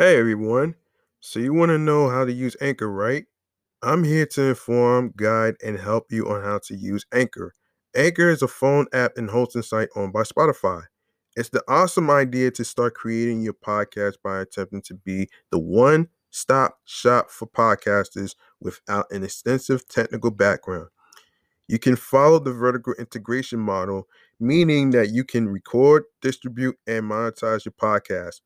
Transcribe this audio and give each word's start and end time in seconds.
Hey 0.00 0.16
everyone. 0.16 0.76
So 1.20 1.40
you 1.40 1.52
want 1.52 1.68
to 1.72 1.76
know 1.78 2.08
how 2.08 2.24
to 2.24 2.32
use 2.32 2.56
Anchor, 2.62 2.90
right? 2.90 3.26
I'm 3.82 4.02
here 4.02 4.24
to 4.28 4.48
inform, 4.48 5.12
guide, 5.14 5.56
and 5.62 5.78
help 5.78 6.10
you 6.10 6.26
on 6.26 6.42
how 6.42 6.60
to 6.68 6.74
use 6.74 7.04
Anchor. 7.12 7.54
Anchor 7.94 8.30
is 8.30 8.40
a 8.40 8.48
phone 8.48 8.86
app 8.94 9.18
and 9.18 9.28
hosting 9.28 9.60
site 9.60 9.90
owned 9.94 10.14
by 10.14 10.22
Spotify. 10.22 10.84
It's 11.36 11.50
the 11.50 11.62
awesome 11.68 12.08
idea 12.08 12.50
to 12.52 12.64
start 12.64 12.94
creating 12.94 13.42
your 13.42 13.52
podcast 13.52 14.14
by 14.24 14.40
attempting 14.40 14.80
to 14.86 14.94
be 14.94 15.28
the 15.50 15.58
one 15.58 16.08
stop 16.30 16.78
shop 16.86 17.30
for 17.30 17.46
podcasters 17.46 18.36
without 18.58 19.04
an 19.10 19.22
extensive 19.22 19.86
technical 19.86 20.30
background. 20.30 20.88
You 21.68 21.78
can 21.78 21.96
follow 21.96 22.38
the 22.38 22.54
vertical 22.54 22.94
integration 22.98 23.60
model, 23.60 24.08
meaning 24.40 24.92
that 24.92 25.10
you 25.10 25.24
can 25.24 25.46
record, 25.46 26.04
distribute, 26.22 26.78
and 26.86 27.04
monetize 27.04 27.66
your 27.66 27.74
podcast. 27.78 28.40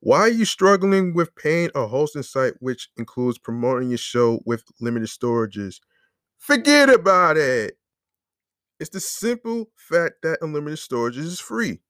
Why 0.00 0.20
are 0.20 0.28
you 0.28 0.44
struggling 0.44 1.14
with 1.14 1.34
paying 1.36 1.70
a 1.74 1.86
hosting 1.86 2.22
site 2.22 2.54
which 2.60 2.90
includes 2.96 3.38
promoting 3.38 3.90
your 3.90 3.98
show 3.98 4.40
with 4.44 4.64
limited 4.80 5.08
storages? 5.08 5.80
Forget 6.38 6.90
about 6.90 7.36
it. 7.36 7.78
It's 8.80 8.90
the 8.90 8.98
simple 9.00 9.70
fact 9.76 10.22
that 10.22 10.38
unlimited 10.42 10.80
storage 10.80 11.16
is 11.16 11.38
free. 11.40 11.80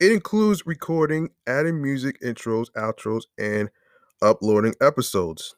It 0.00 0.12
includes 0.12 0.66
recording, 0.66 1.30
adding 1.46 1.82
music, 1.82 2.20
intros, 2.22 2.68
outros, 2.76 3.24
and 3.38 3.70
uploading 4.22 4.74
episodes. 4.80 5.56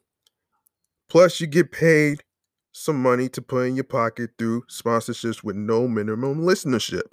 Plus, 1.09 1.41
you 1.41 1.47
get 1.47 1.73
paid 1.73 2.25
some 2.73 3.01
money 3.01 3.29
to 3.31 3.41
put 3.41 3.67
in 3.67 3.75
your 3.77 3.85
pocket 3.85 4.31
through 4.39 4.63
sponsorships 4.67 5.43
with 5.43 5.57
no 5.57 5.89
minimum 5.89 6.41
listenership. 6.43 7.13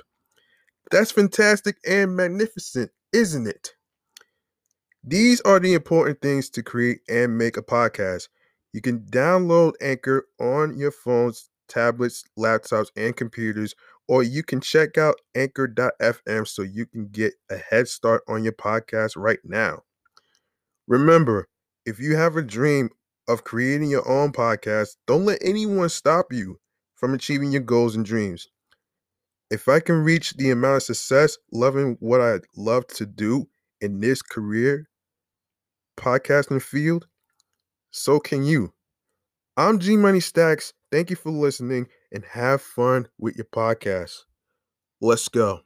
That's 0.92 1.12
fantastic 1.12 1.78
and 1.88 2.16
magnificent, 2.16 2.92
isn't 3.14 3.48
it? 3.48 3.74
These 5.04 5.42
are 5.42 5.60
the 5.60 5.74
important 5.74 6.22
things 6.22 6.50
to 6.52 6.62
create 6.62 7.00
and 7.10 7.38
make 7.38 7.58
a 7.58 7.64
podcast. 7.64 8.30
You 8.72 8.82
can 8.82 9.00
download 9.00 9.74
Anchor 9.82 10.28
on 10.40 10.78
your 10.78 10.92
phones, 10.92 11.50
tablets, 11.68 12.24
laptops, 12.38 12.90
and 12.96 13.16
computers, 13.16 13.74
or 14.08 14.22
you 14.22 14.44
can 14.44 14.62
check 14.62 14.98
out 14.98 15.16
anchor.fm 15.36 16.48
so 16.48 16.62
you 16.62 16.86
can 16.86 17.08
get 17.08 17.34
a 17.50 17.58
head 17.58 17.88
start 17.88 18.24
on 18.28 18.44
your 18.44 18.54
podcast 18.54 19.14
right 19.16 19.40
now. 19.44 19.82
Remember, 20.88 21.48
if 21.86 22.00
you 22.00 22.16
have 22.16 22.36
a 22.36 22.42
dream 22.44 22.90
of 23.28 23.44
creating 23.44 23.90
your 23.90 24.08
own 24.08 24.32
podcast, 24.32 24.98
don't 25.08 25.26
let 25.26 25.40
anyone 25.44 25.90
stop 25.90 26.32
you 26.32 26.60
from 26.96 27.14
achieving 27.16 27.52
your 27.52 27.62
goals 27.62 27.96
and 27.96 28.06
dreams. 28.06 28.50
If 29.50 29.68
I 29.68 29.80
can 29.80 30.04
reach 30.04 30.34
the 30.34 30.52
amount 30.52 30.78
of 30.78 30.84
success 30.84 31.38
loving 31.52 31.98
what 32.00 32.22
I 32.22 32.40
love 32.56 32.88
to 32.88 33.06
do 33.06 33.50
in 33.82 34.00
this 34.00 34.22
career, 34.22 34.88
podcasting 36.02 36.62
field, 36.62 37.08
so 37.92 38.20
can 38.20 38.44
you. 38.44 38.74
I'm 39.56 39.80
G 39.80 39.96
Money 39.98 40.20
Stacks. 40.20 40.74
Thank 40.92 41.12
you 41.12 41.16
for 41.16 41.30
listening 41.30 41.88
and 42.12 42.26
have 42.26 42.62
fun 42.62 43.08
with 43.20 43.36
your 43.38 43.46
podcast. 43.46 44.22
Let's 45.00 45.30
go. 45.30 45.62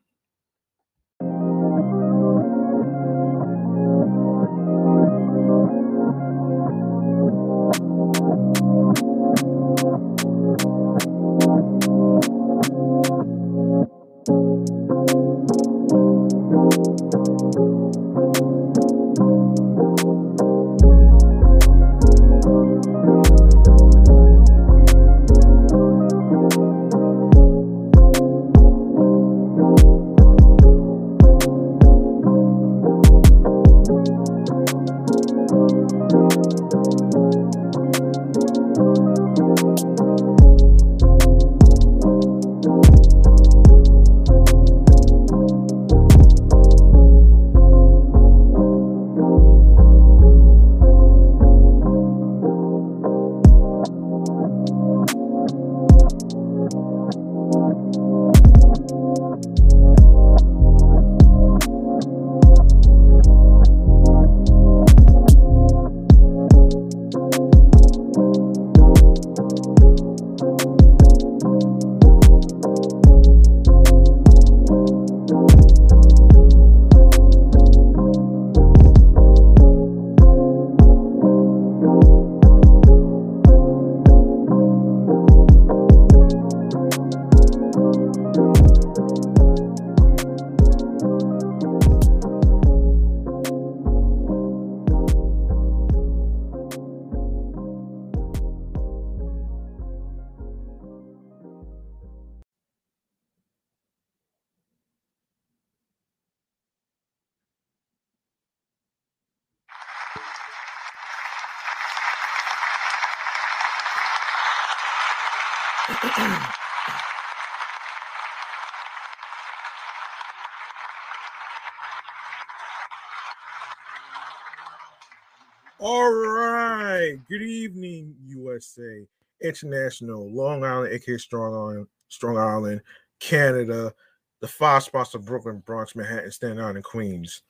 International, 129.41 130.31
Long 130.31 130.63
Island, 130.63 130.93
aka 130.93 131.17
Strong 131.17 131.53
Island, 131.53 131.87
Strong 132.09 132.37
Island, 132.37 132.81
Canada, 133.19 133.93
the 134.41 134.47
five 134.47 134.83
spots 134.83 135.13
of 135.13 135.25
Brooklyn, 135.25 135.63
Bronx, 135.65 135.95
Manhattan, 135.95 136.31
Staten 136.31 136.59
Island, 136.59 136.77
and 136.77 136.85
Queens. 136.85 137.41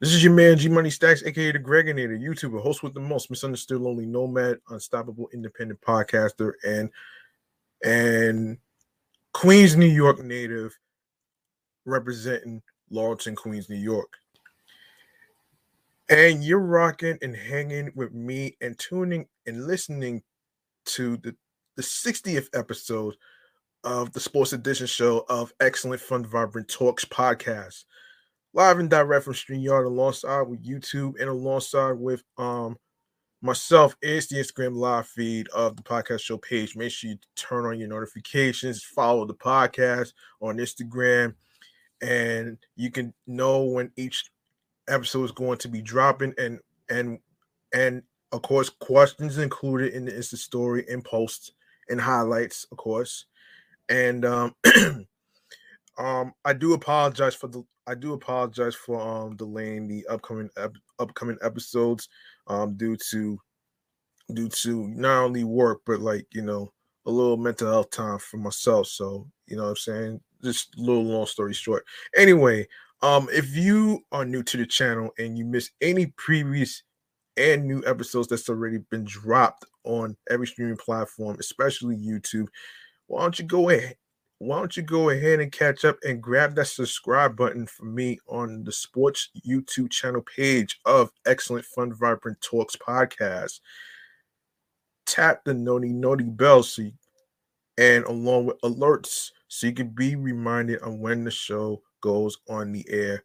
This 0.00 0.12
is 0.12 0.24
your 0.24 0.32
man 0.32 0.58
G 0.58 0.68
Money 0.68 0.90
Stacks, 0.90 1.22
aka 1.22 1.52
the 1.52 1.58
Gregonator, 1.58 2.20
YouTuber, 2.20 2.60
host 2.60 2.82
with 2.82 2.92
the 2.92 3.00
most, 3.00 3.30
misunderstood, 3.30 3.80
lonely 3.80 4.04
nomad, 4.04 4.58
unstoppable, 4.70 5.28
independent 5.32 5.80
podcaster, 5.80 6.54
and 6.64 6.90
and 7.84 8.58
Queens, 9.32 9.76
New 9.76 9.86
York 9.86 10.22
native, 10.22 10.76
representing 11.84 12.62
Laurelton, 12.92 13.36
Queens, 13.36 13.68
New 13.68 13.76
York. 13.76 14.12
And 16.08 16.44
you're 16.44 16.58
rocking 16.58 17.18
and 17.22 17.34
hanging 17.34 17.92
with 17.94 18.12
me 18.12 18.56
and 18.60 18.78
tuning 18.78 19.26
and 19.46 19.66
listening 19.66 20.22
to 20.86 21.16
the, 21.18 21.34
the 21.76 21.82
60th 21.82 22.48
episode 22.54 23.14
of 23.84 24.12
the 24.12 24.20
Sports 24.20 24.52
Edition 24.52 24.86
show 24.86 25.24
of 25.28 25.52
Excellent 25.60 26.00
Fun 26.00 26.24
Vibrant 26.24 26.68
Talks 26.68 27.04
podcast. 27.04 27.84
Live 28.54 28.78
and 28.78 28.90
direct 28.90 29.24
from 29.24 29.34
StreamYard 29.34 29.86
alongside 29.86 30.42
with 30.42 30.64
YouTube 30.64 31.14
and 31.18 31.28
alongside 31.28 31.92
with 31.92 32.22
um 32.36 32.76
myself 33.40 33.96
is 34.00 34.28
the 34.28 34.36
Instagram 34.36 34.76
live 34.76 35.06
feed 35.08 35.48
of 35.48 35.76
the 35.76 35.82
podcast 35.82 36.20
show 36.20 36.38
page. 36.38 36.76
Make 36.76 36.92
sure 36.92 37.10
you 37.10 37.18
turn 37.34 37.66
on 37.66 37.78
your 37.78 37.88
notifications, 37.88 38.84
follow 38.84 39.26
the 39.26 39.34
podcast 39.34 40.12
on 40.40 40.58
Instagram, 40.58 41.34
and 42.00 42.56
you 42.76 42.90
can 42.90 43.12
know 43.26 43.64
when 43.64 43.90
each 43.96 44.30
episode 44.88 45.24
is 45.24 45.32
going 45.32 45.58
to 45.58 45.68
be 45.68 45.82
dropping 45.82 46.34
and 46.38 46.60
and 46.88 47.18
and 47.74 48.02
of 48.32 48.42
course 48.42 48.70
questions 48.70 49.38
included 49.38 49.92
in 49.92 50.04
the 50.04 50.12
Insta 50.12 50.36
story 50.36 50.84
and 50.90 51.04
posts 51.04 51.52
and 51.88 52.00
highlights, 52.00 52.66
of 52.72 52.78
course. 52.78 53.26
And 53.88 54.24
um 54.24 54.54
um 55.98 56.32
I 56.44 56.52
do 56.52 56.72
apologize 56.74 57.34
for 57.34 57.48
the 57.48 57.64
I 57.86 57.94
do 57.94 58.12
apologize 58.12 58.74
for 58.74 59.00
um 59.00 59.36
delaying 59.36 59.88
the 59.88 60.06
upcoming 60.06 60.50
ep- 60.56 60.76
upcoming 60.98 61.38
episodes 61.42 62.08
um, 62.46 62.76
due 62.76 62.96
to 63.10 63.38
due 64.34 64.48
to 64.48 64.88
not 64.88 65.24
only 65.24 65.44
work 65.44 65.80
but 65.84 66.00
like 66.00 66.26
you 66.32 66.42
know 66.42 66.72
a 67.06 67.10
little 67.10 67.36
mental 67.36 67.68
health 67.70 67.90
time 67.90 68.18
for 68.18 68.36
myself. 68.36 68.86
So 68.86 69.28
you 69.46 69.56
know 69.56 69.64
what 69.64 69.70
I'm 69.70 69.76
saying. 69.76 70.20
Just 70.42 70.76
a 70.76 70.80
little 70.80 71.04
long 71.04 71.26
story 71.26 71.52
short. 71.52 71.84
Anyway, 72.16 72.66
um, 73.02 73.28
if 73.32 73.54
you 73.56 74.00
are 74.12 74.24
new 74.24 74.42
to 74.44 74.56
the 74.56 74.66
channel 74.66 75.10
and 75.18 75.36
you 75.36 75.44
miss 75.44 75.70
any 75.80 76.06
previous 76.16 76.82
and 77.36 77.66
new 77.66 77.82
episodes 77.86 78.28
that's 78.28 78.48
already 78.48 78.78
been 78.90 79.04
dropped 79.04 79.64
on 79.84 80.16
every 80.30 80.46
streaming 80.46 80.76
platform, 80.76 81.36
especially 81.40 81.96
YouTube, 81.96 82.48
why 83.06 83.22
don't 83.22 83.38
you 83.38 83.44
go 83.44 83.70
ahead? 83.70 83.96
Why 84.38 84.58
don't 84.58 84.76
you 84.76 84.82
go 84.82 85.10
ahead 85.10 85.38
and 85.38 85.52
catch 85.52 85.84
up 85.84 85.98
and 86.02 86.20
grab 86.20 86.56
that 86.56 86.66
subscribe 86.66 87.36
button 87.36 87.66
for 87.66 87.84
me 87.84 88.18
on 88.28 88.64
the 88.64 88.72
sports 88.72 89.30
YouTube 89.46 89.90
channel 89.90 90.22
page 90.22 90.80
of 90.84 91.10
Excellent 91.26 91.64
Fun 91.64 91.94
Vibrant 91.94 92.40
Talks 92.40 92.74
podcast. 92.74 93.60
Tap 95.06 95.44
the 95.44 95.54
noti 95.54 95.92
noti 95.92 96.24
bell 96.24 96.62
so 96.64 96.82
you, 96.82 96.92
and 97.78 98.04
along 98.06 98.46
with 98.46 98.60
alerts 98.62 99.30
so 99.46 99.68
you 99.68 99.74
can 99.74 99.90
be 99.90 100.16
reminded 100.16 100.80
of 100.80 100.94
when 100.94 101.22
the 101.22 101.30
show 101.30 101.80
goes 102.00 102.36
on 102.48 102.72
the 102.72 102.84
air 102.88 103.24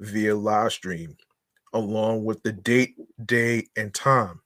via 0.00 0.34
live 0.34 0.72
stream, 0.72 1.14
along 1.72 2.24
with 2.24 2.42
the 2.42 2.52
date, 2.52 2.96
day, 3.24 3.66
and 3.76 3.94
time. 3.94 4.40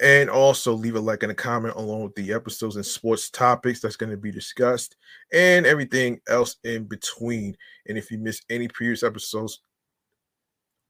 And 0.00 0.30
also 0.30 0.72
leave 0.72 0.96
a 0.96 1.00
like 1.00 1.22
and 1.22 1.32
a 1.32 1.34
comment 1.34 1.74
along 1.76 2.04
with 2.04 2.14
the 2.14 2.32
episodes 2.32 2.76
and 2.76 2.86
sports 2.86 3.28
topics 3.28 3.80
that's 3.80 3.96
going 3.96 4.10
to 4.10 4.16
be 4.16 4.30
discussed 4.30 4.96
and 5.32 5.66
everything 5.66 6.20
else 6.26 6.56
in 6.64 6.84
between. 6.84 7.54
And 7.86 7.98
if 7.98 8.10
you 8.10 8.16
miss 8.16 8.40
any 8.48 8.68
previous 8.68 9.02
episodes 9.02 9.60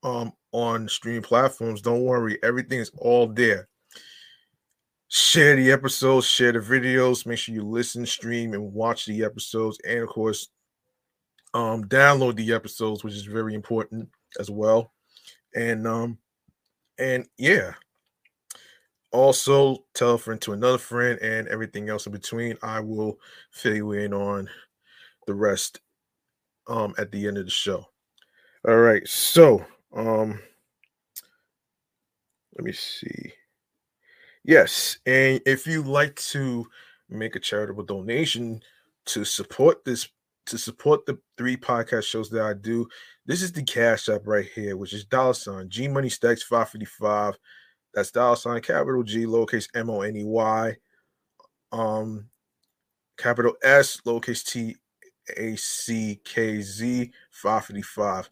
um 0.03 0.33
on 0.53 0.89
streaming 0.89 1.23
platforms, 1.23 1.83
don't 1.83 2.05
worry, 2.05 2.39
everything 2.43 2.79
is 2.79 2.91
all 2.99 3.27
there. 3.27 3.69
Share 5.09 5.57
the 5.57 5.73
episodes, 5.73 6.27
share 6.27 6.53
the 6.53 6.61
videos, 6.61 7.27
make 7.27 7.39
sure 7.39 7.55
you 7.55 7.65
listen, 7.65 8.07
stream, 8.07 8.55
and 8.55 8.73
watch 8.73 9.07
the 9.07 9.25
episodes, 9.25 9.79
and 9.85 9.99
of 10.01 10.09
course, 10.09 10.49
um, 11.53 11.85
download 11.85 12.37
the 12.37 12.53
episodes, 12.53 13.03
which 13.03 13.15
is 13.15 13.25
very 13.25 13.55
important 13.55 14.09
as 14.39 14.51
well. 14.51 14.93
And 15.55 15.87
um, 15.87 16.19
and 16.99 17.27
yeah, 17.39 17.73
also 19.13 19.85
tell 19.95 20.15
a 20.15 20.19
friend 20.19 20.41
to 20.43 20.53
another 20.53 20.79
friend 20.79 21.19
and 21.21 21.49
everything 21.49 21.89
else 21.89 22.07
in 22.07 22.13
between. 22.13 22.57
I 22.63 22.81
will 22.81 23.19
fill 23.51 23.75
you 23.75 23.93
in 23.93 24.13
on 24.13 24.49
the 25.27 25.35
rest 25.35 25.81
um 26.67 26.95
at 26.99 27.11
the 27.11 27.27
end 27.27 27.39
of 27.39 27.45
the 27.45 27.51
show. 27.51 27.85
All 28.69 28.77
right, 28.77 29.07
so 29.09 29.65
um 29.95 30.41
let 32.57 32.65
me 32.65 32.73
see. 32.73 33.33
Yes, 34.45 34.99
and 35.07 35.41
if 35.47 35.67
you 35.67 35.83
like 35.83 36.17
to 36.17 36.67
make 37.09 37.37
a 37.37 37.41
charitable 37.41 37.85
donation 37.85 38.63
to 39.07 39.25
support 39.25 39.85
this 39.85 40.09
to 40.51 40.59
support 40.59 41.07
the 41.07 41.19
three 41.37 41.57
podcast 41.57 42.05
shows 42.05 42.31
that 42.31 42.43
I 42.43 42.55
do, 42.55 42.87
this 43.27 43.43
is 43.43 43.53
the 43.53 43.63
cash 43.63 44.09
app 44.09 44.27
right 44.27 44.47
here, 44.55 44.77
which 44.77 44.93
is 44.93 45.05
dollar 45.05 45.35
sign 45.35 45.69
G 45.69 45.89
Money 45.89 46.09
Stacks 46.09 46.43
555. 46.43 47.35
That's 47.95 48.11
dollar 48.11 48.37
sign 48.37 48.61
capital 48.61 49.03
G 49.03 49.25
lowercase 49.25 49.69
M 49.75 49.91
O 49.91 50.03
N 50.03 50.17
E 50.17 50.25
Y. 50.25 50.77
Um 51.73 52.27
capital 53.17 53.55
S 53.63 54.01
lowercase 54.07 54.45
T 54.45 54.77
A 55.37 55.57
C 55.57 56.21
K 56.25 56.61
Z 56.61 57.13
555. 57.31 58.31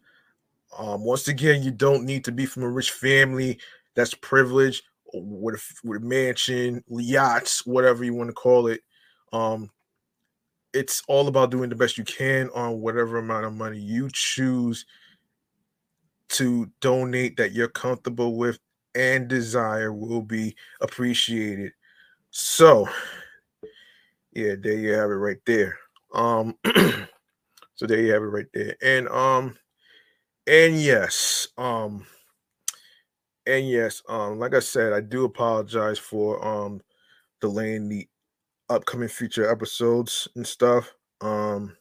Um, 0.77 1.03
once 1.03 1.27
again, 1.27 1.63
you 1.63 1.71
don't 1.71 2.05
need 2.05 2.23
to 2.25 2.31
be 2.31 2.45
from 2.45 2.63
a 2.63 2.69
rich 2.69 2.91
family 2.91 3.59
that's 3.95 4.13
privileged 4.13 4.83
with 5.13 5.55
a, 5.55 5.87
with 5.87 6.03
a 6.03 6.05
mansion, 6.05 6.83
yachts, 6.87 7.65
whatever 7.65 8.03
you 8.03 8.13
want 8.13 8.29
to 8.29 8.33
call 8.33 8.67
it. 8.67 8.81
Um, 9.33 9.71
it's 10.73 11.03
all 11.07 11.27
about 11.27 11.51
doing 11.51 11.69
the 11.69 11.75
best 11.75 11.97
you 11.97 12.03
can 12.03 12.49
on 12.53 12.81
whatever 12.81 13.17
amount 13.17 13.45
of 13.45 13.53
money 13.53 13.79
you 13.79 14.09
choose 14.11 14.85
to 16.29 16.69
donate 16.79 17.37
that 17.37 17.53
you're 17.53 17.67
comfortable 17.67 18.37
with 18.37 18.59
and 18.95 19.27
desire 19.27 19.91
will 19.93 20.21
be 20.21 20.55
appreciated. 20.81 21.71
So, 22.31 22.87
yeah, 24.31 24.55
there 24.61 24.73
you 24.73 24.93
have 24.93 25.09
it 25.09 25.15
right 25.15 25.39
there. 25.45 25.77
Um, 26.13 26.55
so 27.75 27.87
there 27.87 28.01
you 28.01 28.11
have 28.13 28.21
it 28.21 28.27
right 28.27 28.47
there. 28.53 28.75
And 28.81 29.07
um, 29.09 29.57
and 30.45 30.79
yes, 30.79 31.47
um, 31.57 32.05
and 33.45 33.67
yes, 33.67 34.01
um, 34.07 34.37
like 34.39 34.53
I 34.53 34.59
said, 34.59 34.93
I 34.93 35.01
do 35.01 35.25
apologize 35.25 35.97
for 35.97 36.45
um 36.45 36.81
delaying 37.41 37.89
the 37.89 38.07
upcoming 38.69 39.09
future 39.09 39.49
episodes 39.49 40.27
and 40.35 40.45
stuff. 40.45 40.93
Um, 41.21 41.75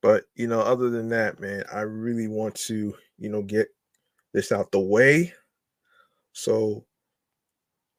but 0.00 0.24
you 0.34 0.46
know, 0.46 0.60
other 0.60 0.90
than 0.90 1.08
that, 1.10 1.40
man, 1.40 1.64
I 1.72 1.80
really 1.80 2.28
want 2.28 2.54
to, 2.66 2.94
you 3.18 3.28
know, 3.28 3.42
get 3.42 3.68
this 4.32 4.52
out 4.52 4.70
the 4.72 4.80
way. 4.80 5.32
So, 6.32 6.84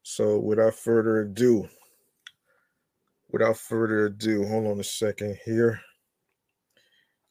so 0.03 0.39
without 0.39 0.75
further 0.75 1.21
ado, 1.21 1.67
without 3.29 3.57
further 3.57 4.05
ado, 4.05 4.45
hold 4.45 4.67
on 4.67 4.79
a 4.79 4.83
second 4.83 5.37
here. 5.45 5.81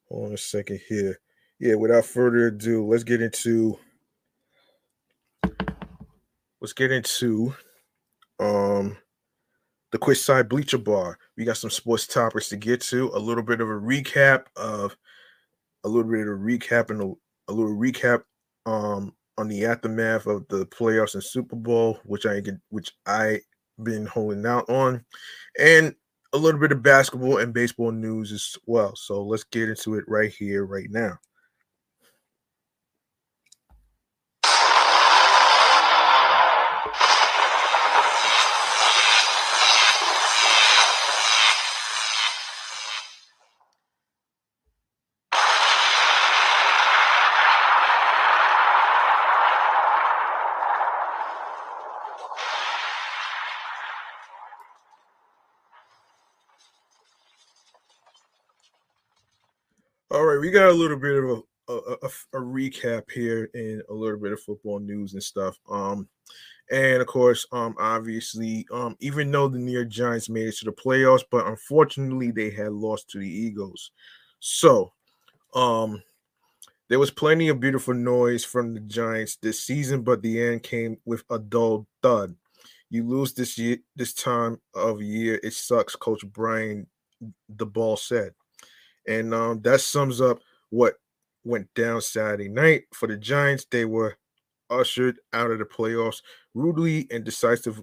Hold 0.08 0.28
on 0.28 0.34
a 0.34 0.38
second 0.38 0.80
here. 0.88 1.18
Yeah, 1.58 1.74
without 1.74 2.04
further 2.04 2.48
ado, 2.48 2.86
let's 2.86 3.04
get 3.04 3.20
into 3.20 3.78
let's 6.60 6.72
get 6.72 6.92
into 6.92 7.54
um 8.38 8.96
the 9.90 9.98
quick 9.98 10.16
side 10.16 10.48
bleacher 10.48 10.78
bar. 10.78 11.18
We 11.36 11.44
got 11.44 11.56
some 11.56 11.70
sports 11.70 12.06
topics 12.06 12.48
to 12.50 12.56
get 12.56 12.80
to, 12.82 13.10
a 13.14 13.18
little 13.18 13.42
bit 13.42 13.60
of 13.60 13.68
a 13.68 13.72
recap 13.72 14.44
of 14.56 14.96
a 15.84 15.88
little 15.88 16.10
bit 16.10 16.20
of 16.20 16.28
a 16.28 16.30
recap 16.30 16.90
and 16.90 17.02
a, 17.02 17.12
a 17.50 17.52
little 17.52 17.76
recap 17.76 18.22
um 18.66 19.14
on 19.38 19.48
the 19.48 19.64
aftermath 19.64 20.26
of 20.26 20.46
the 20.48 20.66
playoffs 20.66 21.14
and 21.14 21.22
Super 21.24 21.56
Bowl, 21.56 22.00
which 22.04 22.26
I 22.26 22.42
which 22.70 22.92
I 23.06 23.40
been 23.82 24.06
holding 24.06 24.44
out 24.44 24.68
on, 24.68 25.04
and 25.58 25.94
a 26.32 26.38
little 26.38 26.60
bit 26.60 26.72
of 26.72 26.82
basketball 26.82 27.38
and 27.38 27.54
baseball 27.54 27.92
news 27.92 28.32
as 28.32 28.56
well. 28.66 28.94
So 28.96 29.22
let's 29.22 29.44
get 29.44 29.68
into 29.68 29.94
it 29.94 30.04
right 30.08 30.32
here, 30.32 30.66
right 30.66 30.90
now. 30.90 31.18
All 60.10 60.24
right, 60.24 60.37
we 60.48 60.52
got 60.52 60.70
a 60.70 60.72
little 60.72 60.96
bit 60.96 61.22
of 61.22 61.24
a, 61.28 61.72
a, 61.72 61.76
a, 61.76 62.38
a 62.38 62.40
recap 62.40 63.10
here 63.10 63.50
and 63.52 63.82
a 63.90 63.92
little 63.92 64.18
bit 64.18 64.32
of 64.32 64.40
football 64.40 64.78
news 64.78 65.12
and 65.12 65.22
stuff. 65.22 65.58
Um, 65.70 66.08
and 66.70 67.02
of 67.02 67.06
course, 67.06 67.44
um, 67.52 67.74
obviously, 67.78 68.66
um, 68.72 68.96
even 68.98 69.30
though 69.30 69.48
the 69.48 69.58
New 69.58 69.72
York 69.72 69.88
Giants 69.88 70.30
made 70.30 70.46
it 70.46 70.56
to 70.56 70.64
the 70.64 70.72
playoffs, 70.72 71.24
but 71.30 71.46
unfortunately 71.46 72.30
they 72.30 72.48
had 72.48 72.72
lost 72.72 73.10
to 73.10 73.18
the 73.18 73.28
Eagles. 73.28 73.90
So, 74.40 74.94
um, 75.54 76.02
there 76.88 76.98
was 76.98 77.10
plenty 77.10 77.48
of 77.48 77.60
beautiful 77.60 77.92
noise 77.92 78.42
from 78.42 78.72
the 78.72 78.80
Giants 78.80 79.36
this 79.36 79.60
season, 79.60 80.00
but 80.00 80.22
the 80.22 80.42
end 80.42 80.62
came 80.62 80.96
with 81.04 81.24
a 81.30 81.38
dull 81.38 81.86
thud. 82.02 82.34
You 82.88 83.06
lose 83.06 83.34
this 83.34 83.58
year, 83.58 83.76
this 83.96 84.14
time 84.14 84.58
of 84.72 85.02
year, 85.02 85.38
it 85.42 85.52
sucks. 85.52 85.94
Coach 85.94 86.24
Brian, 86.32 86.86
Daboll 87.54 87.98
said. 87.98 88.32
And 89.08 89.34
um, 89.34 89.60
that 89.62 89.80
sums 89.80 90.20
up 90.20 90.40
what 90.70 90.94
went 91.44 91.72
down 91.74 92.00
Saturday 92.00 92.48
night 92.48 92.84
for 92.92 93.08
the 93.08 93.16
Giants. 93.16 93.66
They 93.70 93.86
were 93.86 94.16
ushered 94.70 95.18
out 95.32 95.50
of 95.50 95.58
the 95.58 95.64
playoffs 95.64 96.20
rudely 96.54 97.06
and 97.10 97.24
decisive, 97.24 97.82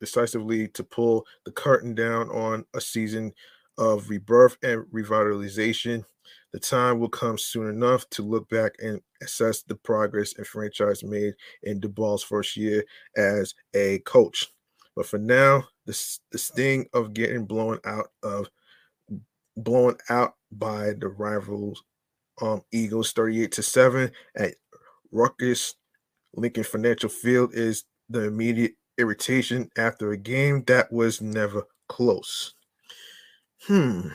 decisively 0.00 0.68
to 0.68 0.84
pull 0.84 1.24
the 1.44 1.50
curtain 1.50 1.94
down 1.94 2.28
on 2.30 2.64
a 2.74 2.80
season 2.80 3.32
of 3.78 4.10
rebirth 4.10 4.56
and 4.62 4.84
revitalization. 4.92 6.04
The 6.52 6.60
time 6.60 7.00
will 7.00 7.08
come 7.08 7.38
soon 7.38 7.68
enough 7.68 8.08
to 8.10 8.22
look 8.22 8.48
back 8.48 8.72
and 8.82 9.00
assess 9.22 9.62
the 9.62 9.74
progress 9.74 10.34
and 10.36 10.46
franchise 10.46 11.02
made 11.02 11.34
in 11.62 11.80
Daboll's 11.80 12.22
first 12.22 12.56
year 12.56 12.84
as 13.16 13.54
a 13.74 13.98
coach. 14.00 14.46
But 14.94 15.06
for 15.06 15.18
now, 15.18 15.64
the, 15.84 16.18
the 16.32 16.38
sting 16.38 16.86
of 16.92 17.14
getting 17.14 17.44
blown 17.44 17.78
out 17.84 18.10
of 18.22 18.48
blown 19.56 19.96
out 20.10 20.34
by 20.52 20.92
the 20.98 21.08
rivals 21.08 21.82
um, 22.40 22.62
Eagles 22.72 23.12
38 23.12 23.52
to 23.52 23.62
7 23.62 24.10
at 24.36 24.54
Rutgers 25.10 25.74
Lincoln 26.34 26.64
Financial 26.64 27.08
Field 27.08 27.54
is 27.54 27.84
the 28.08 28.24
immediate 28.24 28.72
irritation 28.98 29.70
after 29.76 30.12
a 30.12 30.16
game 30.16 30.64
that 30.66 30.92
was 30.92 31.20
never 31.20 31.64
close. 31.88 32.54
Hmm. 33.66 34.08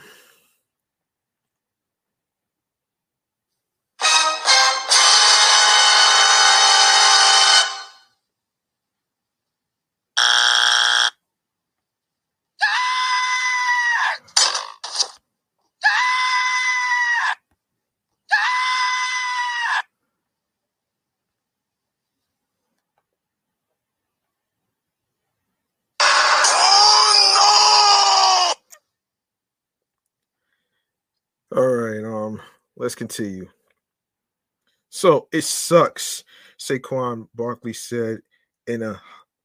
Let's 32.81 32.95
continue. 32.95 33.47
So 34.89 35.27
it 35.31 35.43
sucks, 35.43 36.23
Saquon 36.59 37.27
Barkley 37.35 37.73
said 37.73 38.21
in 38.65 38.81
a 38.81 38.99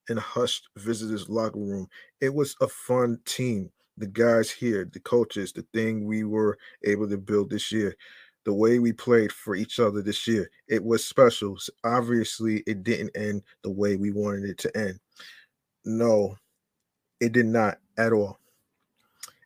in 0.08 0.16
a 0.16 0.22
hushed 0.22 0.68
visitors 0.76 1.28
locker 1.28 1.58
room. 1.58 1.86
It 2.20 2.32
was 2.32 2.56
a 2.62 2.66
fun 2.66 3.20
team. 3.26 3.70
The 3.98 4.06
guys 4.06 4.50
here, 4.50 4.88
the 4.90 5.00
coaches, 5.00 5.52
the 5.52 5.66
thing 5.74 6.06
we 6.06 6.24
were 6.24 6.56
able 6.84 7.08
to 7.08 7.18
build 7.18 7.50
this 7.50 7.70
year, 7.70 7.94
the 8.44 8.54
way 8.54 8.78
we 8.78 8.92
played 8.92 9.32
for 9.32 9.54
each 9.54 9.80
other 9.80 10.00
this 10.00 10.26
year. 10.26 10.50
It 10.68 10.82
was 10.82 11.04
special. 11.04 11.58
Obviously, 11.84 12.62
it 12.66 12.84
didn't 12.84 13.16
end 13.16 13.42
the 13.62 13.70
way 13.70 13.96
we 13.96 14.12
wanted 14.12 14.44
it 14.44 14.58
to 14.58 14.76
end. 14.76 14.98
No, 15.84 16.36
it 17.20 17.32
did 17.32 17.46
not 17.46 17.78
at 17.98 18.12
all. 18.14 18.38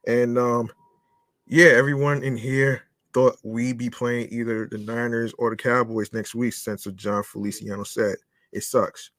And 0.06 0.38
um 0.38 0.70
yeah, 1.47 1.70
everyone 1.70 2.23
in 2.23 2.37
here 2.37 2.85
thought 3.12 3.37
we'd 3.43 3.79
be 3.79 3.90
playing 3.90 4.29
either 4.31 4.67
the 4.71 4.79
Niners 4.79 5.35
or 5.38 5.50
the 5.50 5.57
Cowboys 5.57 6.12
next 6.12 6.35
week, 6.35 6.55
since 6.55 6.85
Jon 6.85 7.23
Feliciano 7.23 7.85
said. 7.85 8.17
It 8.52 8.64
sucks. 8.64 9.11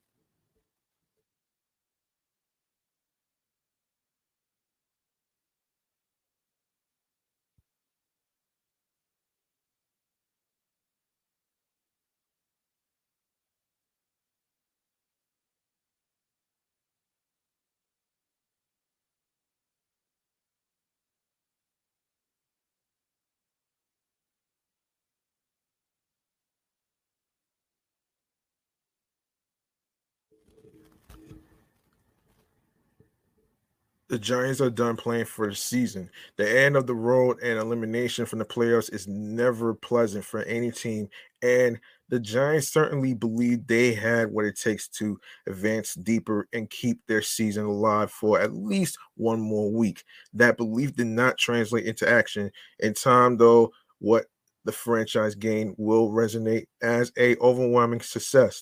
The 34.12 34.20
Giants 34.20 34.60
are 34.60 34.70
done 34.70 34.98
playing 34.98 35.24
for 35.24 35.48
the 35.48 35.56
season. 35.56 36.10
The 36.36 36.60
end 36.60 36.76
of 36.76 36.86
the 36.86 36.94
road 36.94 37.40
and 37.42 37.58
elimination 37.58 38.26
from 38.26 38.40
the 38.40 38.46
playoffs 38.46 38.94
is 38.94 39.08
never 39.08 39.74
pleasant 39.74 40.26
for 40.26 40.44
any 40.44 40.70
team. 40.70 41.08
And 41.42 41.80
the 42.10 42.20
Giants 42.20 42.68
certainly 42.68 43.14
believe 43.14 43.66
they 43.66 43.94
had 43.94 44.30
what 44.30 44.44
it 44.44 44.60
takes 44.60 44.90
to 44.90 45.18
advance 45.48 45.94
deeper 45.94 46.50
and 46.52 46.70
keep 46.70 47.00
their 47.08 47.22
season 47.22 47.64
alive 47.64 48.12
for 48.12 48.38
at 48.38 48.54
least 48.54 48.98
one 49.16 49.40
more 49.40 49.72
week. 49.72 50.04
That 50.34 50.58
belief 50.58 50.94
did 50.94 51.08
not 51.08 51.38
translate 51.38 51.86
into 51.86 52.08
action. 52.08 52.52
In 52.80 52.94
time, 52.94 53.38
though, 53.38 53.72
what 54.00 54.26
the 54.66 54.74
franchise 54.74 55.36
gained 55.36 55.76
will 55.78 56.10
resonate 56.10 56.66
as 56.82 57.14
a 57.18 57.38
overwhelming 57.38 58.02
success. 58.02 58.62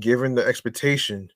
Given 0.00 0.34
the 0.34 0.44
expectation, 0.44 1.30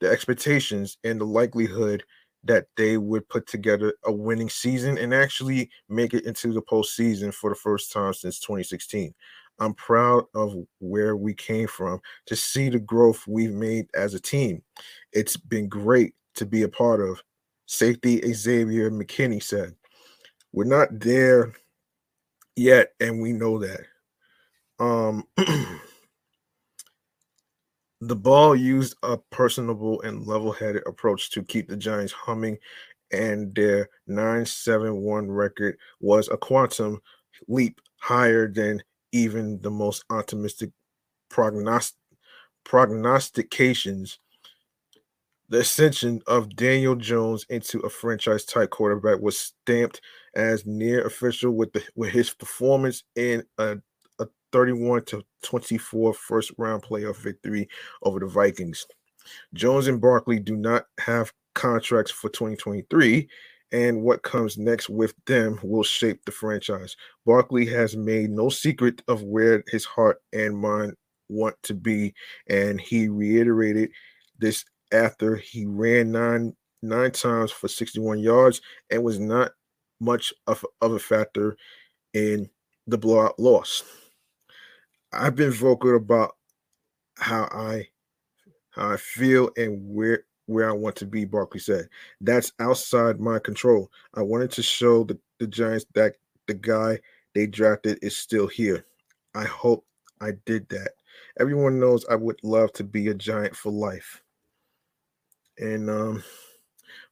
the 0.00 0.10
expectations 0.10 0.98
and 1.04 1.18
the 1.18 1.24
likelihood 1.24 2.02
that 2.44 2.66
they 2.76 2.96
would 2.98 3.28
put 3.28 3.46
together 3.46 3.94
a 4.04 4.12
winning 4.12 4.50
season 4.50 4.98
and 4.98 5.14
actually 5.14 5.70
make 5.88 6.14
it 6.14 6.24
into 6.24 6.52
the 6.52 6.62
postseason 6.62 7.32
for 7.32 7.50
the 7.50 7.56
first 7.56 7.92
time 7.92 8.12
since 8.14 8.40
2016. 8.40 9.14
I'm 9.58 9.74
proud 9.74 10.24
of 10.34 10.54
where 10.80 11.16
we 11.16 11.34
came 11.34 11.68
from 11.68 12.00
to 12.26 12.34
see 12.34 12.68
the 12.68 12.80
growth 12.80 13.24
we've 13.26 13.52
made 13.52 13.86
as 13.94 14.14
a 14.14 14.20
team. 14.20 14.62
It's 15.12 15.36
been 15.36 15.68
great 15.68 16.14
to 16.36 16.46
be 16.46 16.62
a 16.62 16.68
part 16.68 17.00
of. 17.00 17.22
Safety 17.66 18.20
Xavier 18.32 18.90
McKinney 18.90 19.42
said, 19.42 19.74
We're 20.52 20.64
not 20.64 20.88
there 20.98 21.54
yet, 22.56 22.92
and 23.00 23.22
we 23.22 23.32
know 23.32 23.58
that. 23.58 23.82
Um, 24.78 25.24
Daboll 28.02 28.58
used 28.58 28.96
a 29.04 29.16
personable 29.16 30.02
and 30.02 30.26
level-headed 30.26 30.82
approach 30.86 31.30
to 31.30 31.42
keep 31.42 31.68
the 31.68 31.76
Giants 31.76 32.12
humming, 32.12 32.58
and 33.12 33.54
their 33.54 33.88
9-7-1 34.08 35.26
record 35.28 35.78
was 36.00 36.28
a 36.28 36.36
quantum 36.36 37.00
leap 37.46 37.80
higher 37.98 38.48
than 38.48 38.82
even 39.12 39.60
the 39.60 39.70
most 39.70 40.04
optimistic 40.10 40.70
prognost- 41.30 41.94
prognostications. 42.64 44.18
The 45.48 45.60
ascension 45.60 46.22
of 46.26 46.56
Daniel 46.56 46.96
Jones 46.96 47.46
into 47.50 47.78
a 47.80 47.90
franchise-type 47.90 48.70
quarterback 48.70 49.20
was 49.20 49.38
stamped 49.38 50.00
as 50.34 50.66
near 50.66 51.06
official 51.06 51.52
with 51.52 51.72
the 51.72 51.84
with 51.94 52.10
his 52.10 52.30
performance 52.30 53.04
in 53.14 53.44
a 53.58 53.76
31 54.52 55.04
to 55.06 55.22
24 55.42 56.14
first 56.14 56.52
round 56.58 56.82
playoff 56.82 57.16
victory 57.16 57.68
over 58.02 58.20
the 58.20 58.26
Vikings. 58.26 58.86
Jones 59.54 59.86
and 59.88 60.00
Barkley 60.00 60.38
do 60.38 60.56
not 60.56 60.86
have 60.98 61.32
contracts 61.54 62.10
for 62.10 62.28
2023, 62.28 63.28
and 63.72 64.02
what 64.02 64.22
comes 64.22 64.58
next 64.58 64.88
with 64.88 65.14
them 65.26 65.58
will 65.62 65.82
shape 65.82 66.24
the 66.24 66.32
franchise. 66.32 66.96
Barkley 67.24 67.66
has 67.66 67.96
made 67.96 68.30
no 68.30 68.48
secret 68.48 69.02
of 69.08 69.22
where 69.22 69.64
his 69.68 69.84
heart 69.84 70.20
and 70.32 70.56
mind 70.56 70.94
want 71.28 71.56
to 71.62 71.74
be, 71.74 72.14
and 72.48 72.80
he 72.80 73.08
reiterated 73.08 73.90
this 74.38 74.64
after 74.92 75.36
he 75.36 75.64
ran 75.66 76.12
nine 76.12 76.54
nine 76.82 77.12
times 77.12 77.52
for 77.52 77.68
61 77.68 78.18
yards 78.18 78.60
and 78.90 79.04
was 79.04 79.20
not 79.20 79.52
much 80.00 80.34
of, 80.48 80.66
of 80.80 80.92
a 80.92 80.98
factor 80.98 81.56
in 82.12 82.50
the 82.88 82.98
blowout 82.98 83.38
loss. 83.38 83.84
I've 85.12 85.36
been 85.36 85.52
vocal 85.52 85.96
about 85.96 86.36
how 87.18 87.44
I 87.52 87.88
how 88.70 88.90
I 88.90 88.96
feel 88.96 89.50
and 89.56 89.80
where 89.94 90.24
where 90.46 90.68
I 90.68 90.72
want 90.72 90.96
to 90.96 91.06
be, 91.06 91.24
Barkley 91.24 91.60
said. 91.60 91.88
That's 92.20 92.52
outside 92.58 93.20
my 93.20 93.38
control. 93.38 93.90
I 94.14 94.22
wanted 94.22 94.50
to 94.52 94.62
show 94.62 95.04
the, 95.04 95.18
the 95.38 95.46
Giants 95.46 95.86
that 95.94 96.16
the 96.46 96.54
guy 96.54 96.98
they 97.34 97.46
drafted 97.46 97.98
is 98.02 98.16
still 98.16 98.46
here. 98.46 98.84
I 99.34 99.44
hope 99.44 99.86
I 100.20 100.32
did 100.44 100.68
that. 100.70 100.92
Everyone 101.40 101.78
knows 101.78 102.04
I 102.10 102.16
would 102.16 102.38
love 102.42 102.72
to 102.74 102.84
be 102.84 103.08
a 103.08 103.14
giant 103.14 103.56
for 103.56 103.70
life. 103.70 104.22
And 105.58 105.88
um 105.90 106.24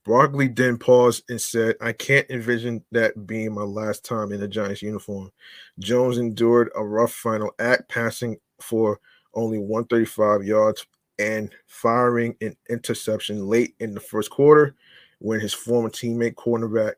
Barkley 0.04 0.48
then 0.48 0.78
paused 0.78 1.24
and 1.28 1.40
said, 1.40 1.76
I 1.80 1.92
can't 1.92 2.28
envision 2.30 2.82
that 2.92 3.26
being 3.26 3.54
my 3.54 3.62
last 3.62 4.04
time 4.04 4.32
in 4.32 4.42
a 4.42 4.48
Giants 4.48 4.82
uniform. 4.82 5.30
Jones 5.78 6.18
endured 6.18 6.70
a 6.74 6.84
rough 6.84 7.12
final 7.12 7.52
act, 7.58 7.88
passing 7.88 8.38
for 8.60 8.98
only 9.34 9.58
135 9.58 10.42
yards 10.44 10.86
and 11.18 11.50
firing 11.66 12.34
an 12.40 12.56
interception 12.70 13.46
late 13.46 13.74
in 13.80 13.92
the 13.92 14.00
first 14.00 14.30
quarter 14.30 14.74
when 15.18 15.38
his 15.38 15.52
former 15.52 15.90
teammate 15.90 16.34
cornerback 16.34 16.94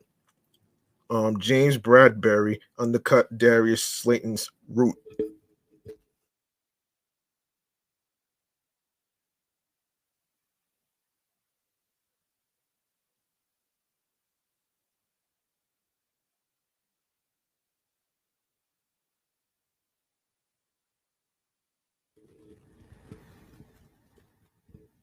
um, 1.13 1.39
James 1.39 1.77
Bradberry 1.77 2.59
undercut 2.79 3.37
Darius 3.37 3.83
Slayton's 3.83 4.51
route 4.69 4.97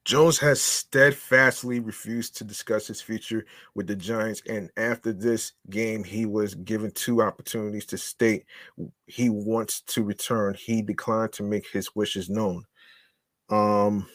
Jones 0.09 0.39
has 0.39 0.59
steadfastly 0.59 1.79
refused 1.79 2.35
to 2.37 2.43
discuss 2.43 2.87
his 2.87 2.99
future 2.99 3.45
with 3.75 3.85
the 3.85 3.95
Giants, 3.95 4.41
and 4.49 4.71
after 4.75 5.13
this 5.13 5.51
game, 5.69 6.03
he 6.03 6.25
was 6.25 6.55
given 6.55 6.89
two 6.89 7.21
opportunities 7.21 7.85
to 7.85 7.97
state 7.99 8.47
he 9.05 9.29
wants 9.29 9.81
to 9.81 10.01
return. 10.01 10.55
He 10.55 10.81
declined 10.81 11.33
to 11.33 11.43
make 11.43 11.67
his 11.69 11.95
wishes 11.95 12.27
known. 12.27 12.63
Um, 13.51 14.07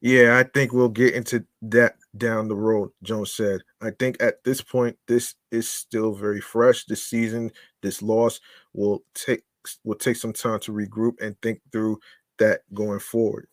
yeah, 0.00 0.38
I 0.38 0.44
think 0.44 0.72
we'll 0.72 0.88
get 0.88 1.14
into 1.14 1.44
that 1.62 1.96
down 2.16 2.46
the 2.46 2.54
road, 2.54 2.90
Jones 3.02 3.34
said. 3.34 3.62
I 3.82 3.90
think 3.98 4.22
at 4.22 4.44
this 4.44 4.62
point, 4.62 4.96
this 5.08 5.34
is 5.50 5.68
still 5.68 6.14
very 6.14 6.40
fresh. 6.40 6.84
This 6.84 7.02
season, 7.02 7.50
this 7.82 8.02
loss 8.02 8.38
will 8.72 9.02
take 9.14 9.42
will 9.82 9.96
take 9.96 10.14
some 10.14 10.32
time 10.32 10.60
to 10.60 10.72
regroup 10.72 11.14
and 11.20 11.34
think 11.42 11.60
through 11.72 11.98
that 12.38 12.60
going 12.72 13.00
forward. 13.00 13.48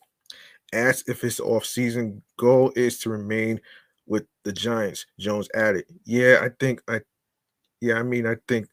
Asked 0.73 1.09
if 1.09 1.21
his 1.21 1.39
offseason 1.39 2.21
goal 2.37 2.73
is 2.75 2.99
to 2.99 3.09
remain 3.09 3.61
with 4.05 4.25
the 4.43 4.53
Giants, 4.53 5.05
Jones 5.19 5.49
added, 5.53 5.85
Yeah, 6.05 6.39
I 6.41 6.49
think 6.59 6.81
I 6.87 7.01
yeah, 7.81 7.95
I 7.95 8.03
mean, 8.03 8.25
I 8.27 8.35
think 8.47 8.67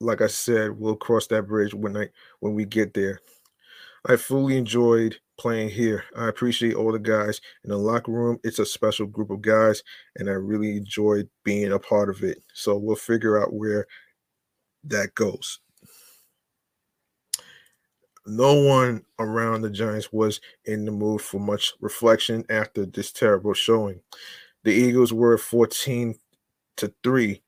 like 0.00 0.20
I 0.20 0.28
said, 0.28 0.78
we'll 0.78 0.96
cross 0.96 1.26
that 1.28 1.48
bridge 1.48 1.74
when 1.74 1.96
I 1.96 2.08
when 2.40 2.54
we 2.54 2.64
get 2.64 2.94
there. 2.94 3.20
I 4.06 4.16
fully 4.16 4.56
enjoyed 4.56 5.18
playing 5.38 5.70
here. 5.70 6.04
I 6.16 6.28
appreciate 6.28 6.74
all 6.74 6.92
the 6.92 6.98
guys 6.98 7.40
in 7.64 7.70
the 7.70 7.76
locker 7.76 8.12
room. 8.12 8.38
It's 8.44 8.58
a 8.58 8.66
special 8.66 9.06
group 9.06 9.30
of 9.30 9.42
guys, 9.42 9.82
and 10.16 10.28
I 10.28 10.34
really 10.34 10.76
enjoyed 10.76 11.28
being 11.44 11.72
a 11.72 11.78
part 11.78 12.08
of 12.10 12.22
it. 12.22 12.42
So 12.54 12.76
we'll 12.76 12.96
figure 12.96 13.42
out 13.42 13.52
where 13.52 13.86
that 14.84 15.14
goes. 15.14 15.60
No 18.28 18.54
one 18.54 19.04
around 19.18 19.62
the 19.62 19.70
Giants 19.70 20.12
was 20.12 20.40
in 20.66 20.84
the 20.84 20.92
mood 20.92 21.22
for 21.22 21.40
much 21.40 21.72
reflection 21.80 22.44
after 22.50 22.84
this 22.84 23.10
terrible 23.10 23.54
showing. 23.54 24.00
The 24.64 24.72
Eagles 24.72 25.12
were 25.12 25.38
14 25.38 26.14
to 26.76 26.92
3 27.02 27.42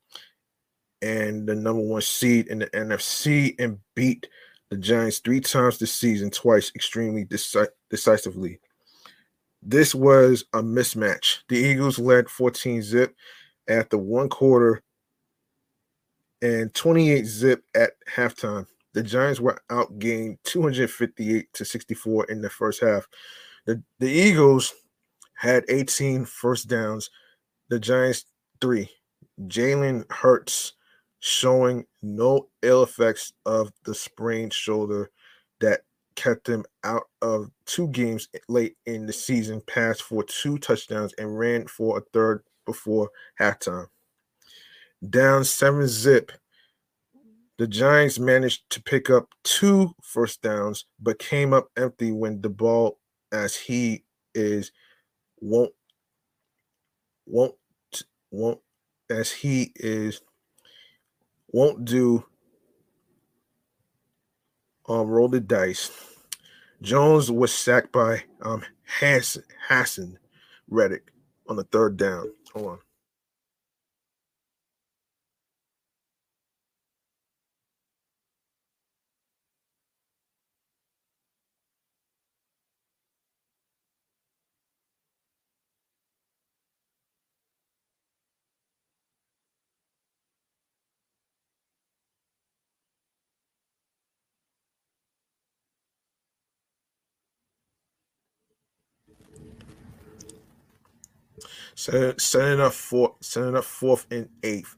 and 1.02 1.46
the 1.46 1.54
number 1.54 1.82
one 1.82 2.02
seed 2.02 2.48
in 2.48 2.60
the 2.60 2.66
NFC 2.68 3.54
and 3.58 3.78
beat 3.94 4.28
the 4.70 4.76
Giants 4.76 5.18
three 5.18 5.40
times 5.40 5.78
this 5.78 5.92
season, 5.92 6.30
twice 6.30 6.72
extremely 6.74 7.24
deci- 7.24 7.68
decisively. 7.90 8.60
This 9.62 9.94
was 9.94 10.44
a 10.52 10.62
mismatch. 10.62 11.40
The 11.48 11.56
Eagles 11.56 11.98
led 11.98 12.30
14 12.30 12.82
zip 12.82 13.14
after 13.68 13.98
one 13.98 14.28
quarter 14.28 14.82
and 16.40 16.72
28 16.72 17.26
zip 17.26 17.64
at 17.74 17.92
halftime. 18.08 18.66
The 18.92 19.02
Giants 19.02 19.40
were 19.40 19.60
outgained 19.70 20.38
258 20.44 21.52
to 21.52 21.64
64 21.64 22.24
in 22.24 22.42
the 22.42 22.50
first 22.50 22.80
half. 22.80 23.06
The, 23.66 23.82
the 23.98 24.10
Eagles 24.10 24.74
had 25.34 25.64
18 25.68 26.24
first 26.24 26.68
downs, 26.68 27.10
the 27.68 27.78
Giants 27.78 28.26
three. 28.60 28.90
Jalen 29.46 30.10
Hurts 30.10 30.74
showing 31.20 31.86
no 32.02 32.48
ill 32.62 32.82
effects 32.82 33.32
of 33.46 33.72
the 33.84 33.94
sprained 33.94 34.52
shoulder 34.52 35.10
that 35.60 35.82
kept 36.16 36.48
him 36.48 36.64
out 36.84 37.04
of 37.22 37.50
two 37.66 37.88
games 37.88 38.28
late 38.48 38.76
in 38.86 39.06
the 39.06 39.12
season, 39.12 39.62
passed 39.66 40.02
for 40.02 40.22
two 40.22 40.58
touchdowns, 40.58 41.14
and 41.14 41.38
ran 41.38 41.66
for 41.66 41.98
a 41.98 42.02
third 42.12 42.42
before 42.66 43.10
halftime. 43.38 43.86
Down 45.08 45.44
seven 45.44 45.86
zip, 45.88 46.32
the 47.60 47.66
Giants 47.66 48.18
managed 48.18 48.70
to 48.70 48.82
pick 48.82 49.10
up 49.10 49.28
two 49.44 49.94
first 50.00 50.40
downs, 50.40 50.86
but 50.98 51.18
came 51.18 51.52
up 51.52 51.68
empty 51.76 52.10
when 52.10 52.40
Daboll, 52.40 52.94
as 53.32 53.54
he 53.54 54.02
is, 54.34 54.72
won't 55.42 55.74
won't 57.26 57.54
won't 58.30 58.60
as 59.10 59.30
he 59.30 59.72
is 59.76 60.22
won't 61.52 61.84
do 61.84 62.24
um, 64.88 65.06
roll 65.06 65.28
the 65.28 65.38
dice. 65.38 65.90
Jones 66.80 67.30
was 67.30 67.52
sacked 67.52 67.92
by 67.92 68.22
um, 68.40 68.64
Haason, 69.00 70.16
Reddick 70.66 71.12
on 71.46 71.56
the 71.56 71.64
third 71.64 71.98
down. 71.98 72.32
Hold 72.54 72.66
on. 72.66 72.78
Setting 101.80 102.60
up 102.60 102.74
four, 102.74 103.16
setting 103.20 103.56
up 103.56 103.64
fourth 103.64 104.06
and 104.10 104.28
eighth 104.42 104.76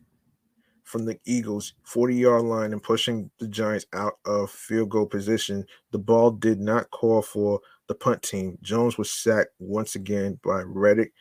from 0.84 1.04
the 1.04 1.18
Eagles 1.24 1.72
40 1.84 2.14
yard 2.14 2.42
line 2.42 2.72
and 2.72 2.82
pushing 2.82 3.28
the 3.40 3.48
Giants 3.48 3.86
out 3.92 4.18
of 4.24 4.50
field 4.50 4.90
goal 4.90 5.06
position. 5.06 5.66
Daboll 5.92 6.38
did 6.38 6.60
not 6.60 6.90
call 6.90 7.22
for 7.22 7.60
the 7.88 7.94
punt 7.94 8.22
team. 8.22 8.56
Jones 8.62 8.98
was 8.98 9.10
sacked 9.10 9.50
once 9.58 9.96
again 9.96 10.38
by 10.44 10.62
Reddick 10.62 11.12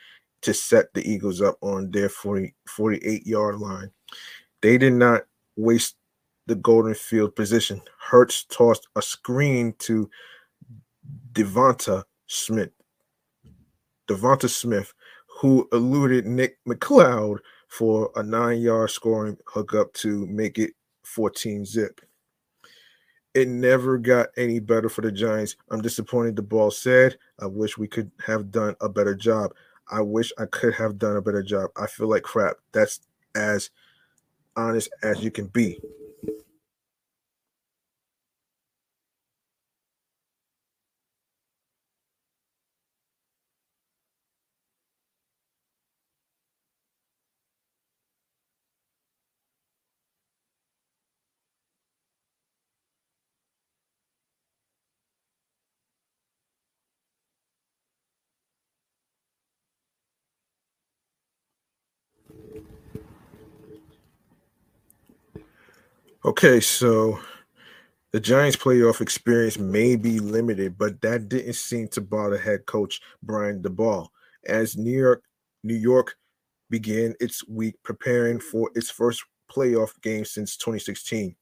to 0.42 0.54
set 0.54 0.94
the 0.94 1.10
Eagles 1.10 1.42
up 1.42 1.58
on 1.62 1.90
their 1.90 2.10
40, 2.10 2.54
48 2.68 3.26
yard 3.26 3.58
line. 3.58 3.90
They 4.62 4.78
did 4.78 4.94
not 4.94 5.24
waste 5.56 5.96
the 6.46 6.56
golden 6.56 6.94
field 6.94 7.36
position. 7.36 7.82
Hurts 7.98 8.44
tossed 8.44 8.88
a 8.96 9.02
screen 9.02 9.74
to 9.80 10.10
DeVonta 11.32 12.04
Smith. 12.28 12.70
DeVonta 14.08 14.50
Smith, 14.50 14.94
who 15.42 15.68
eluded 15.72 16.28
Nick 16.28 16.64
McCloud 16.68 17.40
for 17.68 18.12
a 18.16 18.22
nine 18.22 18.62
yard 18.62 18.92
scoring 18.92 19.36
hookup 19.48 19.92
to 19.94 20.28
make 20.28 20.60
it 20.60 20.74
14 21.02 21.66
zip. 21.66 22.00
It 23.34 23.48
never 23.48 23.98
got 23.98 24.28
any 24.38 24.60
better 24.60 24.88
for 24.88 25.02
the 25.02 25.12
Giants. 25.12 25.56
I'm 25.72 25.82
disappointed 25.82 26.36
Daboll 26.36 26.72
said. 26.72 27.18
I 27.40 27.48
wish 27.48 27.76
we 27.76 27.88
could 27.88 28.12
have 28.24 28.52
done 28.52 28.76
a 28.82 28.88
better 28.88 29.16
job. 29.16 29.56
I 29.90 30.02
wish 30.02 30.32
I 30.38 30.46
could 30.46 30.76
have 30.76 31.00
done 31.00 31.18
a 31.18 31.22
better 31.24 31.42
job. 31.42 31.72
I 31.76 31.88
feel 31.88 32.08
like 32.08 32.22
crap. 32.22 32.58
That's 32.72 33.00
as 33.34 33.72
honest 34.56 34.92
as 35.02 35.24
you 35.24 35.32
can 35.32 35.48
be. 35.48 35.80
Okay, 66.24 66.60
so 66.60 67.20
the 68.12 68.20
Giants' 68.20 68.56
playoff 68.56 69.02
experience 69.02 69.58
may 69.58 69.96
be 69.96 70.20
limited, 70.20 70.78
but 70.78 71.02
that 71.02 71.30
didn't 71.30 71.54
seem 71.54 71.88
to 71.90 72.02
bother 72.02 72.38
head 72.38 72.68
coach 72.68 73.02
Brian 73.24 73.60
Daboll. 73.64 74.08
As 74.46 74.78
New 74.78 74.92
York, 74.92 75.24
New 75.64 75.76
York 75.76 76.16
began 76.70 77.16
its 77.20 77.48
week 77.48 77.74
preparing 77.82 78.40
for 78.40 78.70
its 78.76 78.92
first 78.92 79.24
playoff 79.52 80.00
game 80.04 80.24
since 80.24 80.58
2016. 80.58 81.36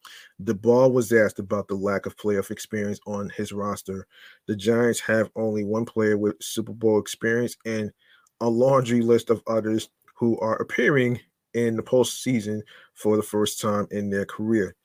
Daboll 0.44 0.94
was 0.94 1.12
asked 1.12 1.40
about 1.40 1.68
the 1.68 1.76
lack 1.76 2.06
of 2.06 2.16
playoff 2.16 2.50
experience 2.50 3.02
on 3.06 3.30
his 3.36 3.52
roster. 3.52 4.08
The 4.48 4.56
Giants 4.56 5.02
have 5.02 5.30
only 5.36 5.66
one 5.66 5.84
player 5.84 6.18
with 6.18 6.42
Super 6.42 6.74
Bowl 6.74 7.00
experience 7.00 7.58
and 7.66 7.92
a 8.40 8.48
laundry 8.50 9.02
list 9.02 9.30
of 9.30 9.44
others 9.46 9.90
who 10.16 10.40
are 10.40 10.56
appearing 10.56 11.20
in 11.54 11.76
the 11.76 11.84
postseason 11.84 12.62
for 12.94 13.16
the 13.16 13.24
first 13.24 13.60
time 13.60 13.88
in 13.92 14.10
their 14.10 14.26
career. 14.26 14.76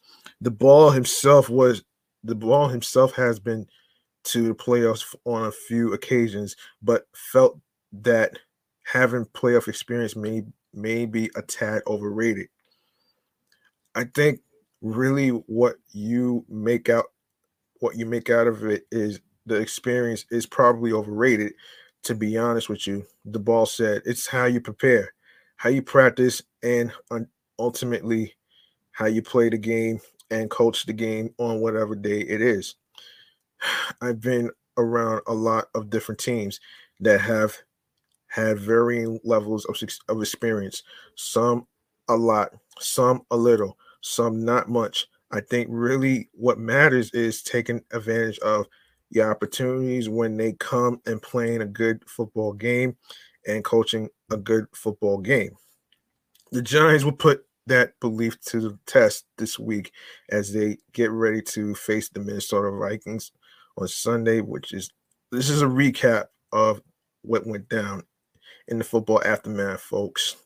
Daboll 0.42 0.92
himself 0.92 1.48
was 1.48 1.85
Daboll 2.27 2.70
himself 2.70 3.12
has 3.14 3.38
been 3.38 3.66
to 4.24 4.48
the 4.48 4.55
playoffs 4.55 5.14
on 5.24 5.46
a 5.46 5.53
few 5.53 5.92
occasions, 5.92 6.57
but 6.83 7.07
felt 7.12 7.59
that 7.92 8.38
having 8.85 9.27
playoff 9.27 9.68
experience 9.68 10.16
may 10.16 10.42
may 10.72 11.07
be 11.07 11.31
a 11.37 11.42
tad 11.42 11.83
overrated. 11.87 12.48
I 13.94 14.05
think 14.05 14.40
really 14.83 15.29
what 15.29 15.77
you 15.92 16.44
make 16.48 16.88
out 16.88 17.07
what 17.81 17.96
you 17.96 18.07
make 18.07 18.31
out 18.31 18.46
of 18.46 18.64
it 18.64 18.87
is 18.90 19.20
the 19.46 19.57
experience 19.57 20.24
is 20.31 20.46
probably 20.46 20.92
overrated 20.92 21.53
to 22.03 22.14
be 22.14 22.37
honest 22.37 22.68
with 22.68 22.87
you. 22.87 23.07
Daboll 23.29 23.66
said 23.66 24.03
it's 24.05 24.27
how 24.27 24.44
you 24.44 24.61
prepare 24.61 25.13
how 25.57 25.71
you 25.71 25.83
practice, 25.83 26.43
and 26.62 26.93
ultimately 27.59 28.35
how 28.93 29.07
you 29.07 29.23
play 29.23 29.49
the 29.49 29.59
game 29.59 30.01
and 30.31 30.51
coach 30.51 30.87
the 30.87 30.93
game 30.93 31.35
on 31.38 31.61
whatever 31.61 31.95
day 31.95 32.21
it 32.21 32.40
is. 32.40 32.77
I've 34.01 34.21
been 34.21 34.51
around 34.77 35.23
a 35.27 35.35
lot 35.35 35.69
of 35.75 35.90
different 35.90 36.21
teams 36.21 36.61
that 37.01 37.21
have 37.21 37.57
had 38.29 38.59
varying 38.59 39.21
levels 39.25 39.64
of, 39.67 39.77
of 40.09 40.21
experience. 40.21 40.83
Some 41.17 41.67
a 42.09 42.17
lot, 42.17 42.51
some 42.81 43.23
a 43.31 43.37
little, 43.37 43.79
some 44.01 44.45
not 44.45 44.69
much. 44.69 45.07
I 45.31 45.40
think 45.40 45.69
really 45.71 46.29
what 46.33 46.59
matters 46.59 47.11
is 47.12 47.43
taking 47.43 47.83
advantage 47.93 48.38
of 48.40 48.67
the 49.11 49.23
opportunities 49.23 50.09
when 50.09 50.37
they 50.37 50.53
come 50.55 51.01
and 51.07 51.23
playing 51.23 51.62
a 51.62 51.67
good 51.67 52.03
football 52.07 52.53
game 52.53 52.97
and 53.46 53.64
coaching 53.64 54.09
a 54.30 54.37
good 54.37 54.66
football 54.74 55.18
game. 55.18 55.54
The 56.52 56.62
Giants 56.62 57.04
will 57.04 57.12
put 57.12 57.44
that 57.66 57.98
belief 58.00 58.40
to 58.42 58.61
the 58.61 58.78
test 58.87 59.24
this 59.38 59.59
week 59.59 59.92
as 60.30 60.52
they 60.52 60.76
get 60.92 61.11
ready 61.11 61.40
to 61.40 61.74
face 61.74 62.09
the 62.09 62.20
Minnesota 62.20 62.70
Vikings 62.70 63.33
on 63.78 63.88
Sunday, 63.88 64.40
which 64.40 64.72
is 64.72 64.90
this 65.33 65.50
is 65.50 65.62
a 65.62 65.66
recap 65.66 66.26
of 66.52 66.80
what 67.22 67.46
went 67.46 67.68
down 67.68 68.02
in 68.68 68.78
the 68.78 68.85
football 68.85 69.22
aftermath, 69.24 69.80
folks. 69.80 70.37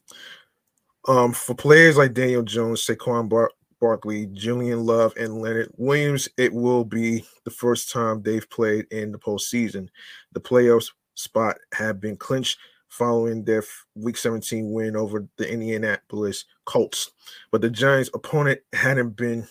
Um, 1.06 1.32
for 1.32 1.54
players 1.54 1.96
like 1.96 2.14
Daniel 2.14 2.42
Jones, 2.42 2.84
Saquon 2.84 3.28
Bar- 3.28 3.52
Barkley, 3.80 4.26
Julian 4.32 4.84
Love, 4.84 5.14
and 5.16 5.40
Leonard 5.40 5.72
Williams, 5.76 6.28
it 6.37 6.52
will 6.52 6.84
be 6.84 7.24
the 7.44 7.50
first 7.50 7.90
time 7.90 8.22
they've 8.22 8.48
played 8.50 8.87
in 8.90 9.12
the 9.12 9.18
postseason. 9.18 9.88
The 10.32 10.40
playoffs 10.40 10.90
spot 11.14 11.56
have 11.74 12.00
been 12.00 12.16
clinched 12.16 12.58
following 12.88 13.44
their 13.44 13.62
Week 13.94 14.16
17 14.16 14.72
win 14.72 14.96
over 14.96 15.27
the 15.37 15.51
Indianapolis 15.51 16.44
Colts, 16.64 17.11
but 17.51 17.61
the 17.61 17.70
Giants' 17.70 18.11
opponent 18.14 18.61
hadn't 18.72 19.16
been 19.16 19.46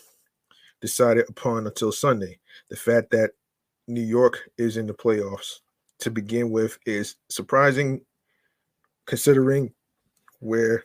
decided 0.81 1.25
upon 1.29 1.65
until 1.65 1.91
Sunday. 1.91 2.39
The 2.69 2.75
fact 2.75 3.11
that 3.11 3.31
New 3.87 4.01
York 4.01 4.49
is 4.57 4.77
in 4.77 4.87
the 4.87 4.93
playoffs 4.93 5.59
to 5.99 6.11
begin 6.11 6.51
with 6.51 6.77
is 6.85 7.15
surprising 7.29 8.01
considering 9.05 9.73
where 10.39 10.83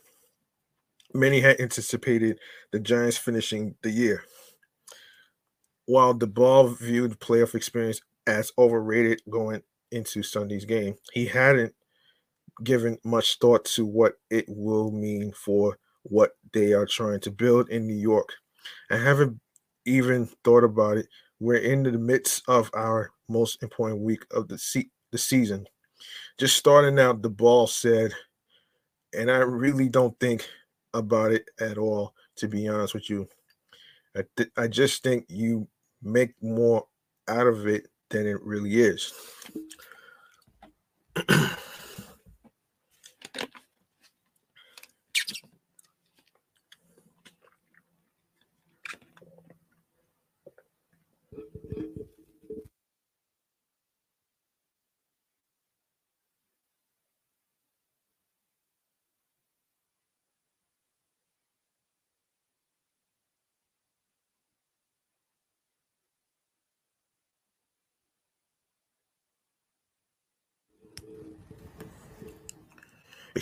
many 1.13 1.39
had 1.39 1.59
anticipated 1.59 2.39
the 2.71 2.79
Giants 2.79 3.17
finishing 3.17 3.75
the 3.83 3.91
year. 3.91 4.23
While 5.85 6.15
Daboll 6.15 6.77
viewed 6.77 7.19
playoff 7.19 7.55
experience 7.55 8.01
as 8.25 8.51
overrated 8.57 9.21
going 9.29 9.61
into 9.91 10.23
Sunday's 10.23 10.65
game, 10.65 10.95
he 11.11 11.25
hadn't 11.25 11.75
given 12.63 12.97
much 13.03 13.39
thought 13.39 13.65
to 13.65 13.85
what 13.85 14.13
it 14.29 14.45
will 14.47 14.91
mean 14.91 15.31
for 15.31 15.77
what 16.03 16.31
they 16.53 16.73
are 16.73 16.85
trying 16.85 17.19
to 17.21 17.31
build 17.31 17.69
in 17.69 17.87
New 17.87 17.95
York. 17.95 18.29
I 18.91 18.97
haven't 18.97 19.39
even 19.85 20.27
thought 20.43 20.63
about 20.63 20.97
it. 20.97 21.07
We're 21.39 21.57
in 21.57 21.83
the 21.83 21.91
midst 21.91 22.43
of 22.47 22.69
our 22.73 23.11
most 23.29 23.63
important 23.63 24.01
week 24.01 24.23
of 24.31 24.47
the, 24.47 24.57
se- 24.57 24.91
the 25.11 25.17
season. 25.17 25.65
Just 26.37 26.57
starting 26.57 26.99
out, 26.99 27.21
Daboll 27.21 27.67
said, 27.67 28.13
and 29.17 29.29
I 29.31 29.37
really 29.37 29.89
don't 29.89 30.17
think 30.19 30.47
about 30.93 31.31
it 31.31 31.49
at 31.59 31.77
all, 31.77 32.13
to 32.37 32.47
be 32.47 32.67
honest 32.67 32.93
with 32.93 33.09
you. 33.09 33.27
I, 34.15 34.23
th- 34.37 34.51
I 34.57 34.67
just 34.67 35.03
think 35.03 35.25
you 35.27 35.67
make 36.01 36.33
more 36.41 36.85
out 37.27 37.47
of 37.47 37.67
it 37.67 37.87
than 38.09 38.27
it 38.27 38.41
really 38.41 38.75
is. 38.75 39.13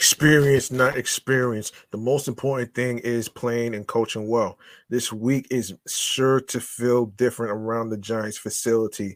experience, 0.02 0.72
not 0.72 0.98
experience. 0.98 1.72
The 1.92 1.98
most 2.00 2.28
important 2.28 2.74
thing 2.74 2.98
is 2.98 3.30
playing 3.30 3.76
and 3.76 3.86
coaching 3.86 4.28
well. 4.28 4.58
This 4.90 5.14
week 5.14 5.46
is 5.52 5.76
sure 5.88 6.42
to 6.42 6.60
feel 6.60 7.06
different 7.06 7.52
around 7.52 7.90
the 7.90 7.98
Giants 7.98 8.40
facility. 8.40 9.16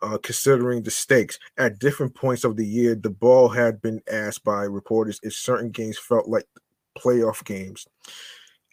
Uh, 0.00 0.16
considering 0.22 0.82
the 0.82 0.90
stakes 0.90 1.38
at 1.58 1.78
different 1.78 2.14
points 2.14 2.44
of 2.44 2.56
the 2.56 2.66
year, 2.66 2.96
Daboll 2.96 3.54
had 3.54 3.82
been 3.82 4.00
asked 4.10 4.42
by 4.42 4.62
reporters 4.62 5.20
if 5.22 5.34
certain 5.34 5.70
games 5.70 5.98
felt 5.98 6.26
like 6.26 6.46
playoff 6.98 7.44
games. 7.44 7.86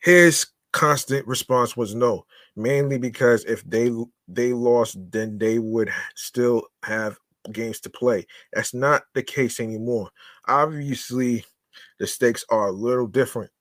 His 0.02 0.48
constant 0.72 1.28
response 1.28 1.76
was 1.76 1.94
no, 1.94 2.26
mainly 2.56 2.98
because 2.98 3.44
if 3.44 3.64
they 3.66 3.92
they 4.30 4.54
lost, 4.54 4.98
then 5.12 5.38
they 5.38 5.60
would 5.60 5.92
still 6.16 6.64
have 6.84 7.18
games 7.52 7.80
to 7.82 7.90
play. 7.90 8.26
That's 8.54 8.74
not 8.74 9.04
the 9.14 9.24
case 9.24 9.60
anymore. 9.60 10.10
Obviously, 10.48 11.46
the 12.00 12.08
stakes 12.08 12.46
are 12.50 12.68
a 12.68 12.72
little 12.72 13.08
different. 13.08 13.52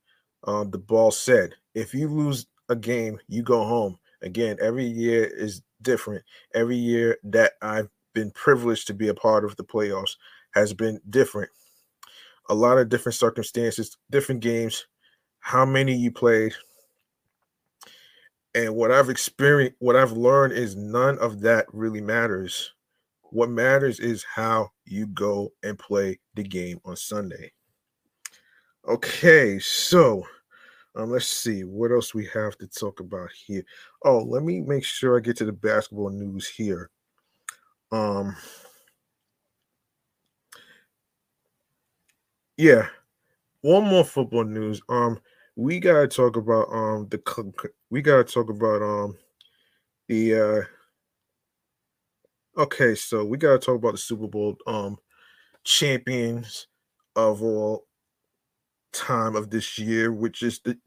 Um, 0.44 0.70
Daboll 0.70 1.12
said, 1.12 1.54
if 1.74 1.92
you 1.92 2.08
lose 2.08 2.46
a 2.68 2.76
game, 2.76 3.18
you 3.28 3.42
go 3.42 3.64
home. 3.64 3.98
Again, 4.22 4.56
every 4.60 4.86
year 4.86 5.24
is 5.24 5.62
different. 5.82 6.24
Every 6.54 6.76
year 6.76 7.18
that 7.24 7.52
I've 7.62 7.88
been 8.14 8.30
privileged 8.32 8.86
to 8.88 8.94
be 8.94 9.08
a 9.08 9.14
part 9.14 9.44
of 9.44 9.56
the 9.56 9.64
playoffs 9.64 10.16
has 10.52 10.72
been 10.72 11.00
different. 11.10 11.50
A 12.48 12.54
lot 12.54 12.78
of 12.78 12.88
different 12.88 13.14
circumstances, 13.14 13.96
different 14.10 14.40
games, 14.40 14.86
how 15.40 15.64
many 15.64 15.94
you 15.94 16.10
played. 16.10 16.54
And 18.54 18.74
what 18.74 18.90
I've 18.90 19.10
experienced, 19.10 19.76
what 19.78 19.96
I've 19.96 20.12
learned 20.12 20.54
is 20.54 20.74
none 20.74 21.18
of 21.18 21.40
that 21.42 21.66
really 21.72 22.00
matters. 22.00 22.72
What 23.30 23.50
matters 23.50 24.00
is 24.00 24.24
how 24.24 24.70
you 24.86 25.06
go 25.06 25.52
and 25.62 25.78
play 25.78 26.18
the 26.34 26.42
game 26.42 26.80
on 26.84 26.96
Sunday. 26.96 27.52
Okay, 28.88 29.58
so 29.58 30.26
um, 30.96 31.10
let's 31.10 31.26
see 31.26 31.64
what 31.64 31.92
else 31.92 32.14
we 32.14 32.26
have 32.26 32.58
to 32.58 32.66
talk 32.68 33.00
about 33.00 33.30
here. 33.32 33.64
Oh, 34.04 34.18
let 34.20 34.42
me 34.44 34.60
make 34.60 34.84
sure 34.84 35.16
I 35.18 35.20
get 35.20 35.36
to 35.38 35.44
the 35.46 35.52
basketball 35.52 36.10
news 36.10 36.48
here. 36.48 36.90
Um, 37.92 38.36
yeah, 42.56 42.88
one 43.62 43.84
more 43.84 44.04
football 44.04 44.44
news. 44.44 44.82
Um, 44.88 45.20
we 45.56 45.80
gotta 45.80 46.08
talk 46.08 46.36
about 46.36 46.68
um 46.72 47.08
the 47.10 47.20
we 47.90 48.02
gotta 48.02 48.24
talk 48.24 48.50
about 48.50 48.82
um 48.82 49.16
the 50.08 50.34
uh 50.34 50.62
Okay, 52.56 52.94
so 52.94 53.24
we 53.24 53.38
gotta 53.38 53.58
talk 53.58 53.76
about 53.76 53.92
the 53.92 53.98
Super 53.98 54.26
Bowl 54.26 54.56
um 54.66 54.98
champions 55.64 56.68
of 57.16 57.42
all 57.42 57.87
time 58.92 59.36
of 59.36 59.50
this 59.50 59.78
year, 59.78 60.12
which 60.12 60.42
is 60.42 60.60
the 60.60 60.78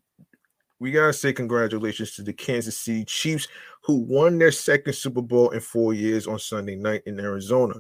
we 0.79 0.91
gotta 0.91 1.13
say 1.13 1.31
congratulations 1.31 2.15
to 2.15 2.23
the 2.23 2.33
Kansas 2.33 2.75
City 2.75 3.05
Chiefs, 3.05 3.47
who 3.83 3.97
won 3.97 4.39
their 4.39 4.51
second 4.51 4.93
Super 4.93 5.21
Bowl 5.21 5.51
in 5.51 5.59
four 5.59 5.93
years 5.93 6.25
on 6.25 6.39
Sunday 6.39 6.75
night 6.75 7.03
in 7.05 7.19
Arizona, 7.19 7.75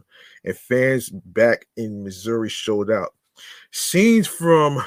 and 0.45 0.55
fans 0.55 1.09
back 1.09 1.65
in 1.77 2.03
Missouri 2.03 2.49
showed 2.49 2.91
out. 2.91 3.15
Scenes 3.71 4.27
from 4.27 4.83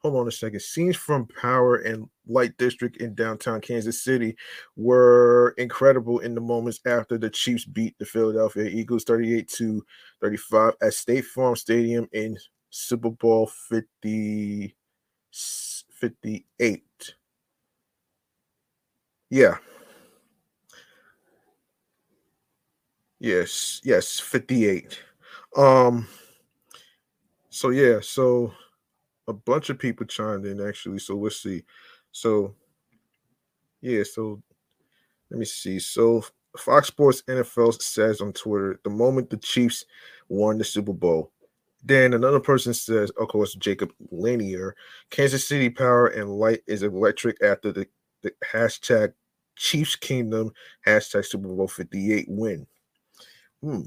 hold 0.00 0.16
on 0.16 0.28
a 0.28 0.30
second. 0.30 0.62
Scenes 0.62 0.96
from 0.96 1.26
Power 1.26 1.76
and 1.76 2.08
Light 2.26 2.56
District 2.56 2.96
in 2.98 3.14
downtown 3.14 3.60
Kansas 3.60 4.02
City 4.02 4.36
were 4.76 5.54
incredible 5.58 6.20
in 6.20 6.34
the 6.34 6.40
moments 6.40 6.80
after 6.86 7.18
the 7.18 7.30
Chiefs 7.30 7.64
beat 7.64 7.98
the 7.98 8.06
Philadelphia 8.06 8.64
Eagles 8.64 9.04
38 9.04 9.48
to 9.48 9.84
35 10.22 10.74
at 10.82 10.94
State 10.94 11.26
Farm 11.26 11.56
Stadium 11.56 12.08
in 12.12 12.36
Super 12.70 13.10
Bowl 13.10 13.46
50 13.46 14.74
58. 15.32 17.14
Yeah. 19.28 19.58
Yes, 23.18 23.80
yes, 23.84 24.18
58. 24.18 24.98
Um 25.56 26.08
so 27.50 27.70
yeah, 27.70 27.98
so 28.00 28.52
a 29.28 29.32
bunch 29.32 29.68
of 29.68 29.78
people 29.78 30.06
chimed 30.06 30.46
in 30.46 30.66
actually. 30.66 31.00
So 31.00 31.16
let's 31.16 31.42
see. 31.42 31.64
So 32.12 32.54
yeah, 33.82 34.04
so 34.04 34.42
let 35.30 35.38
me 35.38 35.44
see. 35.44 35.78
So 35.78 36.24
Fox 36.56 36.88
Sports 36.88 37.22
NFL 37.28 37.80
says 37.80 38.20
on 38.20 38.32
Twitter, 38.32 38.80
the 38.84 38.90
moment 38.90 39.30
the 39.30 39.36
Chiefs 39.36 39.84
won 40.28 40.58
the 40.58 40.64
Super 40.64 40.92
Bowl, 40.92 41.30
then 41.82 42.12
another 42.12 42.40
person 42.40 42.74
says, 42.74 43.10
of 43.10 43.28
course, 43.28 43.54
Jacob 43.54 43.92
Lanier, 44.10 44.74
Kansas 45.10 45.46
City 45.46 45.70
Power 45.70 46.08
and 46.08 46.30
Light 46.30 46.60
is 46.66 46.82
electric 46.82 47.42
after 47.42 47.72
the, 47.72 47.86
the 48.22 48.32
hashtag 48.52 49.12
Chiefs 49.56 49.96
Kingdom 49.96 50.52
hashtag 50.86 51.24
Super 51.24 51.48
Bowl 51.48 51.68
58 51.68 52.26
win. 52.28 52.66
Hmm. 53.62 53.82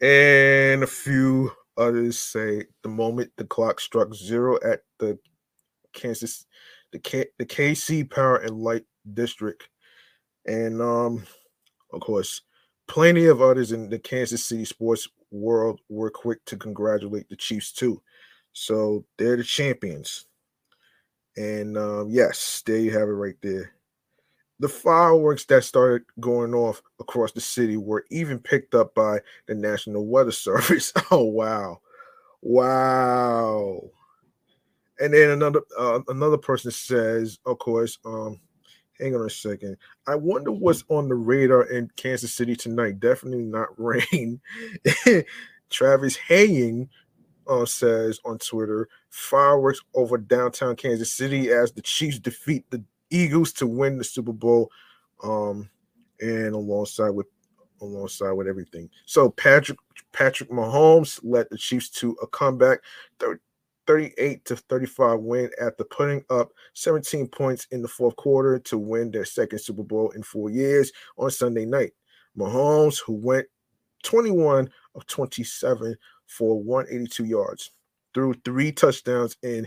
And 0.00 0.82
a 0.82 0.86
few 0.86 1.50
others 1.76 2.18
say 2.18 2.64
the 2.82 2.88
moment 2.88 3.32
the 3.36 3.44
clock 3.44 3.80
struck 3.80 4.14
zero 4.14 4.58
at 4.64 4.82
the 4.98 5.18
Kansas, 5.92 6.46
the 6.92 6.98
K, 6.98 7.26
the 7.38 7.46
KC 7.46 8.10
Power 8.10 8.36
and 8.36 8.56
Light 8.56 8.84
District, 9.14 9.68
and 10.46 10.80
um, 10.80 11.24
of 11.92 12.00
course, 12.00 12.42
plenty 12.86 13.26
of 13.26 13.42
others 13.42 13.72
in 13.72 13.88
the 13.88 13.98
Kansas 13.98 14.44
City 14.44 14.64
sports 14.64 15.08
world 15.30 15.80
were 15.88 16.10
quick 16.10 16.44
to 16.46 16.56
congratulate 16.56 17.28
the 17.28 17.36
Chiefs 17.36 17.72
too. 17.72 18.02
So 18.52 19.04
they're 19.16 19.36
the 19.36 19.44
champions. 19.44 20.26
And 21.36 21.76
um, 21.76 22.08
yes, 22.10 22.62
there 22.66 22.78
you 22.78 22.90
have 22.90 23.08
it 23.08 23.12
right 23.12 23.36
there. 23.42 23.72
The 24.60 24.68
fireworks 24.68 25.44
that 25.44 25.62
started 25.62 26.02
going 26.18 26.52
off 26.52 26.82
across 26.98 27.30
the 27.30 27.40
city 27.40 27.76
were 27.76 28.04
even 28.10 28.40
picked 28.40 28.74
up 28.74 28.92
by 28.94 29.20
the 29.46 29.54
National 29.54 30.06
Weather 30.06 30.32
Service. 30.32 30.92
Oh 31.12 31.22
wow, 31.22 31.80
wow! 32.42 33.80
And 34.98 35.14
then 35.14 35.30
another 35.30 35.60
uh, 35.78 36.00
another 36.08 36.38
person 36.38 36.72
says, 36.72 37.38
of 37.46 37.60
course, 37.60 37.98
um, 38.04 38.40
hang 39.00 39.14
on 39.14 39.26
a 39.26 39.30
second. 39.30 39.76
I 40.06 40.14
wonder 40.14 40.50
what's 40.50 40.84
on 40.88 41.08
the 41.08 41.14
radar 41.14 41.64
in 41.64 41.90
Kansas 41.96 42.34
City 42.34 42.56
tonight. 42.56 43.00
Definitely 43.00 43.44
not 43.44 43.68
rain. 43.78 44.40
Travis 45.70 46.16
Haying 46.16 46.88
uh, 47.46 47.66
says 47.66 48.20
on 48.24 48.38
Twitter, 48.38 48.88
fireworks 49.10 49.80
over 49.94 50.18
downtown 50.18 50.76
Kansas 50.76 51.12
City 51.12 51.50
as 51.50 51.72
the 51.72 51.82
Chiefs 51.82 52.18
defeat 52.18 52.64
the 52.70 52.82
Eagles 53.10 53.52
to 53.54 53.66
win 53.66 53.98
the 53.98 54.04
Super 54.04 54.32
Bowl. 54.32 54.70
Um, 55.22 55.68
and 56.20 56.54
alongside 56.54 57.10
with 57.10 57.26
alongside 57.80 58.32
with 58.32 58.48
everything. 58.48 58.90
So 59.06 59.30
Patrick 59.30 59.78
Patrick 60.12 60.50
Mahomes 60.50 61.20
led 61.22 61.46
the 61.50 61.58
Chiefs 61.58 61.88
to 61.90 62.16
a 62.22 62.26
comeback 62.26 62.80
38 63.88 64.44
to 64.44 64.54
35 64.54 65.20
win 65.20 65.50
after 65.62 65.82
putting 65.82 66.22
up 66.28 66.52
17 66.74 67.26
points 67.28 67.66
in 67.70 67.80
the 67.80 67.88
fourth 67.88 68.14
quarter 68.16 68.58
to 68.58 68.76
win 68.76 69.10
their 69.10 69.24
second 69.24 69.58
Super 69.60 69.82
Bowl 69.82 70.10
in 70.10 70.22
four 70.22 70.50
years 70.50 70.92
on 71.16 71.30
Sunday 71.30 71.64
night. 71.64 71.92
Mahomes, 72.36 73.02
who 73.02 73.14
went 73.14 73.46
21 74.02 74.70
of 74.94 75.06
27 75.06 75.96
for 76.26 76.62
182 76.62 77.24
yards, 77.24 77.70
threw 78.12 78.34
three 78.44 78.70
touchdowns 78.70 79.38
in 79.42 79.66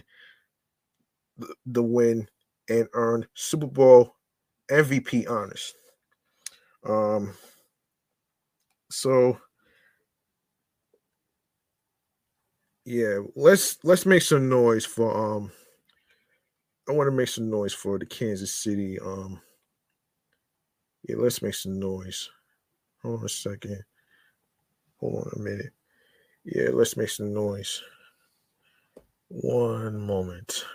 the, 1.65 1.81
win 1.81 2.27
and 2.69 2.87
earned 2.93 3.27
Super 3.33 3.65
Bowl 3.65 4.17
MVP 4.69 5.27
honors. 5.27 5.73
Um, 6.87 7.33
so 8.91 9.39
yeah, 12.91 13.19
let's 13.37 13.77
let's 13.85 14.05
make 14.05 14.21
some 14.21 14.49
noise 14.49 14.85
for 14.85 15.15
um 15.15 15.49
I 16.89 16.91
want 16.91 17.07
to 17.07 17.15
make 17.15 17.29
some 17.29 17.49
noise 17.49 17.73
for 17.73 17.97
the 17.97 18.05
Kansas 18.05 18.53
City. 18.53 18.99
Um 18.99 19.41
yeah, 21.07 21.15
let's 21.17 21.41
make 21.41 21.53
some 21.53 21.79
noise. 21.79 22.29
Hold 23.01 23.19
on 23.19 23.25
a 23.25 23.29
second. 23.29 23.81
Hold 24.99 25.25
on 25.25 25.31
a 25.37 25.39
minute. 25.39 25.71
Yeah, 26.43 26.71
let's 26.73 26.97
make 26.97 27.07
some 27.07 27.33
noise. 27.33 27.81
One 29.29 29.97
moment. 29.97 30.65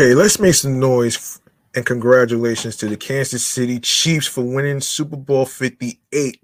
Okay, 0.00 0.14
let's 0.14 0.38
make 0.38 0.54
some 0.54 0.80
noise 0.80 1.42
and 1.74 1.84
congratulations 1.84 2.74
to 2.78 2.88
the 2.88 2.96
Kansas 2.96 3.44
City 3.44 3.78
Chiefs 3.78 4.26
for 4.26 4.40
winning 4.40 4.80
Super 4.80 5.18
Bowl 5.18 5.44
58. 5.44 6.40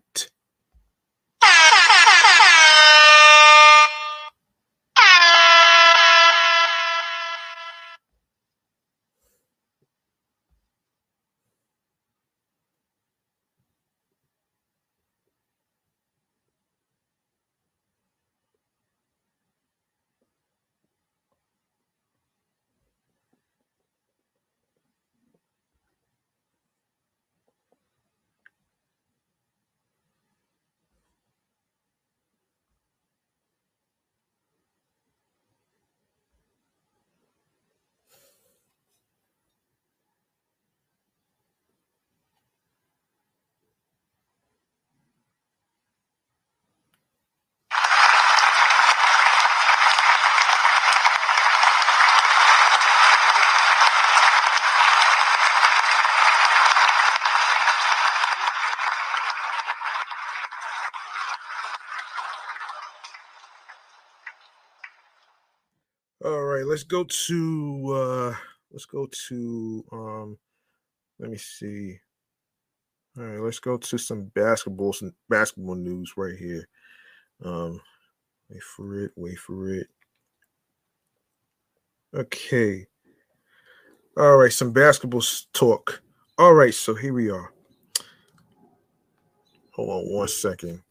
All 66.24 66.42
right, 66.42 66.64
let's 66.66 66.75
go 66.88 67.04
to 67.04 67.92
uh 67.94 68.34
let's 68.70 68.86
go 68.86 69.06
to 69.28 69.84
um 69.92 70.38
let 71.18 71.30
me 71.30 71.36
see. 71.38 71.98
All 73.18 73.24
right, 73.24 73.40
let's 73.40 73.58
go 73.58 73.76
to 73.76 73.98
some 73.98 74.24
basketball 74.34 74.92
some 74.92 75.14
basketball 75.28 75.74
news 75.74 76.12
right 76.16 76.36
here. 76.36 76.68
Um 77.44 77.80
wait 78.50 78.62
for 78.62 79.04
it, 79.04 79.12
wait 79.16 79.38
for 79.38 79.72
it. 79.72 79.88
Okay. 82.14 82.86
All 84.16 84.36
right, 84.36 84.52
some 84.52 84.72
basketball 84.72 85.22
talk. 85.52 86.02
All 86.38 86.54
right, 86.54 86.72
so 86.72 86.94
here 86.94 87.12
we 87.12 87.30
are. 87.30 87.52
Hold 89.72 89.90
on 89.90 90.14
one 90.14 90.28
second. 90.28 90.82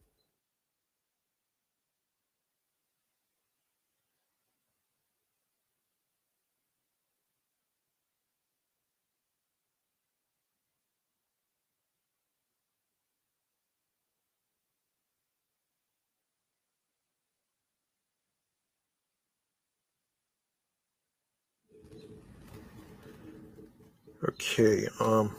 Okay, 24.36 24.88
um 25.00 25.36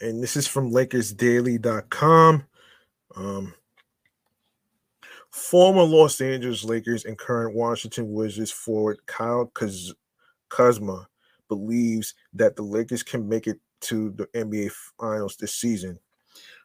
and 0.00 0.22
this 0.22 0.36
is 0.36 0.46
from 0.46 0.70
LakersDaily.com. 0.72 2.44
Um, 3.16 3.54
former 5.30 5.82
Los 5.82 6.20
Angeles 6.20 6.64
Lakers 6.64 7.04
and 7.04 7.16
current 7.16 7.54
Washington 7.54 8.12
Wizards 8.12 8.50
forward 8.50 8.98
Kyle 9.06 9.50
Kuz- 9.54 9.94
Kuzma 10.50 11.08
believes 11.48 12.14
that 12.34 12.56
the 12.56 12.62
Lakers 12.62 13.02
can 13.02 13.28
make 13.28 13.46
it 13.46 13.58
to 13.82 14.10
the 14.10 14.26
NBA 14.34 14.70
Finals 14.98 15.36
this 15.36 15.54
season. 15.54 15.98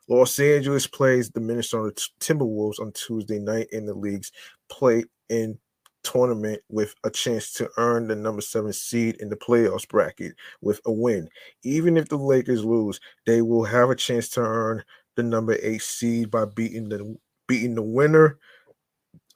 Los 0.07 0.37
Angeles 0.39 0.87
plays 0.87 1.29
the 1.29 1.39
Minnesota 1.39 1.93
Timberwolves 2.19 2.79
on 2.79 2.91
Tuesday 2.91 3.39
night 3.39 3.67
in 3.71 3.85
the 3.85 3.93
league's 3.93 4.31
play 4.67 5.05
in 5.29 5.57
tournament 6.03 6.61
with 6.69 6.95
a 7.03 7.09
chance 7.09 7.53
to 7.53 7.69
earn 7.77 8.07
the 8.07 8.15
number 8.15 8.41
seven 8.41 8.73
seed 8.73 9.17
in 9.19 9.29
the 9.29 9.35
playoffs 9.35 9.87
bracket 9.87 10.35
with 10.61 10.81
a 10.85 10.91
win. 10.91 11.29
Even 11.63 11.97
if 11.97 12.09
the 12.09 12.17
Lakers 12.17 12.65
lose, 12.65 12.99
they 13.25 13.41
will 13.41 13.63
have 13.63 13.89
a 13.89 13.95
chance 13.95 14.29
to 14.29 14.41
earn 14.41 14.83
the 15.15 15.23
number 15.23 15.57
eight 15.61 15.81
seed 15.81 16.31
by 16.31 16.45
beating 16.45 16.89
the 16.89 17.17
beating 17.47 17.75
the 17.75 17.81
winner 17.81 18.37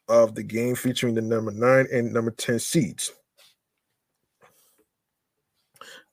of 0.08 0.36
the 0.36 0.44
game 0.44 0.76
featuring 0.76 1.16
the 1.16 1.22
number 1.22 1.52
nine 1.52 1.88
and 1.92 2.14
number 2.14 2.32
10 2.32 2.60
seeds. 2.60 3.12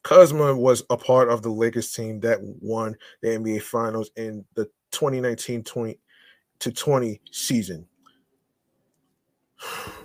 Kuzma 0.02 0.56
was 0.56 0.82
a 0.90 0.96
part 0.96 1.28
of 1.28 1.42
the 1.42 1.50
Lakers 1.50 1.92
team 1.92 2.18
that 2.20 2.38
won 2.40 2.96
the 3.20 3.28
NBA 3.28 3.62
Finals 3.62 4.10
in 4.16 4.44
the 4.54 4.64
2019 4.90 5.62
20 5.62 5.98
to 6.58 6.72
20 6.72 7.20
season. 7.30 7.86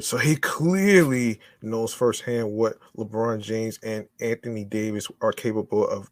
So 0.00 0.16
he 0.16 0.36
clearly 0.36 1.40
knows 1.62 1.92
firsthand 1.92 2.52
what 2.52 2.78
LeBron 2.96 3.40
James 3.40 3.78
and 3.82 4.06
Anthony 4.20 4.64
Davis 4.64 5.08
are 5.20 5.32
capable 5.32 5.86
of 5.86 6.10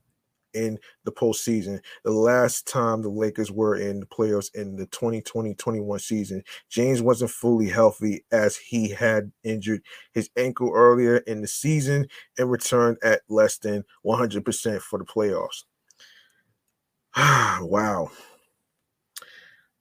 in 0.54 0.78
the 1.04 1.12
postseason. 1.12 1.80
The 2.04 2.10
last 2.10 2.66
time 2.66 3.02
the 3.02 3.08
Lakers 3.08 3.50
were 3.50 3.76
in 3.76 4.00
the 4.00 4.06
playoffs 4.06 4.54
in 4.54 4.76
the 4.76 4.86
2020-21 4.88 6.00
season, 6.00 6.42
James 6.68 7.02
wasn't 7.02 7.30
fully 7.30 7.68
healthy 7.68 8.24
as 8.32 8.56
he 8.56 8.88
had 8.90 9.30
injured 9.44 9.82
his 10.12 10.30
ankle 10.36 10.72
earlier 10.74 11.18
in 11.18 11.40
the 11.40 11.48
season 11.48 12.08
and 12.38 12.50
returned 12.50 12.98
at 13.02 13.22
less 13.28 13.58
than 13.58 13.84
100% 14.04 14.80
for 14.80 14.98
the 14.98 15.04
playoffs. 15.04 15.64
wow. 17.62 18.10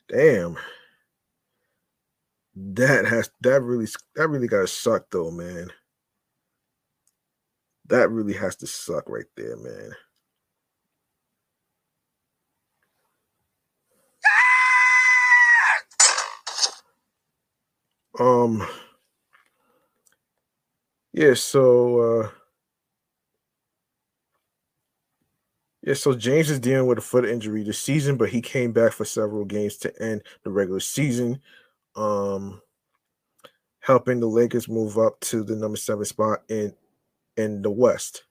Damn 0.10 0.58
that 2.74 3.06
has 3.06 3.30
that 3.41 3.62
really 3.62 3.88
that 4.15 4.28
really 4.30 4.48
gotta 4.48 4.67
suck 4.67 5.06
though, 5.12 5.32
man. 5.32 5.72
That 7.88 8.12
really 8.12 8.34
has 8.34 8.56
to 8.58 8.67
suck 8.67 9.10
right 9.10 9.26
there, 9.36 9.58
man. 9.58 9.91
Um 18.20 18.67
yeah, 21.13 21.34
so 21.34 22.00
uh 22.24 22.30
yeah, 25.84 25.93
so 25.93 26.13
James 26.15 26.50
is 26.50 26.60
dealing 26.60 26.88
with 26.88 26.98
a 26.98 27.02
foot 27.02 27.24
injury 27.26 27.63
this 27.63 27.80
season, 27.80 28.17
but 28.17 28.30
he 28.30 28.41
came 28.41 28.74
back 28.74 28.91
for 28.91 29.06
several 29.06 29.46
games 29.46 29.78
to 29.78 30.02
end 30.04 30.24
the 30.43 30.50
regular 30.50 30.80
season 30.80 31.39
um, 31.98 32.62
helping 33.82 34.20
the 34.20 34.28
Lakers 34.28 34.70
move 34.70 34.98
up 34.98 35.20
to 35.22 35.44
the 35.44 35.56
number 35.56 35.78
seven 35.78 36.06
spot 36.06 36.44
in 36.50 36.74
in 37.38 37.62
the 37.62 37.72
West. 37.72 38.24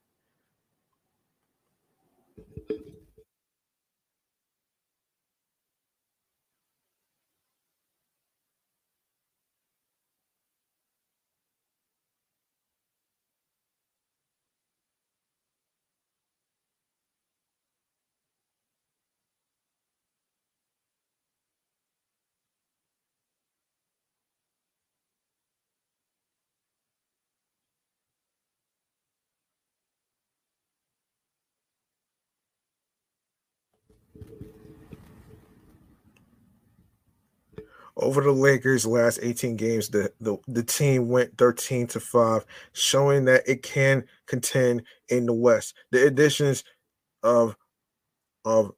Over 38.07 38.21
the 38.21 38.31
Lakers' 38.31 38.85
last 38.85 39.19
18 39.21 39.57
games, 39.57 39.89
the, 39.89 40.09
the, 40.21 40.37
the 40.47 40.63
team 40.63 41.09
went 41.09 41.37
13 41.37 41.87
to 41.87 41.99
5, 41.99 42.45
showing 42.71 43.25
that 43.25 43.43
it 43.45 43.63
can 43.63 44.01
contend 44.27 44.83
in 45.09 45.25
the 45.25 45.33
West. 45.33 45.73
The 45.91 46.07
additions 46.07 46.63
of 47.21 47.57
of 48.45 48.71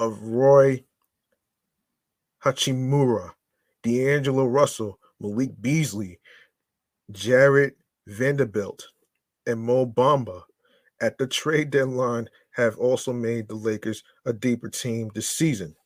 of 0.00 0.20
Rui 0.20 0.80
Hachimura, 2.44 3.30
D'Angelo 3.84 4.46
Russell, 4.46 4.98
Malik 5.20 5.52
Beasley, 5.60 6.18
Jared 7.12 7.74
Vanderbilt, 8.08 8.84
and 9.46 9.60
Mo 9.60 9.86
Bamba 9.86 10.42
at 11.00 11.18
the 11.18 11.28
trade 11.28 11.70
deadline 11.70 12.28
have 12.50 12.76
also 12.78 13.12
made 13.12 13.46
the 13.46 13.54
Lakers 13.54 14.02
a 14.26 14.32
deeper 14.32 14.68
team 14.68 15.08
this 15.14 15.28
season. 15.28 15.76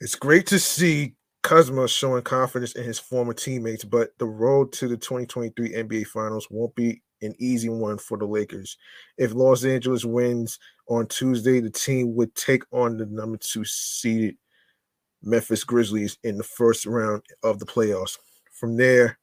It's 0.00 0.14
great 0.14 0.46
to 0.48 0.58
see 0.58 1.14
Kuzma 1.42 1.88
showing 1.88 2.22
confidence 2.22 2.72
in 2.72 2.84
his 2.84 2.98
former 2.98 3.32
teammates, 3.32 3.84
but 3.84 4.10
the 4.18 4.26
road 4.26 4.72
to 4.72 4.88
the 4.88 4.96
2023 4.96 5.70
NBA 5.70 6.06
Finals 6.08 6.48
won't 6.50 6.74
be 6.74 7.00
an 7.22 7.34
easy 7.38 7.70
one 7.70 7.96
for 7.96 8.18
the 8.18 8.26
Lakers. 8.26 8.76
If 9.16 9.32
Los 9.32 9.64
Angeles 9.64 10.04
wins 10.04 10.58
on 10.88 11.06
Tuesday, 11.06 11.60
the 11.60 11.70
team 11.70 12.14
would 12.14 12.34
take 12.34 12.62
on 12.72 12.98
the 12.98 13.06
number 13.06 13.38
two 13.38 13.64
seeded 13.64 14.36
Memphis 15.22 15.64
Grizzlies 15.64 16.18
in 16.24 16.36
the 16.36 16.44
first 16.44 16.84
round 16.84 17.22
of 17.42 17.58
the 17.58 17.66
playoffs. 17.66 18.18
From 18.52 18.76
there, 18.76 19.18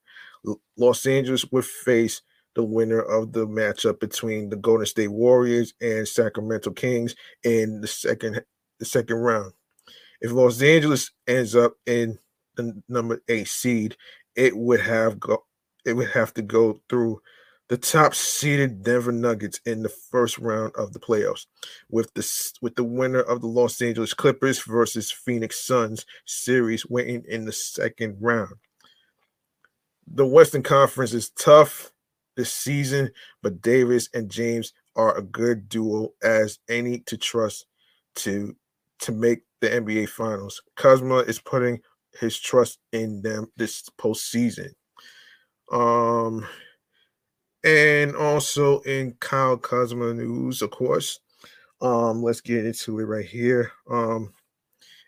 Los 0.76 1.06
Angeles 1.06 1.44
would 1.52 1.64
face 1.64 2.20
the 2.56 2.64
winner 2.64 3.00
of 3.00 3.32
the 3.32 3.46
matchup 3.46 4.00
between 4.00 4.48
the 4.48 4.56
Golden 4.56 4.86
State 4.86 5.08
Warriors 5.08 5.72
and 5.80 6.06
Sacramento 6.06 6.72
Kings 6.72 7.14
in 7.44 7.80
the 7.80 7.86
second 7.86 8.42
the 8.80 8.84
second 8.84 9.16
round. 9.16 9.52
If 10.24 10.32
Los 10.32 10.62
Angeles 10.62 11.10
ends 11.26 11.54
up 11.54 11.74
in 11.84 12.18
the 12.56 12.82
number 12.88 13.22
eight 13.28 13.46
seed, 13.46 13.94
it 14.34 14.56
would 14.56 14.80
have 14.80 15.20
go 15.20 15.44
it 15.84 15.92
would 15.92 16.08
have 16.12 16.32
to 16.32 16.40
go 16.40 16.80
through 16.88 17.20
the 17.68 17.76
top 17.76 18.14
seeded 18.14 18.82
Denver 18.82 19.12
Nuggets 19.12 19.60
in 19.66 19.82
the 19.82 19.90
first 19.90 20.38
round 20.38 20.72
of 20.76 20.94
the 20.94 20.98
playoffs, 20.98 21.44
with 21.90 22.10
the 22.14 22.26
with 22.62 22.74
the 22.74 22.84
winner 22.84 23.20
of 23.20 23.42
the 23.42 23.48
Los 23.48 23.82
Angeles 23.82 24.14
Clippers 24.14 24.62
versus 24.62 25.10
Phoenix 25.12 25.62
Suns 25.66 26.06
series 26.24 26.88
waiting 26.88 27.22
in 27.28 27.44
the 27.44 27.52
second 27.52 28.16
round. 28.18 28.54
The 30.06 30.24
Western 30.24 30.62
Conference 30.62 31.12
is 31.12 31.28
tough 31.38 31.92
this 32.34 32.50
season, 32.50 33.10
but 33.42 33.60
Davis 33.60 34.08
and 34.14 34.30
James 34.30 34.72
are 34.96 35.18
a 35.18 35.22
good 35.22 35.68
duo 35.68 36.14
as 36.22 36.60
any 36.70 37.00
to 37.00 37.18
trust 37.18 37.66
to 38.14 38.56
to 39.00 39.12
make 39.12 39.40
the 39.60 39.68
NBA 39.68 40.08
Finals. 40.08 40.62
Kuzma 40.76 41.18
is 41.18 41.40
putting 41.40 41.80
his 42.18 42.38
trust 42.38 42.78
in 42.92 43.22
them 43.22 43.50
this 43.56 43.88
postseason. 44.00 44.70
Um, 45.72 46.46
and 47.64 48.14
also 48.14 48.80
in 48.80 49.14
Kyle 49.20 49.56
Kuzma 49.56 50.14
news, 50.14 50.62
of 50.62 50.70
course. 50.70 51.20
Um, 51.80 52.22
let's 52.22 52.40
get 52.40 52.64
into 52.64 53.00
it 53.00 53.04
right 53.04 53.26
here. 53.26 53.72
Um, 53.90 54.32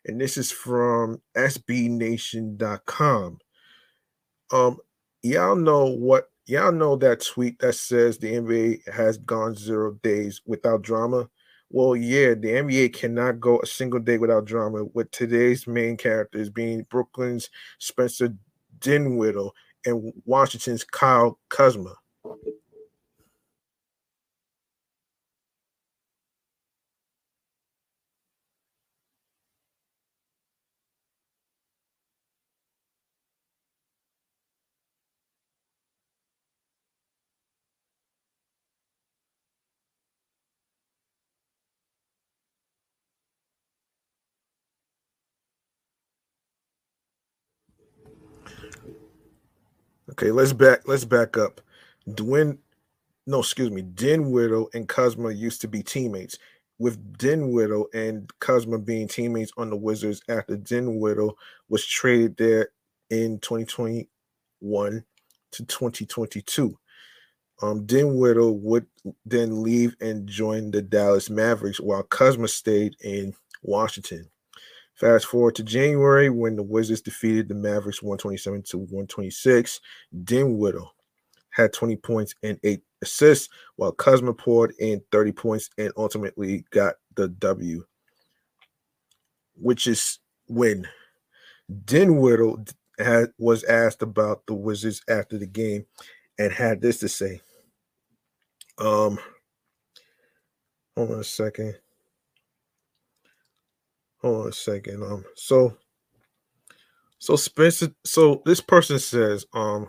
and 0.07 0.21
this 0.21 0.37
is 0.37 0.53
from 0.53 1.21
SBNation.com. 1.37 3.39
Um, 4.53 4.79
y'all 5.23 5.57
know 5.57 5.87
what 5.87 6.31
y'all 6.47 6.73
know 6.73 6.97
that 6.97 7.25
tweet 7.25 7.59
that 7.59 7.75
says 7.75 8.19
the 8.19 8.33
NBA 8.33 8.89
has 8.93 9.19
gone 9.19 9.55
zero 9.55 9.99
days 10.03 10.41
without 10.47 10.83
drama. 10.83 11.29
Well, 11.71 11.97
yeah, 11.97 12.35
the 12.35 12.49
NBA 12.49 12.95
cannot 12.95 13.41
go 13.41 13.59
a 13.61 13.67
single 13.67 13.99
day 14.01 14.19
without 14.19 14.45
drama, 14.45 14.85
with 14.95 15.11
today's 15.11 15.67
main 15.67 15.97
characters 15.97 16.49
being 16.49 16.87
Brooklyn's 16.89 17.51
Spencer 17.79 18.35
Dinwiddie 18.79 19.51
and 19.85 20.13
Washington's 20.25 20.85
Kyle 20.85 21.39
Kuzma. 21.49 21.95
Okay, 50.19 50.31
let's 50.31 50.55
back 50.55 50.89
let's 50.89 51.05
back 51.05 51.37
up. 51.37 51.61
Dwin, 52.09 52.57
no, 53.27 53.41
excuse 53.41 53.71
me, 53.71 53.83
Dinwiddie 53.83 54.65
and 54.73 54.89
Kuzma 54.89 55.31
used 55.31 55.61
to 55.61 55.69
be 55.69 55.83
teammates. 55.83 56.39
With 56.79 57.19
Dinwiddie 57.19 57.85
and 57.93 58.31
Kuzma 58.41 58.79
being 58.79 59.09
teammates 59.09 59.53
on 59.59 59.69
the 59.69 59.77
Wizards 59.77 60.23
after 60.31 60.57
Dinwiddie 60.57 61.35
was 61.69 61.87
traded 61.87 62.39
there 62.39 62.71
in 63.11 63.41
2021 63.41 65.05
to 65.53 65.65
2022. 65.67 66.79
Um, 67.61 67.85
Dinwiddie 67.85 68.41
would 68.41 68.87
then 69.27 69.63
leave 69.63 69.97
and 70.01 70.27
join 70.27 70.71
the 70.71 70.81
Dallas 70.81 71.29
Mavericks 71.29 71.79
while 71.79 72.05
Kuzma 72.05 72.49
stayed 72.49 72.97
in 73.03 73.35
Washington. 73.63 74.31
Fast 74.97 75.27
forward 75.27 75.55
to 75.57 75.63
January 75.63 76.31
when 76.31 76.57
the 76.57 76.63
Wizards 76.63 77.03
defeated 77.03 77.49
the 77.49 77.55
Mavericks 77.55 78.03
127 78.03 78.63
to 78.63 78.79
126. 78.79 79.81
Dinwiddie 80.25 80.79
had 81.51 81.75
20 81.75 81.97
points 81.97 82.35
and 82.43 82.59
eight 82.65 82.81
assists, 83.03 83.51
while 83.77 83.93
Kuzma 83.93 84.33
poured 84.33 84.73
in 84.79 85.03
30 85.13 85.33
points 85.33 85.69
and 85.77 85.93
ultimately 85.99 86.65
got 86.71 86.95
the 87.15 87.29
W, 87.29 87.85
which 89.55 89.87
is 89.87 90.19
when 90.49 90.89
Dinwiddie 91.85 92.73
had, 92.99 93.33
was 93.39 93.65
asked 93.65 94.01
about 94.01 94.47
the 94.47 94.55
Wizards 94.55 95.03
after 95.11 95.37
the 95.37 95.47
game 95.47 95.85
and 96.39 96.51
had 96.51 96.81
this 96.81 96.99
to 97.01 97.09
say. 97.09 97.43
Um, 98.79 99.19
hold 100.97 101.11
on 101.11 101.21
a 101.21 101.25
second. 101.25 101.77
Hold 104.27 104.43
on 104.43 104.49
a 104.49 104.53
second. 104.53 105.05
Um, 105.05 105.25
so 105.37 105.77
so 107.21 107.37
Spencer, 107.37 107.93
so 108.05 108.43
this 108.45 108.61
person 108.61 108.99
says, 108.99 109.47
um, 109.53 109.89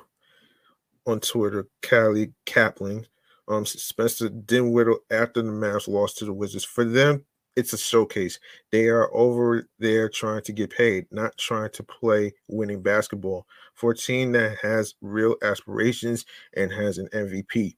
on 1.08 1.22
Twitter, 1.22 1.66
Callie 1.82 2.34
Caplan, 2.46 3.06
um, 3.48 3.66
Spencer 3.66 4.30
Dinwiddie 4.30 4.92
after 5.10 5.42
the 5.42 5.50
Mavs 5.50 5.88
lost 5.88 6.20
to 6.20 6.26
the 6.26 6.34
Wizards. 6.34 6.64
For 6.64 6.86
them, 6.86 7.26
it's 7.56 7.74
a 7.74 7.80
showcase. 7.80 8.40
They 8.72 8.90
are 8.90 9.10
over 9.12 9.68
there 9.80 10.08
trying 10.08 10.44
to 10.44 10.54
get 10.54 10.70
paid, 10.70 11.08
not 11.10 11.36
trying 11.38 11.72
to 11.72 11.82
play 11.82 12.32
winning 12.48 12.84
basketball. 12.84 13.48
For 13.74 13.94
a 13.94 13.98
team 13.98 14.34
that 14.34 14.60
has 14.62 14.94
real 15.02 15.36
aspirations 15.42 16.26
and 16.56 16.72
has 16.72 17.00
an 17.00 17.10
MVP, 17.12 17.76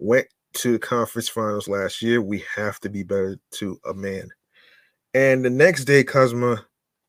went 0.00 0.26
to 0.54 0.72
the 0.72 0.80
conference 0.80 1.28
finals 1.28 1.68
last 1.68 2.02
year. 2.02 2.20
We 2.20 2.42
have 2.56 2.80
to 2.80 2.90
be 2.90 3.04
better 3.04 3.38
to 3.52 3.78
a 3.88 3.94
man. 3.94 4.28
And 5.14 5.44
the 5.44 5.50
next 5.50 5.84
day, 5.84 6.04
Kuzma 6.04 6.66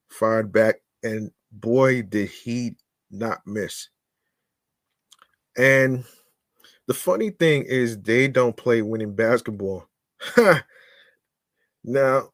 fired 0.10 0.52
back, 0.52 0.76
and 1.04 1.32
boy, 1.52 2.02
did 2.02 2.30
he 2.30 2.76
not 3.10 3.42
miss. 3.46 3.90
And 5.58 6.04
the 6.88 6.94
funny 6.94 7.30
thing 7.30 7.64
is, 7.64 8.02
they 8.02 8.28
don't 8.28 8.58
play 8.58 8.82
winning 8.82 9.16
basketball. 9.16 9.88
now, 11.84 12.30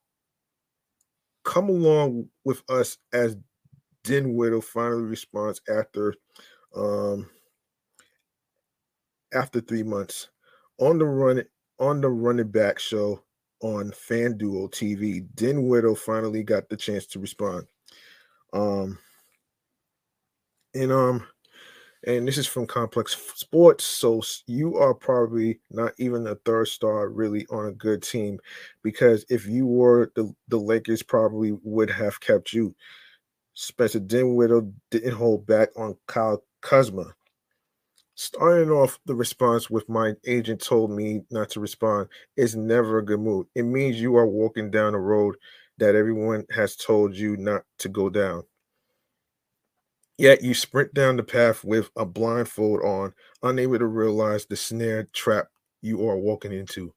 come 1.44 1.70
along 1.70 2.30
with 2.46 2.62
us 2.70 2.98
as 3.14 3.38
Dinwiddie 4.04 4.62
finally 4.62 5.04
responds 5.04 5.62
after 5.70 6.14
um 6.76 7.28
after 9.34 9.60
three 9.60 9.84
months 9.84 10.30
on 10.80 11.00
the 11.00 11.06
run 11.06 11.44
on 11.80 12.02
the 12.02 12.10
Run 12.10 12.40
It 12.40 12.52
Back 12.52 12.80
show 12.80 13.24
on 13.62 13.92
FanDuel 13.92 14.72
TV, 14.72 15.28
Dinwiddie 15.36 15.96
finally 15.96 16.44
got 16.44 16.70
the 16.70 16.78
chance 16.78 17.06
to 17.08 17.20
respond. 17.20 17.66
Um, 18.54 18.98
and 20.74 20.92
um, 20.92 21.28
and 22.08 22.28
this 22.28 22.38
is 22.38 22.48
from 22.48 22.66
Complex 22.66 23.18
Sports. 23.36 23.84
So 23.84 24.22
you 24.48 24.78
are 24.78 24.94
probably 24.94 25.60
not 25.70 25.94
even 25.98 26.26
a 26.28 26.36
third 26.36 26.68
star 26.68 27.10
really 27.10 27.46
on 27.48 27.68
a 27.68 27.72
good 27.72 28.02
team, 28.02 28.40
because 28.84 29.26
if 29.30 29.46
you 29.46 29.66
were 29.66 30.12
the 30.16 30.34
the 30.48 30.58
Lakers, 30.58 31.04
probably 31.04 31.58
would 31.64 31.90
have 31.90 32.20
kept 32.20 32.54
you. 32.54 32.74
Spencer 33.54 34.00
Dinwiddie 34.00 34.72
didn't 34.90 35.12
hold 35.12 35.46
back 35.46 35.70
on 35.76 35.98
Kyle 36.08 36.44
Kuzma. 36.62 37.14
Starting 38.22 38.70
off 38.70 39.00
the 39.06 39.16
response 39.16 39.70
with 39.70 39.88
my 39.88 40.14
agent 40.28 40.62
told 40.62 40.92
me 40.92 41.22
not 41.32 41.50
to 41.50 41.62
respond 41.62 42.10
is 42.36 42.54
never 42.54 42.98
a 42.98 43.06
good 43.06 43.22
move. 43.22 43.46
It 43.56 43.64
means 43.64 44.02
you 44.02 44.18
are 44.18 44.28
walking 44.28 44.70
down 44.70 44.94
a 44.94 45.00
road 45.00 45.38
that 45.78 45.96
everyone 45.96 46.46
has 46.52 46.76
told 46.76 47.16
you 47.16 47.38
not 47.38 47.64
to 47.78 47.88
go 47.88 48.10
down. 48.10 48.44
Yet 50.18 50.44
you 50.44 50.54
sprint 50.54 50.94
down 50.94 51.16
the 51.16 51.24
path 51.24 51.64
with 51.64 51.92
a 51.96 52.06
blindfold 52.06 52.82
on, 52.82 53.14
unable 53.42 53.80
to 53.80 53.86
realize 53.86 54.46
the 54.46 54.58
snare 54.58 55.08
trap 55.14 55.48
you 55.82 56.06
are 56.06 56.18
walking 56.18 56.52
into. 56.52 56.94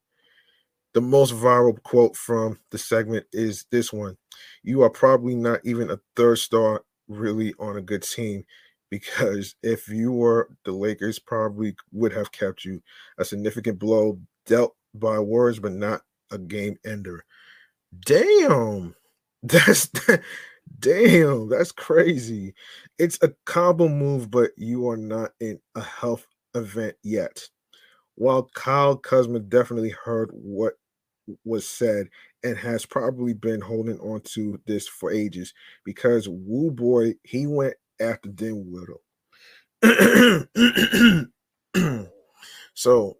The 0.93 1.03
most 1.03 1.35
viral 1.35 1.81
quote 1.85 2.17
from 2.17 2.59
the 2.73 2.79
segment 2.79 3.27
is 3.33 3.65
this 3.71 3.93
one 3.93 4.17
You 4.65 4.83
are 4.83 4.91
probably 4.91 5.37
not 5.37 5.61
even 5.63 5.89
a 5.89 6.01
third 6.17 6.41
star 6.41 6.83
really 7.07 7.55
on 7.61 7.77
a 7.77 7.81
good 7.81 8.03
team 8.03 8.45
because 8.93 9.55
if 9.63 9.89
you 9.89 10.13
were 10.13 10.51
the 10.67 10.73
Lakers, 10.73 11.19
probably 11.19 11.75
would 11.93 12.13
have 12.13 12.31
kept 12.31 12.63
you 12.63 12.83
a 13.17 13.25
significant 13.25 13.79
blow 13.79 14.21
dealt 14.45 14.77
by 14.93 15.19
words, 15.19 15.59
but 15.59 15.73
not 15.73 16.03
a 16.31 16.37
game 16.37 16.77
ender. 16.85 17.25
Damn, 18.05 18.95
that's 19.43 19.89
damn, 20.79 21.49
that's 21.49 21.73
crazy. 21.73 22.53
It's 22.99 23.19
a 23.23 23.33
combo 23.47 23.89
move, 23.89 24.31
but 24.31 24.51
you 24.59 24.87
are 24.91 24.99
not 24.99 25.31
in 25.41 25.59
a 25.75 25.81
health 25.81 26.27
event 26.55 26.95
yet. 27.03 27.49
While 28.17 28.51
Kyle 28.53 28.99
Kuzma 28.99 29.41
definitely 29.41 29.95
heard 30.05 30.29
what 30.35 30.75
was 31.47 31.67
said 31.67 32.09
and 32.45 32.59
has 32.59 32.85
probably 32.85 33.33
been 33.33 33.63
holding 33.63 33.99
on 34.01 34.21
to 34.35 34.61
this 34.67 34.87
for 34.87 35.11
ages 35.11 35.55
because 35.83 36.29
Woo 36.29 36.71
Boy, 36.71 37.15
he 37.23 37.47
went 37.47 37.73
after 38.03 38.29
Dinwiddie. 38.29 38.93
so 42.75 43.19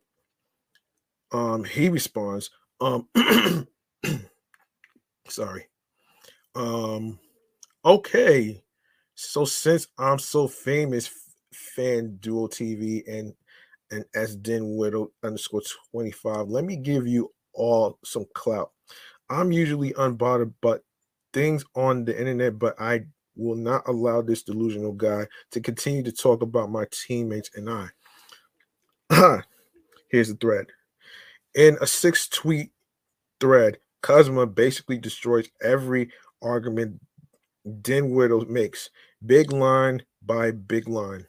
um 1.33 1.65
he 1.65 1.89
responds, 1.89 2.51
um 2.81 3.09
sorry. 5.29 5.69
Um 6.55 7.19
okay. 7.85 8.63
So 9.15 9.45
since 9.45 9.89
I'm 9.99 10.19
so 10.19 10.49
famous, 10.49 11.11
FanDuel 11.77 12.51
TV 12.51 13.03
and 13.07 13.35
and 13.91 14.05
as 14.15 14.37
Dinwiddie 14.37 15.07
underscore 15.23 15.63
25, 15.93 16.49
let 16.49 16.65
me 16.65 16.77
give 16.77 17.07
you 17.07 17.31
all 17.53 17.99
some 18.05 18.25
clout. 18.35 18.73
I'm 19.29 19.53
usually 19.53 19.93
unbothered 19.93 20.55
but 20.61 20.83
things 21.33 21.65
on 21.75 22.05
the 22.05 22.19
internet, 22.19 22.59
but 22.59 22.81
I 22.81 23.05
will 23.37 23.57
not 23.57 23.83
allow 23.87 24.23
this 24.23 24.43
delusional 24.43 24.93
guy 24.93 25.27
to 25.51 25.61
continue 25.61 26.03
to 26.03 26.13
talk 26.13 26.43
about 26.43 26.71
my 26.71 26.85
teammates 26.91 27.51
and 27.55 27.71
I. 27.71 27.89
Here's 30.11 30.29
the 30.29 30.37
thread. 30.37 30.67
In 31.55 31.77
a 31.81 31.87
six 31.87 32.29
tweet 32.29 32.71
thread, 33.41 33.79
Kuzma 34.03 34.47
basically 34.47 34.99
destroys 34.99 35.49
every 35.63 36.11
argument 36.43 37.01
Dinwiddie 37.83 38.47
makes. 38.51 38.91
Big 39.25 39.53
line 39.53 40.03
by 40.25 40.51
big 40.51 40.89
line. 40.89 41.27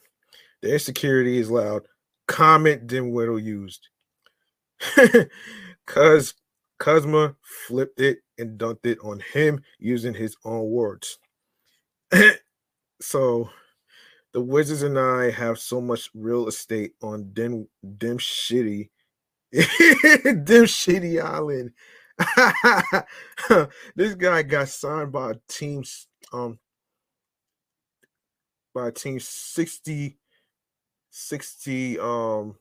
The 0.61 0.73
insecurity 0.73 1.37
is 1.37 1.51
loud. 1.51 1.83
Comment 2.27 2.87
Dinwiddie 2.87 3.43
used. 3.43 3.89
Cuz 5.85 6.33
Kuzma 6.79 7.35
flipped 7.67 7.99
it 7.99 8.19
and 8.37 8.59
dunked 8.59 8.85
it 8.85 8.97
on 9.03 9.21
him 9.33 9.61
using 9.77 10.13
his 10.13 10.35
own 10.43 10.69
words. 10.69 11.19
so 13.01 13.49
the 14.33 14.41
Wizards 14.41 14.83
and 14.83 14.99
I 14.99 15.31
have 15.31 15.59
so 15.59 15.79
much 15.81 16.09
real 16.13 16.47
estate 16.47 16.93
on 17.01 17.31
dim 17.33 17.67
dim 17.97 18.17
shitty 18.17 18.89
dim 19.51 20.65
shitty 20.65 21.23
island. 21.23 21.71
this 23.95 24.15
guy 24.15 24.43
got 24.43 24.69
signed 24.69 25.11
by 25.11 25.31
a 25.31 25.35
team 25.47 25.83
um 26.31 26.59
by 28.73 28.87
a 28.87 28.91
team 28.91 29.19
60 29.19 30.17
60 31.09 31.99
um 31.99 32.55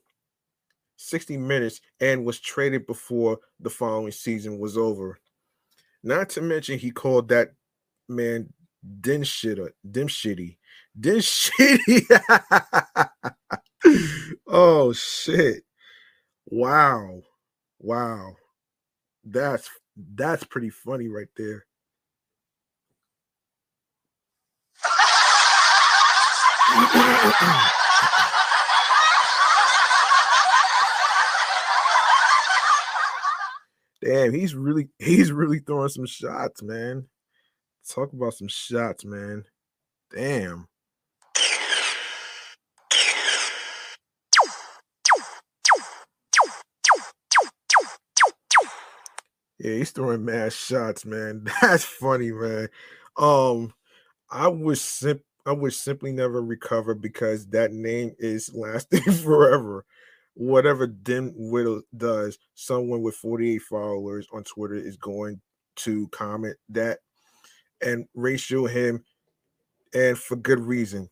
60 0.96 1.36
minutes 1.36 1.80
and 2.00 2.24
was 2.24 2.38
traded 2.38 2.86
before 2.86 3.38
the 3.60 3.70
following 3.70 4.12
season 4.12 4.58
was 4.58 4.78
over. 4.78 5.18
Not 6.02 6.30
to 6.30 6.40
mention 6.42 6.78
he 6.78 6.90
called 6.90 7.28
that 7.28 7.52
man 8.08 8.52
Den 8.82 9.22
shit, 9.22 9.60
uh, 9.60 9.68
dim 9.88 10.08
shitty, 10.08 10.56
dim 10.98 11.18
shitty. 11.18 12.02
oh 14.48 14.92
shit! 14.92 15.62
Wow, 16.46 17.22
wow, 17.78 18.34
that's 19.24 19.70
that's 19.96 20.42
pretty 20.44 20.70
funny 20.70 21.06
right 21.06 21.28
there. 21.36 21.64
Damn, 34.02 34.32
he's 34.32 34.56
really 34.56 34.88
he's 34.98 35.30
really 35.30 35.60
throwing 35.60 35.88
some 35.88 36.06
shots, 36.06 36.62
man. 36.62 37.06
Talk 37.88 38.12
about 38.12 38.34
some 38.34 38.48
shots, 38.48 39.04
man. 39.04 39.44
Damn. 40.14 40.68
Yeah, 49.58 49.74
he's 49.74 49.90
throwing 49.90 50.24
mad 50.24 50.52
shots, 50.52 51.04
man. 51.04 51.46
That's 51.62 51.84
funny, 51.84 52.32
man. 52.32 52.68
Um, 53.16 53.72
I 54.30 54.48
wish 54.48 54.80
sim- 54.80 55.22
I 55.46 55.52
wish 55.52 55.76
simply 55.76 56.12
never 56.12 56.42
recover 56.42 56.94
because 56.94 57.46
that 57.48 57.72
name 57.72 58.14
is 58.18 58.52
lasting 58.54 59.02
forever. 59.02 59.84
Whatever 60.34 60.86
Dim 60.86 61.32
Whittle 61.36 61.82
does, 61.96 62.38
someone 62.54 63.02
with 63.02 63.14
48 63.16 63.58
followers 63.62 64.26
on 64.32 64.44
Twitter 64.44 64.74
is 64.76 64.96
going 64.96 65.40
to 65.76 66.08
comment 66.08 66.56
that 66.70 67.00
and 67.82 68.06
ratio 68.14 68.66
him, 68.66 69.04
and 69.94 70.18
for 70.18 70.36
good 70.36 70.60
reason. 70.60 71.08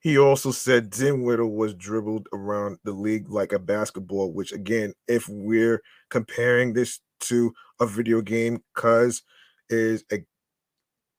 He 0.00 0.18
also 0.18 0.52
said 0.52 0.92
Whittle 1.24 1.56
was 1.56 1.74
dribbled 1.74 2.28
around 2.32 2.78
the 2.84 2.92
league 2.92 3.28
like 3.28 3.52
a 3.52 3.58
basketball, 3.58 4.32
which 4.32 4.52
again, 4.52 4.92
if 5.08 5.28
we're 5.28 5.82
comparing 6.10 6.72
this 6.74 7.00
to 7.22 7.52
a 7.80 7.86
video 7.86 8.20
game, 8.20 8.62
cuz 8.74 9.22
is 9.68 10.04
a 10.12 10.24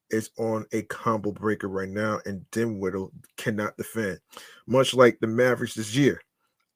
is 0.10 0.30
on 0.38 0.66
a 0.72 0.84
combo 0.84 1.32
breaker 1.32 1.68
right 1.68 1.90
now, 1.90 2.20
and 2.26 2.46
Whittle 2.80 3.12
cannot 3.38 3.76
defend, 3.78 4.20
much 4.66 4.94
like 4.94 5.20
the 5.20 5.28
Mavericks 5.28 5.76
this 5.76 5.96
year. 5.96 6.22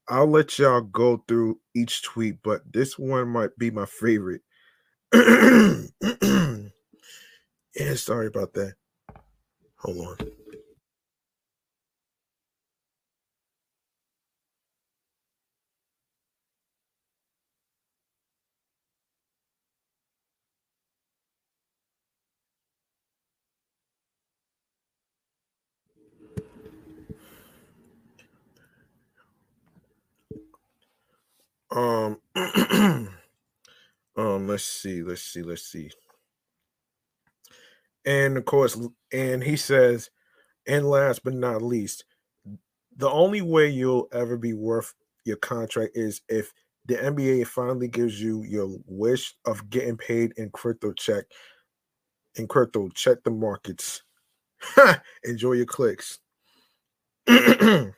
I'll 0.08 0.26
let 0.26 0.58
y'all 0.58 0.82
go 0.82 1.24
through 1.28 1.60
each 1.74 2.02
tweet, 2.02 2.42
but 2.42 2.60
this 2.70 2.98
one 2.98 3.28
might 3.28 3.56
be 3.56 3.70
my 3.70 3.86
favorite. 3.86 4.42
yeah, 7.76 7.94
sorry 7.94 8.28
about 8.28 8.54
that. 8.54 8.74
Hold 9.78 10.18
on. 31.72 32.18
Um, 32.34 33.08
um, 34.16 34.48
let's 34.48 34.64
see, 34.64 35.02
let's 35.02 35.22
see, 35.22 35.42
let's 35.42 35.62
see. 35.66 35.90
And 38.04 38.36
of 38.36 38.44
course, 38.44 38.78
and 39.12 39.42
he 39.42 39.56
says, 39.56 40.10
and 40.66 40.88
last 40.88 41.24
but 41.24 41.34
not 41.34 41.62
least, 41.62 42.04
the 42.96 43.10
only 43.10 43.42
way 43.42 43.68
you'll 43.68 44.08
ever 44.12 44.36
be 44.36 44.52
worth 44.52 44.94
your 45.24 45.36
contract 45.36 45.92
is 45.94 46.20
if 46.28 46.52
the 46.86 46.96
NBA 46.96 47.46
finally 47.46 47.88
gives 47.88 48.20
you 48.20 48.42
your 48.42 48.76
wish 48.86 49.34
of 49.44 49.70
getting 49.70 49.96
paid 49.96 50.32
in 50.36 50.50
crypto 50.50 50.92
check. 50.92 51.24
In 52.34 52.48
crypto, 52.48 52.88
check 52.88 53.22
the 53.22 53.30
markets. 53.30 54.02
Enjoy 55.24 55.52
your 55.52 55.66
clicks. 55.66 56.18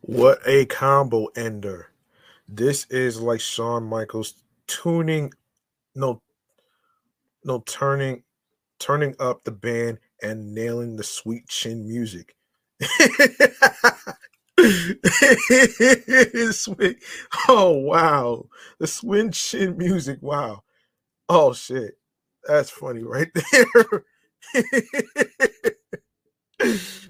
What 0.00 0.40
a 0.46 0.66
combo 0.66 1.26
ender. 1.36 1.88
This 2.48 2.86
is 2.90 3.20
like 3.20 3.40
Shawn 3.40 3.84
Michaels 3.84 4.34
tuning 4.66 5.32
no 5.94 6.20
no 7.44 7.62
turning 7.66 8.22
turning 8.78 9.14
up 9.20 9.44
the 9.44 9.52
band 9.52 9.98
and 10.22 10.54
nailing 10.54 10.96
the 10.96 11.04
sweet 11.04 11.48
chin 11.48 11.86
music. 11.88 12.36
Oh 17.48 17.70
wow. 17.72 18.46
The 18.78 18.86
sweet 18.86 19.32
chin 19.32 19.76
music. 19.76 20.18
Wow. 20.22 20.62
Oh 21.28 21.52
shit. 21.54 21.98
That's 22.46 22.70
funny 22.70 23.02
right 23.02 23.30
there. 24.54 24.64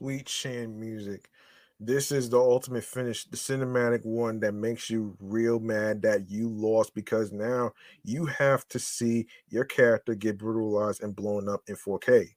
sweet 0.00 0.26
chin 0.26 0.80
music. 0.80 1.28
This 1.78 2.10
is 2.10 2.30
the 2.30 2.38
ultimate 2.38 2.84
finish, 2.84 3.24
the 3.24 3.36
cinematic 3.36 4.04
one 4.04 4.40
that 4.40 4.52
makes 4.52 4.88
you 4.88 5.14
real 5.20 5.60
mad 5.60 6.02
that 6.02 6.30
you 6.30 6.48
lost 6.48 6.94
because 6.94 7.32
now 7.32 7.72
you 8.02 8.24
have 8.26 8.66
to 8.68 8.78
see 8.78 9.26
your 9.48 9.64
character 9.64 10.14
get 10.14 10.38
brutalized 10.38 11.02
and 11.02 11.14
blown 11.14 11.48
up 11.48 11.62
in 11.68 11.76
4K. 11.76 12.28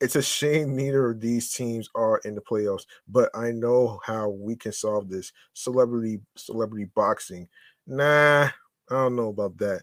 It's 0.00 0.16
a 0.16 0.22
shame 0.22 0.76
neither 0.76 1.10
of 1.10 1.20
these 1.20 1.52
teams 1.52 1.88
are 1.96 2.18
in 2.24 2.34
the 2.34 2.40
playoffs, 2.40 2.84
but 3.08 3.30
I 3.34 3.50
know 3.50 4.00
how 4.04 4.28
we 4.28 4.54
can 4.56 4.72
solve 4.72 5.08
this. 5.08 5.32
Celebrity 5.52 6.20
celebrity 6.36 6.86
boxing. 6.94 7.48
Nah, 7.86 8.44
I 8.44 8.52
don't 8.90 9.16
know 9.16 9.28
about 9.28 9.56
that. 9.58 9.82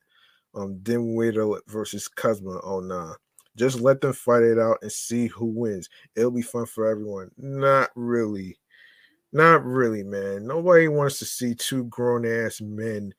Um 0.54 0.82
Waiter 0.86 1.50
versus 1.68 2.08
Kuzma. 2.08 2.60
Oh 2.64 2.82
nah. 2.82 3.16
Just 3.58 3.80
let 3.80 4.02
them 4.02 4.14
fight 4.14 4.44
it 4.44 4.58
out 4.58 4.78
and 4.82 4.92
see 4.92 5.28
who 5.28 5.46
wins. 5.46 5.90
It'll 6.16 6.32
be 6.32 6.42
fun 6.42 6.66
for 6.66 6.90
everyone. 6.90 7.32
Not 7.38 7.90
really. 7.96 8.58
Not 9.34 9.64
really, 9.66 10.04
man. 10.04 10.46
Nobody 10.48 10.88
wants 10.88 11.20
to 11.20 11.26
see 11.26 11.56
two 11.56 11.86
grown 11.86 12.26
ass 12.26 12.62
men, 12.62 13.14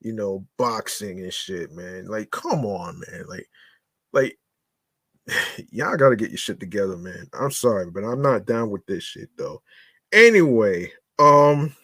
you 0.00 0.12
know, 0.12 0.46
boxing 0.56 1.20
and 1.20 1.32
shit, 1.32 1.72
man. 1.72 2.06
Like, 2.06 2.30
come 2.30 2.64
on, 2.64 3.00
man. 3.00 3.24
Like, 3.28 3.48
like 4.12 4.38
y'all 5.70 5.96
gotta 5.96 6.16
get 6.16 6.30
your 6.30 6.38
shit 6.38 6.60
together, 6.60 6.96
man. 6.96 7.28
I'm 7.38 7.50
sorry, 7.50 7.90
but 7.90 8.04
I'm 8.04 8.22
not 8.22 8.46
down 8.46 8.70
with 8.70 8.84
this 8.86 9.04
shit 9.04 9.30
though. 9.36 9.62
Anyway, 10.12 10.92
um, 11.18 11.74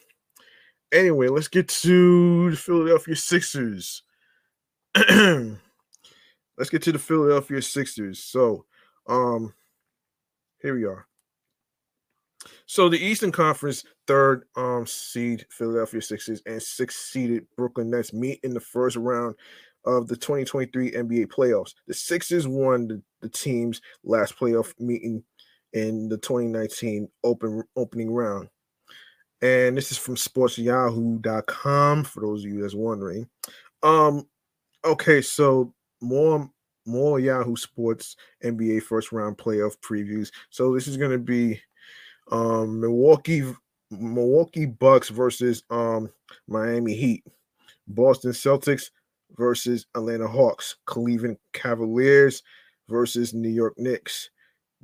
anyway, 0.91 1.27
let's 1.27 1.47
get 1.47 1.67
to 1.67 2.51
the 2.51 2.57
Philadelphia 2.57 3.15
Sixers. 3.15 4.03
let's 6.57 6.69
get 6.69 6.81
to 6.83 6.91
the 6.91 6.99
Philadelphia 6.99 7.61
Sixers. 7.61 8.19
So, 8.19 8.65
um, 9.07 9.53
here 10.61 10.75
we 10.75 10.85
are. 10.85 11.05
So 12.65 12.89
the 12.89 13.03
Eastern 13.03 13.31
Conference 13.31 13.83
third 14.07 14.45
um 14.55 14.85
seed 14.87 15.45
Philadelphia 15.51 16.01
Sixers 16.01 16.41
and 16.45 16.61
sixth 16.61 16.99
seeded 16.99 17.45
Brooklyn 17.55 17.91
Nets 17.91 18.13
meet 18.13 18.39
in 18.43 18.53
the 18.53 18.59
first 18.59 18.95
round 18.95 19.35
of 19.85 20.07
the 20.07 20.15
2023 20.15 20.91
NBA 20.91 21.27
playoffs. 21.27 21.75
The 21.87 21.93
Sixers 21.93 22.47
won 22.47 22.87
the, 22.87 23.01
the 23.21 23.29
team's 23.29 23.81
last 24.03 24.37
playoff 24.37 24.73
meeting 24.79 25.23
in 25.73 26.09
the 26.09 26.17
2019 26.17 27.07
open 27.23 27.63
opening 27.75 28.11
round. 28.11 28.49
And 29.41 29.77
this 29.77 29.91
is 29.91 29.97
from 29.97 30.15
sportsyahoo.com 30.15 32.03
for 32.05 32.21
those 32.21 32.43
of 32.43 32.51
you 32.51 32.61
that's 32.61 32.73
wondering. 32.73 33.29
Um 33.83 34.27
okay, 34.83 35.21
so 35.21 35.74
more 36.05 36.49
more 36.85 37.19
Yahoo 37.19 37.55
Sports 37.55 38.15
NBA 38.43 38.83
first 38.83 39.11
round 39.11 39.37
playoff 39.37 39.77
previews. 39.79 40.31
So 40.49 40.73
this 40.73 40.87
is 40.87 40.97
going 40.97 41.11
to 41.11 41.17
be 41.17 41.59
um, 42.31 42.79
Milwaukee 42.79 43.43
Milwaukee 43.91 44.65
Bucks 44.65 45.09
versus 45.09 45.63
um 45.69 46.09
Miami 46.47 46.95
Heat, 46.95 47.23
Boston 47.87 48.31
Celtics 48.31 48.91
versus 49.37 49.85
Atlanta 49.95 50.27
Hawks, 50.27 50.75
Cleveland 50.85 51.37
Cavaliers 51.53 52.43
versus 52.87 53.33
New 53.33 53.49
York 53.49 53.73
Knicks, 53.77 54.29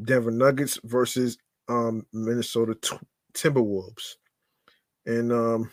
Denver 0.04 0.32
Nuggets 0.32 0.80
versus 0.84 1.38
um 1.68 2.06
Minnesota 2.14 2.76
T- 2.82 2.98
Timberwolves, 3.34 4.16
and 5.06 5.32
um 5.32 5.72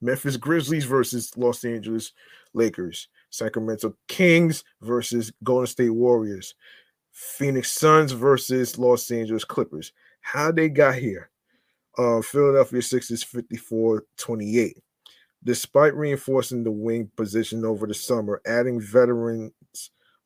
Memphis 0.00 0.36
Grizzlies 0.36 0.84
versus 0.84 1.36
Los 1.36 1.64
Angeles 1.64 2.12
Lakers, 2.54 3.08
Sacramento 3.32 3.96
Kings 4.08 4.62
versus 4.82 5.32
Golden 5.42 5.66
State 5.66 5.90
Warriors, 5.90 6.54
Phoenix 7.10 7.72
Suns 7.72 8.12
versus 8.12 8.78
Los 8.78 9.10
Angeles 9.10 9.44
Clippers. 9.44 9.92
How 10.20 10.52
they 10.52 10.68
got 10.68 10.94
here? 10.94 11.30
Uh, 11.98 12.22
Philadelphia 12.22 12.80
Sixers 12.80 13.24
54 13.24 14.04
28. 14.16 14.78
Despite 15.44 15.94
reinforcing 15.96 16.62
the 16.62 16.70
wing 16.70 17.10
position 17.16 17.64
over 17.64 17.86
the 17.86 17.94
summer, 17.94 18.40
adding 18.46 18.80
veterans 18.80 19.52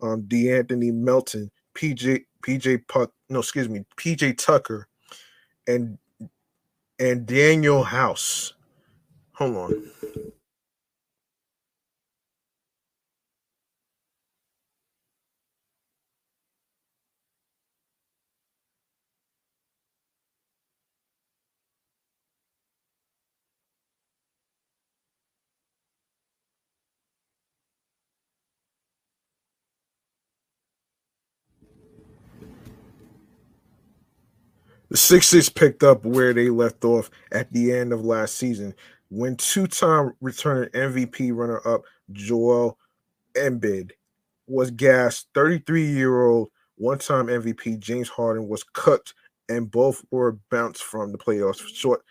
um, 0.03 0.23
De'Anthony 0.25 0.93
Melton, 0.93 1.51
PJ 1.75 2.25
PJ 2.43 2.87
Puck, 2.87 3.13
no, 3.31 3.39
excuse 3.39 3.69
me, 3.69 3.85
PJ 3.97 4.37
Tucker, 4.37 4.89
and 5.67 5.97
and 6.99 7.27
Danuel 7.27 7.85
House. 7.85 8.53
Hold 9.33 9.57
on. 9.57 9.91
The 34.89 34.97
Sixers 34.97 35.49
picked 35.49 35.83
up 35.83 36.05
where 36.05 36.33
they 36.33 36.49
left 36.49 36.85
off 36.85 37.11
at 37.33 37.53
the 37.53 37.73
end 37.73 37.93
of 37.93 38.05
last 38.05 38.37
season 38.37 38.75
when 39.09 39.37
two-time 39.37 40.13
returning 40.21 40.71
MVP 40.71 41.35
runner-up 41.35 41.83
Joel 42.13 42.79
Embiid 43.35 43.91
was 44.47 44.71
gassed. 44.71 45.27
33-year-old 45.35 46.51
one-time 46.77 47.27
MVP 47.27 47.81
James 47.81 48.09
Harden 48.09 48.49
was 48.49 48.63
cut, 48.63 49.13
and 49.49 49.71
both 49.71 50.05
were 50.11 50.39
bounced 50.51 50.85
from 50.85 51.11
the 51.11 51.19
playoffs 51.19 51.67
short 51.75 52.03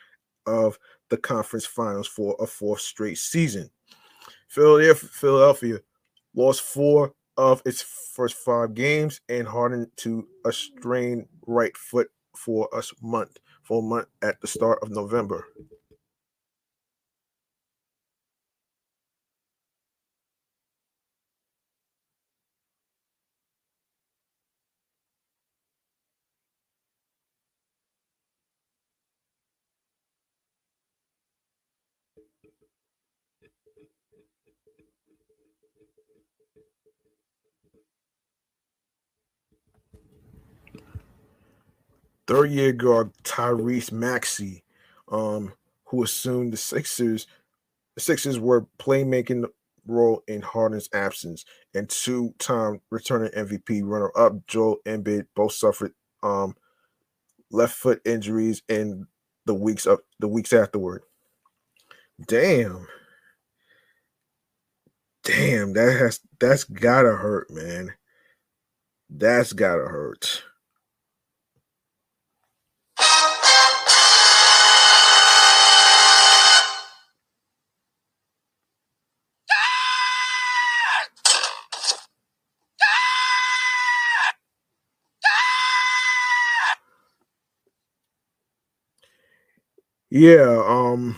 of 0.45 0.77
the 1.09 1.17
conference 1.17 1.65
finals 1.65 2.07
for 2.07 2.35
a 2.39 2.47
fourth 2.47 2.81
straight 2.81 3.17
season. 3.17 3.69
Philadelphia, 4.49 5.09
Philadelphia 5.09 5.79
lost 6.35 6.61
four 6.61 7.13
of 7.37 7.61
its 7.65 7.81
first 7.81 8.35
five 8.35 8.73
games 8.73 9.21
and 9.29 9.47
Harden 9.47 9.89
to 9.97 10.27
a 10.45 10.51
strained 10.51 11.27
right 11.45 11.75
foot 11.75 12.09
for 12.37 12.73
us 12.75 12.93
month, 13.01 13.39
for 13.63 13.79
a 13.79 13.85
month 13.85 14.07
at 14.21 14.41
the 14.41 14.47
start 14.47 14.79
of 14.83 14.91
November. 14.91 15.45
Third 42.27 42.51
year 42.51 42.71
guard 42.71 43.11
Tyrese 43.23 43.91
Maxey, 43.91 44.63
um, 45.11 45.53
who 45.85 46.03
assumed 46.03 46.53
the 46.53 46.57
Sixers. 46.57 47.27
The 47.95 48.01
Sixers 48.01 48.39
were 48.39 48.67
playmaking 48.79 49.45
role 49.87 50.23
in 50.27 50.41
Harden's 50.41 50.89
absence, 50.93 51.45
and 51.73 51.87
two-time 51.87 52.81
returning 52.89 53.31
MVP 53.31 53.81
runner-up 53.83 54.47
Joel 54.47 54.77
Embiid 54.85 55.27
both 55.35 55.53
suffered 55.53 55.93
um, 56.23 56.55
left 57.51 57.75
foot 57.75 58.01
injuries 58.05 58.63
in 58.67 59.07
the 59.45 59.53
weeks 59.53 59.85
of 59.85 59.99
the 60.19 60.27
weeks 60.27 60.51
afterward. 60.53 61.03
Damn. 62.27 62.87
Damn, 65.23 65.73
that 65.73 65.97
has 65.97 66.19
that's 66.39 66.63
gotta 66.63 67.15
hurt, 67.15 67.49
man. 67.49 67.93
That's 69.09 69.53
gotta 69.53 69.85
hurt. 69.85 70.43
Yeah, 90.15 90.63
um 90.65 91.17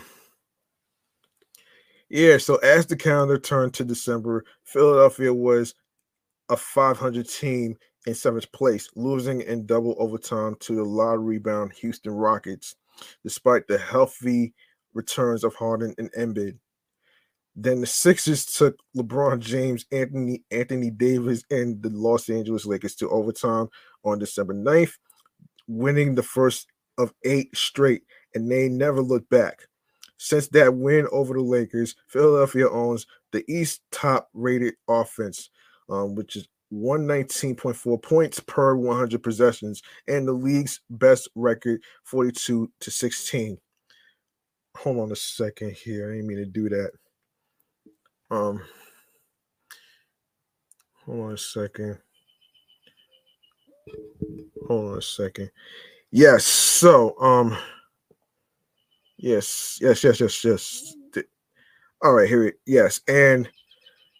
yeah, 2.10 2.38
so 2.38 2.56
as 2.58 2.88
the 2.88 2.96
calendar 2.96 3.38
turned 3.38 3.76
to 3.76 3.84
December, 3.86 4.44
Philadelphia 4.64 5.32
was 5.32 5.76
a 6.50 6.58
500 6.58 7.30
team 7.30 7.78
in 8.08 8.16
seventh 8.16 8.52
place, 8.54 8.90
losing 8.96 9.42
in 9.42 9.68
double 9.68 9.96
overtime 10.00 10.56
to 10.62 10.76
the 10.76 10.84
lottery 10.84 11.38
bound 11.38 11.74
Houston 11.74 12.14
Rockets, 12.14 12.76
despite 13.24 13.68
the 13.68 13.78
healthy 13.78 14.56
returns 14.96 15.44
of 15.44 15.54
Harden 15.54 15.94
and 16.00 16.12
Embiid. 16.18 16.58
Then 17.56 17.82
the 17.82 17.88
Sixers 17.88 18.46
took 18.46 18.78
LeBron 18.98 19.40
James, 19.40 19.86
Anthony 19.92 20.44
Anthony 20.50 20.90
Davis, 20.90 21.44
and 21.52 21.84
the 21.84 21.90
Los 21.90 22.30
Angeles 22.30 22.66
Lakers 22.66 22.96
to 22.96 23.10
overtime 23.10 23.68
on 24.04 24.18
December 24.18 24.56
9th, 24.56 24.94
winning 25.68 26.16
the 26.16 26.24
first 26.24 26.68
of 26.98 27.14
eight 27.26 27.56
straight, 27.56 28.02
and 28.38 28.52
they 28.52 28.70
never 28.70 29.02
looked 29.02 29.30
back. 29.30 29.68
Since 30.18 30.48
that 30.50 30.76
win 30.76 31.08
over 31.12 31.34
the 31.34 31.42
Lakers, 31.42 31.96
Philadelphia 32.08 32.70
owns 32.70 33.06
the 33.32 33.44
East 33.52 33.82
top 33.92 34.30
rated 34.34 34.76
offense, 34.88 35.50
um, 35.90 36.16
which 36.16 36.36
is 36.36 36.48
119.4 36.74 38.02
points 38.02 38.40
per 38.42 38.76
100 38.76 39.24
possessions, 39.24 39.82
and 40.08 40.28
the 40.28 40.34
league's 40.34 40.82
best 40.90 41.30
record, 41.36 41.82
42 42.04 42.72
to 42.80 42.92
16. 42.92 43.58
Hold 44.78 45.00
on 45.00 45.12
a 45.12 45.16
second 45.16 45.74
here. 45.74 46.10
I 46.10 46.16
didn't 46.16 46.28
mean 46.28 46.38
to 46.38 46.46
do 46.46 46.70
that. 46.70 46.92
Um, 48.30 48.62
hold 51.06 51.20
on 51.22 51.34
a 51.34 51.38
second. 51.38 51.98
Hold 54.68 54.92
on 54.92 54.98
a 54.98 55.02
second. 55.02 55.50
Yes. 56.12 56.46
So, 56.46 57.20
um, 57.20 57.58
yes, 59.18 59.80
yes, 59.82 60.04
yes, 60.04 60.20
yes, 60.20 60.44
yes. 60.44 60.96
All 62.04 62.14
right, 62.14 62.30
here. 62.30 62.54
Yes, 62.66 63.02
and 63.08 63.50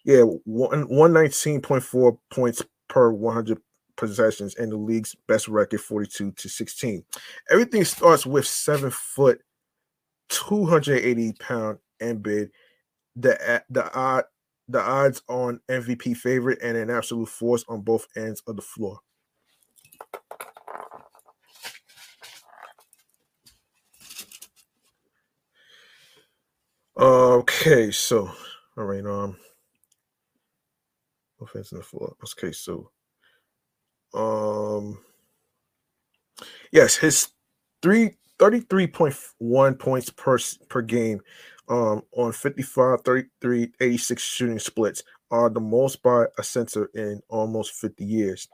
yeah, 0.04 0.22
one 0.22 0.88
one 0.90 1.14
nineteen 1.14 1.62
point 1.62 1.84
four 1.84 2.18
points 2.32 2.64
per 2.88 3.12
one 3.12 3.36
hundred 3.36 3.60
possessions, 3.98 4.56
and 4.56 4.72
the 4.72 4.78
league's 4.78 5.16
best 5.28 5.48
record, 5.48 5.82
forty 5.82 6.10
two 6.10 6.32
to 6.32 6.50
sixteen. 6.50 7.04
Everything 7.52 7.84
starts 7.84 8.26
with 8.26 8.48
seven 8.48 8.90
foot, 8.90 9.42
two 10.30 10.66
hundred 10.66 11.04
eighty 11.04 11.34
pound 11.34 11.78
Embiid. 12.02 12.50
The 13.16 13.56
uh, 13.56 13.60
the 13.70 13.94
odd 13.94 14.24
the 14.70 14.82
odds 14.82 15.22
on 15.30 15.60
MVP 15.70 16.18
favorite 16.18 16.60
and 16.62 16.76
an 16.78 16.90
absolute 16.90 17.30
force 17.30 17.64
on 17.68 17.82
both 17.82 18.08
ends 18.16 18.42
of 18.48 18.56
the 18.56 18.62
floor. 18.62 19.00
Okay, 26.98 27.92
so 27.92 28.32
all 28.78 28.86
right, 28.86 29.06
um 29.06 29.38
offense 31.42 31.72
in 31.72 31.80
the 31.80 31.84
floor. 31.84 32.16
Okay, 32.24 32.52
so 32.52 32.92
um 34.14 34.98
yes, 36.72 36.96
his 36.96 37.30
three 37.82 38.18
33.1 38.40 39.80
points 39.80 40.10
per 40.12 40.38
per 40.70 40.82
game 40.82 41.22
um 41.70 42.02
on 42.14 42.32
55 42.32 43.02
33 43.02 43.72
86 43.80 44.24
shooting 44.24 44.60
splits 44.60 45.04
are 45.32 45.50
the 45.50 45.60
most 45.60 46.02
by 46.04 46.26
a 46.40 46.44
center 46.44 46.90
in 46.96 47.22
almost 47.30 47.74
50 47.74 48.06
years 48.06 48.48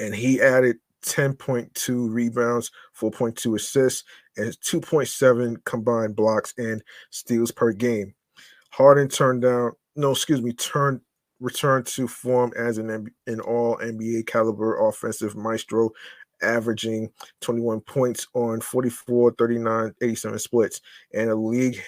and 0.00 0.14
he 0.14 0.40
added 0.40 0.78
10.2 1.04 2.12
rebounds, 2.12 2.70
4.2 2.98 3.56
assists, 3.56 4.04
and 4.36 4.52
2.7 4.60 5.56
combined 5.64 6.16
blocks 6.16 6.54
and 6.58 6.82
steals 7.10 7.50
per 7.50 7.72
game. 7.72 8.14
Harden 8.70 9.08
turned 9.08 9.42
down, 9.42 9.72
no, 9.96 10.12
excuse 10.12 10.42
me, 10.42 10.52
turned 10.52 11.00
returned 11.40 11.86
to 11.86 12.06
form 12.06 12.52
as 12.56 12.78
an, 12.78 13.10
an 13.26 13.40
all 13.40 13.76
NBA 13.78 14.26
caliber 14.26 14.78
offensive 14.88 15.34
maestro, 15.34 15.90
averaging 16.40 17.10
21 17.40 17.80
points 17.80 18.26
on 18.34 18.60
44, 18.60 19.32
39, 19.32 19.92
87 20.00 20.38
splits, 20.38 20.80
and 21.12 21.30
a 21.30 21.34
league 21.34 21.82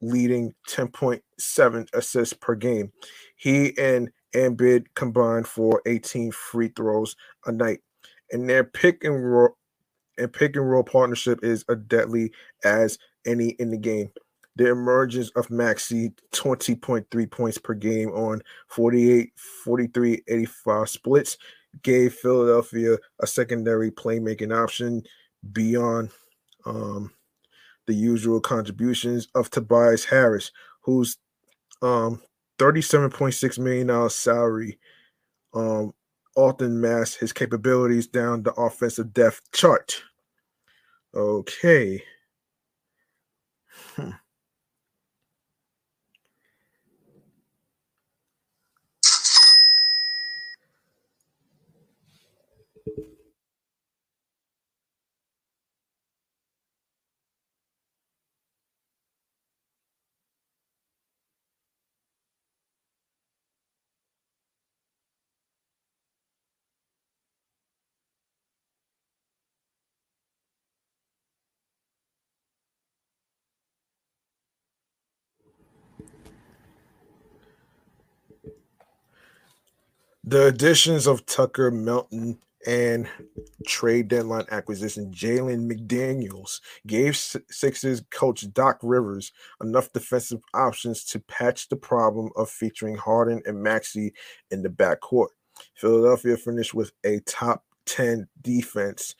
leading 0.00 0.52
10.7 0.68 1.88
assists 1.94 2.34
per 2.34 2.54
game. 2.54 2.92
He 3.36 3.76
and 3.78 4.10
Embiid 4.36 4.86
combined 4.94 5.46
for 5.46 5.82
18 5.86 6.30
free 6.32 6.68
throws 6.68 7.16
a 7.46 7.52
night. 7.52 7.80
And 8.30 8.48
their 8.48 8.64
pick 8.64 9.04
and 9.04 9.24
roll 9.24 9.56
and 10.18 10.32
pick 10.32 10.56
and 10.56 10.68
roll 10.70 10.82
partnership 10.82 11.40
is 11.42 11.64
as 11.68 11.76
deadly 11.86 12.32
as 12.64 12.98
any 13.26 13.50
in 13.58 13.70
the 13.70 13.76
game. 13.76 14.10
The 14.56 14.70
emergence 14.70 15.30
of 15.36 15.50
Maxey 15.50 16.12
20.3 16.32 17.30
points 17.30 17.58
per 17.58 17.74
game 17.74 18.08
on 18.10 18.40
48, 18.68 19.32
43, 19.64 20.22
85 20.26 20.88
splits 20.88 21.36
gave 21.82 22.14
Philadelphia 22.14 22.96
a 23.20 23.26
secondary 23.26 23.90
playmaking 23.90 24.56
option 24.56 25.02
beyond 25.52 26.10
um, 26.64 27.12
the 27.86 27.94
usual 27.94 28.40
contributions 28.40 29.28
of 29.34 29.50
Tobias 29.50 30.06
Harris, 30.06 30.50
whose 30.80 31.18
um, 31.82 32.22
$37.6 32.58 33.58
million 33.58 34.10
salary 34.10 34.78
um, 35.54 35.92
often 36.36 36.80
masked 36.80 37.20
his 37.20 37.32
capabilities 37.32 38.06
down 38.06 38.42
the 38.42 38.52
offensive 38.52 39.12
depth 39.12 39.40
chart. 39.52 40.02
Okay. 41.14 42.02
Hmm. 43.94 44.10
The 80.28 80.46
additions 80.46 81.06
of 81.06 81.24
Tucker 81.24 81.70
Melton 81.70 82.40
and 82.66 83.08
trade 83.64 84.08
deadline 84.08 84.46
acquisition 84.50 85.12
Jalen 85.12 85.70
McDaniels 85.70 86.60
gave 86.84 87.16
Sixers 87.16 88.02
coach 88.10 88.52
Doc 88.52 88.80
Rivers 88.82 89.30
enough 89.62 89.92
defensive 89.92 90.40
options 90.52 91.04
to 91.04 91.20
patch 91.20 91.68
the 91.68 91.76
problem 91.76 92.30
of 92.34 92.50
featuring 92.50 92.96
Harden 92.96 93.40
and 93.46 93.62
Maxey 93.62 94.14
in 94.50 94.62
the 94.62 94.68
backcourt. 94.68 95.28
Philadelphia 95.76 96.36
finished 96.36 96.74
with 96.74 96.90
a 97.04 97.20
top 97.20 97.64
10 97.86 98.26
defense, 98.42 99.14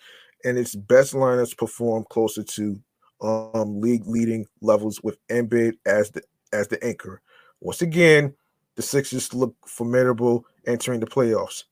and 0.45 0.59
its 0.59 0.75
best 0.75 1.15
lineups 1.15 1.57
performed 1.57 2.09
closer 2.09 2.43
to 2.43 2.81
um, 3.21 3.81
league 3.81 4.07
leading 4.07 4.45
levels 4.61 5.01
with 5.05 5.25
Embiid 5.29 5.75
as 5.87 6.11
the 6.11 6.23
as 6.53 6.67
the 6.67 6.83
anchor. 6.85 7.23
Once 7.61 7.81
again, 7.81 8.35
the 8.77 8.83
Sixers 8.83 9.35
look 9.35 9.55
formidable 9.67 10.45
entering 10.67 11.01
the 11.01 11.07
playoffs. 11.07 11.65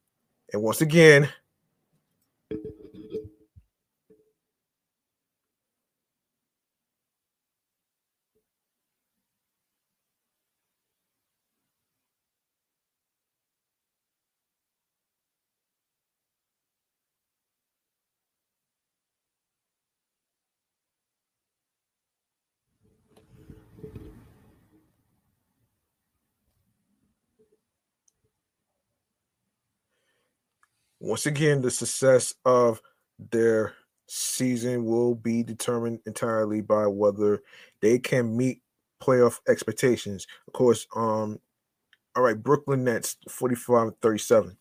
And 0.53 0.63
once 0.63 0.81
again, 0.81 1.29
Once 31.05 31.27
again, 31.27 31.61
the 31.61 31.71
success 31.71 32.35
of 32.47 32.81
their 33.31 33.75
season 34.07 34.87
will 34.87 35.15
be 35.15 35.43
determined 35.43 36.01
entirely 36.07 36.63
by 36.63 36.87
whether 36.87 37.43
they 37.83 37.99
can 37.99 38.35
meet 38.35 38.63
playoff 39.03 39.39
expectations. 39.47 40.27
Of 40.47 40.55
course, 40.55 40.87
um, 40.97 41.39
all 42.17 42.23
right, 42.23 42.43
Brooklyn 42.43 42.85
Nets 42.85 43.19
45 43.29 43.93
37. 44.01 44.57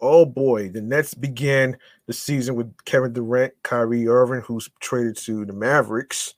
Oh 0.00 0.24
boy, 0.24 0.68
the 0.68 0.80
Nets 0.80 1.14
began 1.14 1.76
the 2.06 2.12
season 2.12 2.54
with 2.54 2.72
Kevin 2.84 3.12
Durant, 3.12 3.54
Kyrie 3.64 4.06
Irving, 4.06 4.42
who's 4.42 4.70
traded 4.78 5.16
to 5.18 5.44
the 5.44 5.52
Mavericks. 5.52 6.34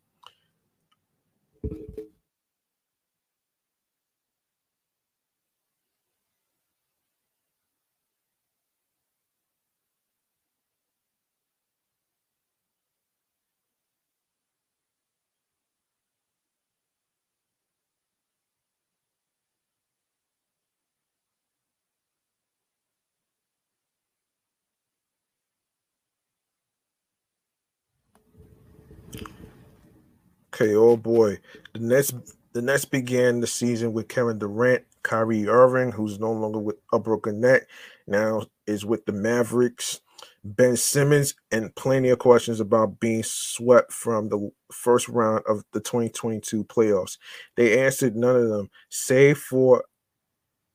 Okay, 30.54 30.76
oh 30.76 30.96
boy. 30.96 31.40
The 31.72 31.80
Nets 31.80 32.12
the 32.52 32.62
Nets 32.62 32.84
began 32.84 33.40
the 33.40 33.46
season 33.46 33.92
with 33.92 34.06
Kevin 34.06 34.38
Durant, 34.38 34.84
Kyrie 35.02 35.48
Irving, 35.48 35.90
who's 35.90 36.20
no 36.20 36.30
longer 36.30 36.60
with 36.60 36.76
a 36.92 37.00
broken 37.00 37.40
neck, 37.40 37.62
now 38.06 38.46
is 38.68 38.84
with 38.84 39.04
the 39.04 39.12
Mavericks. 39.12 40.00
Ben 40.44 40.76
Simmons, 40.76 41.34
and 41.50 41.74
plenty 41.74 42.10
of 42.10 42.18
questions 42.18 42.60
about 42.60 43.00
being 43.00 43.24
swept 43.24 43.92
from 43.92 44.28
the 44.28 44.50
first 44.70 45.08
round 45.08 45.42
of 45.48 45.64
the 45.72 45.80
2022 45.80 46.64
playoffs. 46.64 47.18
They 47.56 47.84
answered 47.84 48.14
none 48.14 48.36
of 48.36 48.48
them, 48.48 48.70
save 48.90 49.38
for 49.38 49.84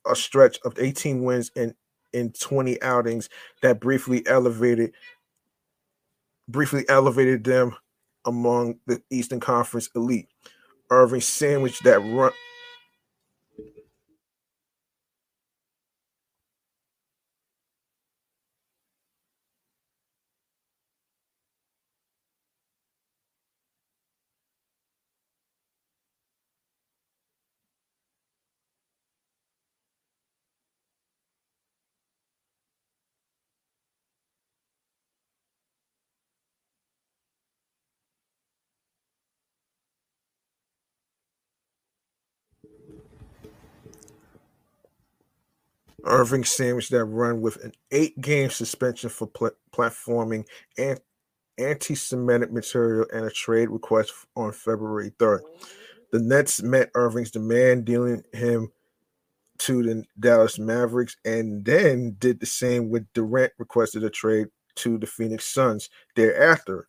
a 0.06 0.16
stretch 0.16 0.60
of 0.66 0.78
18 0.78 1.24
wins 1.24 1.52
and 1.56 1.74
in 2.12 2.32
20 2.34 2.82
outings 2.82 3.30
that 3.62 3.80
briefly 3.80 4.28
elevated 4.28 4.94
briefly 6.50 6.84
elevated 6.90 7.44
them 7.44 7.76
among 8.26 8.80
the 8.88 9.02
Eastern 9.10 9.40
Conference 9.40 9.90
elite. 9.96 10.28
Irving 10.90 11.22
sandwiched 11.22 11.84
that 11.84 12.00
run. 12.00 12.32
Irving 46.10 46.44
sandwiched 46.44 46.92
that 46.92 47.06
run 47.06 47.42
with 47.42 47.64
an 47.64 47.72
eight 47.92 48.20
game 48.20 48.50
suspension 48.50 49.10
for 49.10 49.28
pl- 49.28 49.52
platforming 49.72 50.46
and 50.78 51.00
anti 51.58 51.96
Semitic 51.96 52.52
material 52.52 53.06
and 53.14 53.26
a 53.26 53.32
trade 53.32 53.70
request 53.70 54.14
on 54.36 54.52
February 54.52 55.12
3rd. 55.20 55.42
The 56.12 56.20
Nets 56.20 56.64
met 56.64 56.90
Irving's 56.96 57.32
demand, 57.32 57.86
dealing 57.86 58.24
him 58.34 58.72
to 59.60 59.84
the 59.84 60.04
Dallas 60.20 60.58
Mavericks 60.58 61.16
and 61.26 61.64
then 61.64 62.16
did 62.18 62.40
the 62.40 62.46
same 62.46 62.90
with 62.90 63.06
Durant 63.14 63.52
requested 63.60 64.04
a 64.04 64.10
trade 64.10 64.48
to 64.76 64.98
the 64.98 65.06
Phoenix 65.06 65.46
Suns 65.46 65.90
thereafter. 66.16 66.88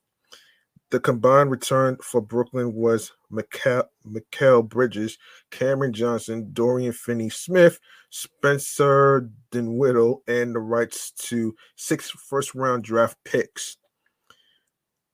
The 0.91 0.99
combined 0.99 1.53
return 1.53 1.99
for 2.03 2.21
Brooklyn 2.21 2.75
was 2.75 3.13
Mikal, 3.31 4.69
Bridges, 4.69 5.19
Cameron 5.53 5.93
Johnson, 5.93 6.51
Dorian 6.53 6.93
Finney 6.93 7.31
Smith, 7.31 7.79
Spencer 8.11 9.31
Dinwiddie, 9.53 10.17
and 10.27 10.53
the 10.53 10.59
rights 10.59 11.13
to 11.13 11.55
six 11.77 12.11
first 12.11 12.57
round 12.57 12.83
draft 12.83 13.17
picks. 13.25 13.77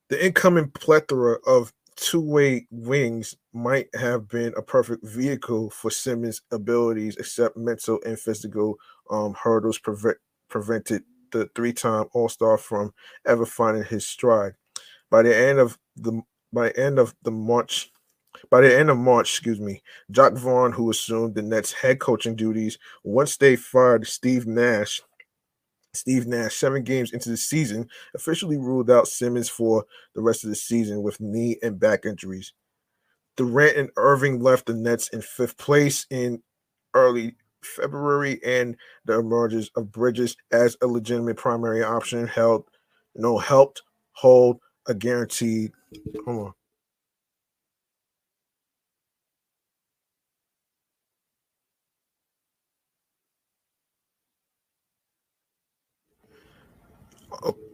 The 0.08 0.24
incoming 0.24 0.70
plethora 0.70 1.36
of 1.46 1.74
two 1.96 2.22
way 2.22 2.66
wings 2.70 3.34
might 3.52 3.88
have 3.94 4.28
been 4.28 4.54
a 4.56 4.62
perfect 4.62 5.04
vehicle 5.06 5.68
for 5.68 5.90
Simmons' 5.90 6.40
abilities, 6.50 7.16
except 7.18 7.58
mental 7.58 7.98
and 8.06 8.18
physical 8.18 8.76
um, 9.10 9.34
hurdles 9.34 9.78
prevent, 9.78 10.16
prevented 10.48 11.02
the 11.32 11.50
three 11.54 11.74
time 11.74 12.06
All 12.14 12.30
Star 12.30 12.56
from 12.56 12.94
ever 13.26 13.44
finding 13.44 13.84
his 13.84 14.06
stride. 14.06 14.54
By 15.10 15.22
the 15.22 15.36
end 15.36 15.58
of 15.58 15.78
the 15.96 16.22
by 16.52 16.70
end 16.70 16.98
of 16.98 17.14
the 17.22 17.30
March, 17.30 17.90
by 18.50 18.60
the 18.60 18.78
end 18.78 18.90
of 18.90 18.98
March, 18.98 19.30
excuse 19.30 19.60
me, 19.60 19.82
Jacque 20.10 20.36
Vaughn, 20.36 20.72
who 20.72 20.90
assumed 20.90 21.34
the 21.34 21.42
Nets 21.42 21.72
head 21.72 22.00
coaching 22.00 22.36
duties 22.36 22.78
once 23.04 23.36
they 23.36 23.56
fired 23.56 24.06
Steve 24.06 24.46
Nash, 24.46 25.00
Steve 25.94 26.26
Nash, 26.26 26.56
seven 26.56 26.82
games 26.82 27.12
into 27.12 27.30
the 27.30 27.36
season, 27.36 27.88
officially 28.14 28.56
ruled 28.56 28.90
out 28.90 29.08
Simmons 29.08 29.48
for 29.48 29.84
the 30.14 30.22
rest 30.22 30.44
of 30.44 30.50
the 30.50 30.56
season 30.56 31.02
with 31.02 31.20
knee 31.20 31.58
and 31.62 31.78
back 31.78 32.04
injuries. 32.04 32.52
Durant 33.36 33.76
and 33.76 33.90
Irving 33.96 34.40
left 34.40 34.66
the 34.66 34.74
Nets 34.74 35.08
in 35.08 35.20
fifth 35.20 35.58
place 35.58 36.06
in 36.10 36.42
early 36.94 37.36
February, 37.62 38.40
and 38.44 38.76
the 39.04 39.18
emergence 39.18 39.70
of 39.76 39.92
Bridges 39.92 40.36
as 40.52 40.76
a 40.80 40.86
legitimate 40.86 41.36
primary 41.36 41.82
option 41.82 42.26
held, 42.26 42.64
you 43.14 43.22
know, 43.22 43.38
helped 43.38 43.82
hold 44.12 44.60
a 44.88 44.94
guaranteed. 44.94 45.72
Hold 46.26 46.48
on. 46.48 46.54
Oh. 57.44 57.65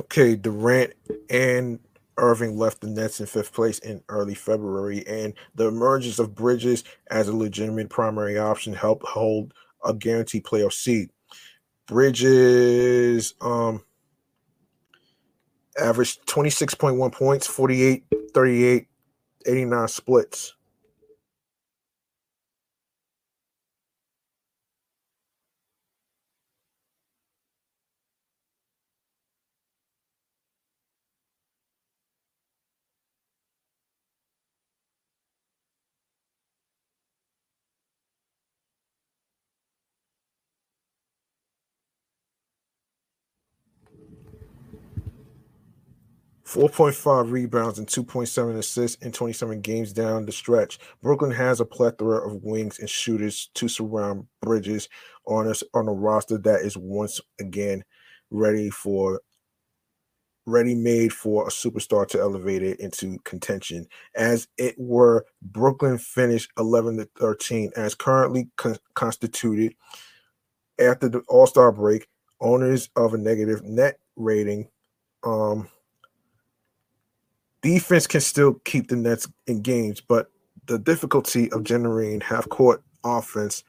Okay, 0.00 0.36
Durant 0.36 0.92
and 1.30 1.80
Irving 2.16 2.56
left 2.56 2.80
the 2.80 2.86
Nets 2.86 3.20
in 3.20 3.26
fifth 3.26 3.52
place 3.52 3.78
in 3.80 4.02
early 4.08 4.34
February, 4.34 5.06
and 5.06 5.34
the 5.54 5.66
emergence 5.66 6.18
of 6.18 6.34
Bridges 6.34 6.84
as 7.10 7.28
a 7.28 7.36
legitimate 7.36 7.90
primary 7.90 8.38
option 8.38 8.72
helped 8.72 9.06
hold 9.06 9.52
a 9.84 9.92
guaranteed 9.92 10.44
playoff 10.44 10.72
seed. 10.72 11.10
Bridges 11.86 13.34
um, 13.40 13.82
averaged 15.78 16.26
26.1 16.26 17.12
points, 17.12 17.46
48, 17.46 18.04
38, 18.32 18.88
89 19.46 19.88
splits. 19.88 20.54
4.5 46.54 47.32
rebounds 47.32 47.80
and 47.80 47.88
2.7 47.88 48.56
assists 48.56 49.02
in 49.04 49.10
27 49.10 49.60
games 49.60 49.92
down 49.92 50.24
the 50.24 50.30
stretch. 50.30 50.78
Brooklyn 51.02 51.32
has 51.32 51.58
a 51.58 51.64
plethora 51.64 52.24
of 52.24 52.44
wings 52.44 52.78
and 52.78 52.88
shooters 52.88 53.50
to 53.54 53.66
surround 53.66 54.28
Bridges 54.40 54.88
on 55.26 55.48
us 55.48 55.64
on 55.74 55.88
a 55.88 55.92
roster 55.92 56.38
that 56.38 56.60
is 56.60 56.76
once 56.76 57.20
again 57.40 57.82
ready 58.30 58.70
for 58.70 59.20
ready 60.46 60.76
made 60.76 61.12
for 61.12 61.44
a 61.48 61.50
superstar 61.50 62.06
to 62.06 62.20
elevate 62.20 62.62
it 62.62 62.78
into 62.78 63.18
contention. 63.24 63.84
As 64.14 64.46
it 64.56 64.76
were, 64.78 65.26
Brooklyn 65.42 65.98
finished 65.98 66.52
11 66.56 66.98
to 66.98 67.08
13 67.18 67.72
as 67.74 67.96
currently 67.96 68.48
con- 68.56 68.76
constituted 68.94 69.74
after 70.78 71.08
the 71.08 71.20
All-Star 71.28 71.72
break, 71.72 72.06
owners 72.40 72.90
of 72.94 73.12
a 73.12 73.18
negative 73.18 73.64
net 73.64 73.98
rating 74.14 74.68
um 75.24 75.68
defense 77.64 78.06
can 78.06 78.20
still 78.20 78.54
keep 78.66 78.88
the 78.88 78.96
Nets 78.96 79.26
in 79.46 79.62
games, 79.62 80.00
but 80.00 80.30
the 80.66 80.78
difficulty 80.78 81.50
of 81.50 81.64
generating 81.64 82.20
half 82.20 82.48
court 82.50 82.82
offense 83.04 83.64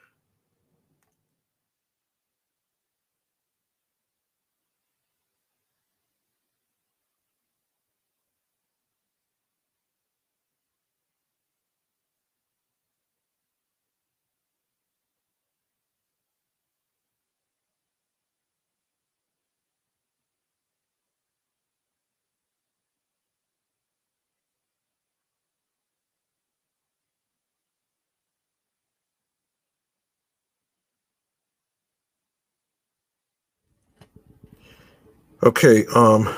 Okay, 35.44 35.86
um, 35.94 36.34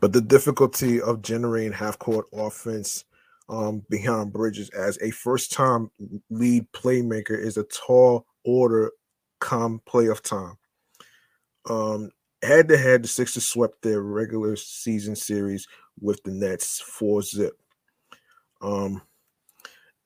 but 0.00 0.12
the 0.12 0.20
difficulty 0.20 1.00
of 1.00 1.22
generating 1.22 1.72
half 1.72 1.98
court 1.98 2.26
offense 2.32 3.04
um, 3.48 3.82
behind 3.90 4.32
Bridges 4.32 4.70
as 4.70 4.98
a 5.02 5.10
first 5.10 5.52
time 5.52 5.90
lead 6.30 6.66
playmaker 6.72 7.38
is 7.38 7.58
a 7.58 7.64
tall 7.64 8.26
order 8.44 8.90
come 9.40 9.80
playoff 9.86 10.22
time. 10.22 10.56
Um, 11.68 12.10
head 12.42 12.68
to 12.68 12.78
head, 12.78 13.04
the 13.04 13.08
Sixers 13.08 13.46
swept 13.46 13.82
their 13.82 14.00
regular 14.00 14.56
season 14.56 15.14
series 15.14 15.68
with 16.00 16.22
the 16.24 16.30
Nets 16.30 16.80
4 16.80 17.22
zip. 17.22 17.52
Um, 18.62 19.02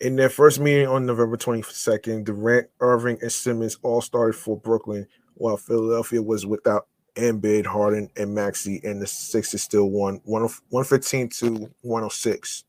in 0.00 0.16
their 0.16 0.28
first 0.28 0.58
meeting 0.60 0.88
on 0.88 1.06
November 1.06 1.36
22nd, 1.36 2.24
Durant, 2.24 2.68
Irving, 2.80 3.18
and 3.22 3.32
Simmons 3.32 3.78
all 3.82 4.00
started 4.00 4.34
for 4.34 4.56
Brooklyn, 4.56 5.06
while 5.34 5.56
Philadelphia 5.56 6.20
was 6.20 6.46
without 6.46 6.88
Embiid, 7.18 7.66
Harden, 7.66 8.10
and 8.16 8.34
Maxey, 8.34 8.80
and 8.84 9.02
the 9.02 9.06
Sixers 9.06 9.62
still 9.62 9.90
won 9.90 10.20
115 10.24 11.28
to 11.28 11.70
106. 11.82 12.64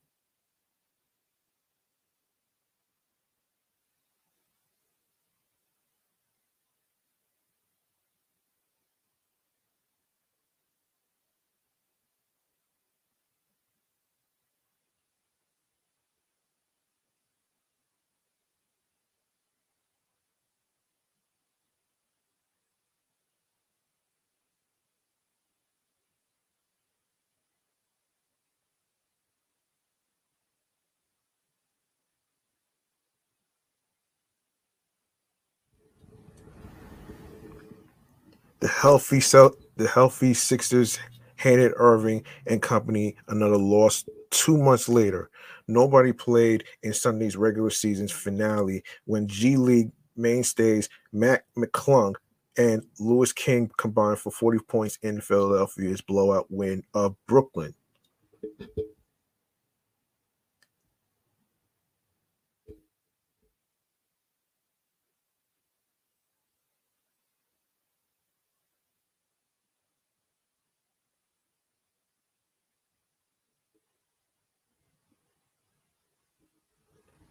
Healthy 38.80 39.20
Cel- 39.20 39.58
the 39.76 39.90
healthy 39.90 40.34
Sixers 40.34 40.98
handed 41.36 41.74
Irving 41.76 42.24
and 42.48 42.62
company 42.62 43.18
another 43.28 43.58
loss 43.58 44.06
two 44.30 44.58
months 44.58 44.88
later. 44.88 45.30
Nobody 45.68 46.14
played 46.14 46.64
in 46.82 46.94
Sunday's 46.94 47.36
regular 47.36 47.72
season's 47.72 48.14
finale 48.14 48.82
when 49.04 49.28
G 49.28 49.58
League 49.58 49.92
mainstays 50.16 50.88
Mac 51.12 51.44
McClung 51.58 52.16
and 52.58 52.82
Louis 53.00 53.34
King 53.34 53.70
combined 53.76 54.20
for 54.20 54.32
40 54.32 54.60
points 54.60 54.98
in 55.02 55.20
Philadelphia's 55.20 56.00
blowout 56.00 56.46
win 56.50 56.82
of 56.94 57.18
Brooklyn. 57.28 57.76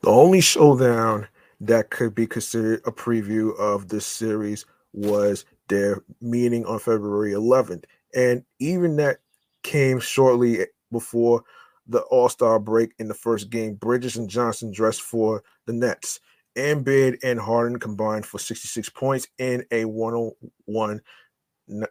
The 0.08 0.14
only 0.14 0.40
showdown 0.40 1.28
that 1.60 1.90
could 1.90 2.14
be 2.14 2.26
considered 2.26 2.80
a 2.86 2.90
preview 2.90 3.54
of 3.58 3.88
this 3.88 4.06
series 4.06 4.64
was 4.94 5.44
their 5.68 6.02
meeting 6.22 6.64
on 6.64 6.78
February 6.78 7.32
11th. 7.32 7.84
And 8.14 8.42
even 8.58 8.96
that 8.96 9.18
came 9.64 10.00
shortly 10.00 10.64
before 10.90 11.44
the 11.86 12.00
All 12.04 12.30
Star 12.30 12.58
break 12.58 12.94
in 12.98 13.08
the 13.08 13.12
first 13.12 13.50
game. 13.50 13.74
Bridges 13.74 14.16
and 14.16 14.30
Johnson 14.30 14.72
dressed 14.72 15.02
for 15.02 15.42
the 15.66 15.74
Nets. 15.74 16.20
Embiid 16.56 17.18
and 17.22 17.38
Harden 17.38 17.78
combined 17.78 18.24
for 18.24 18.38
66 18.38 18.88
points 18.88 19.26
in 19.36 19.62
a 19.72 19.84
101 19.84 21.02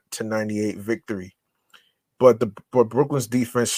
to 0.09 0.23
98 0.23 0.77
victory. 0.77 1.35
But 2.19 2.39
the 2.39 2.51
but 2.71 2.85
Brooklyn's 2.85 3.27
defense 3.27 3.71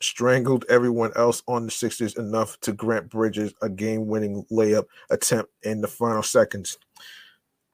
strangled 0.00 0.64
everyone 0.68 1.12
else 1.16 1.42
on 1.46 1.64
the 1.64 1.70
Sixers 1.70 2.16
enough 2.16 2.58
to 2.60 2.72
grant 2.72 3.10
Bridges 3.10 3.54
a 3.62 3.68
game-winning 3.68 4.44
layup 4.50 4.84
attempt 5.10 5.52
in 5.62 5.80
the 5.80 5.88
final 5.88 6.22
seconds. 6.22 6.78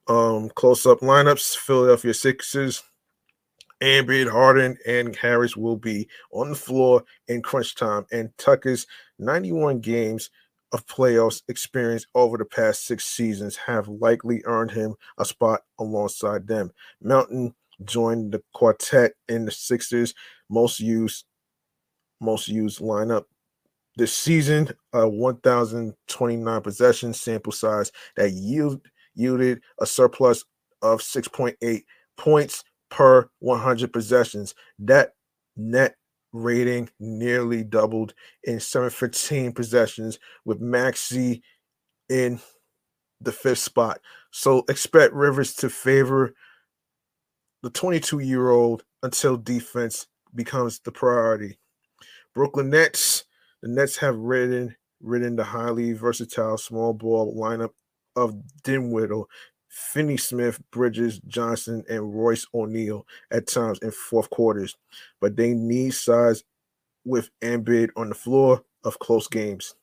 Um, 0.08 0.50
close-up 0.50 1.00
lineups: 1.00 1.56
Philadelphia 1.56 2.14
Sixers, 2.14 2.82
Embiid, 3.80 4.30
Harden, 4.30 4.76
and 4.86 5.14
Harris 5.16 5.56
will 5.56 5.76
be 5.76 6.08
on 6.32 6.50
the 6.50 6.56
floor 6.56 7.04
in 7.28 7.42
crunch 7.42 7.74
time, 7.74 8.06
and 8.12 8.36
Tucker's 8.38 8.86
91 9.18 9.80
games 9.80 10.30
of 10.72 10.86
playoffs 10.86 11.42
experience 11.48 12.06
over 12.14 12.38
the 12.38 12.44
past 12.44 12.86
six 12.86 13.04
seasons 13.04 13.56
have 13.56 13.88
likely 13.88 14.42
earned 14.46 14.70
him 14.70 14.94
a 15.18 15.24
spot 15.24 15.60
alongside 15.78 16.46
them. 16.46 16.70
Mountain 17.00 17.54
joined 17.84 18.32
the 18.32 18.42
quartet 18.54 19.12
in 19.28 19.44
the 19.44 19.50
Sixers' 19.50 20.14
most 20.48 20.80
used 20.80 21.24
most 22.22 22.48
used 22.48 22.80
lineup 22.80 23.24
this 23.96 24.16
season, 24.16 24.70
a 24.92 25.08
1,029 25.08 26.60
possession 26.62 27.12
sample 27.12 27.52
size 27.52 27.92
that 28.16 28.32
yield, 28.32 28.80
yielded 29.14 29.60
a 29.80 29.86
surplus 29.86 30.44
of 30.80 31.00
6.8 31.00 31.82
points 32.16 32.64
per 32.90 33.28
100 33.40 33.92
possessions. 33.92 34.54
That 34.78 35.12
net 35.56 35.96
rating 36.32 36.88
nearly 36.98 37.62
doubled 37.62 38.14
in 38.44 38.60
715 38.60 39.52
possessions 39.52 40.18
with 40.44 40.60
Maxey 40.60 41.42
in 42.08 42.40
the 43.20 43.32
fifth 43.32 43.58
spot. 43.58 44.00
So 44.30 44.64
expect 44.68 45.12
Rivers 45.12 45.54
to 45.56 45.68
favor 45.68 46.34
the 47.62 47.70
22 47.70 48.20
year 48.20 48.50
old 48.50 48.84
until 49.02 49.36
defense 49.36 50.06
becomes 50.34 50.80
the 50.80 50.90
priority. 50.90 51.58
Brooklyn 52.34 52.70
Nets. 52.70 53.24
The 53.62 53.68
Nets 53.68 53.98
have 53.98 54.16
ridden 54.16 54.76
ridden 55.00 55.36
the 55.36 55.44
highly 55.44 55.92
versatile 55.92 56.56
small 56.56 56.92
ball 56.92 57.36
lineup 57.36 57.70
of 58.14 58.34
Dinwiddie, 58.62 59.24
Finney 59.68 60.16
Smith, 60.16 60.60
Bridges, 60.70 61.18
Johnson, 61.26 61.82
and 61.88 62.14
Royce 62.14 62.46
O'Neale 62.54 63.06
at 63.30 63.48
times 63.48 63.78
in 63.80 63.90
fourth 63.90 64.30
quarters, 64.30 64.76
but 65.20 65.36
they 65.36 65.54
need 65.54 65.94
size 65.94 66.44
with 67.04 67.30
Embiid 67.42 67.90
on 67.96 68.10
the 68.10 68.14
floor 68.14 68.62
of 68.84 68.98
close 68.98 69.26
games. 69.26 69.74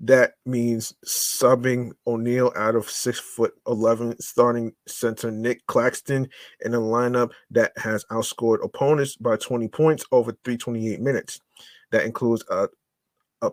That 0.00 0.34
means 0.46 0.94
subbing 1.04 1.92
O'Neale 2.06 2.52
out 2.56 2.76
of 2.76 2.88
six 2.88 3.18
foot 3.18 3.54
eleven 3.66 4.18
starting 4.20 4.72
center 4.86 5.30
Nick 5.30 5.66
Claxton 5.66 6.28
in 6.64 6.74
a 6.74 6.78
lineup 6.78 7.32
that 7.50 7.72
has 7.76 8.04
outscored 8.12 8.64
opponents 8.64 9.16
by 9.16 9.36
20 9.36 9.66
points 9.68 10.04
over 10.12 10.30
328 10.44 11.00
minutes. 11.00 11.40
That 11.90 12.04
includes 12.04 12.44
a 12.48 12.68
a, 13.42 13.50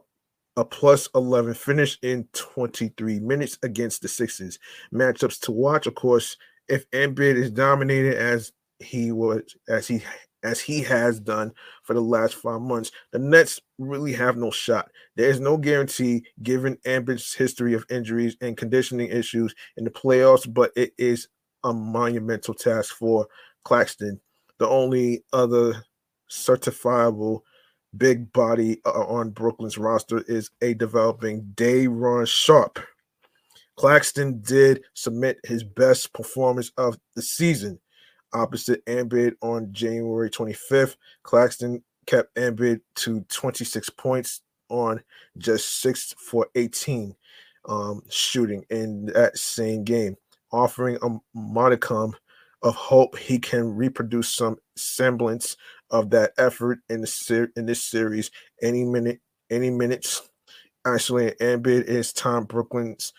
a 0.56 0.66
plus 0.66 1.10
11 1.16 1.56
finish 1.56 1.98
in 2.04 2.28
23 2.34 3.20
minutes 3.22 3.58
against 3.64 4.04
the 4.04 4.08
Sixers. 4.08 4.60
Matchups 4.94 5.40
to 5.42 5.52
watch, 5.52 5.88
of 5.88 5.96
course, 5.96 6.38
if 6.68 6.90
Embiid 6.92 7.36
is 7.36 7.50
dominated 7.50 8.18
as 8.18 8.52
he 8.80 9.12
was 9.12 9.42
as 9.68 9.88
he 9.88 10.04
as 10.46 10.62
he 10.62 10.82
has 10.84 11.20
done 11.20 11.52
for 11.84 11.94
the 11.94 12.02
last 12.02 12.36
five 12.36 12.62
months, 12.62 12.92
the 13.12 13.20
Nets 13.20 13.60
really 13.80 14.14
have 14.14 14.38
no 14.38 14.52
shot. 14.52 14.90
There 15.16 15.30
is 15.30 15.40
no 15.40 15.58
guarantee 15.58 16.24
given 16.44 16.78
Embiid's 16.86 17.34
history 17.34 17.74
of 17.74 17.86
injuries 17.90 18.38
and 18.42 18.56
conditioning 18.56 19.10
issues 19.10 19.54
in 19.76 19.84
the 19.84 19.90
playoffs, 19.90 20.52
but 20.52 20.72
it 20.76 20.94
is 20.98 21.28
a 21.64 21.74
monumental 21.74 22.54
task 22.54 22.96
for 22.96 23.28
Claxton. 23.64 24.22
The 24.60 24.70
only 24.70 25.24
other 25.34 25.84
certifiable 26.30 27.42
big 27.98 28.32
body 28.32 28.82
uh, 28.86 28.92
on 28.92 29.32
Brooklyn's 29.32 29.78
roster 29.78 30.24
is 30.28 30.52
a 30.62 30.74
developing 30.76 31.52
Day'Ron 31.56 32.28
Sharpe. 32.28 32.80
Claxton 33.78 34.42
did 34.42 34.84
submit 34.94 35.40
his 35.44 35.64
best 35.64 36.14
performance 36.14 36.72
of 36.78 36.98
the 37.16 37.22
season 37.22 37.80
opposite 38.34 38.86
Embiid 38.86 39.34
on 39.42 39.72
January 39.72 40.30
25th. 40.30 40.96
Claxton 41.24 41.84
kept 42.06 42.34
Embiid 42.36 42.82
to 42.96 43.22
26 43.30 43.90
points 43.92 44.42
on 44.70 45.02
just 45.38 45.82
6 45.82 46.16
for 46.18 46.48
18 46.56 47.16
um, 47.68 48.02
shooting 48.10 48.64
in 48.70 49.08
that 49.08 49.38
same 49.38 49.84
game, 49.84 50.16
offering 50.52 50.98
a 51.02 51.18
modicum 51.38 52.16
of 52.62 52.76
hope 52.76 53.18
he 53.18 53.38
can 53.38 53.76
reproduce 53.76 54.30
some 54.30 54.58
semblance 54.76 55.56
of 55.92 56.10
that 56.10 56.32
effort 56.38 56.80
in 56.90 57.02
the 57.02 57.08
ser- 57.08 57.52
in 57.56 57.66
this 57.66 57.84
series 57.84 58.32
any 58.62 58.84
minute 58.84 59.20
any 59.50 59.70
minutes. 59.70 60.24
Actually, 60.86 61.32
Embiid 61.42 61.84
is 61.86 62.14
Tom 62.14 62.46
Brooklyn's 62.46 63.14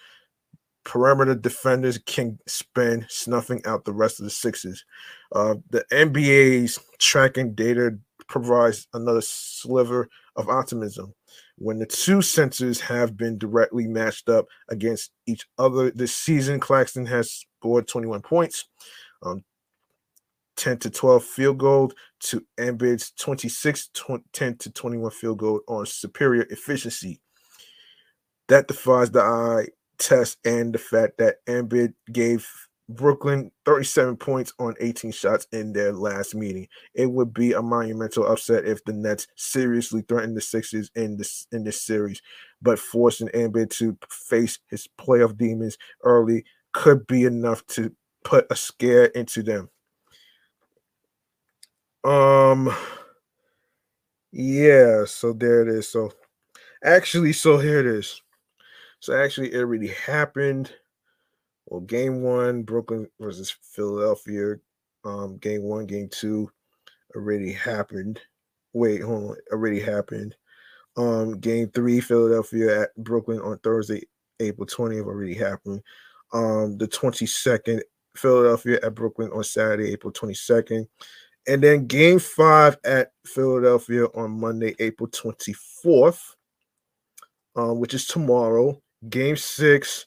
perimeter 0.87 1.35
defenders 1.35 1.99
can 1.99 2.39
spend 2.47 3.05
snuffing 3.09 3.61
out 3.67 3.85
the 3.85 3.93
rest 3.93 4.21
of 4.21 4.25
the 4.25 4.31
Sixers. 4.31 4.85
Uh, 5.33 5.57
the 5.71 5.85
NBA's 5.91 6.79
tracking 6.99 7.55
data 7.55 7.99
provides 8.29 8.87
another 8.95 9.21
sliver 9.21 10.09
of 10.37 10.49
optimism. 10.49 11.13
When 11.59 11.79
the 11.79 11.87
two 11.87 12.23
centers 12.23 12.81
have 12.81 13.17
been 13.17 13.37
directly 13.37 13.89
matched 13.89 14.29
up 14.29 14.47
against 14.69 15.11
each 15.27 15.47
other 15.59 15.91
this 15.91 16.15
season, 16.15 16.61
Claxton 16.61 17.07
has 17.07 17.45
scored 17.59 17.89
21 17.89 18.23
points, 18.23 18.67
um, 19.23 19.43
10 20.57 20.79
to 20.79 20.91
12 20.91 21.25
field 21.25 21.59
goal 21.59 21.93
to 22.21 22.45
Embiid's 22.59 23.11
26 23.13 23.91
20, 23.93 24.25
10 24.33 24.57
to 24.59 24.71
21 24.71 25.11
field 25.11 25.39
goal 25.39 25.61
on 25.67 25.85
superior 25.85 26.47
efficiency. 26.51 27.21
That 28.49 28.69
defies 28.69 29.11
the 29.11 29.23
eye 29.23 29.67
test 29.99 30.39
and 30.45 30.73
the 30.73 30.79
fact 30.79 31.19
that 31.19 31.45
Embiid 31.47 31.95
gave 32.13 32.49
Brooklyn 32.89 33.51
37 33.65 34.17
points 34.17 34.53
on 34.59 34.75
18 34.81 35.11
shots 35.11 35.47
in 35.53 35.73
their 35.73 35.93
last 35.93 36.35
meeting. 36.35 36.69
It 36.95 37.11
would 37.11 37.35
be 37.35 37.53
a 37.53 37.63
monumental 37.63 38.27
upset 38.27 38.65
if 38.65 38.85
the 38.85 38.93
Nets 38.93 39.27
seriously 39.37 40.03
threatened 40.03 40.37
the 40.37 40.41
Sixers 40.41 40.91
in 40.95 41.17
this 41.17 41.47
in 41.51 41.65
this 41.65 41.83
series, 41.83 42.23
but 42.63 42.79
forcing 42.79 43.29
Embiid 43.29 43.71
to 43.79 43.99
face 44.11 44.59
his 44.71 44.89
playoff 45.01 45.37
demons 45.37 45.77
early 46.05 46.45
could 46.73 47.07
be 47.07 47.25
enough 47.25 47.67
to 47.69 47.93
put 48.25 48.47
a 48.51 48.57
scare 48.57 49.07
into 49.07 49.43
them. 49.43 49.69
Um 52.05 52.73
yeah, 54.31 55.05
so 55.07 55.33
there 55.33 55.63
it 55.63 55.69
is. 55.69 55.89
So 55.89 56.13
actually, 56.85 57.33
so 57.33 57.59
here 57.59 57.81
it 57.81 57.87
is. 57.87 58.21
So 59.01 59.17
actually, 59.17 59.53
it 59.53 59.59
already 59.59 59.89
happened. 59.89 60.73
Well, 61.67 61.81
game 61.81 62.23
one, 62.23 62.63
Brooklyn 62.63 63.09
versus 63.21 63.55
Philadelphia. 63.63 64.57
Um, 65.05 65.39
game 65.39 65.63
one, 65.63 65.87
game 65.87 66.09
two 66.09 66.51
already 67.15 67.53
happened. 67.53 68.21
Wait, 68.73 69.03
hold 69.03 69.31
on, 69.31 69.37
already 69.53 69.81
happened. 69.81 70.35
Um, 70.97 71.39
game 71.39 71.69
three, 71.71 72.01
Philadelphia 72.01 72.83
at 72.83 72.97
Brooklyn 72.97 73.41
on 73.41 73.59
Thursday, 73.59 74.03
April 74.41 74.67
20th, 74.67 75.05
already 75.05 75.35
happened. 75.35 75.83
Um, 76.33 76.79
the 76.79 76.89
22nd, 76.89 77.83
Philadelphia 78.17 78.79
at 78.83 78.95
Brooklyn 78.95 79.31
on 79.33 79.45
Saturday, 79.45 79.93
April 79.93 80.13
22nd. 80.13 80.87
And 81.49 81.63
then 81.63 81.87
game 81.87 82.19
five 82.19 82.77
at 82.85 83.13
Philadelphia 83.25 84.07
on 84.07 84.41
Monday, 84.41 84.75
April 84.79 85.09
24th, 85.09 86.21
um, 87.55 87.79
which 87.79 87.95
is 87.95 88.07
tomorrow. 88.07 88.81
Game 89.09 89.37
six, 89.37 90.07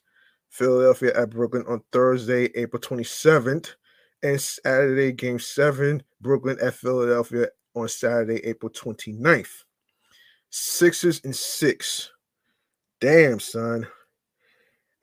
Philadelphia 0.50 1.14
at 1.16 1.30
Brooklyn 1.30 1.64
on 1.68 1.82
Thursday, 1.92 2.46
April 2.56 2.82
27th. 2.82 3.76
And 4.22 4.40
Saturday, 4.40 5.14
game 5.14 5.40
seven, 5.40 6.04
Brooklyn 6.20 6.58
at 6.62 6.74
Philadelphia 6.74 7.48
on 7.74 7.88
Saturday, 7.88 8.46
April 8.46 8.70
29th. 8.70 9.64
Sixers 10.50 11.22
and 11.24 11.36
six. 11.36 12.12
Damn, 13.00 13.40
son. 13.40 13.88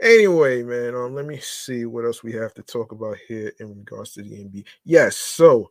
Anyway, 0.03 0.63
man, 0.63 0.95
um, 0.95 1.15
let 1.15 1.25
me 1.25 1.39
see 1.39 1.87
what 1.87 2.05
else 2.05 2.23
we 2.23 2.33
have 2.33 2.53
to 2.55 2.63
talk 2.63 2.93
about 2.93 3.17
here 3.27 3.51
in 3.59 3.69
regards 3.69 4.13
to 4.13 4.23
the 4.23 4.31
NBA. 4.31 4.65
Yes, 4.85 5.17
so 5.17 5.71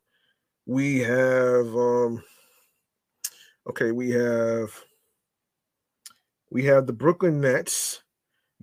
we 0.66 1.00
have 1.00 1.68
um 1.76 2.24
okay, 3.70 3.92
we 3.92 4.10
have 4.10 4.72
we 6.50 6.64
have 6.66 6.88
the 6.88 6.94
Brooklyn 6.94 7.40
Nets 7.40 8.02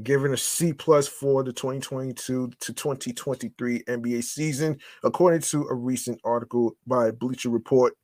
given 0.02 0.32
a 0.32 0.36
C 0.36 0.72
plus 0.72 1.06
for 1.06 1.42
the 1.42 1.52
2022 1.52 2.52
to 2.60 2.72
2023 2.72 3.82
NBA 3.84 4.24
season, 4.24 4.78
according 5.04 5.40
to 5.42 5.66
a 5.68 5.74
recent 5.74 6.20
article 6.24 6.76
by 6.86 7.10
Bleacher 7.10 7.50
Report. 7.50 7.94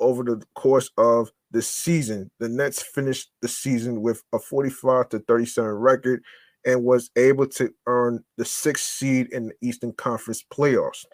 Over 0.00 0.24
the 0.24 0.42
course 0.54 0.90
of 0.96 1.30
the 1.52 1.62
season, 1.62 2.30
the 2.40 2.48
Nets 2.48 2.82
finished 2.82 3.30
the 3.40 3.48
season 3.48 4.02
with 4.02 4.22
a 4.32 4.38
45 4.38 5.10
to 5.10 5.18
37 5.20 5.70
record 5.70 6.24
and 6.64 6.82
was 6.82 7.10
able 7.16 7.46
to 7.46 7.72
earn 7.86 8.24
the 8.36 8.44
sixth 8.44 8.84
seed 8.84 9.28
in 9.32 9.48
the 9.48 9.54
Eastern 9.60 9.92
Conference 9.92 10.44
playoffs. 10.52 11.04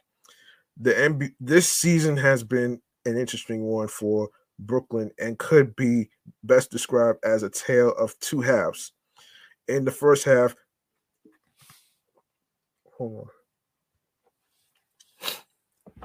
The 0.81 0.93
NBA, 0.93 1.33
this 1.41 1.69
season 1.69 2.17
has 2.19 2.45
been 2.45 2.81
an 3.05 3.19
interesting 3.19 3.65
one 3.65 3.89
for 3.89 4.29
Brooklyn 4.59 5.11
and 5.19 5.39
could 5.39 5.75
be 5.77 6.09
best 6.45 6.71
described 6.71 7.19
as 7.25 7.43
a 7.43 7.51
tale 7.51 7.93
of 7.99 8.19
two 8.21 8.41
halves. 8.41 8.93
In 9.69 9.85
the 9.85 9.91
first 9.91 10.25
half, 10.25 10.55
hold 12.97 13.29
on. 15.23 15.31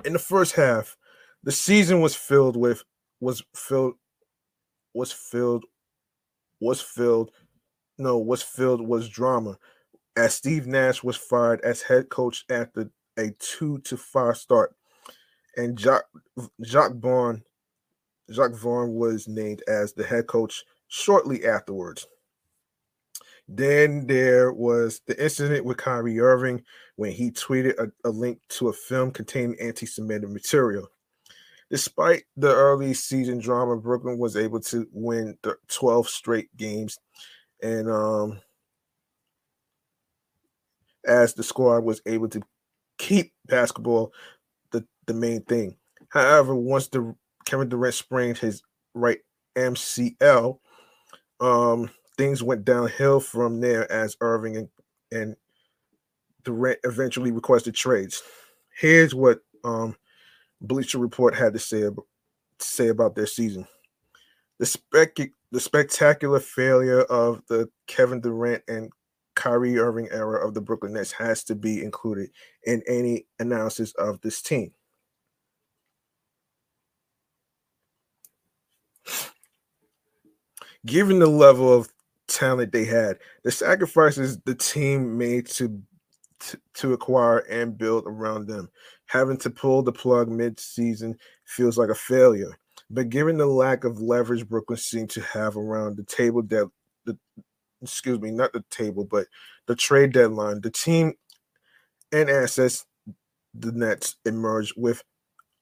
In 0.06 0.14
the 0.14 0.20
first 0.20 0.54
half, 0.54 0.98
the 1.44 1.52
season 1.52 2.02
was 2.02 2.16
filled 2.16 2.58
with 2.58 2.84
was 3.20 3.44
filled 3.56 3.96
was 4.94 5.12
filled 5.12 5.66
was 6.60 6.82
filled 6.82 7.32
no, 7.98 8.18
was 8.18 8.42
filled 8.42 8.86
was 8.86 9.08
drama 9.08 9.58
as 10.16 10.36
Steve 10.36 10.68
Nash 10.68 11.04
was 11.04 11.18
fired 11.18 11.62
as 11.62 11.82
head 11.82 12.10
coach 12.10 12.46
after 12.50 12.90
a 13.18 13.32
two 13.40 13.80
to 13.80 13.98
five 13.98 14.38
start, 14.38 14.76
and 15.58 15.78
Jacque 15.78 16.06
Jacque 16.62 16.96
Vaughn 16.96 17.44
Jacque 18.32 18.56
Vaughn 18.56 18.94
was 18.94 19.28
named 19.28 19.64
as 19.68 19.94
the 19.94 20.04
head 20.04 20.28
coach 20.28 20.64
shortly 20.88 21.46
afterwards. 21.46 22.08
Then 23.48 24.08
there 24.08 24.54
was 24.54 25.02
the 25.06 25.22
incident 25.22 25.66
with 25.66 25.78
Kyrie 25.78 26.20
Irving 26.20 26.64
when 26.96 27.12
he 27.12 27.32
tweeted 27.32 27.78
a, 27.78 27.92
a 28.08 28.10
link 28.10 28.40
to 28.50 28.70
a 28.70 28.74
film 28.74 29.12
containing 29.12 29.60
anti-Semitic 29.60 30.30
material. 30.30 30.88
Despite 31.70 32.24
the 32.38 32.54
early 32.54 32.94
season 32.94 33.40
drama, 33.40 33.78
Brooklyn 33.78 34.18
was 34.18 34.38
able 34.38 34.60
to 34.62 34.88
win 34.92 35.38
the 35.42 35.56
12 35.70 36.08
straight 36.08 36.56
games 36.56 37.00
and 37.64 37.90
um, 37.90 38.40
as 41.06 41.34
the 41.34 41.44
squad 41.44 41.84
was 41.84 42.02
able 42.06 42.30
to 42.30 42.42
keep 42.98 43.34
basketball 43.48 44.14
the, 44.72 44.86
the 45.08 45.14
main 45.14 45.42
thing. 45.44 45.76
However, 46.10 46.56
once 46.56 46.88
the 46.88 47.16
Kevin 47.46 47.70
Durant 47.70 47.96
sprained 47.96 48.38
his 48.38 48.62
right 48.94 49.20
MCL, 49.56 50.60
um, 51.40 51.90
things 52.18 52.44
went 52.44 52.66
downhill 52.66 53.20
from 53.20 53.60
there 53.60 53.92
as 53.92 54.18
Irving 54.22 54.58
and, 54.58 54.70
and 55.12 55.36
Durant 56.44 56.80
eventually 56.84 57.32
requested 57.32 57.76
trades. 57.76 58.22
Here's 58.80 59.16
what 59.16 59.40
um, 59.64 59.96
Bleacher 60.62 60.98
Report 60.98 61.36
had 61.36 61.54
to 61.54 61.60
say, 61.60 61.84
say 62.60 62.88
about 62.88 63.16
their 63.16 63.28
season. 63.28 63.68
The, 64.60 64.66
spec- 64.66 65.32
the 65.52 65.60
spectacular 65.60 66.40
failure 66.40 67.02
of 67.04 67.42
the 67.48 67.70
Kevin 67.88 68.22
Durant 68.22 68.64
and 68.68 68.92
Kyrie 69.36 69.80
Irving 69.80 70.10
era 70.12 70.46
of 70.46 70.54
the 70.54 70.62
Brooklyn 70.62 70.94
Nets 70.94 71.12
has 71.14 71.44
to 71.46 71.56
be 71.56 71.84
included 71.84 72.30
in 72.66 72.84
any 72.88 73.26
analysis 73.40 73.92
of 73.94 74.22
this 74.22 74.42
team. 74.42 74.72
Given 80.86 81.20
the 81.20 81.28
level 81.28 81.74
of 81.74 81.93
talent 82.34 82.72
they 82.72 82.86
had, 82.86 83.18
the 83.44 83.52
sacrifices 83.52 84.40
the 84.46 84.56
team 84.56 85.18
made 85.18 85.48
to 85.48 85.82
to, 86.40 86.60
to 86.74 86.94
acquire 86.94 87.40
and 87.40 87.78
build 87.78 88.04
around 88.06 88.48
them, 88.48 88.70
having 89.06 89.38
to 89.38 89.50
pull 89.50 89.82
the 89.82 89.94
plug 89.94 90.28
mid-season 90.28 91.18
feels 91.46 91.78
like 91.78 91.90
a 91.90 91.96
failure. 91.96 92.58
But 92.90 93.10
given 93.10 93.38
the 93.38 93.46
lack 93.46 93.86
of 93.86 94.02
leverage 94.02 94.48
Brooklyn 94.48 94.78
seemed 94.78 95.10
to 95.12 95.22
have 95.22 95.56
around 95.56 95.96
the 95.96 96.04
table 96.04 96.44
that 96.44 96.70
the 97.06 97.18
excuse 97.82 98.20
me, 98.20 98.32
not 98.32 98.54
the 98.54 98.64
table, 98.70 99.08
but 99.10 99.28
the 99.68 99.76
trade 99.76 100.12
deadline, 100.12 100.62
the 100.62 100.72
team 100.72 101.14
and 102.12 102.30
assets 102.30 102.86
the 103.54 103.72
Nets 103.72 104.16
emerged 104.26 104.74
with 104.76 105.04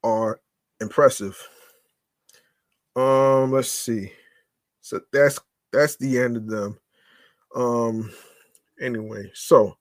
are 0.03 0.39
impressive. 0.79 1.37
Um, 2.95 3.51
let's 3.51 3.71
see. 3.71 4.11
So 4.81 5.01
that's 5.13 5.39
that's 5.71 5.95
the 5.97 6.19
end 6.19 6.37
of 6.37 6.47
them. 6.47 6.77
Um 7.55 8.11
anyway, 8.79 9.31
so 9.33 9.77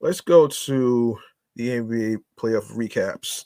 let's 0.00 0.20
go 0.20 0.46
to 0.46 1.18
the 1.56 1.68
NBA 1.68 2.18
playoff 2.38 2.70
recaps. 2.72 3.44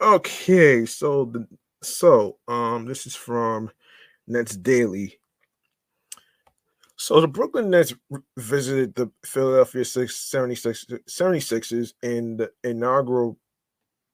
Okay, 0.00 0.86
so 0.86 1.26
the 1.26 1.46
so, 1.84 2.38
um, 2.48 2.86
this 2.86 3.06
is 3.06 3.14
from 3.14 3.70
Nets 4.26 4.56
Daily. 4.56 5.20
So 6.96 7.20
the 7.20 7.28
Brooklyn 7.28 7.70
Nets 7.70 7.92
visited 8.36 8.94
the 8.94 9.10
Philadelphia 9.24 9.84
76, 9.84 10.86
76ers 11.08 11.92
in 12.02 12.38
the 12.38 12.50
inaugural 12.62 13.38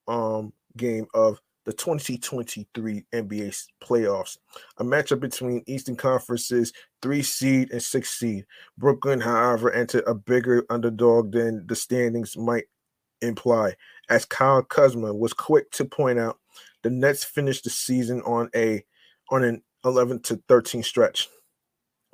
um, 0.09 0.53
game 0.77 1.07
of 1.15 1.41
the 1.67 1.73
2023 1.73 3.05
NBA 3.13 3.67
playoffs, 3.83 4.39
a 4.79 4.85
matchup 4.85 5.21
between 5.21 5.63
Eastern 5.67 5.97
Conference's 5.97 6.73
three 7.03 7.23
seed 7.23 7.71
and 7.71 7.83
six 7.83 8.11
seed. 8.11 8.47
Brooklyn, 8.79 9.21
however, 9.21 9.71
entered 9.71 10.05
a 10.07 10.15
bigger 10.15 10.65
underdog 10.71 11.33
than 11.33 11.67
the 11.67 11.77
standings 11.77 12.37
might 12.37 12.65
imply, 13.21 13.75
as 14.09 14.25
Kyle 14.25 14.63
Kuzma 14.63 15.15
was 15.15 15.33
quick 15.33 15.71
to 15.73 15.85
point 15.85 16.19
out 16.19 16.39
the 16.83 16.91
Nets 16.91 17.25
finished 17.25 17.65
the 17.65 17.71
season 17.71 18.23
on 18.23 18.49
a 18.55 18.83
on 19.31 19.45
an 19.45 19.63
11 19.85 20.23
to 20.23 20.43
13 20.49 20.83
stretch. 20.83 21.29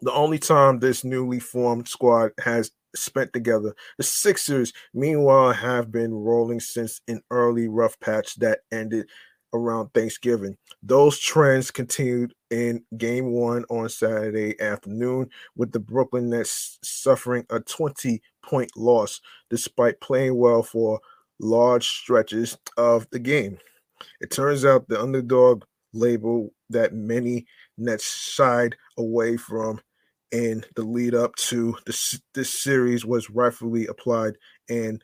The 0.02 0.12
only 0.12 0.38
time 0.38 0.78
this 0.78 1.04
newly 1.04 1.40
formed 1.40 1.88
squad 1.88 2.32
has 2.40 2.70
spent 2.94 3.32
together. 3.32 3.74
The 3.96 4.04
Sixers, 4.04 4.72
meanwhile, 4.92 5.52
have 5.52 5.90
been 5.90 6.12
rolling 6.12 6.60
since 6.60 7.00
an 7.08 7.22
early 7.30 7.68
rough 7.68 7.98
patch 8.00 8.36
that 8.36 8.60
ended 8.70 9.08
around 9.56 9.88
Thanksgiving. 9.94 10.56
Those 10.82 11.18
trends 11.18 11.70
continued 11.70 12.34
in 12.50 12.84
game 12.96 13.32
one 13.32 13.64
on 13.70 13.88
Saturday 13.88 14.60
afternoon, 14.60 15.30
with 15.56 15.72
the 15.72 15.80
Brooklyn 15.80 16.30
Nets 16.30 16.78
suffering 16.82 17.44
a 17.50 17.60
20 17.60 18.20
point 18.44 18.70
loss 18.76 19.20
despite 19.50 20.00
playing 20.00 20.36
well 20.36 20.62
for 20.62 21.00
large 21.40 21.86
stretches 21.88 22.56
of 22.76 23.06
the 23.10 23.18
game. 23.18 23.58
It 24.20 24.30
turns 24.30 24.64
out 24.64 24.88
the 24.88 25.00
underdog 25.00 25.64
label 25.92 26.50
that 26.70 26.94
many 26.94 27.46
Nets 27.78 28.32
shied 28.32 28.76
away 28.98 29.36
from 29.36 29.80
in 30.32 30.64
the 30.74 30.82
lead 30.82 31.14
up 31.14 31.34
to 31.36 31.76
this, 31.86 32.20
this 32.34 32.62
series 32.62 33.04
was 33.04 33.30
rightfully 33.30 33.86
applied, 33.86 34.36
and 34.68 35.02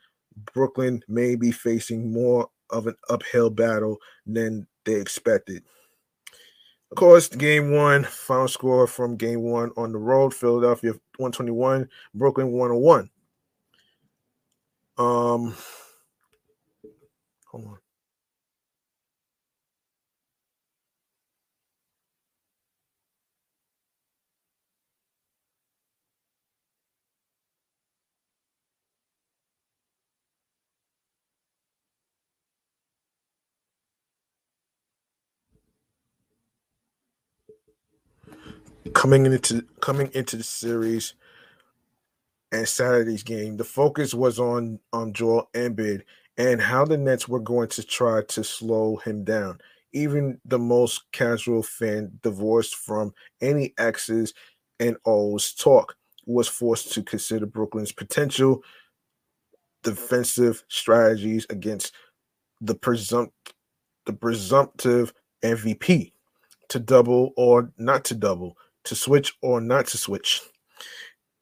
Brooklyn 0.53 1.03
may 1.09 1.37
be 1.37 1.53
facing 1.53 2.13
more 2.13 2.49
of 2.73 2.87
an 2.87 2.97
uphill 3.09 3.51
battle 3.51 3.99
than 4.27 4.67
they 4.85 4.95
expected. 4.95 5.63
Of 6.91 6.97
course, 6.97 7.29
game 7.29 7.73
one, 7.73 8.05
final 8.05 8.49
score 8.49 8.87
from 8.87 9.17
game 9.17 9.41
one 9.43 9.71
on 9.77 9.93
the 9.93 9.99
road 9.99 10.35
Philadelphia 10.35 10.93
121, 11.17 11.89
Brooklyn 12.15 12.53
101. 12.53 13.09
Um, 14.99 15.55
hold 17.47 17.67
on. 17.67 17.79
Coming 39.03 39.27
into 39.27 39.63
coming 39.81 40.09
into 40.15 40.37
the 40.37 40.45
series 40.45 41.15
and 42.53 42.69
Saturday's 42.69 43.25
game, 43.25 43.57
the 43.57 43.65
focus 43.65 44.15
was 44.15 44.39
on 44.39 44.79
on 44.93 45.13
Joel 45.13 45.51
Embiid 45.55 46.03
and 46.37 46.61
how 46.61 46.85
the 46.85 46.97
Nets 46.97 47.27
were 47.27 47.41
going 47.41 47.67
to 47.71 47.83
try 47.83 48.23
to 48.23 48.45
slow 48.45 48.95
him 48.99 49.25
down. 49.25 49.59
Even 49.93 50.41
the 50.45 50.59
most 50.59 51.11
casual 51.11 51.65
fan, 51.65 52.13
divorced 52.23 52.77
from 52.77 53.13
any 53.41 53.75
X's 53.77 54.35
and 54.79 54.97
O's 55.05 55.53
talk, 55.53 55.97
was 56.25 56.47
forced 56.47 56.93
to 56.93 57.03
consider 57.03 57.45
Brooklyn's 57.45 57.91
potential 57.91 58.63
defensive 59.83 60.63
strategies 60.69 61.45
against 61.51 61.93
the 62.61 62.77
presumpt 62.77 63.33
the 64.07 64.13
presumptive 64.13 65.13
MVP 65.43 66.13
to 66.69 66.79
double 66.79 67.33
or 67.37 67.73
not 67.79 68.05
to 68.05 68.15
double, 68.15 68.57
to 68.85 68.95
switch 68.95 69.35
or 69.43 69.61
not 69.61 69.87
to 69.89 69.99
switch. 69.99 70.41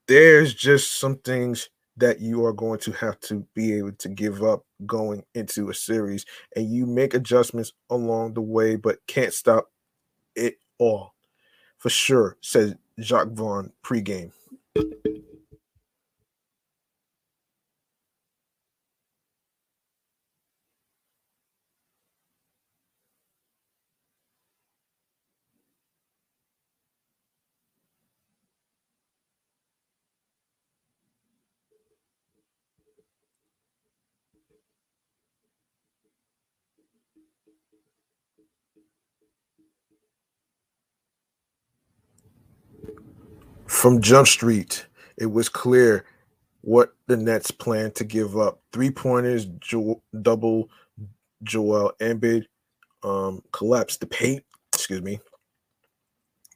There's 0.08 0.54
just 0.54 0.98
some 0.98 1.16
things 1.18 1.68
that 1.96 2.20
you 2.20 2.44
are 2.44 2.52
going 2.52 2.78
to 2.80 2.92
have 2.92 3.20
to 3.20 3.46
be 3.54 3.74
able 3.74 3.92
to 3.92 4.08
give 4.08 4.42
up 4.42 4.64
going 4.86 5.22
into 5.34 5.68
a 5.70 5.74
series, 5.74 6.24
and 6.56 6.72
you 6.72 6.86
make 6.86 7.14
adjustments 7.14 7.72
along 7.90 8.34
the 8.34 8.40
way, 8.40 8.76
but 8.76 8.98
can't 9.06 9.32
stop 9.32 9.70
it 10.34 10.56
all. 10.78 11.12
For 11.78 11.90
sure, 11.90 12.36
said 12.40 12.78
Jacque 12.98 13.32
Vaughn 13.32 13.72
pregame. 13.84 14.32
From 43.80 44.02
Jump 44.02 44.28
Street, 44.28 44.84
it 45.16 45.24
was 45.24 45.48
clear 45.48 46.04
what 46.60 46.92
the 47.06 47.16
Nets 47.16 47.50
planned 47.50 47.94
to 47.94 48.04
give 48.04 48.36
up. 48.36 48.60
Three 48.74 48.90
pointers, 48.90 49.46
jo- 49.58 50.02
double 50.20 50.68
Joel 51.44 51.94
Embiid 51.98 52.44
um, 53.02 53.42
collapsed 53.52 54.00
the 54.00 54.06
paint, 54.06 54.44
excuse 54.74 55.00
me, 55.00 55.18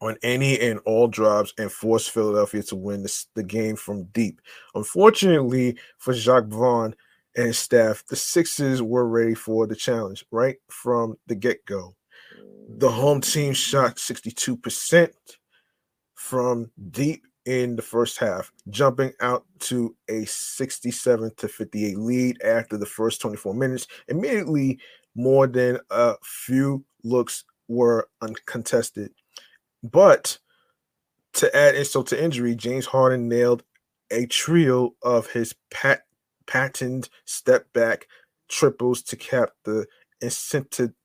on 0.03 0.19
any 0.23 0.61
and 0.61 0.81
all 0.85 1.09
drives 1.09 1.55
and 1.57 1.73
forced 1.73 2.11
Philadelphia 2.11 2.63
to 2.65 2.77
win 2.77 3.03
the, 3.03 3.43
game 3.43 3.77
from 3.77 4.05
deep. 4.13 4.43
Unfortunately 4.75 5.79
for 5.97 6.13
Jacque 6.13 6.49
Vaughn 6.49 6.95
and 7.37 7.47
his 7.47 7.59
staff, 7.59 8.05
the 8.07 8.17
Sixers 8.17 8.83
were 8.83 9.09
ready 9.09 9.35
for 9.35 9.67
the 9.67 9.75
challenge 9.75 10.27
right 10.31 10.57
from 10.69 11.17
the 11.27 11.35
get 11.35 11.65
go. 11.65 11.97
The 12.77 12.91
home 12.91 13.23
team 13.23 13.55
shot 13.55 13.97
62% 13.97 15.11
from 16.15 16.71
deep 16.91 17.27
in 17.47 17.77
the 17.77 17.83
first 17.83 18.19
half, 18.19 18.53
jumping 18.71 19.13
out 19.21 19.45
to 19.61 19.95
a 20.09 20.25
67 20.25 21.31
to 21.37 21.49
58 21.49 21.99
lead 21.99 22.43
after 22.43 22.77
the 22.77 22.87
first 22.87 23.21
24 23.21 23.55
minutes. 23.55 23.87
Immediately, 24.09 24.79
more 25.15 25.47
than 25.47 25.79
a 25.91 26.15
few 26.23 26.85
looks 27.03 27.45
were 27.69 28.09
uncontested. 28.23 29.11
But 29.83 30.39
to 31.35 31.55
add 31.55 31.75
insult 31.75 32.07
to 32.09 32.23
injury, 32.23 32.55
James 32.55 32.87
Harden 32.87 33.29
nailed 33.29 33.63
a 34.11 34.27
trio 34.27 34.95
of 35.03 35.31
his 35.31 35.55
pat- 35.71 36.07
patented 36.47 37.11
step 37.25 37.73
back 37.73 38.07
triples 38.49 39.03
to 39.03 39.17
cap 39.17 39.51
the 39.65 39.87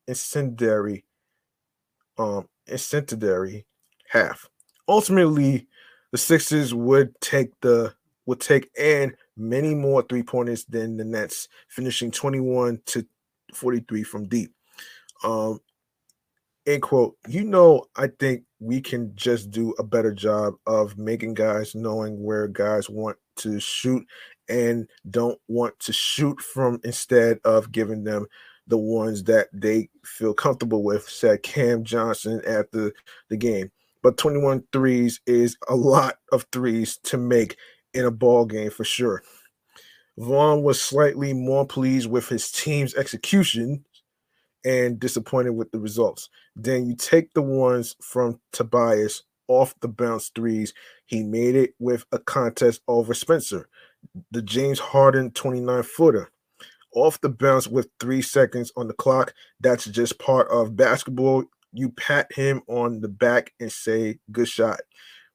incendiary 0.07 1.05
um 2.17 2.47
incendiary 2.67 3.65
half 4.09 4.49
ultimately 4.89 5.67
the 6.11 6.17
Sixers 6.17 6.73
would 6.73 7.13
take 7.21 7.57
the 7.61 7.93
would 8.25 8.41
take 8.41 8.69
and 8.77 9.13
many 9.37 9.73
more 9.73 10.01
three 10.03 10.23
pointers 10.23 10.65
than 10.65 10.97
the 10.97 11.05
Nets, 11.05 11.47
finishing 11.69 12.11
21 12.11 12.81
to 12.87 13.05
43 13.53 14.03
from 14.03 14.27
deep. 14.27 14.53
Um, 15.23 15.59
end 16.67 16.81
quote. 16.81 17.15
You 17.27 17.43
know, 17.45 17.85
I 17.95 18.07
think 18.19 18.43
we 18.59 18.81
can 18.81 19.15
just 19.15 19.49
do 19.49 19.73
a 19.79 19.83
better 19.83 20.13
job 20.13 20.55
of 20.67 20.97
making 20.97 21.35
guys 21.35 21.73
knowing 21.73 22.21
where 22.21 22.47
guys 22.47 22.89
want 22.89 23.17
to 23.37 23.59
shoot 23.59 24.05
and 24.47 24.87
don't 25.09 25.39
want 25.47 25.79
to 25.79 25.93
shoot 25.93 26.39
from 26.41 26.79
instead 26.83 27.39
of 27.45 27.71
giving 27.71 28.03
them 28.03 28.27
the 28.67 28.77
ones 28.77 29.23
that 29.23 29.47
they 29.53 29.89
feel 30.03 30.33
comfortable 30.33 30.83
with, 30.83 31.09
said 31.09 31.41
Cam 31.41 31.83
Johnson 31.83 32.41
after 32.45 32.93
the 33.29 33.37
game 33.37 33.71
but 34.03 34.17
21 34.17 34.63
threes 34.71 35.19
is 35.25 35.57
a 35.67 35.75
lot 35.75 36.15
of 36.31 36.45
threes 36.51 36.97
to 37.03 37.17
make 37.17 37.57
in 37.93 38.05
a 38.05 38.11
ball 38.11 38.45
game 38.45 38.69
for 38.69 38.83
sure. 38.83 39.23
Vaughn 40.17 40.63
was 40.63 40.81
slightly 40.81 41.33
more 41.33 41.65
pleased 41.65 42.09
with 42.09 42.27
his 42.27 42.51
team's 42.51 42.93
execution 42.95 43.85
and 44.65 44.99
disappointed 44.99 45.51
with 45.51 45.71
the 45.71 45.79
results. 45.79 46.29
Then 46.55 46.87
you 46.87 46.95
take 46.95 47.33
the 47.33 47.41
ones 47.41 47.95
from 48.01 48.39
Tobias 48.51 49.23
off 49.47 49.73
the 49.79 49.87
bounce 49.87 50.29
threes. 50.35 50.73
He 51.05 51.23
made 51.23 51.55
it 51.55 51.73
with 51.79 52.05
a 52.11 52.19
contest 52.19 52.81
over 52.87 53.13
Spencer, 53.13 53.69
the 54.31 54.41
James 54.41 54.79
Harden 54.79 55.31
29 55.31 55.83
footer. 55.83 56.31
Off 56.95 57.21
the 57.21 57.29
bounce 57.29 57.67
with 57.67 57.87
three 57.99 58.21
seconds 58.21 58.71
on 58.75 58.87
the 58.87 58.93
clock. 58.93 59.33
That's 59.59 59.85
just 59.85 60.19
part 60.19 60.49
of 60.49 60.75
basketball 60.75 61.45
you 61.73 61.89
pat 61.89 62.31
him 62.33 62.61
on 62.67 63.01
the 63.01 63.07
back 63.07 63.53
and 63.59 63.71
say, 63.71 64.19
Good 64.31 64.47
shot. 64.47 64.79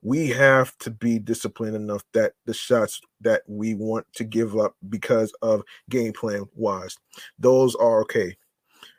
We 0.02 0.28
have 0.30 0.76
to 0.78 0.90
be 0.90 1.18
disciplined 1.18 1.76
enough 1.76 2.04
that 2.12 2.34
the 2.44 2.52
shots 2.52 3.00
that 3.22 3.42
we 3.48 3.74
want 3.74 4.06
to 4.16 4.24
give 4.24 4.54
up 4.56 4.76
because 4.90 5.32
of 5.40 5.62
game 5.88 6.12
plan 6.12 6.44
wise, 6.54 6.98
those 7.38 7.74
are 7.76 8.02
okay. 8.02 8.36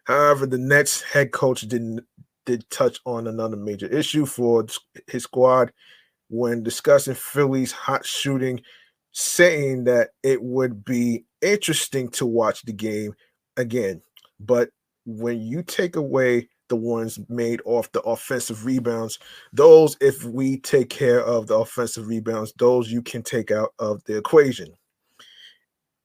However, 0.05 0.47
the 0.47 0.57
Nets 0.57 1.01
head 1.03 1.31
coach 1.31 1.61
didn't 1.61 2.05
did 2.45 2.67
touch 2.69 2.99
on 3.05 3.27
another 3.27 3.57
major 3.57 3.87
issue 3.87 4.25
for 4.25 4.65
his 5.07 5.23
squad 5.23 5.71
when 6.29 6.63
discussing 6.63 7.15
Philly's 7.15 7.71
hot 7.71 8.05
shooting, 8.05 8.61
saying 9.11 9.83
that 9.85 10.09
it 10.23 10.41
would 10.41 10.85
be 10.85 11.25
interesting 11.41 12.09
to 12.09 12.25
watch 12.25 12.63
the 12.63 12.73
game 12.73 13.13
again. 13.57 14.01
But 14.39 14.69
when 15.05 15.39
you 15.41 15.63
take 15.63 15.95
away 15.95 16.49
the 16.69 16.75
ones 16.75 17.19
made 17.29 17.61
off 17.65 17.91
the 17.91 18.01
offensive 18.01 18.65
rebounds. 18.65 19.19
Those, 19.53 19.97
if 20.01 20.23
we 20.23 20.57
take 20.59 20.89
care 20.89 21.23
of 21.23 21.47
the 21.47 21.57
offensive 21.57 22.07
rebounds, 22.07 22.53
those 22.57 22.91
you 22.91 23.01
can 23.01 23.23
take 23.23 23.51
out 23.51 23.73
of 23.79 24.03
the 24.05 24.17
equation. 24.17 24.73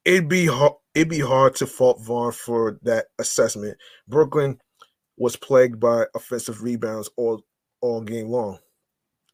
It'd 0.05 0.29
be 0.29 0.47
hard, 0.47 0.73
it'd 0.95 1.09
be 1.09 1.21
hard 1.21 1.55
to 1.57 1.67
fault 1.67 2.03
Vaughn 2.03 2.33
for 2.33 2.79
that 2.83 3.07
assessment. 3.19 3.77
Brooklyn 4.09 4.59
was 5.17 5.37
plagued 5.37 5.79
by 5.79 6.07
offensive 6.15 6.63
rebounds 6.63 7.11
all 7.17 7.43
all 7.83 8.01
game 8.01 8.29
long. 8.29 8.59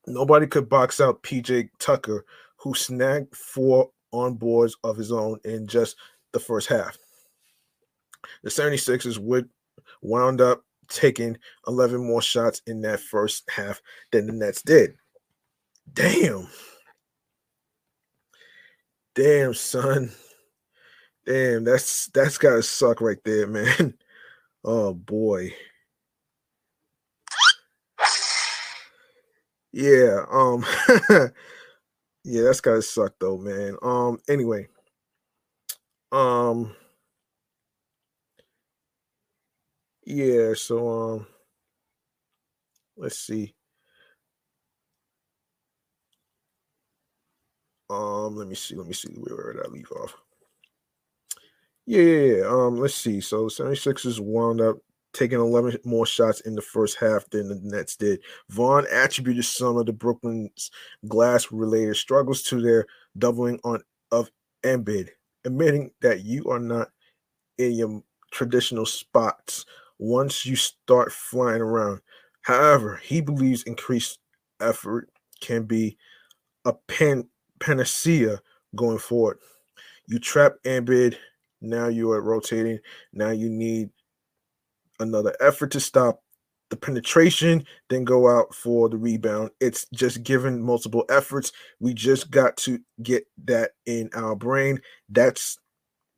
Nobody 0.06 0.46
could 0.46 0.68
box 0.68 1.00
out 1.00 1.22
PJ 1.22 1.68
Tucker, 1.78 2.24
who 2.58 2.74
snagged 2.74 3.34
four 3.34 3.90
on 4.12 4.34
boards 4.34 4.76
of 4.84 4.96
his 4.96 5.12
own 5.12 5.38
in 5.44 5.66
just 5.66 5.96
the 6.32 6.38
first 6.38 6.68
half. 6.68 6.96
The 8.42 8.50
76ers 8.50 9.18
would 9.18 9.48
wound 10.02 10.40
up 10.40 10.62
taking 10.88 11.36
11 11.66 12.04
more 12.04 12.22
shots 12.22 12.62
in 12.66 12.80
that 12.82 13.00
first 13.00 13.48
half 13.50 13.80
than 14.12 14.26
the 14.26 14.32
Nets 14.32 14.62
did. 14.62 14.94
Damn. 15.92 16.48
Damn, 19.14 19.54
son. 19.54 20.12
Damn, 21.24 21.64
that's 21.64 22.06
that's 22.08 22.38
gotta 22.38 22.62
suck 22.62 23.00
right 23.00 23.18
there, 23.24 23.46
man. 23.48 23.94
Oh 24.64 24.94
boy. 24.94 25.54
Yeah, 29.72 30.24
um 30.30 30.64
yeah, 32.24 32.42
that's 32.42 32.60
gotta 32.60 32.82
suck 32.82 33.14
though, 33.20 33.38
man. 33.38 33.76
Um 33.82 34.18
anyway. 34.28 34.68
Um 36.12 36.74
Yeah, 40.06 40.54
so 40.54 40.88
um 40.88 41.26
let's 42.96 43.18
see. 43.18 43.54
Um, 47.88 48.34
let 48.36 48.48
me 48.48 48.54
see, 48.54 48.74
let 48.74 48.86
me 48.86 48.92
see 48.94 49.08
where 49.14 49.52
did 49.52 49.64
I 49.64 49.68
leave 49.68 49.90
off? 49.92 50.14
Yeah, 51.86 52.02
yeah, 52.02 52.36
yeah. 52.38 52.44
Um, 52.46 52.76
let's 52.78 52.94
see. 52.94 53.20
So 53.20 53.48
76ers 53.48 54.18
wound 54.20 54.60
up 54.60 54.76
taking 55.12 55.38
11 55.38 55.78
more 55.84 56.04
shots 56.04 56.40
in 56.40 56.54
the 56.54 56.62
first 56.62 56.98
half 56.98 57.28
than 57.30 57.48
the 57.48 57.60
Nets 57.62 57.96
did. 57.96 58.20
Vaughn 58.50 58.86
attributed 58.92 59.44
some 59.44 59.76
of 59.76 59.86
the 59.86 59.92
Brooklyn's 59.92 60.70
glass 61.08 61.50
related 61.52 61.96
struggles 61.96 62.42
to 62.44 62.60
their 62.60 62.86
doubling 63.18 63.60
on 63.64 63.82
of 64.10 64.30
Embiid, 64.64 65.10
admitting 65.44 65.90
that 66.00 66.24
you 66.24 66.44
are 66.50 66.58
not 66.58 66.88
in 67.58 67.72
your 67.72 68.02
traditional 68.32 68.86
spots 68.86 69.64
once 69.98 70.44
you 70.44 70.56
start 70.56 71.12
flying 71.12 71.60
around. 71.60 72.00
However, 72.42 73.00
he 73.02 73.20
believes 73.20 73.62
increased 73.64 74.18
effort 74.60 75.08
can 75.40 75.64
be 75.64 75.96
a 76.64 76.72
pan- 76.88 77.28
panacea 77.60 78.40
going 78.74 78.98
forward. 78.98 79.38
You 80.06 80.18
trap 80.18 80.54
Embiid, 80.64 81.16
now 81.60 81.88
you 81.88 82.10
are 82.12 82.20
rotating. 82.20 82.78
Now 83.12 83.30
you 83.30 83.48
need 83.48 83.90
another 85.00 85.34
effort 85.40 85.70
to 85.72 85.80
stop 85.80 86.22
the 86.70 86.76
penetration, 86.76 87.64
then 87.88 88.04
go 88.04 88.28
out 88.28 88.54
for 88.54 88.88
the 88.88 88.96
rebound. 88.96 89.50
It's 89.60 89.86
just 89.94 90.22
given 90.24 90.60
multiple 90.60 91.04
efforts. 91.08 91.52
We 91.80 91.94
just 91.94 92.30
got 92.30 92.56
to 92.58 92.80
get 93.02 93.24
that 93.44 93.72
in 93.86 94.10
our 94.14 94.34
brain. 94.34 94.80
That's 95.08 95.58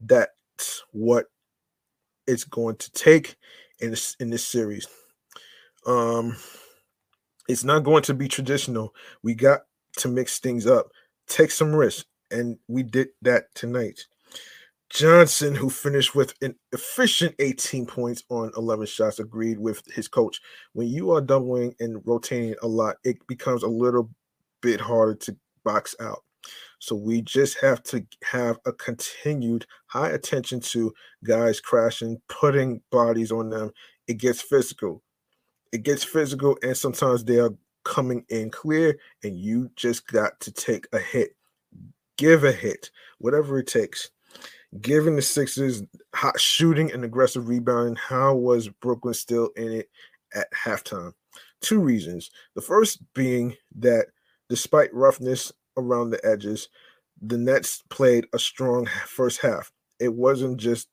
that's 0.01 0.83
what 0.93 1.27
it's 2.27 2.45
going 2.45 2.77
to 2.77 2.91
take 2.93 3.37
in 3.81 3.91
this 3.91 4.17
in 4.21 4.31
this 4.31 4.47
series. 4.47 4.87
Um 5.87 6.37
it's 7.49 7.65
not 7.65 7.81
going 7.85 8.03
to 8.05 8.15
be 8.15 8.29
traditional. 8.29 8.95
We 9.23 9.35
got 9.35 9.61
to 9.99 10.09
mix 10.09 10.39
things 10.39 10.67
up, 10.67 10.91
take 11.27 11.51
some 11.51 11.75
risks, 11.75 12.05
and 12.31 12.59
we 12.69 12.83
did 12.83 13.09
that 13.23 13.55
tonight. 13.55 14.01
Johnson, 14.91 15.55
who 15.55 15.69
finished 15.69 16.15
with 16.15 16.35
an 16.41 16.55
efficient 16.73 17.35
18 17.39 17.85
points 17.87 18.23
on 18.31 18.51
11 18.57 18.87
shots, 18.87 19.19
agreed 19.19 19.59
with 19.59 19.83
his 19.93 20.09
coach. 20.09 20.41
When 20.73 20.89
you 20.89 21.11
are 21.13 21.21
doubling 21.21 21.75
and 21.79 22.01
rotating 22.07 22.55
a 22.63 22.67
lot, 22.67 22.97
it 23.05 23.19
becomes 23.27 23.63
a 23.63 23.69
little 23.69 24.11
bit 24.63 24.81
harder 24.81 25.15
to 25.15 25.37
box 25.63 25.95
out. 26.01 26.25
So 26.79 26.95
we 26.95 27.23
just 27.23 27.59
have 27.61 27.83
to 27.85 28.05
have 28.25 28.59
a 28.67 28.73
continued 28.73 29.67
high 29.87 30.11
attention 30.11 30.61
to 30.61 30.93
guys 31.25 31.61
crashing, 31.61 32.21
putting 32.29 32.81
bodies 32.91 33.33
on 33.33 33.51
them. 33.51 33.71
It 34.07 34.15
gets 34.15 34.41
physical. 34.41 35.03
It 35.73 35.83
gets 35.83 36.05
physical, 36.05 36.57
and 36.63 36.77
sometimes 36.77 37.25
they 37.25 37.39
are 37.39 37.55
coming 37.85 38.25
in 38.29 38.51
clear, 38.51 38.99
and 39.23 39.37
you 39.37 39.71
just 39.77 40.07
got 40.07 40.39
to 40.41 40.53
take 40.53 40.87
a 40.93 40.99
hit. 40.99 41.37
Give 42.17 42.45
a 42.45 42.53
hit, 42.53 42.91
whatever 43.19 43.59
it 43.59 43.67
takes 43.67 44.11
Given 44.81 45.17
the 45.17 45.23
Sixers 45.23 45.83
hot 46.15 46.39
shooting 46.39 46.93
and 46.93 47.05
aggressive 47.05 47.49
rebounding, 47.49 47.97
how 47.97 48.35
was 48.35 48.69
Brooklyn 48.69 49.15
still 49.15 49.49
in 49.57 49.73
it 49.73 49.89
at 50.35 50.53
halftime? 50.53 51.13
Two 51.63 51.81
reasons. 51.81 52.31
The 52.55 52.61
first 52.61 53.03
being 53.15 53.57
that 53.79 54.09
despite 54.51 54.93
roughness 54.93 55.53
around 55.79 56.11
the 56.11 56.25
edges, 56.27 56.69
the 57.23 57.39
Nets 57.39 57.83
played 57.89 58.27
a 58.33 58.39
strong 58.39 58.87
first 59.07 59.41
half. 59.41 59.73
It 59.99 60.13
wasn't 60.13 60.59
just 60.59 60.89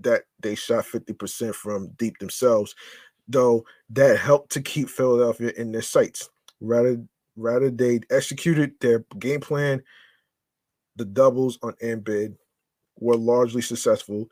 that 0.00 0.22
they 0.40 0.54
shot 0.54 0.84
50% 0.84 1.54
from 1.54 1.88
deep 1.96 2.18
themselves, 2.18 2.74
though 3.28 3.64
that 3.90 4.18
helped 4.18 4.52
to 4.52 4.62
keep 4.62 4.88
Philadelphia 4.88 5.52
in 5.56 5.72
their 5.72 5.82
sights. 5.82 6.28
Rather, 6.60 7.02
rather 7.36 7.70
they 7.70 8.00
executed 8.10 8.72
their 8.80 9.04
game 9.18 9.40
plan, 9.40 9.82
the 10.96 11.04
doubles 11.04 11.58
on 11.62 11.72
Embiid, 11.82 12.36
were 12.98 13.16
largely 13.16 13.62
successful. 13.62 14.30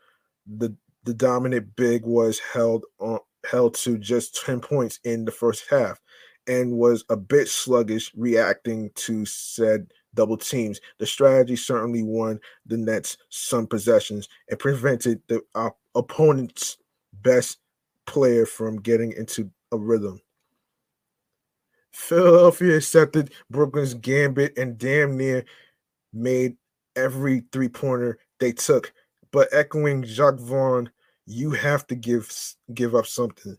The 0.57 0.75
the 1.03 1.13
dominant 1.13 1.75
big 1.75 2.03
was 2.03 2.39
held 2.39 2.83
on 2.99 3.19
held 3.49 3.75
to 3.75 3.97
just 3.99 4.43
10 4.43 4.59
points 4.59 4.99
in 5.03 5.23
the 5.23 5.31
first 5.31 5.65
half 5.69 6.01
and 6.47 6.73
was 6.73 7.03
a 7.09 7.17
bit 7.17 7.47
sluggish 7.47 8.11
reacting 8.15 8.91
to 8.95 9.25
said 9.25 9.87
double 10.13 10.37
teams. 10.37 10.79
The 10.97 11.05
strategy 11.05 11.55
certainly 11.55 12.03
won 12.03 12.39
the 12.65 12.77
Nets 12.77 13.17
some 13.29 13.67
possessions 13.67 14.29
and 14.49 14.59
prevented 14.59 15.21
the 15.27 15.41
op- 15.55 15.79
opponent's 15.95 16.77
best 17.21 17.59
player 18.05 18.45
from 18.45 18.81
getting 18.81 19.11
into 19.13 19.49
a 19.71 19.77
rhythm. 19.77 20.21
Philadelphia 21.91 22.75
accepted 22.75 23.31
Brooklyn's 23.49 23.93
gambit 23.93 24.57
and 24.57 24.77
damn 24.77 25.17
near 25.17 25.45
made 26.13 26.57
every 26.95 27.43
three 27.51 27.69
pointer 27.69 28.19
they 28.39 28.51
took. 28.51 28.93
But 29.31 29.47
echoing 29.51 30.03
Jacque 30.03 30.39
Vaughn, 30.39 30.89
you 31.25 31.51
have 31.51 31.87
to 31.87 31.95
give 31.95 32.31
give 32.73 32.95
up 32.95 33.05
something, 33.07 33.57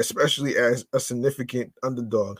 especially 0.00 0.56
as 0.56 0.86
a 0.92 0.98
significant 0.98 1.72
underdog. 1.82 2.38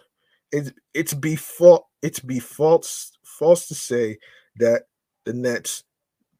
It, 0.50 0.74
it's 0.94 1.14
be 1.14 1.36
fault 1.36 1.86
it's 2.02 2.18
be 2.18 2.40
false 2.40 3.12
false 3.24 3.68
to 3.68 3.74
say 3.74 4.18
that 4.56 4.84
the 5.24 5.32
Nets 5.32 5.84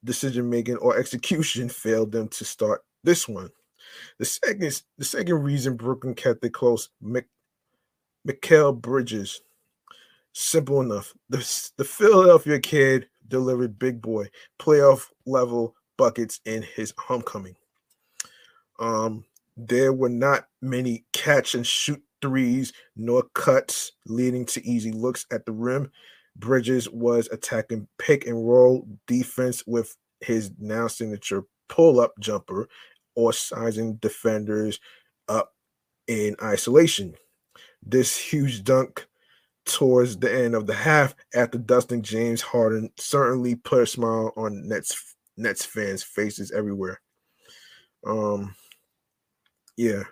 decision 0.02 0.50
making 0.50 0.78
or 0.78 0.98
execution 0.98 1.68
failed 1.68 2.10
them 2.10 2.26
to 2.28 2.44
start 2.44 2.82
this 3.04 3.28
one. 3.28 3.50
The 4.18 4.24
second 4.24 4.82
the 4.98 5.04
second 5.04 5.42
reason 5.42 5.76
Brooklyn 5.76 6.14
kept 6.14 6.44
it 6.44 6.52
close, 6.54 6.88
Mik- 7.00 7.28
Mikal 8.26 8.78
Bridges. 8.80 9.40
Simple 10.32 10.80
enough. 10.80 11.12
The, 11.28 11.70
the 11.76 11.84
Philadelphia 11.84 12.60
kid 12.60 13.08
delivered 13.26 13.78
big 13.78 14.00
boy 14.00 14.28
playoff 14.60 15.06
level 15.26 15.74
buckets 15.96 16.40
in 16.44 16.62
his 16.62 16.94
homecoming. 16.98 17.56
Um, 18.78 19.24
there 19.68 19.92
were 19.92 20.08
not 20.08 20.46
many 20.62 21.04
catch 21.12 21.54
and 21.54 21.66
shoot 21.66 22.02
threes 22.22 22.72
nor 22.96 23.24
cuts 23.34 23.92
leading 24.06 24.44
to 24.46 24.66
easy 24.66 24.92
looks 24.92 25.26
at 25.32 25.44
the 25.46 25.52
rim. 25.52 25.90
Bridges 26.36 26.88
was 26.88 27.28
attacking 27.32 27.88
pick 27.98 28.26
and 28.26 28.48
roll 28.48 28.86
defense 29.06 29.64
with 29.66 29.96
his 30.20 30.50
now 30.58 30.86
signature 30.86 31.44
pull 31.68 32.00
up 32.00 32.12
jumper 32.20 32.68
or 33.14 33.32
sizing 33.32 33.94
defenders 33.96 34.78
up 35.28 35.52
in 36.06 36.36
isolation. 36.42 37.14
This 37.82 38.16
huge 38.16 38.64
dunk 38.64 39.06
towards 39.66 40.16
the 40.18 40.32
end 40.32 40.54
of 40.54 40.66
the 40.66 40.74
half 40.74 41.14
after 41.34 41.58
dusting 41.58 42.02
James 42.02 42.40
Harden 42.40 42.90
certainly 42.98 43.54
put 43.54 43.82
a 43.82 43.86
smile 43.86 44.32
on 44.36 44.66
Nets 44.68 45.16
Nets 45.36 45.64
fans' 45.64 46.02
faces 46.02 46.50
everywhere. 46.50 47.00
Um, 48.06 48.54
yeah. 49.76 50.02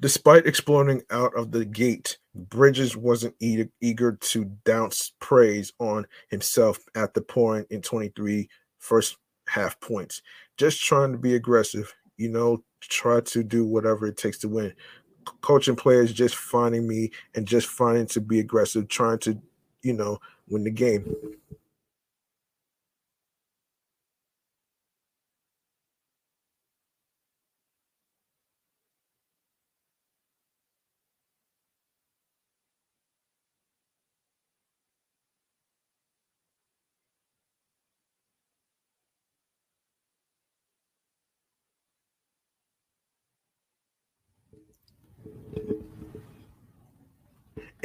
Despite 0.00 0.46
exploding 0.46 1.02
out 1.10 1.34
of 1.36 1.52
the 1.52 1.64
gate, 1.64 2.18
Bridges 2.34 2.96
wasn't 2.96 3.36
eager, 3.40 3.68
eager 3.80 4.12
to 4.20 4.44
douse 4.64 5.12
praise 5.20 5.72
on 5.78 6.06
himself 6.28 6.78
at 6.96 7.14
the 7.14 7.20
point 7.20 7.66
in 7.70 7.82
23 7.82 8.48
first 8.78 9.16
half 9.46 9.78
points. 9.80 10.22
Just 10.56 10.82
trying 10.82 11.12
to 11.12 11.18
be 11.18 11.36
aggressive, 11.36 11.94
you 12.16 12.30
know, 12.30 12.64
try 12.80 13.20
to 13.20 13.44
do 13.44 13.64
whatever 13.64 14.06
it 14.06 14.16
takes 14.16 14.38
to 14.38 14.48
win 14.48 14.74
coaching 15.40 15.76
players 15.76 16.12
just 16.12 16.36
finding 16.36 16.86
me 16.86 17.10
and 17.34 17.46
just 17.46 17.66
finding 17.66 18.06
to 18.06 18.20
be 18.20 18.40
aggressive, 18.40 18.88
trying 18.88 19.18
to, 19.18 19.38
you 19.82 19.92
know, 19.92 20.18
win 20.48 20.64
the 20.64 20.70
game. 20.70 21.14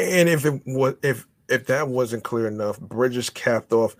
And 0.07 0.29
if 0.29 0.45
it 0.45 0.61
was 0.65 0.95
if 1.03 1.27
if 1.49 1.65
that 1.67 1.89
wasn't 1.89 2.23
clear 2.23 2.47
enough, 2.47 2.79
Bridges 2.79 3.29
capped 3.29 3.73
off 3.73 3.95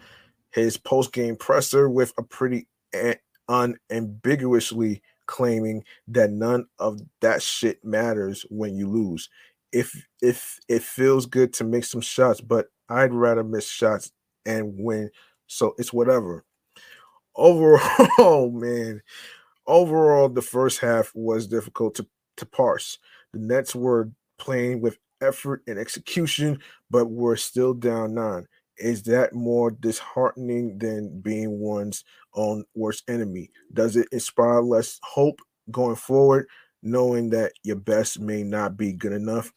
his 0.52 0.78
post 0.78 1.12
game 1.12 1.36
presser 1.36 1.90
with 1.90 2.14
a 2.18 2.24
pretty 2.24 2.68
unambiguously 3.50 5.02
claiming 5.26 5.84
that 6.08 6.32
none 6.32 6.66
of 6.80 7.02
that 7.22 7.42
shit 7.42 7.84
matters 7.84 8.46
when 8.50 8.76
you 8.76 8.90
lose. 8.90 9.30
If 9.72 10.08
if 10.22 10.60
it 10.70 10.82
feels 10.82 11.26
good 11.26 11.54
to 11.54 11.64
make 11.64 11.84
some 11.84 12.02
shots, 12.02 12.42
but 12.42 12.68
I'd 12.90 13.14
rather 13.14 13.44
miss 13.44 13.70
shots 13.70 14.12
and 14.46 14.74
win. 14.78 15.12
So 15.48 15.76
it's 15.78 15.92
whatever. 15.92 16.46
Overall, 17.36 18.50
man, 18.54 19.02
overall, 19.68 20.30
the 20.30 20.42
first 20.42 20.80
half 20.80 21.12
was 21.14 21.48
difficult 21.48 21.96
to, 21.96 22.08
to 22.38 22.46
parse. 22.46 22.98
The 23.34 23.40
Nets 23.40 23.76
were 23.76 24.10
playing 24.40 24.82
with 24.82 24.98
effort 25.22 25.64
and 25.68 25.80
execution, 25.80 26.60
but 26.90 27.06
we're 27.06 27.36
still 27.36 27.74
down 27.74 28.14
nine. 28.14 28.48
Is 28.78 29.04
that 29.04 29.34
more 29.34 29.72
disheartening 29.72 30.78
than 30.78 31.20
being 31.22 31.60
one's 31.60 32.04
own 32.36 32.64
worst 32.76 33.04
enemy? 33.10 33.50
Does 33.74 33.96
it 33.96 34.08
inspire 34.12 34.62
less 34.62 35.00
hope 35.04 35.40
going 35.72 35.96
forward? 35.96 36.48
knowing 36.84 37.30
that 37.32 37.54
your 37.64 37.76
best 37.76 38.20
may 38.20 38.44
not 38.44 38.78
be 38.78 38.94
good 38.94 39.14
enough. 39.14 39.54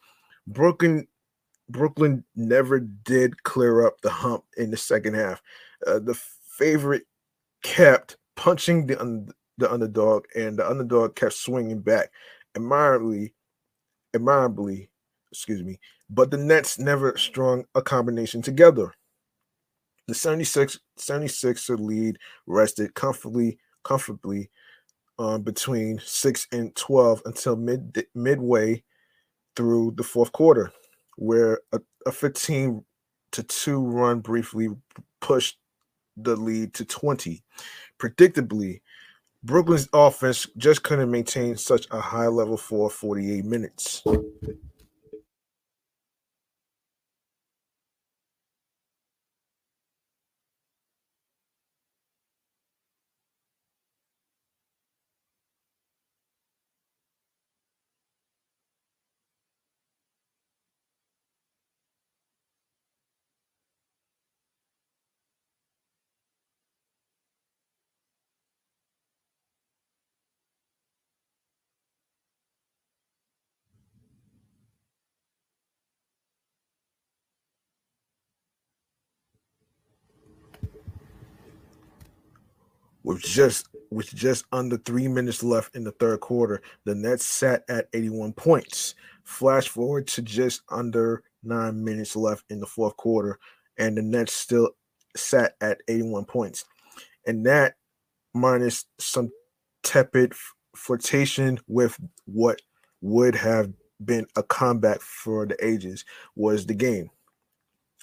Brooklyn 0.46 1.06
Brooklyn 1.68 2.24
never 2.34 2.80
did 2.80 3.42
clear 3.44 3.86
up 3.86 4.00
the 4.00 4.10
hump 4.10 4.44
in 4.56 4.72
the 4.72 4.76
second 4.76 5.14
half. 5.14 5.40
Uh, 5.86 6.00
the 6.00 6.14
favorite 6.58 7.04
kept 7.62 8.16
punching 8.36 8.86
the 8.86 9.00
un- 9.00 9.30
the 9.58 9.70
underdog, 9.70 10.24
and 10.34 10.58
the 10.58 10.68
underdog 10.68 11.14
kept 11.14 11.34
swinging 11.34 11.80
back, 11.80 12.10
admirably, 12.56 13.34
admirably, 14.14 14.89
excuse 15.32 15.62
me. 15.62 15.78
But 16.08 16.30
the 16.30 16.36
Nets 16.36 16.78
never 16.78 17.16
strung 17.16 17.64
a 17.74 17.82
combination 17.82 18.42
together. 18.42 18.92
The 20.08 20.14
76 20.14 20.78
76er 20.98 21.78
lead 21.78 22.18
rested 22.46 22.94
comfortably, 22.94 23.58
comfortably 23.84 24.50
um, 25.18 25.42
between 25.42 26.00
six 26.04 26.48
and 26.50 26.74
twelve 26.74 27.22
until 27.26 27.54
mid 27.54 28.06
midway 28.14 28.82
through 29.54 29.92
the 29.96 30.02
fourth 30.02 30.32
quarter, 30.32 30.72
where 31.16 31.60
a, 31.72 31.80
a 32.06 32.12
15 32.12 32.84
to 33.32 33.42
2 33.42 33.80
run 33.80 34.20
briefly 34.20 34.68
pushed 35.20 35.58
the 36.16 36.36
lead 36.36 36.74
to 36.74 36.84
20. 36.84 37.42
Predictably, 37.98 38.80
Brooklyn's 39.42 39.88
offense 39.92 40.46
just 40.56 40.82
couldn't 40.82 41.10
maintain 41.10 41.56
such 41.56 41.86
a 41.90 42.00
high 42.00 42.26
level 42.26 42.56
for 42.56 42.90
48 42.90 43.44
minutes. 43.44 44.02
With 83.10 83.22
just 83.22 83.66
with 83.90 84.14
just 84.14 84.44
under 84.52 84.76
three 84.76 85.08
minutes 85.08 85.42
left 85.42 85.74
in 85.74 85.82
the 85.82 85.90
third 85.90 86.20
quarter, 86.20 86.62
the 86.84 86.94
Nets 86.94 87.24
sat 87.24 87.64
at 87.68 87.88
81 87.92 88.34
points. 88.34 88.94
Flash 89.24 89.66
forward 89.66 90.06
to 90.08 90.22
just 90.22 90.62
under 90.68 91.24
nine 91.42 91.82
minutes 91.82 92.14
left 92.14 92.44
in 92.50 92.60
the 92.60 92.68
fourth 92.68 92.96
quarter, 92.96 93.40
and 93.76 93.96
the 93.96 94.02
Nets 94.02 94.32
still 94.32 94.70
sat 95.16 95.56
at 95.60 95.80
81 95.88 96.24
points. 96.26 96.64
And 97.26 97.44
that 97.46 97.74
minus 98.32 98.84
some 99.00 99.32
tepid 99.82 100.32
flirtation 100.76 101.58
with 101.66 101.98
what 102.26 102.62
would 103.00 103.34
have 103.34 103.72
been 104.04 104.28
a 104.36 104.44
comeback 104.44 105.00
for 105.00 105.46
the 105.46 105.56
ages 105.66 106.04
was 106.36 106.64
the 106.64 106.74
game. 106.74 107.10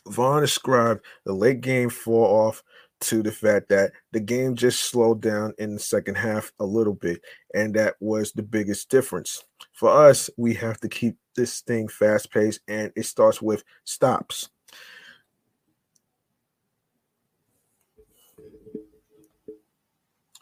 Vaughn 0.05 0.41
described 0.41 1.05
the 1.25 1.31
late 1.31 1.61
game 1.61 1.89
fall 1.89 2.47
off 2.47 2.61
to 2.99 3.21
the 3.21 3.31
fact 3.31 3.69
that 3.69 3.91
the 4.11 4.19
game 4.19 4.55
just 4.55 4.89
slowed 4.89 5.21
down 5.21 5.53
in 5.57 5.73
the 5.73 5.79
second 5.79 6.15
half 6.15 6.51
a 6.59 6.65
little 6.65 6.93
bit, 6.93 7.21
and 7.53 7.73
that 7.75 7.95
was 7.99 8.31
the 8.31 8.43
biggest 8.43 8.89
difference. 8.89 9.43
For 9.73 9.89
us, 9.89 10.29
we 10.37 10.53
have 10.55 10.79
to 10.81 10.89
keep 10.89 11.17
this 11.35 11.61
thing 11.61 11.87
fast 11.87 12.31
paced, 12.31 12.61
and 12.67 12.91
it 12.95 13.05
starts 13.05 13.41
with 13.41 13.63
stops. 13.83 14.49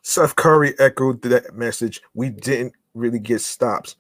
Seth 0.02 0.36
Curry 0.36 0.76
echoed 0.80 1.22
that 1.24 1.56
message. 1.56 2.02
We 2.14 2.30
didn't 2.30 2.74
really 2.94 3.20
get 3.20 3.42
stops. 3.42 3.96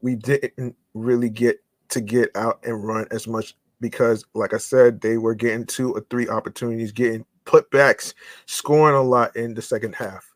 We 0.00 0.16
didn't 0.16 0.74
really 0.94 1.28
get 1.28 1.62
to 1.90 2.00
get 2.00 2.34
out 2.34 2.60
and 2.64 2.82
run 2.82 3.06
as 3.10 3.28
much 3.28 3.54
because, 3.80 4.24
like 4.34 4.54
I 4.54 4.58
said, 4.58 5.00
they 5.00 5.18
were 5.18 5.34
getting 5.34 5.66
two 5.66 5.92
or 5.92 6.06
three 6.08 6.26
opportunities, 6.26 6.90
getting 6.90 7.26
putbacks, 7.44 8.14
scoring 8.46 8.96
a 8.96 9.02
lot 9.02 9.34
in 9.36 9.54
the 9.54 9.62
second 9.62 9.94
half. 9.96 10.32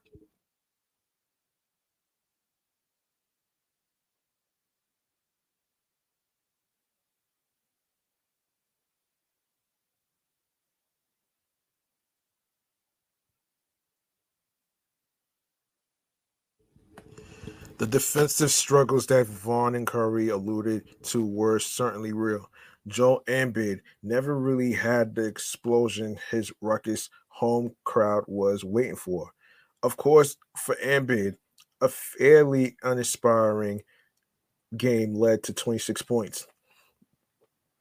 The 17.79 17.87
defensive 17.87 18.51
struggles 18.51 19.07
that 19.09 19.27
Vaughn 19.27 19.75
and 19.75 19.87
Curry 19.87 20.31
alluded 20.31 20.85
to 21.05 21.25
were 21.25 21.59
certainly 21.59 22.15
real. 22.15 22.49
Joel 22.89 23.23
Embiid 23.27 23.81
never 24.03 24.39
really 24.39 24.73
had 24.73 25.15
the 25.15 25.25
explosion 25.25 26.19
his 26.31 26.53
ruckus 26.61 27.11
home 27.29 27.73
crowd 27.85 28.25
was 28.27 28.65
waiting 28.65 28.97
for. 28.97 29.31
Of 29.83 29.97
course, 29.97 30.37
for 30.57 30.77
Embiid, 30.77 31.37
a 31.81 31.89
fairly 31.89 32.77
uninspiring 32.83 33.83
game 34.77 35.15
led 35.15 35.43
to 35.45 35.53
26 35.53 36.03
points. 36.03 36.47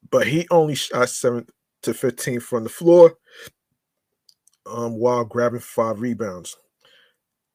But 0.10 0.27
he 0.27 0.48
only 0.52 0.76
shot 0.76 1.10
7 1.10 1.48
to 1.84 1.94
15 1.94 2.40
from 2.40 2.64
the 2.64 2.69
floor 2.69 3.18
um, 4.65 4.95
while 4.98 5.23
grabbing 5.23 5.60
five 5.60 6.02
rebounds. 6.02 6.57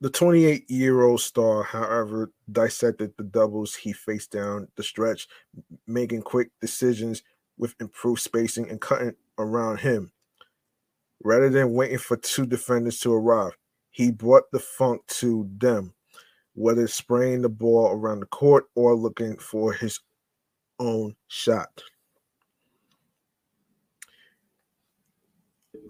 The 0.01 0.09
28 0.10 0.70
year 0.70 1.02
old 1.02 1.20
star, 1.20 1.62
however, 1.62 2.32
dissected 2.51 3.12
the 3.18 3.24
doubles 3.24 3.74
he 3.74 3.93
faced 3.93 4.32
down 4.32 4.68
the 4.77 4.82
stretch, 4.82 5.28
making 5.86 6.22
quick 6.22 6.48
decisions 6.60 7.22
with 7.60 7.74
improved 7.78 8.22
spacing 8.22 8.68
and 8.70 8.80
cutting 8.80 9.14
around 9.38 9.78
him. 9.78 10.10
Rather 11.22 11.50
than 11.50 11.74
waiting 11.74 11.98
for 11.98 12.16
two 12.16 12.46
defenders 12.46 12.98
to 13.00 13.12
arrive, 13.12 13.52
he 13.90 14.10
brought 14.10 14.50
the 14.50 14.58
funk 14.58 15.02
to 15.06 15.48
them, 15.58 15.92
whether 16.54 16.88
spraying 16.88 17.42
the 17.42 17.48
ball 17.50 17.92
around 17.92 18.20
the 18.20 18.26
court 18.26 18.64
or 18.74 18.96
looking 18.96 19.36
for 19.36 19.74
his 19.74 20.00
own 20.78 21.14
shot. 21.28 21.82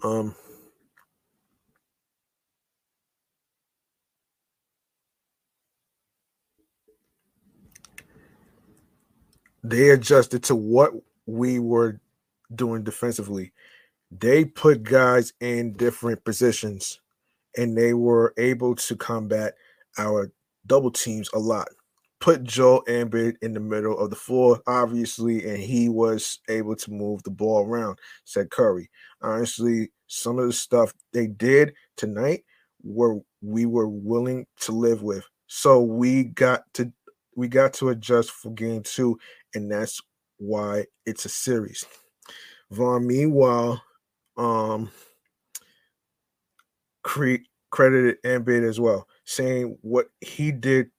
Um, 0.03 0.35
they 9.63 9.91
adjusted 9.91 10.43
to 10.45 10.57
what 10.57 10.93
we 11.27 11.59
were 11.59 12.01
doing 12.55 12.83
defensively. 12.83 13.53
They 14.11 14.45
put 14.45 14.83
guys 14.83 15.33
in 15.41 15.75
different 15.75 16.25
positions 16.25 17.01
and 17.57 17.77
they 17.77 17.95
were 17.95 18.35
able 18.39 18.75
to 18.77 18.97
combat 18.97 19.55
our 19.99 20.33
double 20.67 20.91
teams 20.91 21.31
a 21.33 21.39
lot. 21.39 21.69
Put 22.21 22.45
Joel 22.45 22.85
Embiid 22.87 23.37
in 23.41 23.55
the 23.55 23.61
middle 23.61 23.99
of 23.99 24.11
the 24.11 24.17
floor, 24.17 24.61
obviously, 24.67 25.49
and 25.49 25.59
he 25.59 25.89
was 25.89 26.41
able 26.49 26.77
to 26.77 26.91
move 26.91 27.23
the 27.23 27.31
ball 27.31 27.65
around, 27.65 27.99
said 28.25 28.51
Curry. 28.51 28.91
Honestly, 29.23 29.91
some 30.07 30.39
of 30.39 30.47
the 30.47 30.53
stuff 30.53 30.93
they 31.13 31.29
did 31.29 31.73
tonight 31.97 32.45
were 32.83 33.21
we 33.41 33.65
were 33.65 33.89
willing 33.89 34.47
to 34.61 34.73
live 34.73 35.03
with. 35.03 35.25
So 35.47 35.81
we 35.81 36.25
got 36.25 36.63
to 36.75 36.93
we 37.37 37.49
got 37.49 37.73
to 37.75 37.89
adjust 37.89 38.31
for 38.31 38.51
game 38.53 38.83
two, 38.83 39.19
and 39.55 39.71
that's 39.71 40.03
why 40.41 40.87
it's 41.05 41.27
a 41.27 41.29
series. 41.29 41.85
Vaughn, 42.71 43.07
meanwhile, 43.07 43.83
um, 44.37 44.91
cre- 47.03 47.47
credited 47.71 48.17
Embiid 48.25 48.67
as 48.67 48.81
well, 48.81 49.07
saying 49.25 49.77
what 49.83 50.09
he 50.21 50.51
did 50.51 50.91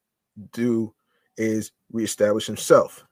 do 0.52 0.94
is 1.36 1.72
reestablish 1.90 2.46
himself. 2.46 3.04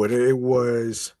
Whether 0.00 0.26
it 0.26 0.38
was 0.38 1.12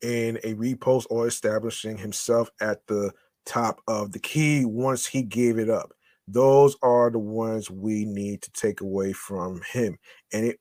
in 0.00 0.38
a 0.38 0.54
repost 0.54 1.04
or 1.10 1.26
establishing 1.26 1.98
himself 1.98 2.50
at 2.62 2.78
the 2.86 3.12
top 3.44 3.82
of 3.88 4.10
the 4.10 4.18
key 4.18 4.64
once 4.64 5.04
he 5.04 5.22
gave 5.22 5.58
it 5.58 5.68
up. 5.68 5.92
Those 6.26 6.78
are 6.80 7.10
the 7.10 7.18
ones 7.18 7.70
we 7.70 8.06
need 8.06 8.40
to 8.40 8.50
take 8.52 8.80
away 8.80 9.12
from 9.12 9.60
him. 9.70 9.98
And 10.32 10.46
it 10.46 10.60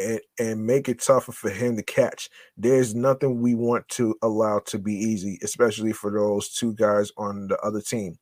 and, 0.00 0.20
and 0.40 0.66
make 0.66 0.88
it 0.88 1.00
tougher 1.00 1.30
for 1.30 1.50
him 1.50 1.76
to 1.76 1.84
catch. 1.84 2.30
There's 2.56 2.96
nothing 2.96 3.40
we 3.40 3.54
want 3.54 3.88
to 3.90 4.16
allow 4.20 4.58
to 4.66 4.80
be 4.80 4.94
easy, 4.94 5.38
especially 5.44 5.92
for 5.92 6.10
those 6.10 6.48
two 6.48 6.74
guys 6.74 7.12
on 7.16 7.46
the 7.46 7.60
other 7.60 7.80
team. 7.80 8.18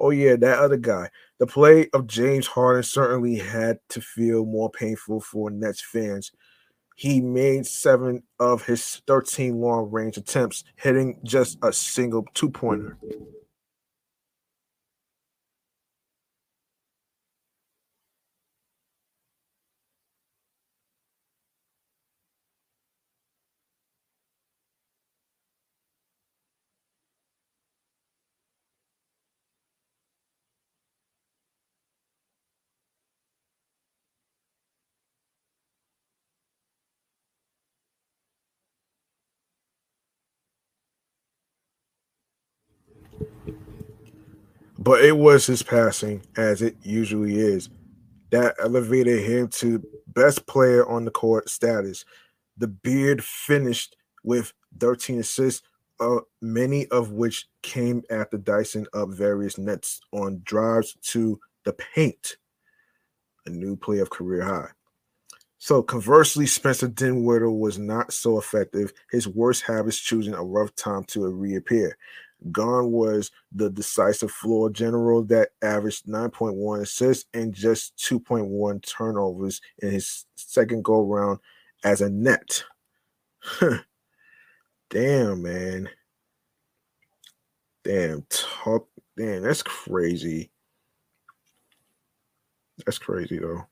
Oh, 0.00 0.10
yeah, 0.10 0.34
that 0.34 0.58
other 0.58 0.78
guy. 0.78 1.10
The 1.38 1.46
play 1.46 1.90
of 1.92 2.08
James 2.08 2.48
Harden 2.48 2.82
certainly 2.82 3.36
had 3.36 3.78
to 3.90 4.00
feel 4.00 4.44
more 4.46 4.68
painful 4.68 5.20
for 5.20 5.48
Nets 5.48 5.80
fans. 5.80 6.32
He 6.96 7.20
made 7.20 7.66
seven 7.66 8.22
of 8.40 8.64
his 8.64 9.02
13 9.06 9.60
long 9.60 9.90
range 9.90 10.16
attempts, 10.16 10.64
hitting 10.76 11.20
just 11.24 11.58
a 11.62 11.70
single 11.72 12.24
two 12.32 12.48
pointer. 12.48 12.96
But 44.86 45.04
it 45.04 45.16
was 45.16 45.46
his 45.46 45.64
passing, 45.64 46.22
as 46.36 46.62
it 46.62 46.76
usually 46.80 47.40
is, 47.40 47.70
that 48.30 48.54
elevated 48.62 49.24
him 49.24 49.48
to 49.48 49.84
best 50.06 50.46
player 50.46 50.86
on 50.88 51.04
the 51.04 51.10
court 51.10 51.48
status. 51.48 52.04
The 52.56 52.68
beard 52.68 53.24
finished 53.24 53.96
with 54.22 54.52
13 54.78 55.18
assists, 55.18 55.66
uh, 55.98 56.18
many 56.40 56.86
of 56.92 57.10
which 57.10 57.48
came 57.62 58.04
after 58.10 58.38
dicing 58.38 58.86
up 58.94 59.08
various 59.08 59.58
nets 59.58 60.00
on 60.12 60.40
drives 60.44 60.96
to 61.08 61.40
the 61.64 61.72
paint, 61.72 62.36
a 63.46 63.50
new 63.50 63.74
play 63.74 63.98
of 63.98 64.10
career 64.10 64.44
high. 64.44 64.68
So 65.58 65.82
conversely, 65.82 66.46
Spencer 66.46 66.86
Dinwiddie 66.86 67.46
was 67.46 67.76
not 67.76 68.12
so 68.12 68.38
effective. 68.38 68.92
His 69.10 69.26
worst 69.26 69.62
habits 69.62 69.98
choosing 69.98 70.34
a 70.34 70.44
rough 70.44 70.72
time 70.76 71.02
to 71.08 71.26
reappear. 71.26 71.98
Gone 72.52 72.92
was 72.92 73.30
the 73.52 73.70
decisive 73.70 74.30
floor 74.30 74.70
general 74.70 75.24
that 75.24 75.50
averaged 75.62 76.06
9.1 76.06 76.82
assists 76.82 77.24
and 77.34 77.52
just 77.52 77.96
2.1 77.96 78.82
turnovers 78.86 79.60
in 79.78 79.90
his 79.90 80.26
second 80.36 80.84
go 80.84 81.02
round 81.02 81.38
as 81.82 82.02
a 82.02 82.10
net. 82.10 82.62
Damn, 84.90 85.42
man. 85.42 85.88
Damn, 87.84 88.22
talk. 88.28 88.88
Damn, 89.16 89.42
that's 89.42 89.62
crazy. 89.62 90.50
That's 92.84 92.98
crazy, 92.98 93.38
though. 93.38 93.66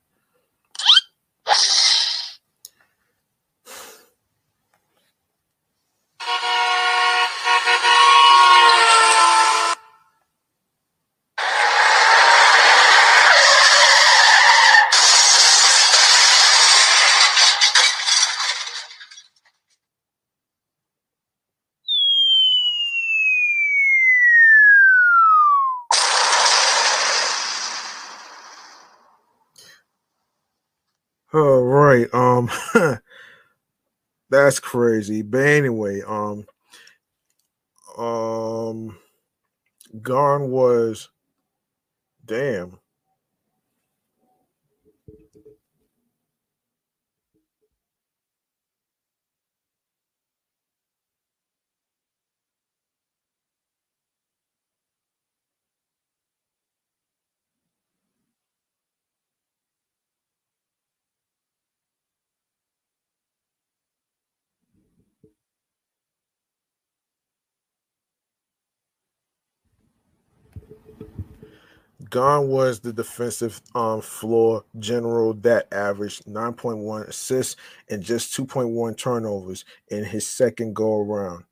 All 31.35 31.62
right. 31.65 32.09
Um 32.15 32.48
that's 34.31 34.61
crazy. 34.61 35.23
But 35.23 35.43
anyway, 35.47 36.02
um 36.02 36.47
um 37.97 38.98
Garn 40.02 40.51
was 40.52 41.09
damn. 42.24 42.78
Gone 72.15 72.47
was 72.47 72.78
the 72.78 72.93
defensive 72.93 73.61
um, 73.74 74.01
floor 74.01 74.65
general 74.78 75.35
that 75.35 75.66
averaged 75.73 76.27
9.1 76.27 77.09
assists 77.09 77.57
and 77.91 78.05
just 78.05 78.32
2.1 78.36 78.97
turnovers 78.97 79.65
in 79.89 80.05
his 80.05 80.24
second 80.24 80.77
go 80.77 81.01
around 81.01 81.43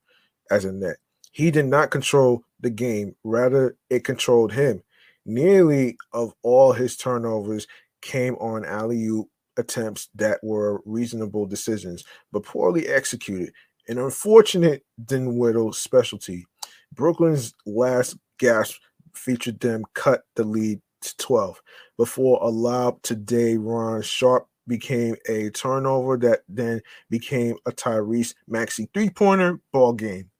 as 0.52 0.64
a 0.64 0.70
net. 0.70 0.98
He 1.32 1.50
did 1.50 1.66
not 1.66 1.90
control 1.90 2.44
the 2.60 2.70
game, 2.70 3.16
rather, 3.24 3.76
it 3.90 4.04
controlled 4.04 4.52
him. 4.52 4.84
Nearly 5.26 5.96
of 6.12 6.32
all 6.44 6.72
his 6.72 6.96
turnovers 6.96 7.66
came 8.00 8.36
on 8.36 8.64
alley 8.64 9.04
oop 9.06 9.28
attempts 9.56 10.10
that 10.14 10.38
were 10.44 10.80
reasonable 10.84 11.44
decisions, 11.44 12.04
but 12.30 12.44
poorly 12.44 12.86
executed. 12.86 13.52
An 13.88 13.98
unfortunate 13.98 14.84
Dinwiddie 15.04 15.72
specialty. 15.72 16.46
Brooklyn's 16.94 17.52
last 17.66 18.16
gasp 18.38 18.80
featured 19.14 19.60
them 19.60 19.84
cut 19.94 20.22
the 20.34 20.44
lead 20.44 20.80
to 21.02 21.16
12 21.16 21.60
before 21.96 22.38
a 22.42 22.48
lob 22.48 23.02
to 23.02 23.14
Day'Ron 23.14 24.02
Sharpe 24.02 24.46
became 24.68 25.16
a 25.28 25.50
turnover 25.50 26.16
that 26.18 26.42
then 26.48 26.80
became 27.10 27.56
a 27.66 27.72
Tyrese 27.72 28.34
Maxey 28.46 28.88
three-pointer 28.94 29.60
ball 29.72 29.92
game. 29.92 30.30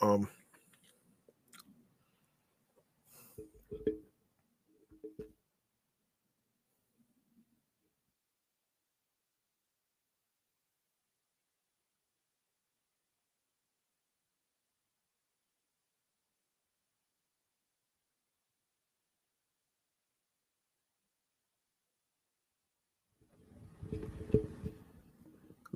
Um 0.00 0.28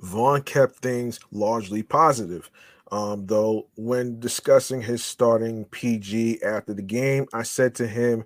Vaughn 0.05 0.43
kept 0.43 0.75
things 0.75 1.19
largely 1.31 1.81
positive. 1.81 2.51
Um, 2.91 3.25
though, 3.25 3.67
when 3.75 4.19
discussing 4.19 4.81
his 4.81 5.03
starting 5.03 5.65
PG 5.65 6.43
after 6.43 6.75
the 6.75 6.83
game, 6.83 7.25
I 7.33 7.41
said 7.41 7.73
to 7.75 7.87
him 7.87 8.23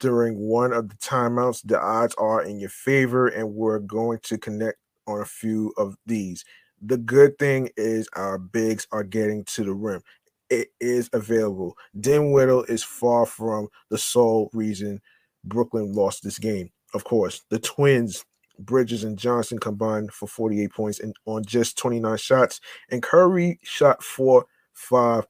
during 0.00 0.36
one 0.36 0.72
of 0.72 0.88
the 0.88 0.96
timeouts, 0.96 1.62
the 1.64 1.80
odds 1.80 2.14
are 2.18 2.42
in 2.42 2.58
your 2.58 2.70
favor, 2.70 3.28
and 3.28 3.54
we're 3.54 3.78
going 3.78 4.18
to 4.24 4.36
connect 4.36 4.78
on 5.06 5.20
a 5.20 5.24
few 5.24 5.72
of 5.78 5.96
these. 6.06 6.44
The 6.82 6.98
good 6.98 7.38
thing 7.38 7.70
is 7.76 8.08
our 8.14 8.36
bigs 8.36 8.88
are 8.90 9.04
getting 9.04 9.44
to 9.44 9.62
the 9.62 9.72
rim. 9.72 10.02
It 10.50 10.68
is 10.80 11.08
available. 11.12 11.78
Dinwiddie 11.98 12.72
is 12.72 12.82
far 12.82 13.26
from 13.26 13.68
the 13.90 13.98
sole 13.98 14.50
reason 14.52 15.00
Brooklyn 15.44 15.92
lost 15.92 16.24
this 16.24 16.40
game. 16.40 16.70
Of 16.92 17.04
course, 17.04 17.42
the 17.48 17.60
Twins 17.60 18.24
Bridges 18.60 19.04
and 19.04 19.18
Johnson 19.18 19.58
combined 19.58 20.12
for 20.12 20.26
48 20.26 20.72
points 20.72 21.00
and 21.00 21.14
on 21.26 21.44
just 21.44 21.78
29 21.78 22.16
shots. 22.16 22.60
And 22.90 23.02
Curry 23.02 23.58
shot 23.62 24.02
four, 24.02 24.46
five, 24.72 25.26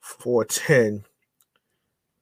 four, 0.00 0.44
10 0.44 1.04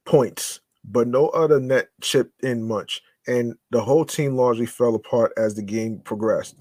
points, 0.05 0.61
but 0.83 1.07
no 1.07 1.27
other 1.29 1.59
net 1.59 1.89
chipped 2.01 2.43
in 2.43 2.63
much. 2.63 3.01
And 3.27 3.55
the 3.71 3.81
whole 3.81 4.05
team 4.05 4.35
largely 4.35 4.65
fell 4.65 4.95
apart 4.95 5.33
as 5.37 5.55
the 5.55 5.63
game 5.63 5.99
progressed. 6.03 6.55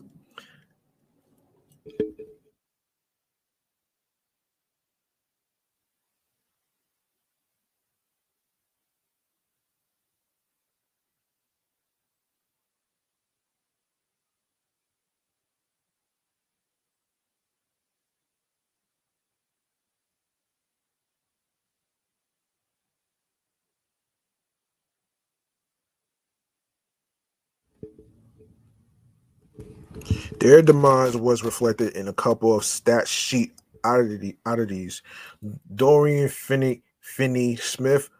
Their 30.46 30.62
demise 30.62 31.16
was 31.16 31.42
reflected 31.42 31.96
in 31.96 32.06
a 32.06 32.12
couple 32.12 32.56
of 32.56 32.64
stat 32.64 33.08
sheet 33.08 33.50
oddities. 33.82 35.02
Dorian 35.74 36.28
Finney, 36.28 36.84
Finney 37.00 37.56
Smith, 37.56 38.10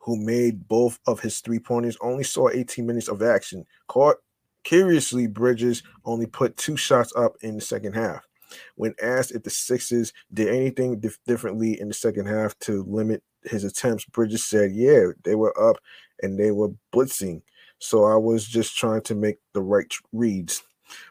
who 0.00 0.22
made 0.22 0.68
both 0.68 0.98
of 1.06 1.20
his 1.20 1.40
three 1.40 1.58
pointers, 1.58 1.96
only 2.02 2.24
saw 2.24 2.50
18 2.50 2.84
minutes 2.84 3.08
of 3.08 3.22
action. 3.22 3.64
Caught 3.88 4.18
curiously, 4.64 5.26
Bridges 5.26 5.82
only 6.04 6.26
put 6.26 6.58
two 6.58 6.76
shots 6.76 7.10
up 7.16 7.36
in 7.40 7.54
the 7.54 7.62
second 7.62 7.94
half. 7.94 8.28
When 8.74 8.94
asked 9.00 9.30
if 9.32 9.42
the 9.42 9.48
Sixers 9.48 10.12
did 10.30 10.48
anything 10.48 11.00
dif- 11.00 11.20
differently 11.26 11.80
in 11.80 11.88
the 11.88 11.94
second 11.94 12.26
half 12.26 12.58
to 12.58 12.84
limit 12.84 13.22
his 13.44 13.64
attempts, 13.64 14.04
Bridges 14.04 14.44
said, 14.44 14.72
Yeah, 14.72 15.06
they 15.24 15.36
were 15.36 15.58
up 15.58 15.78
and 16.20 16.38
they 16.38 16.50
were 16.50 16.74
blitzing. 16.94 17.40
So 17.78 18.04
I 18.04 18.16
was 18.16 18.46
just 18.46 18.76
trying 18.76 19.00
to 19.04 19.14
make 19.14 19.38
the 19.54 19.62
right 19.62 19.90
reads. 20.12 20.62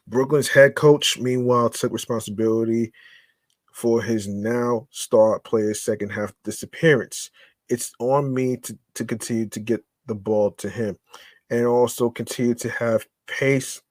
Brooklyn's 0.07 0.47
head 0.47 0.75
coach, 0.75 1.17
meanwhile, 1.19 1.69
took 1.69 1.91
responsibility 1.91 2.91
for 3.71 4.01
his 4.01 4.27
now 4.27 4.87
star 4.91 5.39
player's 5.39 5.81
second 5.81 6.09
half 6.09 6.33
disappearance. 6.43 7.29
It's 7.69 7.93
on 7.99 8.33
me 8.33 8.57
to, 8.57 8.77
to 8.95 9.05
continue 9.05 9.47
to 9.47 9.59
get 9.59 9.83
the 10.07 10.15
ball 10.15 10.51
to 10.51 10.69
him 10.69 10.97
and 11.49 11.65
also 11.65 12.09
continue 12.09 12.55
to 12.55 12.69
have 12.69 13.05
pace 13.27 13.81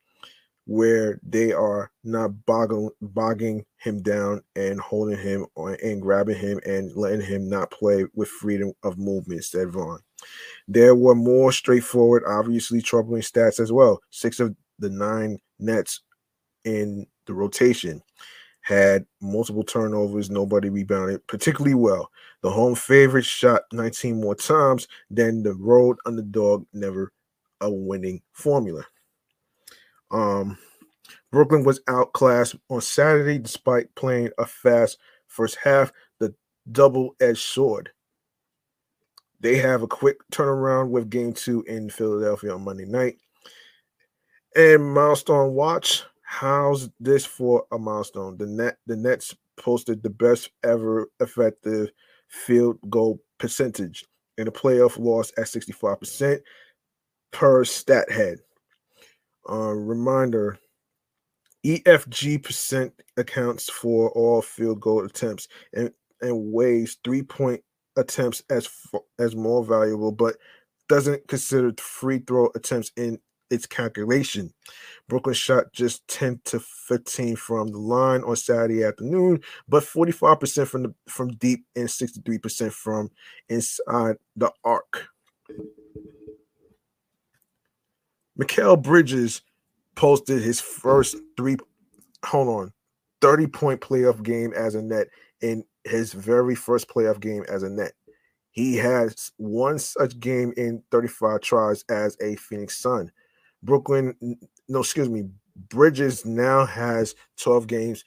where 0.66 1.18
they 1.22 1.52
are 1.52 1.90
not 2.04 2.30
bogging, 2.46 2.90
bogging 3.00 3.64
him 3.78 4.02
down 4.02 4.42
and 4.54 4.78
holding 4.78 5.18
him 5.18 5.46
on, 5.56 5.76
and 5.82 6.00
grabbing 6.00 6.38
him 6.38 6.60
and 6.64 6.94
letting 6.94 7.20
him 7.26 7.48
not 7.48 7.70
play 7.70 8.04
with 8.14 8.28
freedom 8.28 8.72
of 8.84 8.98
movement, 8.98 9.44
said 9.44 9.70
Vaughn. 9.70 9.98
There 10.68 10.94
were 10.94 11.14
more 11.14 11.50
straightforward, 11.50 12.22
obviously 12.26 12.82
troubling 12.82 13.22
stats 13.22 13.58
as 13.58 13.72
well. 13.72 14.00
Six 14.10 14.38
of 14.38 14.54
the 14.78 14.90
nine 14.90 15.38
Nets 15.60 16.00
in 16.64 17.06
the 17.26 17.34
rotation 17.34 18.02
had 18.62 19.06
multiple 19.20 19.62
turnovers, 19.62 20.30
nobody 20.30 20.68
rebounded 20.68 21.26
particularly 21.26 21.74
well. 21.74 22.10
The 22.42 22.50
home 22.50 22.74
favorite 22.74 23.24
shot 23.24 23.62
19 23.72 24.20
more 24.20 24.34
times 24.34 24.86
than 25.10 25.42
the 25.42 25.54
road 25.54 25.96
underdog, 26.06 26.66
never 26.72 27.12
a 27.60 27.70
winning 27.70 28.22
formula. 28.32 28.84
Um, 30.10 30.58
Brooklyn 31.30 31.64
was 31.64 31.80
outclassed 31.88 32.56
on 32.68 32.80
Saturday 32.80 33.38
despite 33.38 33.94
playing 33.94 34.30
a 34.38 34.46
fast 34.46 34.98
first 35.26 35.56
half, 35.62 35.92
the 36.18 36.34
double 36.72 37.14
edged 37.20 37.38
sword. 37.38 37.90
They 39.40 39.56
have 39.56 39.82
a 39.82 39.86
quick 39.86 40.18
turnaround 40.32 40.90
with 40.90 41.08
game 41.08 41.32
two 41.32 41.62
in 41.62 41.88
Philadelphia 41.88 42.54
on 42.54 42.64
Monday 42.64 42.84
night. 42.84 43.18
And 44.56 44.92
milestone 44.94 45.52
watch. 45.52 46.02
How's 46.22 46.90
this 46.98 47.24
for 47.24 47.64
a 47.72 47.78
milestone? 47.78 48.36
The 48.36 48.46
net 48.46 48.78
the 48.86 48.96
Nets 48.96 49.34
posted 49.56 50.02
the 50.02 50.10
best 50.10 50.50
ever 50.64 51.08
effective 51.20 51.90
field 52.28 52.78
goal 52.88 53.20
percentage 53.38 54.04
in 54.38 54.48
a 54.48 54.52
playoff 54.52 54.98
loss 54.98 55.32
at 55.36 55.44
65% 55.44 56.40
per 57.32 57.64
Stathead. 57.64 58.38
Uh, 59.48 59.72
reminder 59.72 60.58
EFG 61.64 62.42
percent 62.42 62.92
accounts 63.16 63.68
for 63.70 64.10
all 64.10 64.42
field 64.42 64.80
goal 64.80 65.04
attempts 65.04 65.48
and, 65.74 65.90
and 66.20 66.52
weighs 66.52 66.98
three 67.04 67.22
point 67.22 67.60
attempts 67.96 68.42
as 68.50 68.68
as 69.18 69.36
more 69.36 69.64
valuable, 69.64 70.12
but 70.12 70.36
doesn't 70.88 71.26
consider 71.28 71.72
free 71.78 72.18
throw 72.18 72.50
attempts 72.54 72.90
in 72.96 73.18
its 73.50 73.66
calculation. 73.66 74.52
Brooklyn 75.08 75.34
shot 75.34 75.72
just 75.72 76.06
10 76.08 76.40
to 76.46 76.60
15 76.60 77.36
from 77.36 77.68
the 77.68 77.78
line 77.78 78.22
on 78.22 78.36
Saturday 78.36 78.84
afternoon, 78.84 79.40
but 79.68 79.82
45% 79.82 80.66
from 80.66 80.82
the 80.84 80.94
from 81.08 81.30
deep 81.32 81.64
and 81.76 81.88
63% 81.88 82.72
from 82.72 83.10
inside 83.48 84.16
the 84.36 84.52
arc. 84.64 85.08
Mikal 88.38 88.80
Bridges 88.80 89.42
posted 89.96 90.42
his 90.42 90.60
first 90.60 91.16
three, 91.36 91.56
hold 92.24 92.48
on, 92.48 92.72
30 93.20 93.46
point 93.48 93.80
playoff 93.80 94.22
game 94.22 94.52
as 94.54 94.74
a 94.74 94.82
net 94.82 95.08
in 95.42 95.64
his 95.84 96.12
very 96.12 96.54
first 96.54 96.88
playoff 96.88 97.20
game 97.20 97.44
as 97.48 97.62
a 97.62 97.68
net. 97.68 97.92
He 98.52 98.76
has 98.76 99.32
one 99.36 99.78
such 99.78 100.18
game 100.18 100.52
in 100.56 100.82
35 100.90 101.40
tries 101.40 101.84
as 101.88 102.16
a 102.20 102.36
Phoenix 102.36 102.76
Sun. 102.78 103.12
Brooklyn, 103.62 104.14
no, 104.68 104.80
excuse 104.80 105.08
me, 105.08 105.28
Bridges 105.68 106.24
now 106.24 106.64
has 106.64 107.14
12 107.38 107.66
games 107.66 108.04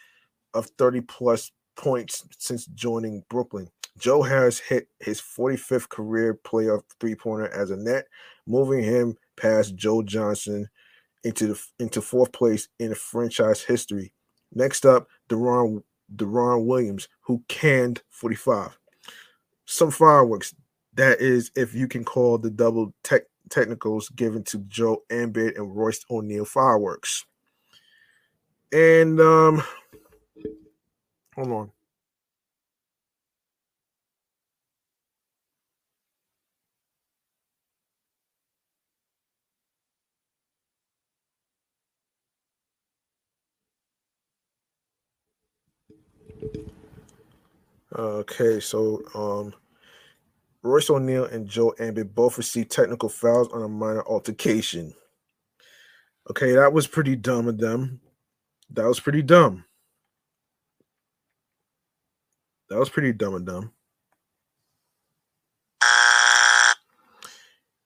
of 0.53 0.67
30 0.77 1.01
plus 1.01 1.51
points 1.75 2.25
since 2.37 2.65
joining 2.67 3.23
Brooklyn. 3.29 3.69
Joe 3.97 4.23
Harris 4.23 4.59
hit 4.59 4.87
his 4.99 5.21
45th 5.21 5.89
career 5.89 6.39
playoff 6.43 6.81
three 6.99 7.15
pointer 7.15 7.49
as 7.49 7.69
a 7.69 7.77
net, 7.77 8.05
moving 8.47 8.83
him 8.83 9.15
past 9.37 9.75
Joe 9.75 10.01
Johnson 10.01 10.67
into 11.23 11.47
the 11.47 11.61
into 11.79 12.01
fourth 12.01 12.31
place 12.31 12.67
in 12.79 12.93
franchise 12.95 13.61
history. 13.61 14.13
Next 14.53 14.85
up, 14.85 15.07
Deron 15.29 15.83
Deron 16.15 16.65
Williams, 16.65 17.07
who 17.21 17.43
canned 17.47 18.01
45. 18.09 18.77
Some 19.65 19.91
fireworks. 19.91 20.53
That 20.95 21.21
is, 21.21 21.49
if 21.55 21.73
you 21.73 21.87
can 21.87 22.03
call 22.03 22.37
the 22.37 22.51
double 22.51 22.93
tech 23.03 23.23
technicals 23.53 24.09
given 24.09 24.43
to 24.45 24.57
Joe 24.67 25.03
Embiid 25.09 25.57
and 25.57 25.75
Royce 25.75 26.03
O'Neale 26.09 26.45
fireworks. 26.45 27.25
And 28.71 29.21
um, 29.21 29.63
hold 31.35 31.51
on. 31.51 31.71
Okay, 47.95 48.59
so 48.59 49.03
um, 49.13 49.53
Royce 50.63 50.89
O'Neale 50.89 51.25
and 51.25 51.47
Joe 51.47 51.75
Embiid 51.77 52.15
both 52.15 52.37
received 52.37 52.71
technical 52.71 53.09
fouls 53.09 53.49
on 53.49 53.63
a 53.63 53.67
minor 53.67 54.03
altercation. 54.07 54.93
Okay, 56.29 56.53
that 56.53 56.71
was 56.71 56.87
pretty 56.87 57.17
dumb 57.17 57.49
of 57.49 57.57
them. 57.57 57.99
That 58.69 58.85
was 58.85 59.01
pretty 59.01 59.21
dumb. 59.21 59.65
That 62.69 62.79
was 62.79 62.89
pretty 62.89 63.11
dumb 63.11 63.33
of 63.33 63.45
them. 63.45 63.71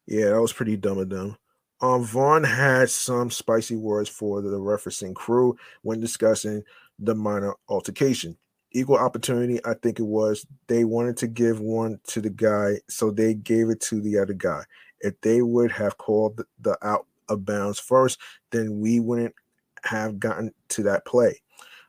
Yeah, 0.06 0.30
that 0.30 0.41
was 0.41 0.54
pretty 0.54 0.78
dumb 0.78 0.99
of 0.99 1.10
them. 1.10 1.36
Um, 1.82 2.04
Vaughn 2.04 2.44
had 2.44 2.90
some 2.90 3.30
spicy 3.30 3.76
words 3.76 4.08
for 4.08 4.41
the 4.41 4.58
referencing 4.58 5.14
crew 5.14 5.58
when 5.82 5.99
discussing 5.99 6.64
the 6.99 7.14
minor 7.14 7.56
altercation 7.68 8.38
equal 8.72 8.98
opportunity. 8.98 9.60
I 9.65 9.73
think 9.76 9.99
it 9.99 10.06
was 10.06 10.45
they 10.68 10.84
wanted 10.84 11.18
to 11.18 11.27
give 11.27 11.60
one 11.60 11.99
to 12.07 12.22
the 12.22 12.30
guy, 12.30 12.80
so 12.89 13.11
they 13.11 13.34
gave 13.34 13.69
it 13.69 13.81
to 13.81 14.02
the 14.02 14.18
other 14.18 14.34
guy. 14.34 14.64
If 15.02 15.19
they 15.22 15.41
would 15.41 15.72
have 15.72 15.98
called 15.98 16.41
the, 16.60 16.77
out 16.81 17.06
of 17.30 17.45
bounds 17.45 17.80
first, 17.80 18.19
then 18.52 18.80
we 18.80 18.99
wouldn't 18.99 19.35
have 19.84 20.19
gotten 20.19 20.53
to 20.69 20.84
that 20.84 21.06
play. 21.06 21.41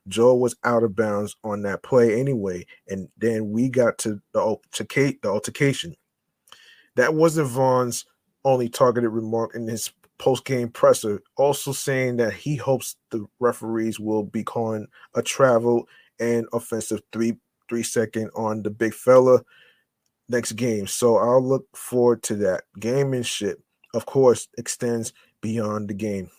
Joel 0.09 0.41
was 0.41 0.57
out 0.65 0.83
of 0.83 0.97
bounds 0.97 1.37
on 1.45 1.63
that 1.63 1.83
play 1.83 2.19
anyway, 2.19 2.67
and 2.89 3.09
then 3.19 3.51
we 3.51 3.69
got 3.69 3.99
to 3.99 4.21
the. 4.33 4.57
The 4.73 5.19
altercation. 5.25 5.97
That 6.97 7.15
wasn't 7.15 7.49
Vaughn's 7.49 8.07
only 8.45 8.69
targeted 8.69 9.11
remark 9.11 9.55
in 9.55 9.69
his 9.69 9.93
post-game 10.19 10.71
presser, 10.71 11.23
also 11.37 11.73
saying 11.73 12.17
that 12.17 12.33
he 12.33 12.57
hopes 12.57 12.97
the 13.11 13.27
referees 13.39 14.01
will 14.01 14.25
be 14.25 14.43
calling 14.43 14.87
a 15.15 15.23
travel 15.23 15.87
and 16.21 16.47
offensive 16.53 17.01
three 17.13 17.37
three 17.69 17.83
second 17.83 18.31
on 18.35 18.63
the 18.63 18.71
big 18.71 18.95
fella 18.95 19.41
next 20.29 20.53
game. 20.53 20.87
So 20.87 21.17
I'll 21.19 21.47
look 21.47 21.67
forward 21.77 22.23
to 22.25 22.37
that. 22.37 22.65
Gamemanship, 22.79 23.57
of 23.95 24.07
course, 24.07 24.49
extends 24.59 25.13
beyond 25.41 25.89
the 25.89 25.95
game. 25.95 26.31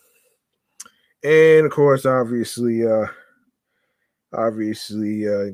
And 1.22 1.66
of 1.66 1.72
course, 1.72 2.06
obviously, 2.06 2.86
uh 2.86 3.06
obviously, 4.32 5.28
uh 5.28 5.50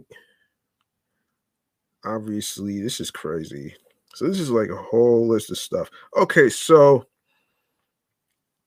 obviously, 2.05 2.81
this 2.81 3.01
is 3.01 3.11
crazy. 3.11 3.75
So 4.15 4.27
this 4.27 4.41
is 4.41 4.51
like 4.51 4.71
a 4.71 4.77
whole 4.77 5.27
list 5.29 5.51
of 5.51 5.59
stuff. 5.59 5.91
Okay, 6.17 6.49
so 6.49 7.07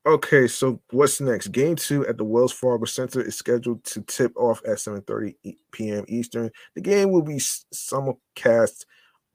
Okay, 0.05 0.47
so 0.47 0.81
what's 0.91 1.19
next? 1.19 1.49
Game 1.49 1.75
two 1.75 2.07
at 2.07 2.17
the 2.17 2.23
Wells 2.23 2.53
Fargo 2.53 2.85
Center 2.85 3.21
is 3.21 3.35
scheduled 3.35 3.83
to 3.85 4.01
tip 4.03 4.31
off 4.37 4.61
at 4.65 4.77
7:30 4.79 5.35
p.m. 5.71 6.05
Eastern. 6.07 6.49
The 6.75 6.81
game 6.81 7.11
will 7.11 7.21
be 7.21 7.35
simulcast 7.35 8.85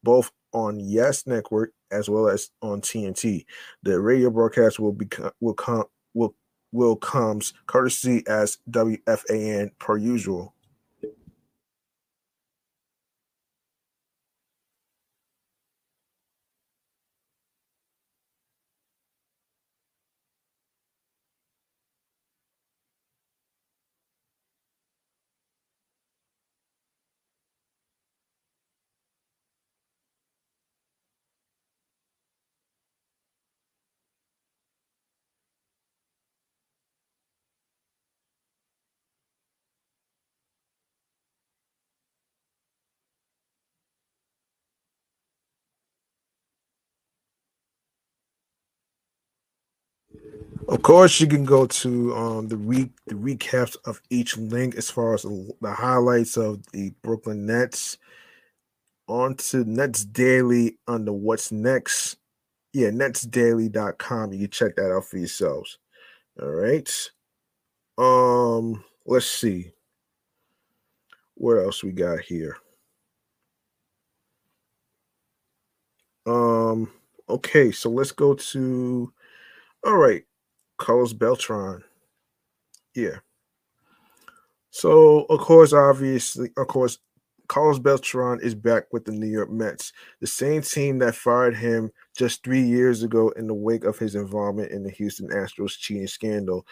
both 0.03 0.33
on 0.53 0.81
Yes 0.81 1.27
Network 1.27 1.73
as 1.91 2.09
well 2.09 2.29
as 2.29 2.51
on 2.63 2.81
TNT. 2.81 3.45
The 3.83 4.01
radio 4.01 4.31
broadcast 4.31 4.81
will 4.81 4.93
be 4.93 5.09
will 5.41 5.55
come 5.55 5.85
will 6.15 6.35
Will 6.73 6.97
comes 6.97 7.53
courtesy 7.69 8.25
as 8.27 8.59
WFAN 8.69 9.71
per 9.79 9.97
usual. 9.97 10.54
Of 50.69 50.81
course, 50.83 51.21
you 51.21 51.27
can 51.27 51.45
go 51.45 51.67
to 51.67 52.15
um, 52.15 52.49
the 52.49 52.57
re- 52.57 52.91
the 53.07 53.15
recaps 53.15 53.77
of 53.85 54.01
each 54.09 54.37
link 54.39 54.77
as 54.77 54.91
far 54.91 55.15
as 55.15 55.23
the, 55.23 55.55
highlights 55.63 56.37
of 56.37 56.65
the 56.73 56.91
Brooklyn 57.03 57.47
Nets. 57.47 57.99
On 59.07 59.35
to 59.35 59.65
Nets 59.65 60.05
Daily 60.07 60.79
under 60.89 61.13
what's 61.13 61.53
next. 61.53 62.17
Yeah, 62.73 62.89
netsdaily.com. 62.89 64.33
You 64.33 64.39
can 64.39 64.51
check 64.51 64.77
that 64.77 64.91
out 64.91 65.05
for 65.05 65.19
yourselves. 65.19 65.79
All 66.41 66.49
right. 66.49 66.91
Um, 67.99 68.83
let's 69.05 69.27
see. 69.27 69.71
What 71.35 71.59
else 71.59 71.85
we 71.85 71.93
got 71.93 72.21
here? 72.21 72.57
Um, 76.27 76.91
okay, 77.29 77.71
so 77.71 77.91
let's 77.91 78.13
go 78.13 78.35
to 78.35 79.13
all 79.85 79.99
right. 79.99 80.25
Carlos 80.79 81.13
Beltran. 81.13 81.83
Yeah. 82.95 83.19
So, 84.71 85.25
of 85.31 85.41
course, 85.41 85.73
obviously, 85.73 86.51
of 86.57 86.67
course, 86.67 86.99
Carlos 87.47 87.79
Beltran 87.79 88.41
is 88.41 88.55
back 88.55 88.93
with 88.93 89.05
the 89.05 89.13
New 89.13 89.29
York 89.29 89.51
Mets, 89.51 89.93
the 90.21 90.27
same 90.27 90.63
team 90.63 90.99
that 90.99 91.15
fired 91.15 91.55
him 91.55 91.91
just 92.17 92.43
three 92.43 92.63
years 92.63 93.03
ago 93.03 93.29
in 93.31 93.47
the 93.47 93.55
wake 93.55 93.85
of 93.85 93.99
his 93.99 94.15
involvement 94.15 94.73
in 94.73 94.83
the 94.83 94.91
Houston 94.91 95.29
Astros 95.29 95.79
cheating 95.79 96.07
scandal. 96.07 96.67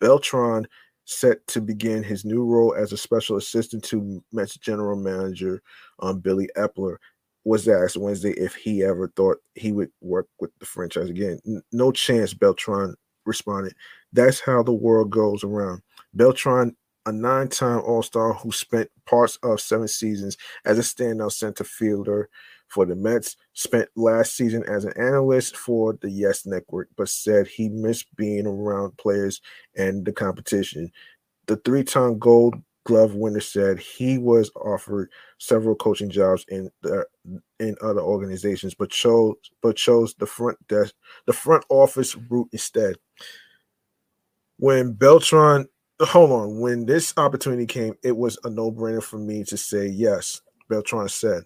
Beltran 0.00 0.66
set 1.04 1.46
to 1.46 1.60
begin 1.60 2.02
his 2.02 2.24
new 2.24 2.44
role 2.44 2.74
as 2.74 2.92
a 2.92 2.96
special 2.96 3.36
assistant 3.36 3.84
to 3.84 4.22
Mets 4.32 4.56
general 4.56 4.96
manager 4.96 5.62
um, 6.00 6.20
Billy 6.20 6.48
Eppler. 6.56 6.96
Was 7.44 7.68
asked 7.68 7.96
Wednesday 7.96 8.32
if 8.32 8.56
he 8.56 8.82
ever 8.82 9.06
thought 9.14 9.38
he 9.54 9.70
would 9.70 9.92
work 10.00 10.26
with 10.40 10.50
the 10.58 10.66
franchise 10.66 11.10
again. 11.10 11.38
No 11.70 11.92
chance, 11.92 12.34
Beltran 12.34 12.96
responded. 13.26 13.74
That's 14.12 14.40
how 14.40 14.62
the 14.62 14.72
world 14.72 15.10
goes 15.10 15.44
around. 15.44 15.82
Beltran, 16.14 16.76
a 17.06 17.12
nine 17.12 17.48
time 17.48 17.80
All 17.80 18.02
Star 18.02 18.32
who 18.32 18.50
spent 18.52 18.90
parts 19.06 19.38
of 19.42 19.60
seven 19.60 19.88
seasons 19.88 20.36
as 20.64 20.78
a 20.78 20.82
standout 20.82 21.32
center 21.32 21.64
fielder 21.64 22.28
for 22.68 22.84
the 22.84 22.96
Mets, 22.96 23.36
spent 23.52 23.88
last 23.94 24.34
season 24.34 24.64
as 24.64 24.84
an 24.84 24.92
analyst 24.96 25.56
for 25.56 25.92
the 26.02 26.10
Yes 26.10 26.46
Network, 26.46 26.88
but 26.96 27.08
said 27.08 27.46
he 27.46 27.68
missed 27.68 28.06
being 28.16 28.46
around 28.46 28.96
players 28.98 29.40
and 29.76 30.04
the 30.04 30.12
competition. 30.12 30.90
The 31.46 31.56
three 31.56 31.84
time 31.84 32.18
gold 32.18 32.56
glove 32.84 33.14
winner 33.14 33.40
said 33.40 33.78
he 33.78 34.16
was 34.16 34.50
offered 34.56 35.10
several 35.38 35.74
coaching 35.74 36.10
jobs 36.10 36.44
in 36.48 36.70
the 36.82 37.04
in 37.60 37.76
other 37.82 38.00
organizations, 38.00 38.74
but 38.74 38.90
chose 38.90 39.34
but 39.62 39.76
chose 39.76 40.14
the 40.14 40.26
front 40.26 40.56
desk, 40.68 40.94
the 41.26 41.32
front 41.32 41.64
office 41.68 42.16
route 42.30 42.48
instead. 42.52 42.96
When 44.58 44.92
Beltran, 44.94 45.68
hold 46.00 46.30
on, 46.30 46.60
when 46.60 46.86
this 46.86 47.12
opportunity 47.16 47.66
came, 47.66 47.94
it 48.02 48.16
was 48.16 48.38
a 48.44 48.50
no 48.50 48.72
brainer 48.72 49.02
for 49.02 49.18
me 49.18 49.44
to 49.44 49.56
say 49.56 49.86
yes. 49.86 50.40
Beltran 50.68 51.08
said. 51.08 51.44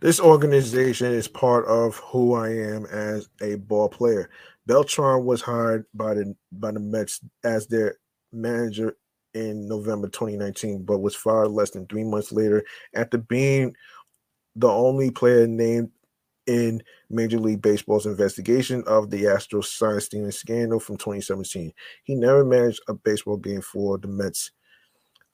This 0.00 0.20
organization 0.20 1.06
is 1.12 1.26
part 1.26 1.66
of 1.66 1.96
who 1.96 2.34
I 2.34 2.50
am 2.50 2.86
as 2.86 3.28
a 3.40 3.56
ball 3.56 3.88
player. 3.88 4.30
Beltran 4.66 5.24
was 5.24 5.42
hired 5.42 5.86
by 5.94 6.14
the 6.14 6.34
by 6.52 6.72
the 6.72 6.80
Mets 6.80 7.20
as 7.44 7.66
their 7.66 7.96
manager 8.32 8.96
in 9.34 9.68
November 9.68 10.08
2019, 10.08 10.84
but 10.84 10.98
was 10.98 11.14
fired 11.14 11.48
less 11.48 11.70
than 11.70 11.86
three 11.86 12.04
months 12.04 12.32
later 12.32 12.64
after 12.94 13.18
being 13.18 13.74
the 14.56 14.68
only 14.68 15.10
player 15.10 15.46
named 15.46 15.90
in 16.46 16.82
Major 17.10 17.38
League 17.38 17.60
Baseball's 17.60 18.06
investigation 18.06 18.82
of 18.86 19.10
the 19.10 19.24
Astros 19.24 19.66
sign 19.66 20.00
stealing 20.00 20.30
scandal 20.30 20.80
from 20.80 20.96
2017. 20.96 21.72
He 22.04 22.14
never 22.14 22.44
managed 22.44 22.80
a 22.88 22.94
baseball 22.94 23.36
game 23.36 23.60
for 23.60 23.98
the 23.98 24.08
Mets. 24.08 24.52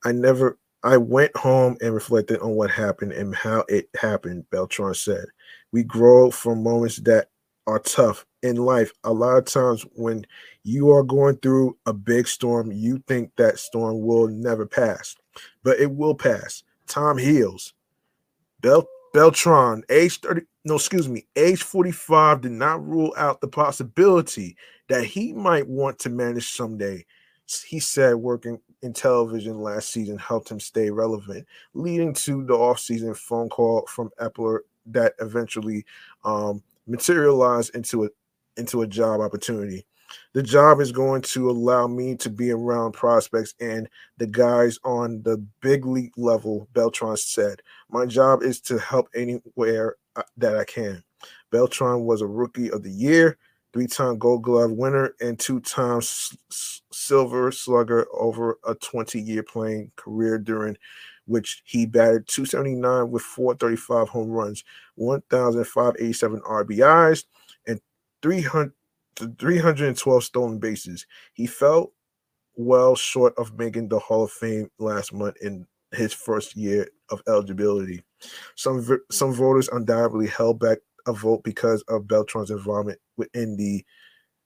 I 0.05 0.13
never 0.13 0.59
I 0.83 0.97
went 0.97 1.37
home 1.37 1.77
and 1.81 1.95
reflected 1.95 2.41
on 2.41 2.57
what 2.57 2.71
happened 2.71 3.13
and 3.13 3.35
how 3.37 3.65
it 3.69 3.89
happened, 3.97 4.51
Beltran 4.51 4.95
said. 4.95 5.27
We 5.71 5.85
grow 5.85 6.31
from 6.31 6.63
moments 6.65 6.97
that 7.03 7.29
are 7.67 7.79
tough 7.79 8.27
in 8.43 8.57
life. 8.57 8.93
A 9.05 9.13
lot 9.13 9.37
of 9.39 9.45
times 9.45 9.85
when 9.95 10.25
you 10.65 10.91
are 10.91 11.03
going 11.03 11.37
through 11.37 11.77
a 11.87 11.93
big 11.93 12.27
storm, 12.27 12.73
you 12.73 13.03
think 13.07 13.31
that 13.37 13.59
storm 13.59 14.01
will 14.01 14.29
never 14.29 14.67
pass, 14.67 15.17
but 15.63 15.79
it 15.79 15.91
will 15.91 16.15
pass. 16.15 16.63
Time 16.87 17.19
heals. 17.19 17.75
Bel- 18.61 18.89
Beltran, 19.13 19.83
age 19.91 20.21
30, 20.21 20.43
no, 20.65 20.77
excuse 20.77 21.09
me, 21.09 21.27
age 21.37 21.63
45, 21.63 22.43
did 22.43 22.53
not 22.53 22.87
rule 22.87 23.13
out 23.17 23.41
the 23.41 23.49
possibility 23.49 24.57
that 24.89 25.05
he 25.05 25.33
might 25.33 25.67
want 25.67 25.99
to 26.01 26.11
manage 26.11 26.51
someday. 26.51 27.05
He 27.67 27.81
said 27.81 28.15
working 28.15 28.59
in 28.83 28.93
television 28.93 29.61
last 29.61 29.91
season 29.91 30.17
helped 30.17 30.51
him 30.51 30.61
stay 30.61 30.91
relevant, 30.91 31.47
leading 31.75 32.15
to 32.15 32.45
the 32.45 32.55
offseason 32.55 33.17
phone 33.17 33.49
call 33.49 33.87
from 33.87 34.11
Eppler 34.21 34.61
that 34.87 35.15
eventually 35.21 35.85
um, 36.25 36.63
materialized 36.87 37.75
into 37.75 38.05
a 38.05 38.09
into 38.57 38.83
a 38.83 38.87
job 38.87 39.21
opportunity. 39.21 39.87
The 40.35 40.43
job 40.43 40.81
is 40.81 40.93
going 40.93 41.23
to 41.23 41.51
allow 41.51 41.87
me 41.87 42.17
to 42.17 42.31
be 42.31 42.51
around 42.51 42.93
prospects 42.93 43.55
and 43.61 43.89
the 44.19 44.27
guys 44.27 44.79
on 44.85 45.23
the 45.23 45.39
big 45.61 45.87
league 45.87 46.17
level, 46.17 46.69
Beltran 46.75 47.17
said. 47.17 47.63
My 47.89 48.07
job 48.07 48.43
is 48.43 48.61
to 48.63 48.79
help 48.79 49.09
anywhere 49.15 49.97
uh, 50.17 50.23
that 50.37 50.57
I 50.57 50.65
can. 50.65 51.03
Beltran 51.51 52.05
was 52.05 52.21
a 52.21 52.27
rookie 52.27 52.71
of 52.71 52.83
the 52.83 52.91
year, 52.91 53.39
three 53.73 53.87
time 53.87 54.19
gold 54.19 54.43
glove 54.43 54.73
winner, 54.73 55.15
and 55.21 55.39
two 55.39 55.61
times 55.61 56.37
silver 56.93 57.53
slugger 57.53 58.07
over 58.13 58.59
a 58.67 58.75
20 58.75 59.21
year 59.21 59.43
playing 59.43 59.93
career, 59.97 60.39
during 60.39 60.77
which 61.27 61.63
he 61.65 61.87
batted 61.87 62.27
279 62.29 63.11
with 63.11 63.23
435 63.23 64.09
home 64.09 64.31
runs, 64.31 64.65
1,587 64.97 66.41
RBIs, 66.41 67.25
and 67.67 67.81
300. 68.23 68.73
312 69.39 70.25
stolen 70.25 70.59
bases. 70.59 71.07
He 71.35 71.47
fell 71.47 71.93
well 72.57 72.95
short 72.95 73.35
of 73.37 73.59
making 73.59 73.89
the 73.89 73.99
Hall 73.99 74.25
of 74.25 74.33
Fame 74.33 74.71
last 74.79 75.13
month 75.13 75.37
in 75.43 75.67
his 75.93 76.13
first 76.13 76.57
year 76.57 76.89
of 77.11 77.23
eligibility. 77.29 78.03
Some 78.57 79.01
some 79.11 79.33
voters 79.33 79.69
undoubtedly 79.69 80.27
held 80.27 80.59
back 80.61 80.79
a 81.07 81.13
vote 81.13 81.43
because 81.43 81.83
of 81.89 82.07
Beltran's 82.07 82.51
involvement 82.51 82.99
within 83.17 83.57
the 83.57 83.85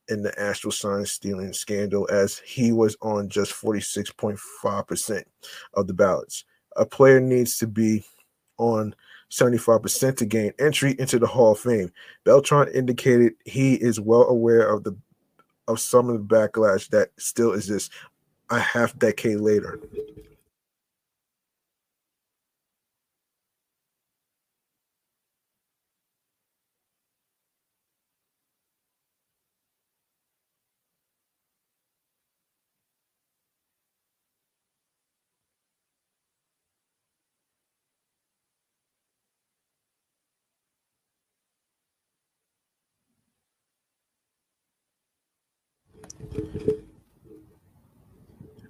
in 0.08 0.22
the 0.22 0.38
Astro 0.40 0.70
sign 0.70 1.04
stealing 1.04 1.52
scandal, 1.52 2.08
as 2.12 2.38
he 2.38 2.70
was 2.70 2.96
on 3.02 3.28
just 3.28 3.52
46.5% 3.52 5.24
of 5.74 5.86
the 5.88 5.94
ballots. 5.94 6.44
A 6.76 6.86
player 6.86 7.20
needs 7.20 7.58
to 7.58 7.66
be 7.66 8.04
on 8.58 8.94
75% 9.30 10.16
to 10.16 10.24
gain 10.24 10.52
entry 10.58 10.94
into 10.98 11.18
the 11.18 11.26
Hall 11.26 11.52
of 11.52 11.58
Fame. 11.58 11.92
Beltran 12.24 12.68
indicated 12.68 13.34
he 13.44 13.74
is 13.74 14.00
well 14.00 14.28
aware 14.28 14.68
of 14.68 14.84
the 14.84 14.96
of 15.68 15.80
some 15.80 16.08
of 16.08 16.16
the 16.16 16.34
backlash 16.34 16.88
that 16.90 17.10
still 17.18 17.54
exists 17.54 17.90
a 18.50 18.60
half 18.60 18.96
decade 18.98 19.40
later. 19.40 19.80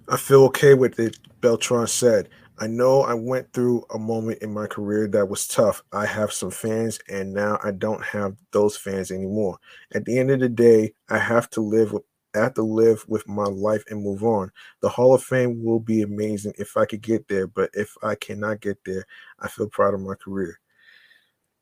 I 0.09 0.17
feel 0.17 0.43
okay 0.45 0.73
with 0.73 0.99
it, 0.99 1.17
Beltran 1.41 1.87
said. 1.87 2.29
I 2.59 2.67
know 2.67 3.01
I 3.01 3.13
went 3.13 3.53
through 3.53 3.85
a 3.93 3.99
moment 3.99 4.41
in 4.41 4.53
my 4.53 4.65
career 4.65 5.07
that 5.09 5.29
was 5.29 5.47
tough. 5.47 5.83
I 5.91 6.05
have 6.05 6.31
some 6.31 6.49
fans, 6.49 6.99
and 7.09 7.33
now 7.33 7.59
I 7.63 7.71
don't 7.71 8.03
have 8.03 8.35
those 8.51 8.75
fans 8.75 9.11
anymore. 9.11 9.59
At 9.93 10.05
the 10.05 10.17
end 10.17 10.31
of 10.31 10.39
the 10.39 10.49
day, 10.49 10.93
I 11.09 11.19
have 11.19 11.49
to 11.51 11.61
live 11.61 11.91
with 11.93 12.03
I 12.35 12.39
have 12.39 12.53
to 12.55 12.61
live 12.61 13.03
with 13.07 13.27
my 13.27 13.45
life 13.45 13.83
and 13.89 14.03
move 14.03 14.23
on. 14.23 14.51
The 14.81 14.89
Hall 14.89 15.15
of 15.15 15.23
Fame 15.23 15.63
will 15.63 15.79
be 15.79 16.03
amazing 16.03 16.53
if 16.57 16.77
I 16.77 16.85
could 16.85 17.01
get 17.01 17.27
there, 17.27 17.47
but 17.47 17.71
if 17.73 17.95
I 18.03 18.15
cannot 18.15 18.61
get 18.61 18.77
there, 18.85 19.05
I 19.39 19.47
feel 19.47 19.67
proud 19.67 19.95
of 19.95 20.01
my 20.01 20.13
career. 20.15 20.59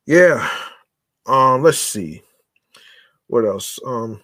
Yeah. 0.06 0.50
Um, 1.28 1.64
let's 1.64 1.78
see. 1.78 2.24
What 3.28 3.46
else? 3.46 3.80
Um, 3.86 4.22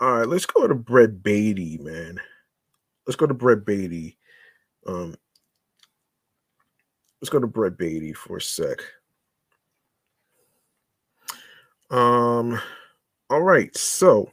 all 0.00 0.18
right, 0.18 0.28
let's 0.28 0.46
go 0.46 0.66
to 0.66 0.74
Brett 0.74 1.22
Baty, 1.22 1.78
man. 1.78 2.20
Let's 3.06 3.16
go 3.16 3.26
to 3.26 3.34
Brett 3.34 3.64
Baty. 3.64 4.18
Um, 4.86 5.14
let's 7.20 7.30
go 7.30 7.38
to 7.38 7.46
Brett 7.46 7.76
Baty 7.76 8.12
for 8.12 8.38
a 8.38 8.40
sec. 8.40 8.78
Um, 11.90 12.60
all 13.30 13.42
right, 13.42 13.74
so 13.76 14.32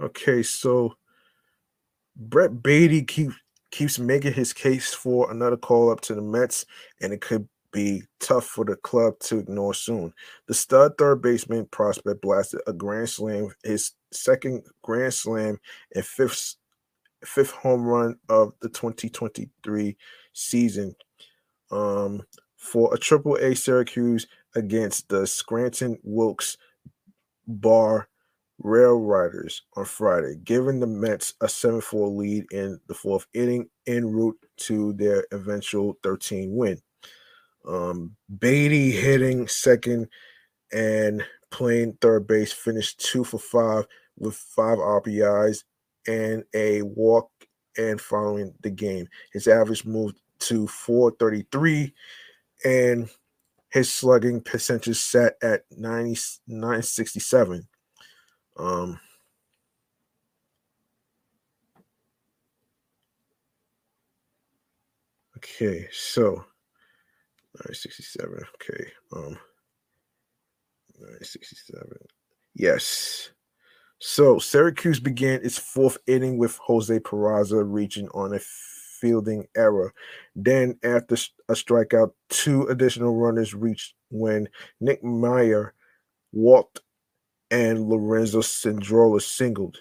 okay, 0.00 0.42
so 0.42 0.94
Brett 2.16 2.62
Baty 2.62 3.02
keeps 3.02 3.34
keeps 3.70 3.98
making 3.98 4.32
his 4.32 4.52
case 4.52 4.94
for 4.94 5.30
another 5.30 5.56
call 5.56 5.90
up 5.90 6.00
to 6.02 6.14
the 6.14 6.22
Mets, 6.22 6.64
and 7.00 7.12
it 7.12 7.20
could 7.20 7.48
be 7.76 8.02
tough 8.20 8.46
for 8.46 8.64
the 8.64 8.74
club 8.76 9.18
to 9.20 9.38
ignore 9.38 9.74
soon. 9.74 10.10
The 10.46 10.54
stud 10.54 10.92
third 10.96 11.20
baseman 11.20 11.66
prospect 11.66 12.22
blasted 12.22 12.62
a 12.66 12.72
grand 12.72 13.10
slam, 13.10 13.50
his 13.62 13.92
second 14.12 14.62
grand 14.80 15.12
slam 15.12 15.58
and 15.94 16.04
fifth 16.04 16.56
fifth 17.22 17.50
home 17.50 17.84
run 17.84 18.16
of 18.30 18.54
the 18.60 18.70
2023 18.70 19.94
season 20.32 20.96
um, 21.70 22.22
for 22.56 22.94
a 22.94 22.98
triple 22.98 23.36
A 23.36 23.54
Syracuse 23.54 24.26
against 24.54 25.10
the 25.10 25.26
Scranton 25.26 25.98
Wilkes 26.02 26.56
Barre 27.46 28.08
Rail 28.58 29.00
Riders 29.00 29.64
on 29.76 29.84
Friday, 29.84 30.36
giving 30.44 30.80
the 30.80 30.86
Mets 30.86 31.34
a 31.42 31.48
7 31.48 31.82
4 31.82 32.08
lead 32.08 32.46
in 32.52 32.80
the 32.86 32.94
fourth 32.94 33.26
inning 33.34 33.68
en 33.86 34.06
route 34.06 34.38
to 34.60 34.94
their 34.94 35.26
eventual 35.30 35.98
13 36.02 36.56
win. 36.56 36.80
Um, 37.66 38.16
Baty 38.38 38.90
hitting 38.90 39.48
second 39.48 40.08
and 40.72 41.24
playing 41.50 41.98
third 42.00 42.26
base 42.26 42.52
finished 42.52 43.00
two 43.00 43.24
for 43.24 43.38
five 43.38 43.86
with 44.18 44.34
five 44.36 44.78
RBIs 44.78 45.64
and 46.06 46.44
a 46.54 46.82
walk 46.82 47.30
and 47.76 48.00
following 48.00 48.54
the 48.60 48.70
game. 48.70 49.08
His 49.32 49.48
average 49.48 49.84
moved 49.84 50.20
to 50.40 50.66
433 50.66 51.92
and 52.64 53.08
his 53.70 53.92
slugging 53.92 54.40
percentage 54.40 54.96
set 54.96 55.34
at 55.42 55.64
9967. 55.70 57.68
Um, 58.56 58.98
okay, 65.36 65.88
so 65.92 66.44
967. 67.64 68.44
Okay. 68.54 68.84
Um 69.12 69.38
967. 70.98 71.96
Yes. 72.54 73.30
So 73.98 74.38
Syracuse 74.38 75.00
began 75.00 75.40
its 75.42 75.58
fourth 75.58 75.98
inning 76.06 76.38
with 76.38 76.58
Jose 76.58 76.98
Peraza 77.00 77.64
reaching 77.66 78.08
on 78.08 78.34
a 78.34 78.40
fielding 79.00 79.46
error. 79.56 79.92
Then, 80.34 80.78
after 80.82 81.14
a 81.48 81.52
strikeout, 81.52 82.12
two 82.28 82.62
additional 82.68 83.16
runners 83.16 83.54
reached 83.54 83.94
when 84.10 84.48
Nick 84.80 85.02
Meyer 85.02 85.74
walked 86.32 86.80
and 87.50 87.88
Lorenzo 87.88 88.40
Cedrola 88.40 89.22
singled. 89.22 89.78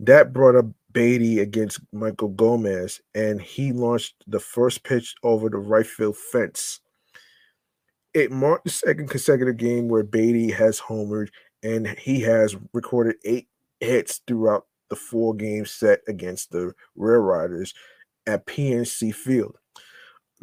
That 0.00 0.32
brought 0.32 0.56
up 0.56 0.66
Baty 0.92 1.40
against 1.40 1.80
Michael 1.92 2.28
Gomez, 2.28 3.00
and 3.14 3.40
he 3.40 3.72
launched 3.72 4.14
the 4.26 4.40
first 4.40 4.84
pitch 4.84 5.14
over 5.22 5.48
the 5.48 5.58
right 5.58 5.86
field 5.86 6.16
fence. 6.16 6.80
It 8.14 8.30
marked 8.30 8.64
the 8.64 8.70
second 8.70 9.08
consecutive 9.10 9.56
game 9.56 9.88
where 9.88 10.02
Baty 10.02 10.50
has 10.50 10.80
homered 10.80 11.28
and 11.62 11.86
he 11.86 12.20
has 12.20 12.56
recorded 12.72 13.16
eight 13.24 13.48
hits 13.80 14.20
throughout 14.26 14.66
the 14.88 14.96
four 14.96 15.34
games 15.34 15.70
set 15.70 16.00
against 16.08 16.50
the 16.50 16.72
Rail 16.96 17.20
Riders 17.20 17.74
at 18.26 18.46
PNC 18.46 19.14
Field. 19.14 19.56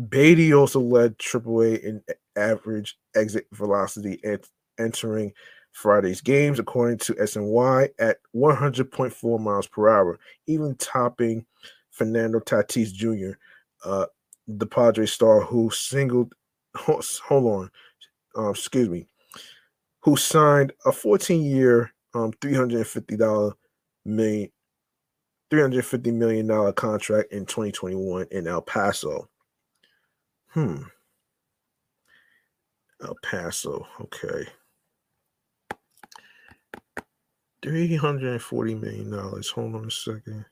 Baty 0.10 0.54
also 0.54 0.80
led 0.80 1.18
AAA 1.18 1.80
in 1.84 2.02
average 2.36 2.98
exit 3.16 3.48
velocity 3.54 4.20
at 4.26 4.46
entering 4.78 5.32
Friday's 5.72 6.22
games, 6.22 6.60
according 6.60 6.98
to 7.00 7.14
SNY, 7.16 7.90
at 8.00 8.18
100.4 8.36 9.40
miles 9.40 9.68
per 9.68 9.90
hour, 9.90 10.20
even 10.48 10.76
topping 10.76 11.46
Fernando 11.92 12.40
Tatis 12.40 12.94
Jr., 12.94 13.38
uh, 13.84 14.06
the 14.48 14.66
Padres 14.66 15.14
star 15.14 15.42
who 15.42 15.70
singled. 15.72 16.34
Hold 16.76 17.46
on, 17.46 17.72
uh, 18.38 18.50
excuse 18.50 18.90
me, 18.90 19.08
who 20.02 20.16
signed 20.18 20.74
a 20.86 20.92
14 20.92 21.44
year, 21.44 21.92
um, 22.14 22.32
$350 22.34 23.54
million, 24.06 24.52
$350 25.52 26.14
million 26.14 26.74
contract 26.74 27.32
in 27.32 27.46
2021 27.46 28.28
in 28.32 28.48
El 28.48 28.62
Paso. 28.62 29.30
Hmm. 30.50 30.84
El 33.04 33.16
Paso. 33.24 33.88
Okay. 34.00 34.48
$340 37.64 38.80
million. 38.80 39.12
Hold 39.12 39.76
on 39.76 39.86
a 39.86 39.92
second. 39.92 40.46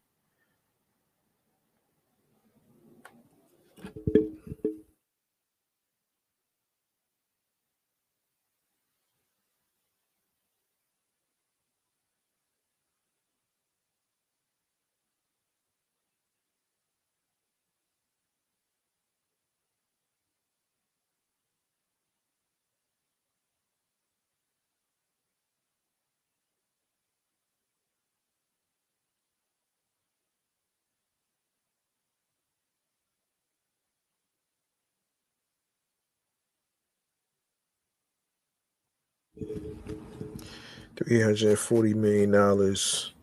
340 40.97 41.93
million 41.93 42.31
dollars. 42.31 43.13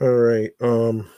All 0.00 0.08
right 0.12 0.50
um 0.60 1.08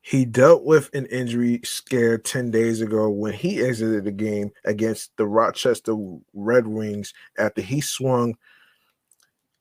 he 0.00 0.24
dealt 0.24 0.64
with 0.64 0.94
an 0.94 1.06
injury 1.06 1.60
scare 1.64 2.16
10 2.16 2.50
days 2.50 2.80
ago 2.80 3.10
when 3.10 3.32
he 3.34 3.60
exited 3.60 4.04
the 4.04 4.12
game 4.12 4.50
against 4.64 5.14
the 5.16 5.26
Rochester 5.26 5.94
Red 6.32 6.66
Wings 6.66 7.12
after 7.38 7.60
he 7.60 7.80
swung 7.80 8.36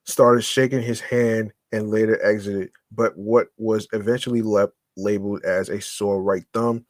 started 0.06 0.44
shaking 0.44 0.82
his 0.82 1.02
hand 1.02 1.52
and 1.72 1.90
later 1.90 2.24
exited, 2.24 2.70
but 2.92 3.18
what 3.18 3.48
was 3.58 3.88
eventually 3.94 4.42
left 4.42 4.74
labeled 4.96 5.44
as 5.44 5.70
a 5.70 5.82
sore 5.82 6.22
right 6.24 6.44
thumb, 6.54 6.86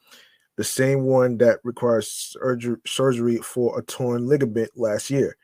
the 0.56 0.64
same 0.64 1.04
one 1.04 1.38
that 1.38 1.60
required 1.64 2.04
surgery, 2.04 2.76
surgery 2.86 3.36
for 3.38 3.78
a 3.78 3.82
torn 3.82 4.26
ligament 4.26 4.70
last 4.76 5.10
year, 5.10 5.36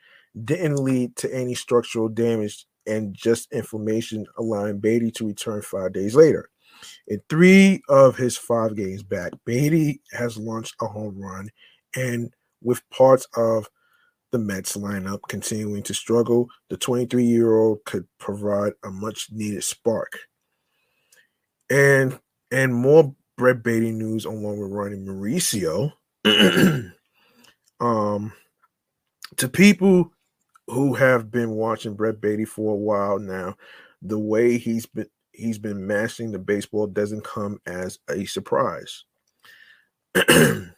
didn't 0.43 0.77
lead 0.77 1.15
to 1.15 1.33
any 1.33 1.55
structural 1.55 2.09
damage 2.09 2.65
and 2.87 3.13
just 3.15 3.51
inflammation, 3.51 4.25
allowing 4.37 4.79
Baty 4.79 5.11
to 5.11 5.27
return 5.27 5.61
five 5.61 5.93
days 5.93 6.15
later. 6.15 6.49
In 7.07 7.21
three 7.29 7.81
of 7.87 8.17
his 8.17 8.37
five 8.37 8.75
games 8.75 9.03
back, 9.03 9.31
Baty 9.45 10.01
has 10.11 10.37
launched 10.37 10.75
a 10.81 10.87
home 10.87 11.17
run, 11.17 11.49
and 11.95 12.31
with 12.61 12.87
parts 12.89 13.27
of 13.35 13.69
the 14.35 14.39
Mets 14.39 14.75
lineup 14.75 15.21
continuing 15.29 15.81
to 15.83 15.93
struggle, 15.93 16.49
the 16.69 16.75
23 16.75 17.23
year 17.23 17.55
old 17.55 17.85
could 17.85 18.05
provide 18.19 18.73
a 18.83 18.91
much 18.91 19.29
needed 19.31 19.63
spark. 19.63 20.19
And 21.69 22.19
and 22.51 22.75
more 22.75 23.15
Brett 23.37 23.63
Baty 23.63 23.91
news 23.91 24.25
along 24.25 24.59
with 24.59 24.71
Ronny 24.71 24.97
Mauricio. 24.97 25.93
um, 27.79 28.33
to 29.37 29.47
people 29.47 30.11
who 30.67 30.93
have 30.95 31.31
been 31.31 31.51
watching 31.51 31.95
Brett 31.95 32.19
Baty 32.19 32.43
for 32.43 32.73
a 32.73 32.77
while 32.77 33.19
now, 33.19 33.55
the 34.01 34.19
way 34.19 34.57
he's 34.57 34.85
been 34.85 35.07
he's 35.31 35.59
been 35.59 35.87
mashing 35.87 36.33
the 36.33 36.39
baseball 36.39 36.87
doesn't 36.87 37.23
come 37.23 37.61
as 37.65 37.99
a 38.09 38.25
surprise. 38.25 39.05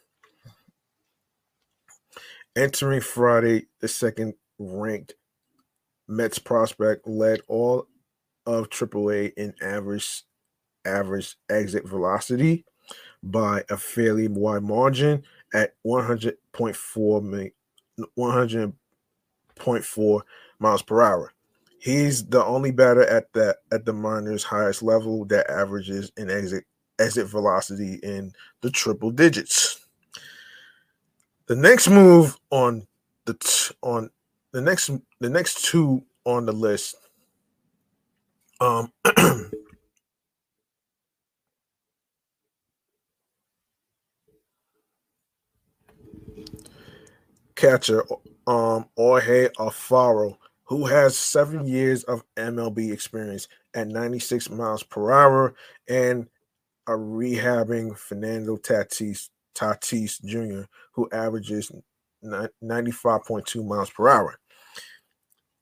Entering 2.58 3.00
Friday, 3.00 3.66
the 3.78 3.86
second 3.86 4.34
ranked 4.58 5.14
Mets 6.08 6.40
prospect 6.40 7.06
led 7.06 7.40
all 7.46 7.86
of 8.46 8.68
AAA 8.68 9.32
in 9.36 9.54
average 9.62 10.24
average 10.84 11.36
exit 11.48 11.86
velocity 11.86 12.64
by 13.22 13.62
a 13.70 13.76
fairly 13.76 14.26
wide 14.26 14.64
margin 14.64 15.22
at 15.54 15.74
100.4 15.86 17.52
100.4 18.18 20.20
miles 20.58 20.82
per 20.82 21.00
hour. 21.00 21.32
He's 21.78 22.26
the 22.26 22.44
only 22.44 22.72
batter 22.72 23.04
at 23.04 23.32
the 23.34 23.56
at 23.70 23.84
the 23.84 23.92
minors' 23.92 24.42
highest 24.42 24.82
level 24.82 25.24
that 25.26 25.48
averages 25.48 26.10
an 26.16 26.28
exit 26.28 26.64
exit 26.98 27.28
velocity 27.28 28.00
in 28.02 28.32
the 28.62 28.70
triple 28.72 29.12
digits. 29.12 29.77
The 31.48 31.56
next 31.56 31.88
move 31.88 32.36
on 32.50 32.86
the 33.24 33.32
t- 33.32 33.74
on 33.82 34.10
the 34.52 34.60
next 34.60 34.90
the 35.18 35.30
next 35.30 35.64
two 35.64 36.04
on 36.26 36.44
the 36.44 36.52
list 36.52 36.94
um 38.60 38.92
catcher 47.56 48.04
um 48.46 48.84
Jorge 48.94 49.48
Alfaro, 49.58 50.36
who 50.64 50.84
has 50.84 51.16
seven 51.16 51.66
years 51.66 52.04
of 52.04 52.22
MLB 52.36 52.92
experience 52.92 53.48
at 53.72 53.88
96 53.88 54.50
miles 54.50 54.82
per 54.82 55.10
hour 55.10 55.54
and 55.88 56.28
a 56.86 56.92
rehabbing 56.92 57.96
Fernando 57.96 58.58
Tatis 58.58 59.30
Tatis 59.54 60.22
Jr., 60.24 60.68
who 60.98 61.08
averages 61.12 61.70
95.2 62.24 63.64
miles 63.64 63.88
per 63.88 64.08
hour. 64.08 64.36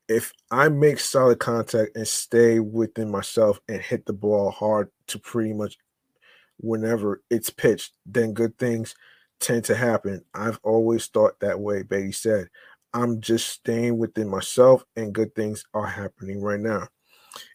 If 0.08 0.32
I 0.50 0.70
make 0.70 0.98
solid 0.98 1.40
contact 1.40 1.94
and 1.94 2.08
stay 2.08 2.58
within 2.58 3.10
myself 3.10 3.60
and 3.68 3.82
hit 3.82 4.06
the 4.06 4.14
ball 4.14 4.50
hard 4.50 4.88
to 5.08 5.18
pretty 5.18 5.52
much 5.52 5.76
whenever 6.56 7.22
it's 7.28 7.50
pitched, 7.50 7.92
then 8.06 8.32
good 8.32 8.56
things 8.56 8.94
tend 9.40 9.64
to 9.64 9.76
happen. 9.76 10.24
I've 10.32 10.58
always 10.62 11.06
thought 11.06 11.38
that 11.40 11.60
way, 11.60 11.82
Baty 11.82 12.12
said. 12.12 12.48
I'm 12.94 13.20
just 13.20 13.50
staying 13.50 13.98
within 13.98 14.30
myself 14.30 14.84
and 14.96 15.12
good 15.12 15.34
things 15.34 15.66
are 15.74 15.86
happening 15.86 16.40
right 16.40 16.60
now. 16.60 16.88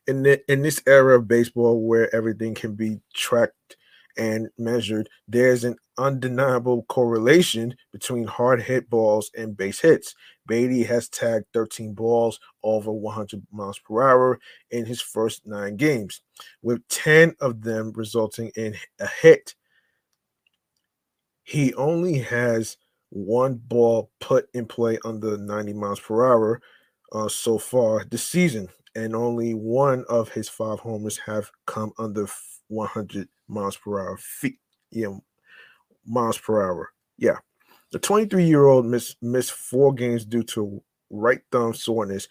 In, 0.06 0.22
the, 0.22 0.40
in 0.52 0.62
this 0.62 0.84
era 0.86 1.18
of 1.18 1.28
baseball 1.28 1.82
where 1.82 2.14
everything 2.14 2.54
can 2.54 2.76
be 2.76 3.00
tracked 3.16 3.78
and 4.18 4.50
measured, 4.58 5.10
there's 5.28 5.64
an 5.64 5.76
undeniable 5.98 6.84
correlation 6.84 7.76
between 7.92 8.26
hard 8.26 8.62
hit 8.62 8.90
balls 8.90 9.32
and 9.38 9.56
base 9.56 9.80
hits. 9.80 10.16
Baty 10.48 10.84
has 10.84 11.08
tagged 11.10 11.46
13 11.54 11.94
balls 11.94 12.40
over 12.64 12.92
100 12.92 13.46
miles 13.52 13.80
per 13.80 14.02
hour 14.02 14.40
in 14.72 14.86
his 14.86 15.02
first 15.02 15.46
nine 15.46 15.78
games, 15.78 16.22
with 16.62 16.86
10 16.90 17.36
of 17.40 17.62
them 17.62 17.94
resulting 17.96 18.52
in 18.56 18.76
a 19.00 19.08
hit. 19.08 19.56
He 21.44 21.74
only 21.76 22.20
has 22.20 22.78
one 23.10 23.56
ball 23.56 24.10
put 24.20 24.50
in 24.54 24.66
play 24.66 24.98
under 25.06 25.38
90 25.38 25.74
miles 25.74 26.00
per 26.00 26.26
hour 26.26 26.62
uh, 27.12 27.28
so 27.28 27.58
far 27.58 28.06
this 28.06 28.24
season, 28.24 28.68
and 28.96 29.16
only 29.16 29.54
one 29.54 30.06
of 30.10 30.30
his 30.30 30.50
five 30.50 30.80
homers 30.80 31.18
have 31.18 31.52
come 31.68 31.92
under 31.98 32.28
100 32.72 33.28
miles 33.48 33.78
per 33.78 34.00
hour. 34.00 34.18
Feet, 34.18 34.58
yeah, 34.90 35.16
miles 36.06 36.38
per 36.38 36.62
hour. 36.62 36.90
Yeah. 37.18 37.38
The 37.92 38.00
23 38.00 38.46
year 38.46 38.66
old 38.66 38.86
missed, 38.86 39.18
missed 39.22 39.52
four 39.52 39.94
games 39.94 40.26
due 40.26 40.44
to 40.44 40.82
right 41.10 41.42
thumb 41.52 41.74
soreness, 41.74 42.28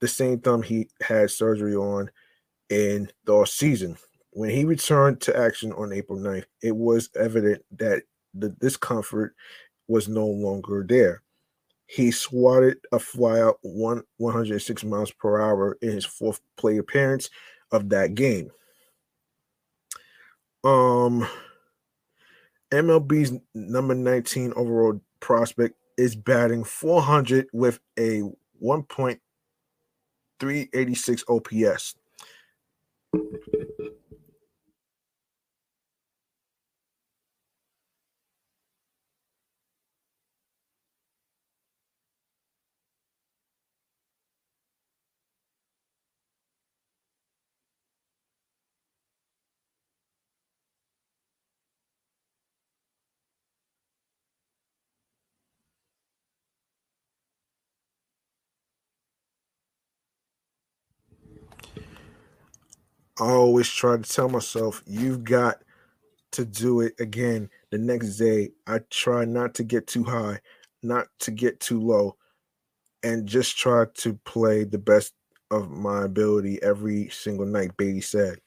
the 0.00 0.08
same 0.08 0.40
thumb 0.40 0.62
he 0.62 0.88
had 1.00 1.30
surgery 1.30 1.76
on 1.76 2.10
in 2.68 3.10
the 3.24 3.44
season. 3.44 3.96
When 4.30 4.50
he 4.50 4.64
returned 4.64 5.20
to 5.22 5.38
action 5.38 5.72
on 5.72 5.92
April 5.92 6.18
9th, 6.18 6.46
it 6.60 6.74
was 6.74 7.08
evident 7.14 7.64
that 7.78 8.02
the 8.34 8.48
discomfort 8.48 9.34
was 9.86 10.08
no 10.08 10.26
longer 10.26 10.84
there. 10.88 11.22
He 11.86 12.10
swatted 12.10 12.78
a 12.90 12.96
flyout 12.96 13.54
one 13.62 14.02
106 14.16 14.82
miles 14.84 15.12
per 15.12 15.40
hour 15.40 15.78
in 15.82 15.90
his 15.90 16.04
fourth 16.04 16.40
play 16.56 16.78
appearance 16.78 17.30
of 17.70 17.88
that 17.90 18.14
game. 18.14 18.50
Um, 20.64 21.28
MLB's 22.72 23.32
number 23.54 23.94
19 23.94 24.54
overall 24.56 25.00
prospect 25.20 25.76
is 25.96 26.16
batting 26.16 26.64
400 26.64 27.46
with 27.52 27.78
a 27.98 28.22
1.386 28.62 31.24
OPS. 31.28 31.94
I 63.20 63.30
always 63.30 63.68
try 63.68 63.96
to 63.96 64.02
tell 64.02 64.28
myself, 64.28 64.82
you've 64.86 65.24
got 65.24 65.62
to 66.32 66.44
do 66.44 66.80
it 66.80 66.94
again 66.98 67.48
the 67.70 67.78
next 67.78 68.16
day. 68.16 68.50
I 68.66 68.80
try 68.90 69.24
not 69.24 69.54
to 69.54 69.64
get 69.64 69.86
too 69.86 70.02
high, 70.04 70.40
not 70.82 71.06
to 71.20 71.30
get 71.30 71.60
too 71.60 71.80
low, 71.80 72.16
and 73.04 73.26
just 73.26 73.56
try 73.56 73.84
to 73.94 74.14
play 74.24 74.64
the 74.64 74.78
best 74.78 75.14
of 75.50 75.70
my 75.70 76.04
ability 76.04 76.60
every 76.62 77.08
single 77.10 77.46
night, 77.46 77.76
Baty 77.76 78.00
said. 78.00 78.40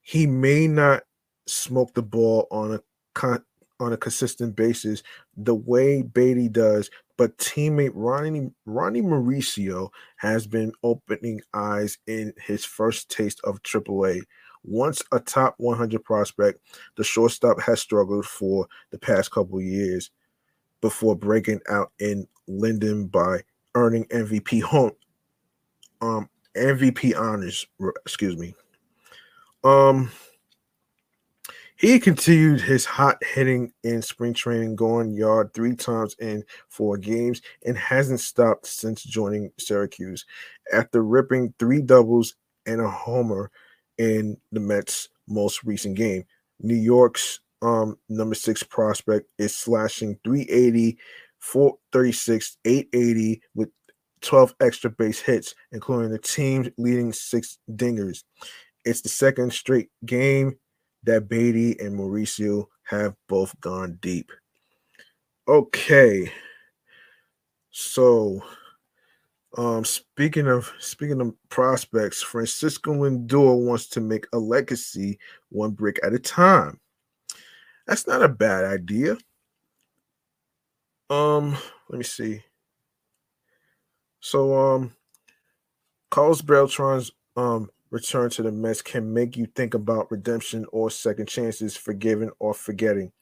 He 0.00 0.26
may 0.26 0.66
not 0.66 1.04
smoke 1.46 1.94
the 1.94 2.02
ball 2.02 2.48
on 2.50 2.74
a 2.74 2.80
con- 3.14 3.44
on 3.80 3.92
a 3.92 3.96
consistent 3.96 4.56
basis 4.56 5.02
the 5.36 5.54
way 5.54 6.02
Baty 6.02 6.48
does, 6.48 6.90
but 7.16 7.36
teammate 7.38 7.92
Ronny 7.94 8.50
Ronny 8.66 9.02
Mauricio 9.02 9.90
has 10.16 10.46
been 10.46 10.72
opening 10.82 11.40
eyes 11.54 11.98
in 12.06 12.32
his 12.44 12.64
first 12.64 13.10
taste 13.10 13.40
of 13.44 13.62
AAA. 13.62 14.22
Once 14.64 15.02
a 15.10 15.18
top 15.18 15.54
100 15.58 16.04
prospect, 16.04 16.60
the 16.96 17.04
shortstop 17.04 17.60
has 17.60 17.80
struggled 17.80 18.24
for 18.26 18.68
the 18.90 18.98
past 18.98 19.32
couple 19.32 19.60
years 19.60 20.10
before 20.80 21.16
breaking 21.16 21.60
out 21.68 21.90
in 21.98 22.26
Linden 22.46 23.06
by 23.06 23.40
earning 23.74 24.04
MVP 24.06 24.62
home 24.62 24.92
um 26.02 26.28
MVP 26.54 27.18
honors, 27.18 27.66
excuse 28.04 28.36
me. 28.36 28.54
Um 29.64 30.10
he 31.82 31.98
continued 31.98 32.60
his 32.60 32.84
hot 32.84 33.20
hitting 33.24 33.72
in 33.82 34.02
spring 34.02 34.32
training, 34.32 34.76
going 34.76 35.12
yard 35.12 35.52
three 35.52 35.74
times 35.74 36.14
in 36.20 36.44
four 36.68 36.96
games, 36.96 37.42
and 37.66 37.76
hasn't 37.76 38.20
stopped 38.20 38.68
since 38.68 39.02
joining 39.02 39.50
Syracuse. 39.58 40.24
After 40.72 41.02
ripping 41.02 41.52
three 41.58 41.82
doubles 41.82 42.36
and 42.66 42.80
a 42.80 42.88
homer 42.88 43.50
in 43.98 44.36
the 44.52 44.60
Mets' 44.60 45.08
most 45.26 45.64
recent 45.64 45.96
game, 45.96 46.24
New 46.60 46.76
York's 46.76 47.40
um, 47.62 47.98
number 48.08 48.36
six 48.36 48.62
prospect 48.62 49.32
is 49.38 49.54
slashing 49.54 50.16
380, 50.22 50.96
436, 51.40 52.58
880 52.64 53.42
with 53.56 53.70
12 54.20 54.54
extra 54.60 54.88
base 54.88 55.18
hits, 55.18 55.56
including 55.72 56.12
the 56.12 56.18
team's 56.20 56.68
leading 56.78 57.12
six 57.12 57.58
dingers. 57.72 58.22
It's 58.84 59.00
the 59.00 59.08
second 59.08 59.52
straight 59.52 59.88
game 60.06 60.58
that 61.04 61.28
Baty 61.28 61.78
and 61.80 61.98
Mauricio 61.98 62.66
have 62.84 63.14
both 63.28 63.58
gone 63.60 63.98
deep. 64.00 64.30
Okay. 65.48 66.30
So 67.70 68.42
um 69.58 69.84
speaking 69.84 70.46
of 70.46 70.72
speaking 70.78 71.20
of 71.20 71.34
prospects, 71.48 72.22
Francisco 72.22 72.94
Lindor 72.94 73.58
wants 73.64 73.86
to 73.88 74.00
make 74.00 74.26
a 74.32 74.38
legacy 74.38 75.18
one 75.50 75.72
brick 75.72 75.98
at 76.02 76.14
a 76.14 76.18
time. 76.18 76.78
That's 77.86 78.06
not 78.06 78.22
a 78.22 78.28
bad 78.28 78.64
idea. 78.64 79.16
Um, 81.10 81.58
let 81.90 81.98
me 81.98 82.04
see. 82.04 82.42
So, 84.20 84.56
um, 84.56 84.92
Carlos 86.10 86.42
Beltran's 86.42 87.10
um 87.36 87.70
return 87.92 88.30
to 88.30 88.42
the 88.42 88.50
Mets 88.50 88.82
can 88.82 89.12
make 89.12 89.36
you 89.36 89.46
think 89.46 89.74
about 89.74 90.10
redemption 90.10 90.66
or 90.72 90.90
second 90.90 91.28
chances, 91.28 91.76
forgiving 91.76 92.30
or 92.40 92.54
forgetting. 92.54 93.12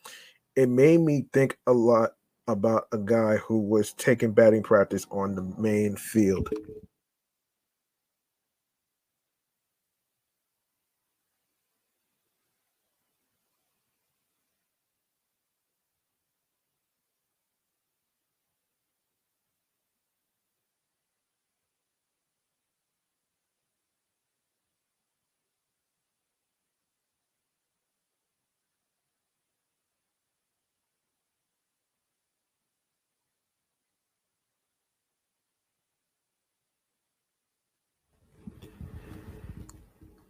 It 0.57 0.69
made 0.69 1.01
me 1.01 1.27
think 1.33 1.59
a 1.67 1.73
lot 1.73 2.13
about 2.47 2.85
a 2.93 2.99
guy 2.99 3.37
who 3.37 3.59
was 3.59 3.93
taking 3.93 4.33
batting 4.33 4.63
practice 4.63 5.07
on 5.11 5.35
the 5.35 5.43
main 5.59 5.97
field. 5.97 6.49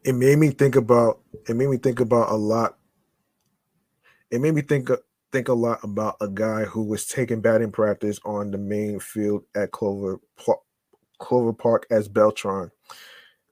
It 0.05 0.15
made 0.15 0.39
me 0.39 0.51
think 0.51 0.77
about 0.77 1.21
it 1.49 1.55
made 1.55 1.69
me 1.69 1.77
think 1.77 2.01
about 2.01 2.31
a 2.31 2.37
lot. 2.37 2.79
It 4.31 4.41
made 4.41 4.55
me 4.55 4.63
think 4.63 4.91
think 5.33 5.49
a 5.49 5.55
lot 5.55 5.81
about 5.85 6.17
a 6.21 6.29
guy 6.29 6.65
who 6.65 6.83
was 6.83 7.07
taking 7.07 7.41
batting 7.41 7.71
practice 7.71 8.19
on 8.25 8.51
the 8.51 8.59
main 8.59 8.99
field 8.99 9.45
at 9.55 9.71
Clover 9.73 10.21
Clover 11.19 11.53
Park 11.53 11.87
as 11.91 12.09
Beltran. 12.09 12.71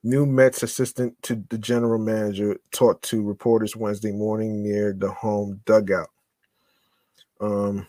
New 0.03 0.25
Mets 0.25 0.63
assistant 0.63 1.21
to 1.23 1.45
the 1.51 1.59
general 1.59 1.99
manager 1.99 2.57
talked 2.71 3.05
to 3.05 3.23
reporters 3.23 3.77
Wednesday 3.77 4.13
morning 4.13 4.63
near 4.63 4.93
the 4.93 5.11
home 5.11 5.61
dugout. 5.67 6.09
Um, 7.41 7.87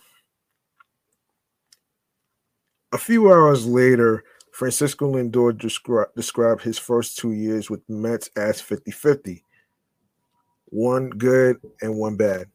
a 2.91 2.97
few 2.97 3.31
hours 3.31 3.65
later, 3.65 4.23
Francisco 4.59 5.09
Lindor 5.09 5.53
descri- 5.53 6.13
described 6.17 6.61
his 6.61 6.77
first 6.77 7.17
two 7.17 7.31
years 7.31 7.69
with 7.69 7.79
Mets 7.87 8.29
as 8.35 8.59
50 8.59 8.91
50, 8.91 9.41
one 10.65 11.09
good 11.11 11.55
and 11.81 11.95
one 11.95 12.17
bad. 12.17 12.47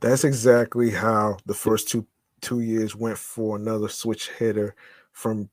That's 0.00 0.24
exactly 0.24 0.90
how 0.90 1.36
the 1.46 1.54
first 1.54 1.88
two 1.88 2.06
two 2.40 2.60
years 2.60 2.96
went 2.96 3.18
for 3.18 3.56
another 3.56 3.88
switch 3.88 4.30
hitter 4.30 4.74
from 5.12 5.50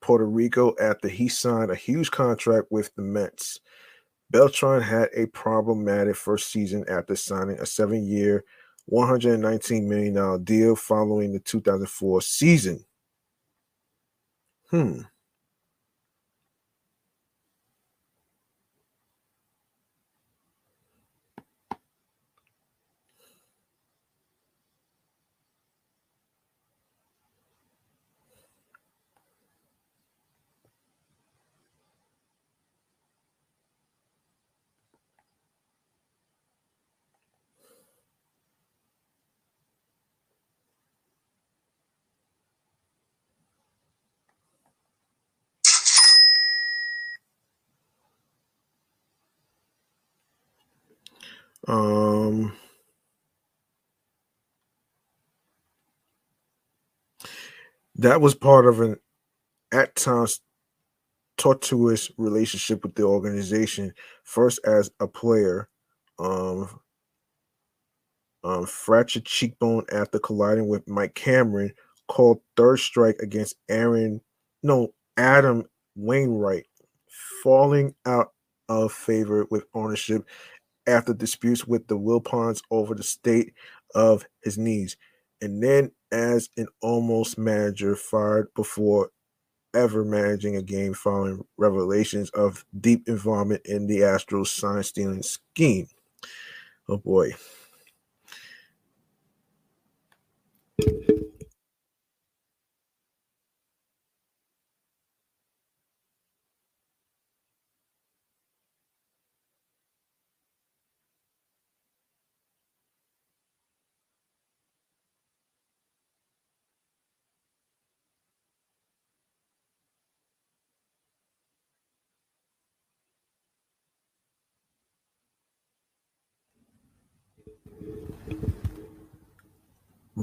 Puerto 0.00 0.24
Rico 0.24 0.74
after 0.80 1.08
he 1.08 1.28
signed 1.28 1.70
a 1.70 1.76
huge 1.76 2.10
contract 2.10 2.68
with 2.70 2.94
the 2.94 3.02
Mets. 3.02 3.60
Beltran 4.30 4.80
had 4.80 5.10
a 5.14 5.26
problematic 5.26 6.16
first 6.16 6.50
season 6.50 6.86
after 6.88 7.14
signing 7.14 7.58
a 7.60 7.66
seven-year, 7.66 8.44
$119 8.90 9.86
million 9.86 10.44
deal 10.44 10.74
following 10.74 11.34
the 11.34 11.40
2004 11.40 12.22
season. 12.22 12.82
Hmm. 14.70 15.02
Um, 51.68 52.52
that 57.96 58.20
was 58.20 58.34
part 58.34 58.66
of 58.66 58.80
an 58.80 58.96
at 59.72 59.94
times 59.96 60.40
tortuous 61.38 62.10
relationship 62.18 62.82
with 62.84 62.94
the 62.94 63.04
organization. 63.04 63.92
First 64.24 64.60
as 64.66 64.90
a 65.00 65.06
player, 65.06 65.68
um, 66.18 66.68
um, 68.44 68.66
fractured 68.66 69.24
cheekbone 69.24 69.84
after 69.92 70.18
colliding 70.18 70.68
with 70.68 70.88
Mike 70.88 71.14
Cameron, 71.14 71.72
called 72.08 72.40
third 72.56 72.78
strike 72.78 73.16
against 73.20 73.56
Aaron, 73.68 74.20
no 74.62 74.92
Adam 75.16 75.64
Wainwright, 75.94 76.66
falling 77.42 77.94
out 78.06 78.32
of 78.68 78.92
favor 78.92 79.46
with 79.50 79.64
ownership 79.74 80.26
after 80.86 81.14
disputes 81.14 81.66
with 81.66 81.86
the 81.86 81.98
Wilpons 81.98 82.62
over 82.70 82.94
the 82.94 83.02
state 83.02 83.54
of 83.94 84.26
his 84.42 84.58
knees, 84.58 84.96
and 85.40 85.62
then 85.62 85.90
as 86.10 86.48
an 86.56 86.66
almost 86.80 87.38
manager 87.38 87.96
fired 87.96 88.48
before 88.54 89.10
ever 89.74 90.04
managing 90.04 90.56
a 90.56 90.62
game 90.62 90.94
following 90.94 91.44
revelations 91.56 92.30
of 92.30 92.64
deep 92.80 93.08
involvement 93.08 93.62
in 93.64 93.86
the 93.86 94.00
Astros 94.00 94.48
sign 94.48 94.82
stealing 94.82 95.22
scheme. 95.22 95.88
Oh 96.88 96.98
boy. 96.98 97.32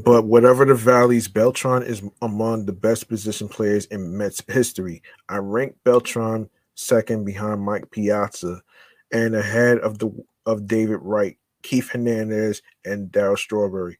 But 0.09 0.25
whatever 0.25 0.65
the 0.65 0.73
valleys, 0.73 1.27
Beltran 1.27 1.83
is 1.83 2.01
among 2.23 2.65
the 2.65 2.73
best 2.73 3.07
position 3.07 3.47
players 3.47 3.85
in 3.85 4.17
Mets 4.17 4.41
history. 4.47 5.03
I 5.29 5.37
rank 5.37 5.75
Beltran 5.83 6.49
second 6.73 7.25
behind 7.25 7.61
Mike 7.61 7.91
Piazza 7.91 8.59
and 9.13 9.35
ahead 9.35 9.77
of 9.77 9.99
the 9.99 10.09
of 10.47 10.65
David 10.65 10.97
Wright, 11.03 11.37
Keith 11.61 11.89
Hernandez, 11.91 12.63
and 12.83 13.11
Darryl 13.11 13.37
Strawberry. 13.37 13.99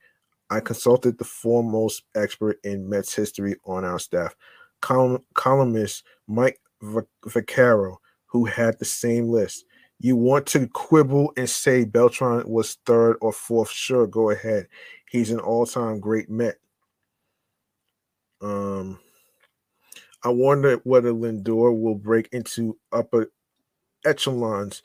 I 0.49 0.61
consulted 0.61 1.19
the 1.19 1.26
foremost 1.26 2.02
expert 2.15 2.57
in 2.64 2.90
Mets 2.90 3.14
history 3.14 3.57
on 3.64 3.86
our 3.86 3.99
staff, 3.99 4.36
column, 4.81 5.23
columnist 5.36 6.06
Mike 6.26 6.60
Vaccaro, 6.81 7.98
who 8.26 8.45
had 8.45 8.80
the 8.80 8.86
same 8.86 9.30
list. 9.30 9.64
You 10.02 10.15
want 10.15 10.45
to 10.48 10.65
quibble 10.69 11.34
and 11.36 11.49
say 11.49 11.84
Beltran 11.84 12.49
was 12.49 12.77
third 12.86 13.18
or 13.19 13.34
fourth? 13.34 13.69
Sure, 13.69 14.07
go 14.07 14.30
ahead. 14.30 14.68
He's 15.10 15.31
an 15.31 15.40
all-time 15.40 15.99
great 15.99 16.30
Met. 16.30 16.57
Um, 18.41 18.99
I 20.23 20.30
wonder 20.30 20.76
whether 20.84 21.11
Lindor 21.11 21.80
will 21.80 21.95
break 21.95 22.30
into 22.31 22.77
upper 22.91 23.31
echelons 24.06 24.84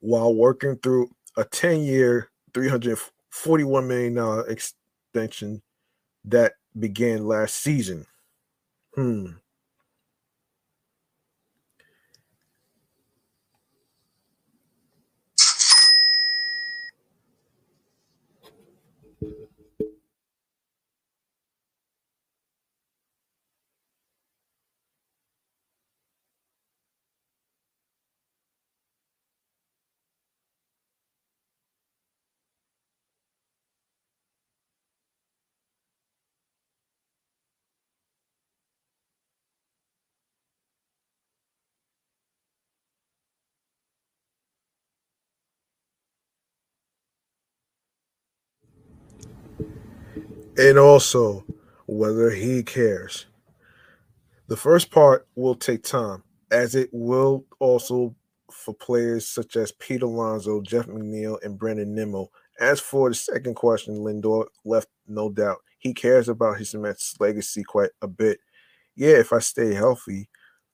while 0.00 0.34
working 0.34 0.76
through 0.78 1.10
a 1.36 1.44
10 1.44 1.80
year, 1.80 2.30
$341 2.52 3.86
million 3.86 4.44
extension 4.48 5.62
that 6.24 6.54
began 6.78 7.24
last 7.26 7.54
season. 7.56 8.06
Hmm. 8.94 9.26
And 50.60 50.78
also 50.78 51.42
whether 51.86 52.30
he 52.30 52.62
cares. 52.62 53.24
The 54.48 54.56
first 54.58 54.90
part 54.90 55.26
will 55.34 55.54
take 55.54 55.82
time, 55.82 56.22
as 56.50 56.74
it 56.74 56.90
will 56.92 57.46
also 57.60 58.14
for 58.52 58.74
players 58.74 59.26
such 59.26 59.56
as 59.56 59.72
Pete 59.72 60.02
Alonso, 60.02 60.60
Jeff 60.60 60.86
McNeil, 60.86 61.42
and 61.42 61.58
Brandon 61.58 61.94
Nimmo. 61.94 62.30
As 62.60 62.78
for 62.78 63.08
the 63.08 63.14
second 63.14 63.54
question, 63.54 63.96
Lindor 63.96 64.46
left 64.66 64.88
no 65.08 65.30
doubt. 65.30 65.58
He 65.78 65.94
cares 65.94 66.28
about 66.28 66.58
his 66.58 66.74
Mets 66.74 67.14
legacy 67.18 67.64
quite 67.64 67.90
a 68.02 68.08
bit. 68.08 68.38
Yeah, 68.96 69.16
if 69.16 69.32
I 69.32 69.38
stay 69.38 69.72
healthy, 69.72 70.28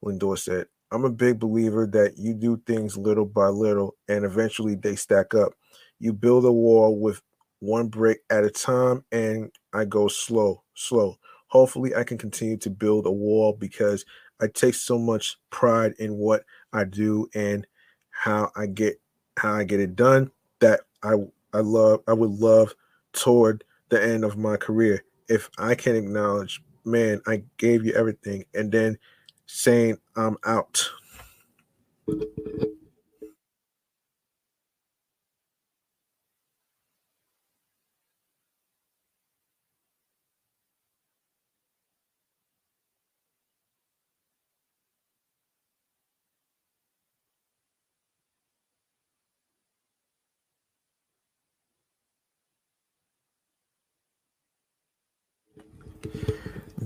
Lindor 0.04 0.36
said. 0.36 0.66
I'm 0.90 1.04
a 1.04 1.10
big 1.10 1.38
believer 1.38 1.86
that 1.92 2.16
you 2.16 2.34
do 2.34 2.60
things 2.66 2.96
little 2.96 3.26
by 3.26 3.48
little 3.48 3.94
and 4.08 4.24
eventually 4.24 4.74
they 4.74 4.96
stack 4.96 5.32
up. 5.34 5.52
You 6.00 6.12
build 6.12 6.44
a 6.44 6.52
wall 6.52 6.98
with 6.98 7.22
one 7.60 7.88
brick 7.88 8.20
at 8.30 8.44
a 8.44 8.50
time 8.50 9.04
and 9.12 9.50
I 9.72 9.84
go 9.84 10.08
slow, 10.08 10.62
slow. 10.74 11.16
Hopefully, 11.48 11.94
I 11.94 12.04
can 12.04 12.18
continue 12.18 12.56
to 12.58 12.70
build 12.70 13.06
a 13.06 13.12
wall 13.12 13.56
because 13.58 14.04
I 14.40 14.48
take 14.48 14.74
so 14.74 14.98
much 14.98 15.38
pride 15.50 15.94
in 15.98 16.16
what 16.16 16.44
I 16.72 16.84
do 16.84 17.28
and 17.34 17.66
how 18.10 18.50
I 18.56 18.66
get 18.66 19.00
how 19.38 19.54
I 19.54 19.64
get 19.64 19.80
it 19.80 19.96
done 19.96 20.30
that 20.60 20.80
I 21.02 21.14
I 21.52 21.60
love 21.60 22.00
I 22.08 22.12
would 22.12 22.30
love 22.30 22.74
toward 23.12 23.64
the 23.88 24.02
end 24.02 24.24
of 24.24 24.36
my 24.36 24.56
career 24.56 25.04
if 25.28 25.50
I 25.58 25.74
can 25.74 25.96
acknowledge, 25.96 26.62
man, 26.84 27.20
I 27.26 27.42
gave 27.56 27.84
you 27.84 27.92
everything 27.94 28.44
and 28.54 28.70
then 28.70 28.98
saying 29.46 29.98
I'm 30.16 30.36
out. 30.44 30.90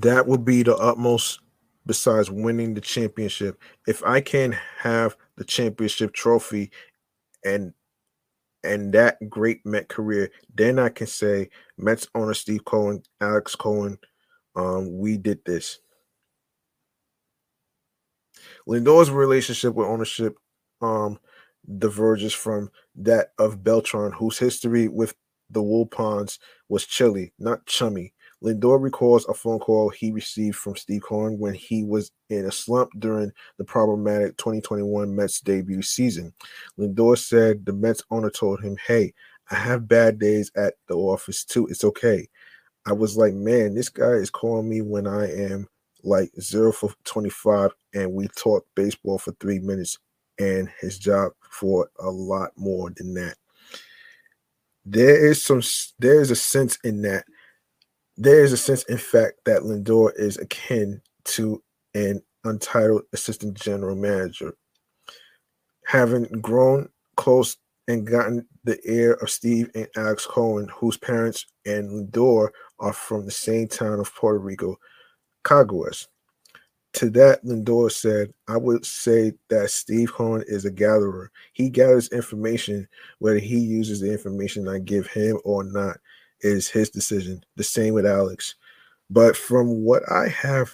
That 0.02 0.26
would 0.26 0.44
be 0.46 0.62
the 0.62 0.76
utmost 0.76 1.40
besides 1.84 2.30
winning 2.30 2.72
the 2.72 2.80
championship. 2.80 3.60
If 3.86 4.02
I 4.02 4.20
can 4.22 4.56
have 4.78 5.16
the 5.36 5.44
championship 5.44 6.14
trophy 6.14 6.70
and 7.44 7.74
and 8.62 8.92
that 8.92 9.16
great 9.28 9.64
Met 9.64 9.88
career, 9.88 10.30
then 10.54 10.78
I 10.78 10.90
can 10.90 11.06
say 11.06 11.48
Mets 11.78 12.06
owner 12.14 12.34
Steve 12.34 12.64
Cohen, 12.64 13.02
Alex 13.20 13.54
Cohen, 13.56 13.98
um, 14.54 14.98
we 14.98 15.16
did 15.16 15.40
this. 15.46 15.80
Lindor's 18.66 19.10
relationship 19.10 19.74
with 19.74 19.86
ownership 19.86 20.36
um, 20.82 21.18
diverges 21.78 22.34
from 22.34 22.70
that 22.96 23.32
of 23.38 23.64
Beltran, 23.64 24.12
whose 24.12 24.38
history 24.38 24.88
with 24.88 25.14
the 25.50 25.62
Wilpons 25.62 26.38
was 26.68 26.86
chilly, 26.86 27.32
not 27.38 27.66
chummy. 27.66 28.12
Lindor 28.42 28.82
recalls 28.82 29.26
a 29.26 29.34
phone 29.34 29.58
call 29.58 29.90
he 29.90 30.12
received 30.12 30.56
from 30.56 30.74
Steve 30.74 31.02
Cohen 31.02 31.38
when 31.38 31.52
he 31.52 31.84
was 31.84 32.10
in 32.30 32.46
a 32.46 32.52
slump 32.52 32.90
during 32.98 33.32
the 33.58 33.64
problematic 33.64 34.36
2021 34.38 35.14
Mets 35.14 35.40
debut 35.40 35.82
season. 35.82 36.32
Lindor 36.78 37.18
said 37.18 37.66
the 37.66 37.72
Mets 37.72 38.02
owner 38.10 38.30
told 38.30 38.62
him, 38.62 38.76
Hey, 38.86 39.12
I 39.50 39.56
have 39.56 39.88
bad 39.88 40.18
days 40.18 40.50
at 40.56 40.74
the 40.88 40.94
office 40.94 41.44
too. 41.44 41.66
It's 41.66 41.84
okay. 41.84 42.28
I 42.86 42.92
was 42.92 43.16
like, 43.16 43.34
Man, 43.34 43.74
this 43.74 43.90
guy 43.90 44.12
is 44.12 44.30
calling 44.30 44.68
me 44.68 44.80
when 44.80 45.06
I 45.06 45.30
am 45.30 45.68
like 46.02 46.30
zero 46.40 46.72
for 46.72 46.94
25 47.04 47.72
and 47.92 48.12
we 48.12 48.26
talk 48.28 48.64
baseball 48.74 49.18
for 49.18 49.32
three 49.32 49.58
minutes 49.58 49.98
and 50.38 50.70
his 50.80 50.98
job 50.98 51.32
for 51.50 51.90
a 51.98 52.10
lot 52.10 52.52
more 52.56 52.90
than 52.96 53.12
that. 53.14 53.36
There 54.86 55.26
is 55.26 55.44
some, 55.44 55.60
there 55.98 56.22
is 56.22 56.30
a 56.30 56.36
sense 56.36 56.78
in 56.84 57.02
that 57.02 57.26
there 58.20 58.44
is 58.44 58.52
a 58.52 58.56
sense, 58.58 58.82
in 58.82 58.98
fact, 58.98 59.38
that 59.46 59.62
Lindor 59.62 60.12
is 60.14 60.36
akin 60.36 61.00
to 61.24 61.62
an 61.94 62.20
untitled 62.44 63.02
assistant 63.14 63.54
general 63.54 63.96
manager. 63.96 64.52
Having 65.86 66.24
grown 66.42 66.90
close 67.16 67.56
and 67.88 68.06
gotten 68.06 68.46
the 68.64 68.78
ear 68.84 69.14
of 69.14 69.30
Steve 69.30 69.70
and 69.74 69.88
Alex 69.96 70.26
Cohen, 70.26 70.68
whose 70.68 70.98
parents 70.98 71.46
and 71.64 71.88
Lindor 71.90 72.50
are 72.78 72.92
from 72.92 73.24
the 73.24 73.30
same 73.30 73.68
town 73.68 74.00
of 74.00 74.14
Puerto 74.14 74.38
Rico, 74.38 74.78
Caguas. 75.42 76.06
To 76.94 77.08
that, 77.10 77.42
Lindor 77.42 77.90
said, 77.90 78.34
I 78.48 78.58
would 78.58 78.84
say 78.84 79.32
that 79.48 79.70
Steve 79.70 80.12
Cohen 80.12 80.44
is 80.46 80.66
a 80.66 80.70
gatherer. 80.70 81.30
He 81.54 81.70
gathers 81.70 82.10
information, 82.10 82.86
whether 83.18 83.38
he 83.38 83.58
uses 83.58 84.00
the 84.00 84.12
information 84.12 84.68
I 84.68 84.78
give 84.78 85.06
him 85.06 85.38
or 85.42 85.64
not 85.64 85.96
is 86.42 86.68
his 86.68 86.90
decision. 86.90 87.44
The 87.56 87.64
same 87.64 87.94
with 87.94 88.06
Alex. 88.06 88.54
But 89.08 89.36
from 89.36 89.82
what 89.82 90.02
I 90.10 90.28
have 90.28 90.72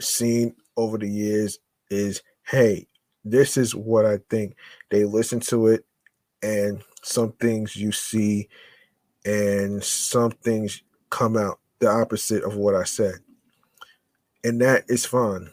seen 0.00 0.54
over 0.76 0.98
the 0.98 1.08
years 1.08 1.58
is 1.90 2.22
hey, 2.48 2.86
this 3.24 3.56
is 3.56 3.74
what 3.74 4.06
I 4.06 4.18
think. 4.30 4.54
They 4.90 5.04
listen 5.04 5.40
to 5.40 5.66
it 5.68 5.84
and 6.42 6.82
some 7.02 7.32
things 7.32 7.76
you 7.76 7.92
see 7.92 8.48
and 9.24 9.82
some 9.82 10.30
things 10.30 10.82
come 11.10 11.36
out 11.36 11.58
the 11.80 11.88
opposite 11.88 12.44
of 12.44 12.56
what 12.56 12.74
I 12.74 12.84
said. 12.84 13.16
And 14.44 14.60
that 14.60 14.84
is 14.88 15.04
fun. 15.04 15.50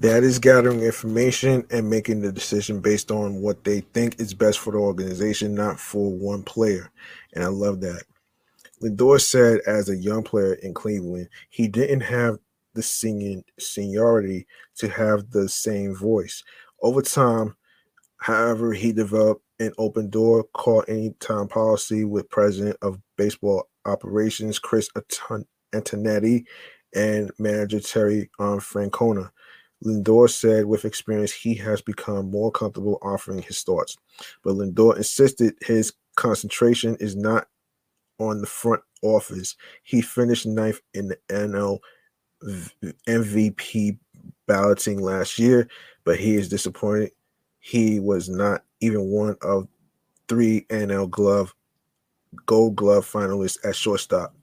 That 0.00 0.24
is 0.24 0.38
gathering 0.38 0.80
information 0.80 1.66
and 1.70 1.90
making 1.90 2.22
the 2.22 2.32
decision 2.32 2.80
based 2.80 3.10
on 3.10 3.42
what 3.42 3.64
they 3.64 3.80
think 3.80 4.18
is 4.18 4.32
best 4.32 4.58
for 4.58 4.72
the 4.72 4.78
organization, 4.78 5.54
not 5.54 5.78
for 5.78 6.10
one 6.10 6.42
player. 6.42 6.90
And 7.34 7.44
I 7.44 7.48
love 7.48 7.82
that. 7.82 8.04
Lindor 8.82 9.20
said 9.20 9.60
as 9.66 9.90
a 9.90 9.96
young 9.96 10.22
player 10.22 10.54
in 10.54 10.72
Cleveland, 10.72 11.28
he 11.50 11.68
didn't 11.68 12.00
have 12.00 12.38
the 12.72 12.82
singing 12.82 13.44
seniority 13.58 14.46
to 14.76 14.88
have 14.88 15.30
the 15.32 15.50
same 15.50 15.94
voice. 15.94 16.42
Over 16.80 17.02
time, 17.02 17.54
however, 18.16 18.72
he 18.72 18.94
developed 18.94 19.44
an 19.58 19.72
open 19.76 20.08
door 20.08 20.44
call 20.54 20.82
anytime 20.88 21.46
policy 21.46 22.06
with 22.06 22.30
president 22.30 22.78
of 22.80 22.98
baseball 23.18 23.68
operations 23.84 24.58
Chris 24.58 24.88
Antonetti 25.74 26.46
and 26.94 27.30
manager 27.38 27.80
Terry 27.80 28.30
um, 28.38 28.60
Francona 28.60 29.30
Lindor 29.84 30.28
said 30.28 30.66
with 30.66 30.84
experience 30.84 31.32
he 31.32 31.54
has 31.54 31.80
become 31.80 32.30
more 32.30 32.50
comfortable 32.50 32.98
offering 33.02 33.42
his 33.42 33.62
thoughts. 33.62 33.96
But 34.42 34.54
Lindor 34.54 34.96
insisted 34.96 35.54
his 35.62 35.92
concentration 36.16 36.96
is 37.00 37.16
not 37.16 37.48
on 38.18 38.40
the 38.40 38.46
front 38.46 38.82
office. 39.02 39.56
He 39.82 40.02
finished 40.02 40.46
ninth 40.46 40.80
in 40.94 41.08
the 41.08 41.18
NL 41.28 41.78
MVP 43.08 43.98
balloting 44.46 45.00
last 45.00 45.38
year, 45.38 45.68
but 46.04 46.18
he 46.18 46.36
is 46.36 46.48
disappointed. 46.48 47.12
He 47.60 48.00
was 48.00 48.28
not 48.28 48.64
even 48.80 49.10
one 49.10 49.36
of 49.42 49.68
three 50.28 50.66
NL 50.70 51.10
Glove 51.10 51.54
Gold 52.46 52.76
Glove 52.76 53.10
finalists 53.10 53.58
at 53.64 53.76
shortstop. 53.76 54.34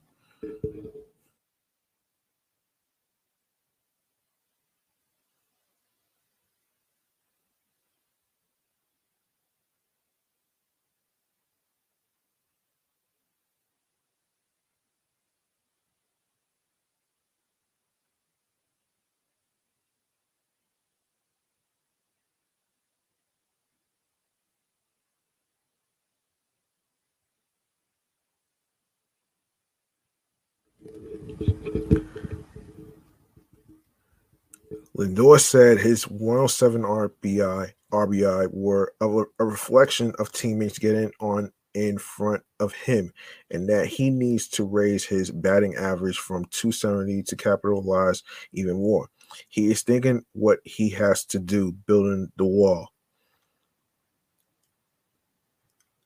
Lindor 34.98 35.38
said 35.38 35.78
his 35.78 36.08
107 36.08 36.82
RBI 36.82 37.72
RBI 37.92 38.48
were 38.52 38.92
a, 39.00 39.06
a 39.38 39.44
reflection 39.44 40.12
of 40.18 40.32
teammates 40.32 40.78
getting 40.78 41.12
on 41.20 41.52
in 41.74 41.98
front 41.98 42.42
of 42.58 42.72
him, 42.72 43.12
and 43.50 43.68
that 43.68 43.86
he 43.86 44.10
needs 44.10 44.48
to 44.48 44.64
raise 44.64 45.04
his 45.04 45.30
batting 45.30 45.76
average 45.76 46.18
from 46.18 46.44
270 46.46 47.22
to 47.22 47.36
capitalize 47.36 48.22
even 48.52 48.76
more. 48.76 49.08
He 49.48 49.70
is 49.70 49.82
thinking 49.82 50.24
what 50.32 50.58
he 50.64 50.90
has 50.90 51.24
to 51.26 51.38
do, 51.38 51.72
building 51.72 52.32
the 52.36 52.44
wall. 52.44 52.88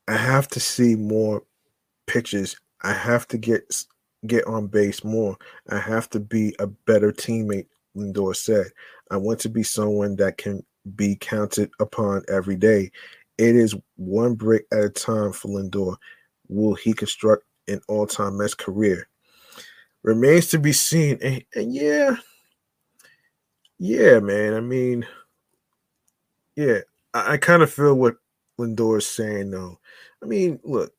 I 0.06 0.16
have 0.16 0.48
to 0.48 0.60
see 0.60 0.96
more 0.96 1.42
pitches. 2.06 2.56
I 2.82 2.92
have 2.92 3.26
to 3.28 3.38
get 3.38 3.84
get 4.26 4.46
on 4.46 4.66
base 4.66 5.02
more. 5.02 5.36
I 5.70 5.78
have 5.78 6.10
to 6.10 6.20
be 6.20 6.54
a 6.58 6.66
better 6.66 7.12
teammate 7.12 7.66
Lindor 7.96 8.34
said. 8.34 8.66
I 9.10 9.16
want 9.16 9.40
to 9.40 9.48
be 9.48 9.62
someone 9.62 10.16
that 10.16 10.38
can 10.38 10.64
be 10.96 11.16
counted 11.16 11.70
upon 11.80 12.22
every 12.28 12.56
day. 12.56 12.90
It 13.38 13.56
is 13.56 13.74
one 13.96 14.34
brick 14.34 14.66
at 14.72 14.84
a 14.84 14.90
time 14.90 15.32
for 15.32 15.48
Lindor. 15.48 15.96
Will 16.48 16.74
he 16.74 16.92
construct 16.92 17.44
an 17.68 17.80
all 17.88 18.06
time 18.06 18.38
Mets 18.38 18.54
career? 18.54 19.08
Remains 20.02 20.48
to 20.48 20.58
be 20.58 20.72
seen. 20.72 21.18
And, 21.22 21.44
and, 21.54 21.74
yeah, 21.74 22.16
yeah, 23.78 24.18
man. 24.20 24.54
I 24.54 24.60
mean, 24.60 25.06
yeah, 26.56 26.80
I, 27.14 27.34
I 27.34 27.36
kind 27.36 27.62
of 27.62 27.72
feel 27.72 27.94
what 27.94 28.16
Lindor 28.58 28.98
is 28.98 29.06
saying, 29.06 29.50
though. 29.50 29.78
I 30.22 30.26
mean, 30.26 30.60
look, 30.64 30.92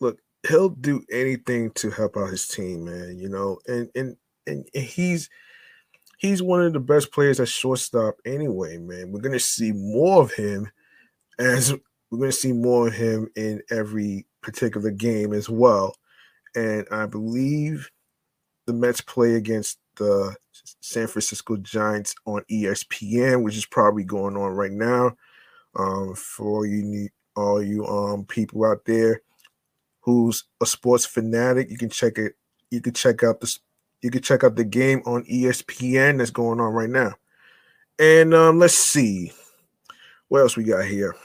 look, 0.00 0.18
he'll 0.48 0.70
do 0.70 1.04
anything 1.10 1.70
to 1.72 1.90
help 1.90 2.16
out 2.16 2.30
his 2.30 2.48
team, 2.48 2.84
man, 2.84 3.18
you 3.18 3.28
know, 3.28 3.58
and, 3.66 3.88
and, 3.94 4.16
and 4.46 4.66
he's, 4.74 5.28
he's 6.18 6.42
one 6.42 6.62
of 6.62 6.72
the 6.72 6.80
best 6.80 7.10
players 7.12 7.40
at 7.40 7.48
shortstop 7.48 8.16
anyway, 8.26 8.76
man. 8.76 9.10
We're 9.10 9.20
gonna 9.20 9.40
see 9.40 9.72
more 9.72 10.22
of 10.22 10.32
him 10.32 10.70
as 11.38 11.72
we're 12.10 12.18
gonna 12.18 12.32
see 12.32 12.52
more 12.52 12.88
of 12.88 12.94
him 12.94 13.28
in 13.36 13.62
every 13.70 14.26
particular 14.42 14.90
game 14.90 15.32
as 15.32 15.48
well. 15.48 15.94
And 16.54 16.86
I 16.90 17.06
believe 17.06 17.90
the 18.66 18.72
Mets 18.72 19.00
play 19.00 19.34
against 19.34 19.78
the 19.96 20.34
San 20.80 21.06
Francisco 21.06 21.56
Giants 21.56 22.14
on 22.26 22.42
ESPN, 22.50 23.42
which 23.42 23.56
is 23.56 23.66
probably 23.66 24.04
going 24.04 24.36
on 24.36 24.52
right 24.52 24.72
now. 24.72 25.16
Um, 25.76 26.14
for 26.14 26.66
you 26.66 26.82
need 26.82 27.10
all 27.36 27.62
you 27.62 27.86
um 27.86 28.24
people 28.24 28.64
out 28.64 28.84
there 28.84 29.22
who's 30.00 30.44
a 30.60 30.66
sports 30.66 31.06
fanatic, 31.06 31.70
you 31.70 31.78
can 31.78 31.90
check 31.90 32.18
it. 32.18 32.34
You 32.70 32.80
can 32.80 32.94
check 32.94 33.22
out 33.22 33.40
the 33.40 33.58
you 34.02 34.10
can 34.10 34.22
check 34.22 34.44
out 34.44 34.56
the 34.56 34.64
game 34.64 35.02
on 35.06 35.24
ESPN 35.24 36.18
that's 36.18 36.30
going 36.30 36.60
on 36.60 36.72
right 36.72 36.90
now. 36.90 37.14
And 37.98 38.32
um, 38.32 38.58
let's 38.58 38.74
see 38.74 39.32
what 40.28 40.40
else 40.40 40.56
we 40.56 40.64
got 40.64 40.84
here. 40.84 41.16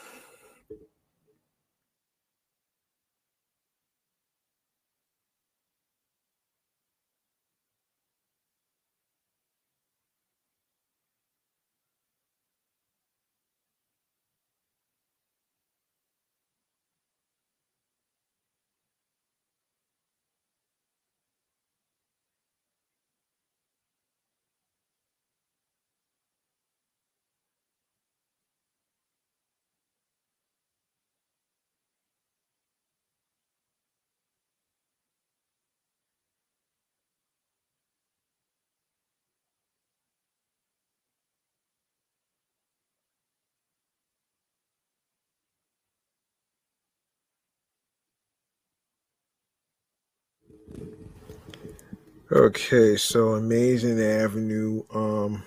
Okay, 52.35 52.95
so 52.95 53.35
Amazing 53.35 54.01
Avenue. 54.01 54.81
Um, 54.91 55.43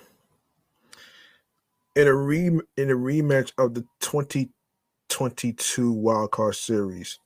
in 1.96 2.06
a 2.06 2.14
re 2.14 2.46
in 2.46 2.90
a 2.90 2.94
rematch 2.94 3.50
of 3.58 3.74
the 3.74 3.80
2022 3.98 5.90
Wild 5.90 6.30
Card 6.30 6.54
Series. 6.54 7.18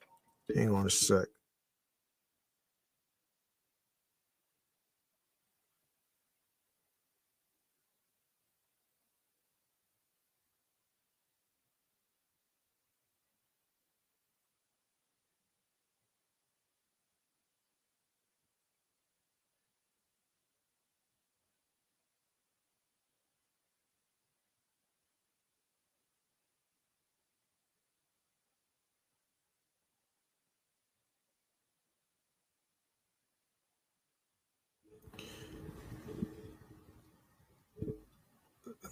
Hang 0.55 0.75
on 0.75 0.87
a 0.87 0.91
sec. 0.91 1.27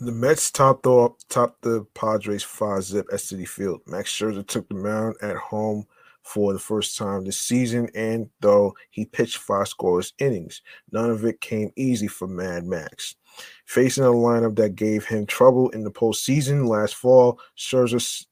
The 0.09 0.15
Mets 0.15 0.51
topped 0.51 0.87
off 0.87 1.17
topped 1.29 1.61
the 1.61 1.87
Padres 1.93 2.43
five 2.43 2.83
zip 2.83 3.09
at 3.13 3.19
Citi 3.19 3.47
Field. 3.47 3.83
Max 3.87 4.11
Scherzer 4.11 4.47
took 4.47 4.67
the 4.71 4.75
mound 4.75 5.17
at 5.21 5.37
home 5.37 5.85
for 6.23 6.55
the 6.55 6.59
first 6.59 6.97
time 6.97 7.25
this 7.25 7.37
season, 7.37 7.91
and 7.95 8.31
though 8.41 8.75
he 8.89 9.05
pitched 9.05 9.37
five 9.37 9.67
scoreless 9.67 10.15
innings, 10.19 10.63
none 10.93 11.11
of 11.11 11.27
it 11.27 11.43
came 11.43 11.73
easy 11.77 12.07
for 12.07 12.27
Mad 12.27 12.65
Max. 12.65 13.17
Facing 13.67 14.05
a 14.05 14.07
lineup 14.07 14.57
that 14.57 14.77
gave 14.77 15.05
him 15.05 15.27
trouble 15.27 15.69
in 15.71 15.85
the 15.85 15.91
postseason 15.91 16.67
last 16.67 16.95
fall, 16.95 17.39
Scherzer 17.55 18.25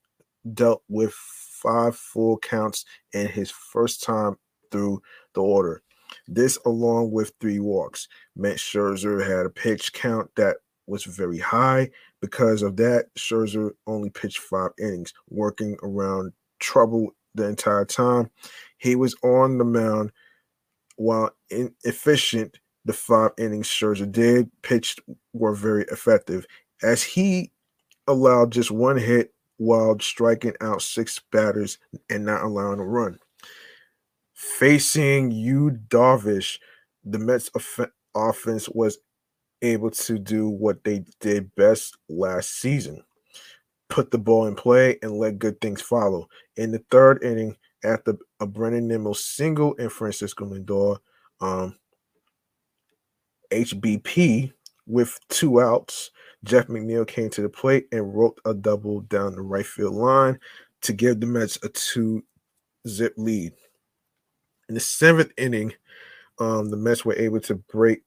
dealt 0.55 0.82
with 0.89 1.12
five 1.12 1.94
full 1.94 2.39
counts 2.39 2.86
in 3.12 3.28
his 3.28 3.51
first 3.51 4.03
time 4.03 4.39
through 4.70 5.03
the 5.35 5.43
order. 5.43 5.82
This, 6.27 6.59
along 6.65 7.11
with 7.11 7.35
three 7.39 7.61
walks, 7.61 8.09
meant 8.35 8.57
Scherzer 8.57 9.23
had 9.23 9.44
a 9.44 9.51
pitch 9.51 9.93
count 9.93 10.31
that 10.36 10.57
was 10.86 11.04
very 11.04 11.38
high. 11.38 11.90
Because 12.20 12.62
of 12.62 12.76
that, 12.76 13.06
Scherzer 13.16 13.70
only 13.86 14.10
pitched 14.10 14.38
five 14.38 14.70
innings, 14.78 15.12
working 15.28 15.76
around 15.82 16.32
trouble 16.58 17.14
the 17.34 17.46
entire 17.46 17.84
time. 17.84 18.30
He 18.78 18.96
was 18.96 19.14
on 19.22 19.58
the 19.58 19.64
mound 19.64 20.12
while 20.96 21.30
inefficient, 21.50 22.58
the 22.84 22.92
five 22.92 23.32
innings 23.38 23.68
Scherzer 23.68 24.10
did 24.10 24.50
pitched 24.62 25.00
were 25.32 25.54
very 25.54 25.84
effective, 25.90 26.46
as 26.82 27.02
he 27.02 27.50
allowed 28.06 28.52
just 28.52 28.70
one 28.70 28.96
hit 28.96 29.34
while 29.58 29.98
striking 30.00 30.54
out 30.60 30.82
six 30.82 31.20
batters 31.32 31.78
and 32.10 32.24
not 32.24 32.42
allowing 32.42 32.78
a 32.78 32.84
run. 32.84 33.18
Facing 34.34 35.30
Yu 35.30 35.78
Darvish, 35.88 36.58
the 37.04 37.18
Mets 37.18 37.50
off- 37.54 37.90
offense 38.14 38.68
was 38.68 38.98
able 39.62 39.90
to 39.90 40.18
do 40.18 40.48
what 40.48 40.84
they 40.84 41.04
did 41.20 41.54
best 41.54 41.96
last 42.08 42.60
season 42.60 43.02
put 43.88 44.10
the 44.10 44.18
ball 44.18 44.46
in 44.46 44.54
play 44.54 44.98
and 45.02 45.12
let 45.12 45.38
good 45.38 45.60
things 45.60 45.80
follow. 45.80 46.28
In 46.56 46.72
the 46.72 46.82
third 46.90 47.22
inning, 47.22 47.56
after 47.84 48.16
a 48.40 48.46
Brandon 48.46 48.88
Nimmo 48.88 49.12
single 49.12 49.76
and 49.78 49.92
Francisco 49.92 50.44
Lindor, 50.44 50.98
um, 51.40 51.76
HBP 53.52 54.52
with 54.86 55.18
two 55.28 55.60
outs, 55.60 56.10
Jeff 56.44 56.66
McNeil 56.66 57.06
came 57.06 57.30
to 57.30 57.42
the 57.42 57.48
plate 57.48 57.86
and 57.92 58.14
wrote 58.14 58.40
a 58.44 58.54
double 58.54 59.00
down 59.02 59.34
the 59.34 59.42
right 59.42 59.66
field 59.66 59.94
line 59.94 60.38
to 60.82 60.92
give 60.92 61.20
the 61.20 61.26
Mets 61.26 61.58
a 61.62 61.68
two 61.68 62.24
zip 62.88 63.14
lead. 63.16 63.52
In 64.68 64.74
the 64.74 64.80
seventh 64.80 65.32
inning, 65.36 65.72
um, 66.38 66.70
the 66.70 66.76
Mets 66.76 67.04
were 67.04 67.16
able 67.16 67.40
to 67.40 67.54
break 67.54 68.02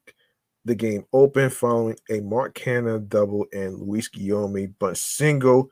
the 0.70 0.76
game 0.76 1.04
open 1.14 1.50
following 1.50 1.98
a 2.12 2.20
Mark 2.22 2.54
Canha 2.54 3.10
double 3.10 3.48
and 3.52 3.80
Luis 3.80 4.08
Guillorme 4.08 4.72
bunt 4.78 4.98
single. 4.98 5.70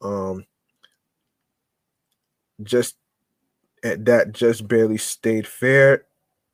Um, 0.00 0.46
just 2.62 2.96
at 3.82 4.04
that 4.04 4.32
just 4.32 4.66
barely 4.68 4.98
stayed 4.98 5.46
fair. 5.46 6.04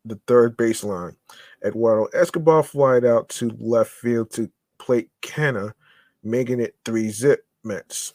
The 0.06 0.18
third 0.26 0.56
baseline. 0.56 1.16
Eduardo 1.64 2.06
Escobar 2.06 2.62
flied 2.62 3.04
out 3.04 3.28
to 3.28 3.54
left 3.60 3.90
field 3.90 4.30
to 4.32 4.50
plate 4.78 5.10
Canha, 5.20 5.72
making 6.24 6.60
it 6.60 6.74
three 6.84 7.10
zip 7.10 7.46
Mets. 7.62 8.14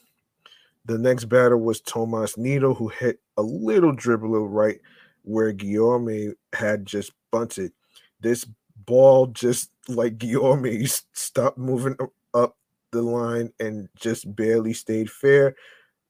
The 0.85 0.97
next 0.97 1.25
batter 1.25 1.57
was 1.57 1.81
Tomas 1.81 2.35
Nido, 2.35 2.73
who 2.73 2.87
hit 2.87 3.19
a 3.37 3.41
little 3.43 3.95
dribbler 3.95 4.47
right 4.49 4.79
where 5.21 5.53
Guillorme 5.53 6.33
had 6.53 6.85
just 6.85 7.11
bunted. 7.31 7.71
This 8.19 8.45
ball 8.87 9.27
just 9.27 9.69
like 9.87 10.17
Guillorme 10.17 10.89
stopped 11.13 11.59
moving 11.59 11.95
up 12.33 12.57
the 12.91 13.01
line 13.01 13.51
and 13.59 13.87
just 13.95 14.35
barely 14.35 14.73
stayed 14.73 15.11
fair, 15.11 15.55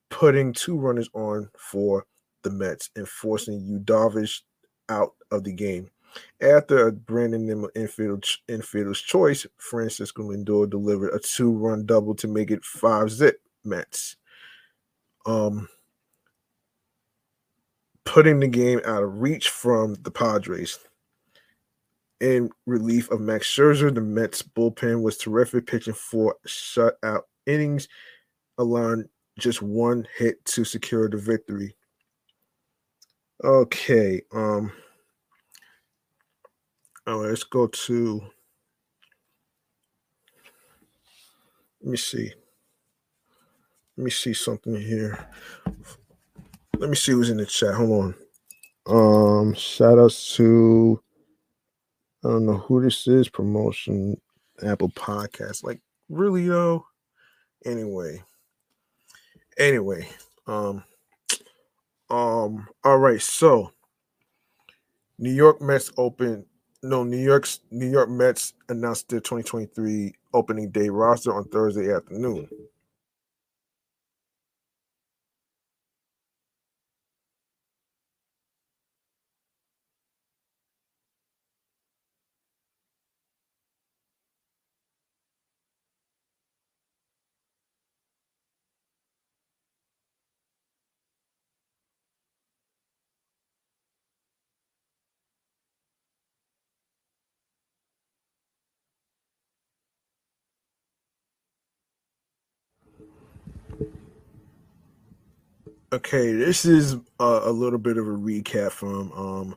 putting 0.09 0.53
two 0.53 0.77
runners 0.77 1.09
on 1.13 1.49
for 1.57 2.05
the 2.43 2.49
Mets 2.49 2.89
and 2.95 3.07
forcing 3.07 3.59
Yu 3.65 3.79
Darvish 3.79 4.41
out 4.89 5.13
of 5.31 5.43
the 5.43 5.51
game. 5.51 5.89
After 6.41 6.87
a 6.87 6.91
Brandon 6.91 7.45
Nimmo 7.45 7.69
infield, 7.75 8.25
infield's 8.47 9.01
choice, 9.01 9.45
Francisco 9.57 10.23
Lindor 10.23 10.69
delivered 10.69 11.13
a 11.13 11.19
two-run 11.19 11.85
double 11.85 12.15
to 12.15 12.27
make 12.27 12.49
it 12.49 12.63
five 12.63 13.11
zip 13.11 13.41
Mets. 13.63 14.15
Um, 15.25 15.67
putting 18.05 18.39
the 18.39 18.47
game 18.47 18.79
out 18.85 19.03
of 19.03 19.19
reach 19.21 19.49
from 19.49 19.95
the 19.95 20.11
Padres. 20.11 20.79
In 22.19 22.49
relief 22.65 23.11
of 23.11 23.21
Max 23.21 23.45
Scherzer, 23.45 23.93
the 23.93 24.01
Mets 24.01 24.41
bullpen 24.41 25.03
was 25.03 25.17
terrific, 25.17 25.67
pitching 25.67 25.93
four 25.93 26.35
shutout 26.47 27.21
innings, 27.45 27.87
allowing 28.57 29.07
just 29.37 29.61
one 29.61 30.07
hit 30.17 30.43
to 30.45 30.65
secure 30.65 31.07
the 31.09 31.17
victory. 31.17 31.75
Okay, 33.43 34.21
um, 34.33 34.71
all 37.05 37.21
right, 37.21 37.29
let's 37.29 37.43
go 37.43 37.67
to. 37.67 38.21
Let 41.81 41.91
me 41.91 41.97
see. 41.97 42.33
Let 43.95 44.03
me 44.03 44.11
see 44.11 44.33
something 44.33 44.75
here. 44.75 45.29
Let 46.79 46.89
me 46.89 46.95
see 46.95 47.11
who's 47.11 47.29
in 47.29 47.37
the 47.37 47.45
chat. 47.45 47.75
Hold 47.75 48.15
on. 48.87 49.45
Um, 49.47 49.53
shout 49.53 49.99
outs 49.99 50.35
to 50.35 51.01
I 52.23 52.29
don't 52.29 52.45
know 52.45 52.57
who 52.57 52.81
this 52.81 53.07
is. 53.07 53.29
Promotion 53.29 54.19
Apple 54.63 54.89
Podcast. 54.89 55.63
Like, 55.63 55.79
really 56.09 56.47
though? 56.47 56.85
Anyway. 57.65 58.23
Anyway. 59.57 60.07
Um 60.47 60.83
um 62.09 62.67
all 62.83 62.97
right, 62.97 63.21
so 63.21 63.71
New 65.19 65.33
York 65.33 65.61
Mets 65.61 65.91
open 65.97 66.45
no 66.83 67.03
New 67.03 67.17
York's 67.17 67.59
New 67.71 67.89
York 67.89 68.09
Mets 68.09 68.53
announced 68.69 69.09
their 69.09 69.19
2023 69.19 70.13
opening 70.33 70.69
day 70.69 70.89
roster 70.89 71.33
on 71.33 71.43
Thursday 71.45 71.93
afternoon. 71.93 72.47
Okay, 105.93 106.33
this 106.33 106.65
is 106.65 106.97
a, 107.17 107.39
a, 107.45 107.51
little 107.51 107.79
bit 107.79 107.97
of 107.97 108.05
a 108.05 108.11
recap 108.11 108.71
from 108.73 109.09
um, 109.13 109.55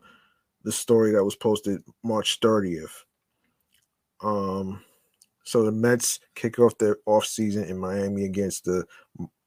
the 0.62 0.70
story 0.70 1.10
that 1.10 1.24
was 1.24 1.34
posted 1.34 1.82
March 2.04 2.38
30th. 2.38 2.92
Um, 4.22 4.80
so 5.42 5.64
the 5.64 5.72
Mets 5.72 6.20
kick 6.36 6.60
off 6.60 6.78
their 6.78 6.98
off 7.04 7.26
season 7.26 7.64
in 7.64 7.76
Miami 7.76 8.26
against 8.26 8.64
the 8.64 8.84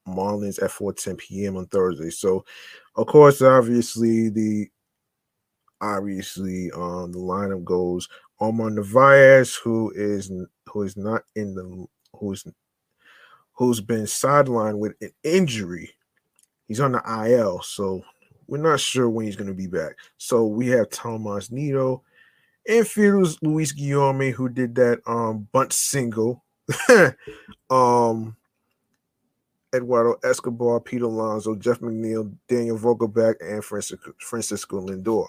Marlins 0.06 0.62
at 0.62 0.72
4:10 0.72 1.18
p.m. 1.20 1.56
on 1.56 1.68
Thursday. 1.68 2.10
So, 2.10 2.44
of 2.98 3.08
course, 3.08 3.42
obviously 3.42 4.28
the 4.28 4.68
obviously 5.80 6.70
um, 6.72 7.14
the 7.14 7.20
lineup 7.20 7.64
goes 7.64 8.10
Omar 8.42 8.72
Narvaez, 8.72 9.56
who 9.56 9.94
is 9.96 10.30
who 10.68 10.84
is 10.84 10.98
not 10.98 11.22
in 11.38 11.56
the 11.56 11.86
who's 12.14 12.44
who's 13.54 13.80
been 13.80 14.04
sidelined 14.04 14.80
with 14.80 14.96
an 15.00 15.12
injury 15.24 15.96
He's 16.74 16.80
on 16.80 16.94
the 16.94 17.28
IL, 17.30 17.62
so 17.62 18.04
we're 18.48 18.58
not 18.58 18.80
sure 18.80 19.08
when 19.08 19.28
he's 19.28 19.36
going 19.36 19.48
to 19.48 19.54
be 19.54 19.68
back. 19.68 19.92
So 20.18 20.48
we 20.48 20.70
have 20.70 20.90
Tomas 20.90 21.52
Nido. 21.52 22.02
and 22.68 22.88
Felix 22.88 23.38
Luis 23.44 23.72
Guillorme, 23.72 24.32
who 24.32 24.50
did 24.50 24.74
that 24.74 25.02
um 25.06 25.48
bunt 25.54 25.72
single. 25.72 26.44
um 27.70 28.36
Eduardo 29.72 30.16
Escobar, 30.24 30.80
Pete 30.80 31.04
Alonso, 31.04 31.56
Jeff 31.56 31.80
McNeil, 31.80 32.36
Daniel 32.48 32.80
Vogelbach, 32.80 33.36
and 33.40 33.64
Francisco, 33.64 34.12
Francisco 34.18 34.82
Lindor. 34.82 35.28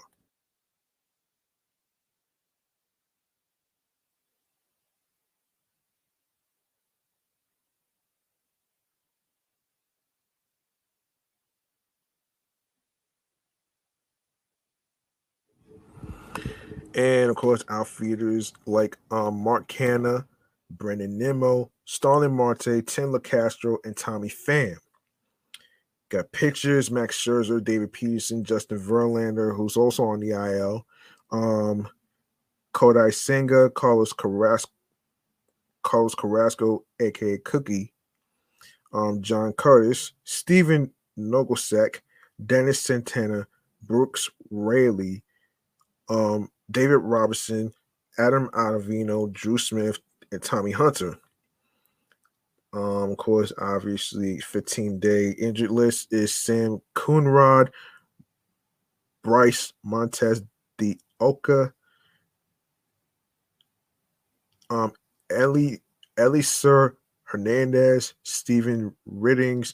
And 16.95 17.29
of 17.29 17.35
course 17.35 17.63
outfielders 17.69 18.53
like 18.65 18.97
um, 19.11 19.37
Mark 19.37 19.67
Canha, 19.67 20.25
Brandon 20.71 21.17
Nimmo, 21.17 21.69
Starling 21.83 22.35
Marte, 22.35 22.85
Tim 22.87 23.11
Locastro, 23.11 23.77
and 23.83 23.95
Tommy 23.95 24.29
Pham. 24.29 24.77
Got 26.09 26.31
pitchers: 26.31 26.89
Max 26.89 27.17
Scherzer, 27.17 27.63
David 27.63 27.91
Peterson, 27.91 28.43
Justin 28.43 28.79
Verlander, 28.79 29.55
who's 29.55 29.75
also 29.75 30.05
on 30.05 30.19
the 30.19 30.31
IL, 30.31 30.85
um, 31.31 31.87
Kodai 32.73 33.13
Senga, 33.13 33.69
Carlos 33.69 34.13
Carrasco, 34.13 34.71
Carlos 35.83 36.15
Carrasco, 36.15 36.85
aka 36.99 37.37
Cookie, 37.39 37.93
um, 38.93 39.21
John 39.21 39.51
Curtiss, 39.53 40.13
Stephen 40.23 40.91
Nogosek, 41.17 41.99
Dennis 42.45 42.79
Santana, 42.79 43.47
Brooks 43.83 44.29
Raley, 44.49 45.23
um, 46.09 46.49
David 46.71 46.97
Robertson, 46.97 47.73
Adam 48.17 48.49
Ottavino, 48.53 49.31
Drew 49.31 49.57
Smith, 49.57 49.99
and 50.31 50.41
Tommy 50.41 50.71
Hunter. 50.71 51.17
Um, 52.73 53.11
of 53.11 53.17
course, 53.17 53.53
obviously, 53.57 54.39
15 54.39 54.99
day 54.99 55.31
injured 55.39 55.71
list 55.71 56.11
is 56.11 56.33
Sam 56.35 56.81
Coonrod, 56.93 57.69
Bryce 59.23 59.73
Montes 59.83 60.41
de 60.77 60.97
Oca, 61.19 61.73
um, 64.69 64.91
Ellie 65.29 65.81
Sir 66.41 66.97
Hernandez, 67.23 68.13
Stephen 68.23 68.93
Ridings, 69.05 69.73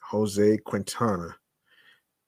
Jose 0.00 0.58
Quintana. 0.58 1.36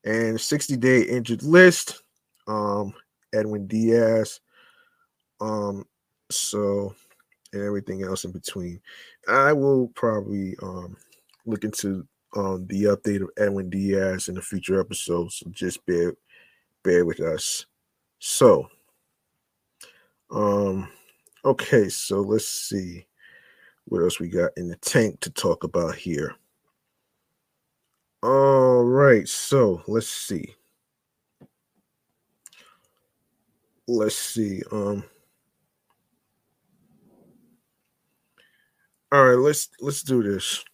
And 0.05 0.41
60 0.41 0.77
day 0.77 1.03
injured 1.03 1.43
list, 1.43 2.03
um, 2.47 2.93
Edwin 3.33 3.67
Diaz. 3.67 4.41
Um, 5.41 5.85
so 6.31 6.95
and 7.53 7.63
everything 7.63 8.03
else 8.03 8.25
in 8.25 8.33
between. 8.33 8.81
I 9.29 9.53
will 9.53 9.89
probably 9.89 10.57
um 10.63 10.97
look 11.47 11.65
into 11.65 12.07
um 12.37 12.67
the 12.67 12.85
update 12.85 13.23
of 13.23 13.31
Edwin 13.39 13.71
Diaz 13.71 14.29
in 14.29 14.35
the 14.35 14.43
future 14.43 14.81
episodes. 14.81 15.37
So 15.37 15.51
just 15.51 15.85
bear 15.87 16.15
bear 16.85 17.05
with 17.05 17.21
us. 17.21 17.67
So 18.19 18.69
um 20.31 20.89
okay, 21.45 21.89
so 21.89 22.21
let's 22.21 22.49
see 22.49 23.07
what 23.87 24.03
else 24.03 24.21
we 24.21 24.29
got 24.29 24.51
in 24.57 24.69
the 24.69 24.77
tank 24.77 25.21
to 25.21 25.31
talk 25.31 25.65
about 25.65 25.95
here. 25.95 26.35
All 28.23 28.83
right, 28.83 29.27
so 29.29 29.83
let's 29.87 30.09
see. 30.09 30.55
Let's 33.89 34.15
see. 34.15 34.63
Um 34.71 35.03
All 39.13 39.25
right, 39.27 39.35
let's 39.39 39.69
let's 39.81 40.03
do 40.03 40.23
this. 40.23 40.65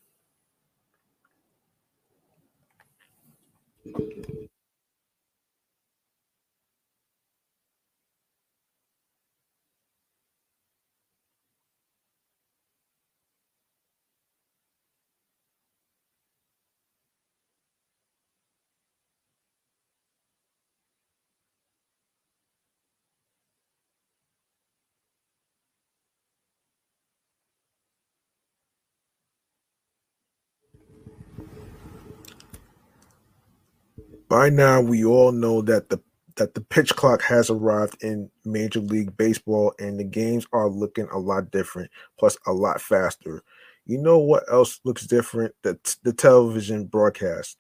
By 34.35 34.51
now, 34.51 34.81
we 34.81 35.05
all 35.05 35.31
know 35.31 35.62
that 35.62 35.90
the 35.90 36.01
that 36.35 36.55
the 36.55 36.61
pitch 36.61 36.97
clock 36.97 37.23
has 37.23 37.51
arrived 37.51 38.02
in 38.02 38.28
Major 38.44 38.81
League 38.81 39.16
Baseball, 39.16 39.73
and 39.78 39.97
the 39.97 40.02
games 40.02 40.44
are 40.52 40.69
looking 40.69 41.06
a 41.12 41.19
lot 41.20 41.52
different, 41.52 41.89
plus 42.19 42.36
a 42.44 42.52
lot 42.52 42.81
faster. 42.81 43.44
You 43.86 43.98
know 43.98 44.19
what 44.19 44.43
else 44.51 44.81
looks 44.82 45.06
different? 45.06 45.55
The 45.62 45.78
the 46.02 46.12
television 46.12 46.86
broadcast. 46.86 47.59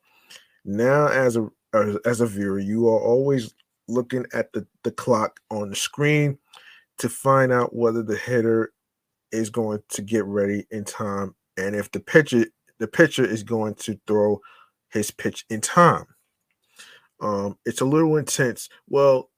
Now, 0.64 1.06
as 1.06 1.36
a 1.36 1.48
as 2.04 2.20
a 2.20 2.26
viewer, 2.26 2.58
you 2.58 2.88
are 2.88 3.00
always 3.00 3.54
looking 3.86 4.26
at 4.34 4.52
the, 4.52 4.66
the 4.82 4.90
clock 4.90 5.38
on 5.52 5.68
the 5.68 5.76
screen 5.76 6.38
to 6.98 7.08
find 7.08 7.52
out 7.52 7.76
whether 7.76 8.02
the 8.02 8.16
hitter 8.16 8.72
is 9.30 9.48
going 9.48 9.80
to 9.90 10.02
get 10.02 10.24
ready 10.24 10.66
in 10.72 10.82
time 10.82 11.36
and 11.56 11.76
if 11.76 11.92
the 11.92 12.00
pitcher 12.00 12.46
the 12.80 12.88
pitcher 12.88 13.24
is 13.24 13.44
going 13.44 13.76
to 13.76 13.96
throw 14.08 14.40
his 14.90 15.12
pitch 15.12 15.44
in 15.48 15.60
time. 15.60 16.06
Um, 17.24 17.58
it's 17.64 17.80
a 17.80 17.86
little 17.86 18.18
intense. 18.18 18.68
Well, 18.86 19.30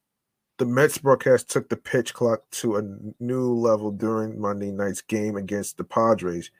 the 0.57 0.65
Mets 0.65 0.97
broadcast 0.97 1.49
took 1.49 1.69
the 1.69 1.77
pitch 1.77 2.13
clock 2.13 2.41
to 2.51 2.75
a 2.75 2.83
new 3.19 3.53
level 3.53 3.91
during 3.91 4.41
Monday 4.41 4.71
night's 4.71 5.01
game 5.01 5.37
against 5.37 5.77
the 5.77 5.85
Padres. 5.85 6.51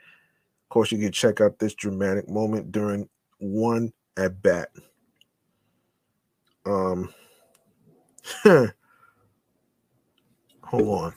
Of 0.64 0.70
course, 0.70 0.92
you 0.92 1.00
can 1.00 1.12
check 1.12 1.42
out 1.42 1.60
this 1.60 1.74
dramatic 1.74 2.30
moment 2.30 2.72
during 2.72 3.10
one 3.40 3.92
at 4.16 4.42
bat. 4.42 4.70
Um, 6.66 7.14
hold 10.64 10.88
on. 10.88 11.14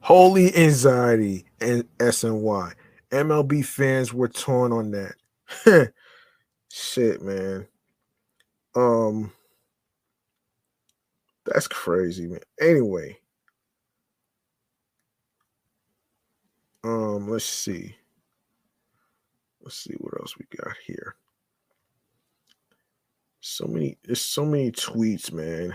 Holy 0.00 0.54
anxiety 0.54 1.46
and 1.60 1.84
SNY. 1.98 2.72
MLB 3.10 3.64
fans 3.64 4.12
were 4.12 4.28
torn 4.28 4.72
on 4.72 4.90
that. 4.90 5.92
Shit, 6.72 7.22
man. 7.22 7.66
Um 8.74 9.32
that's 11.44 11.68
crazy, 11.68 12.26
man. 12.26 12.40
Anyway. 12.60 13.18
Um, 16.82 17.28
let's 17.30 17.44
see. 17.44 17.96
Let's 19.62 19.78
see 19.78 19.94
what 19.98 20.20
else 20.20 20.34
we 20.38 20.44
got 20.56 20.74
here. 20.86 21.16
So 23.40 23.66
many, 23.66 23.96
there's 24.04 24.20
so 24.20 24.44
many 24.44 24.70
tweets, 24.70 25.32
man. 25.32 25.74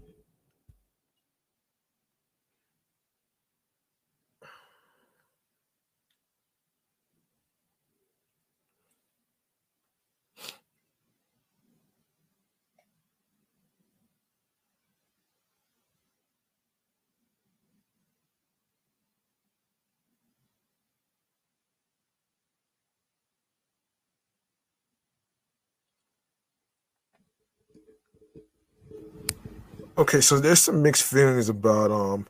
Okay, 29.97 30.21
so 30.21 30.39
there's 30.39 30.61
some 30.61 30.81
mixed 30.81 31.03
feelings 31.03 31.49
about 31.49 31.91
um 31.91 32.27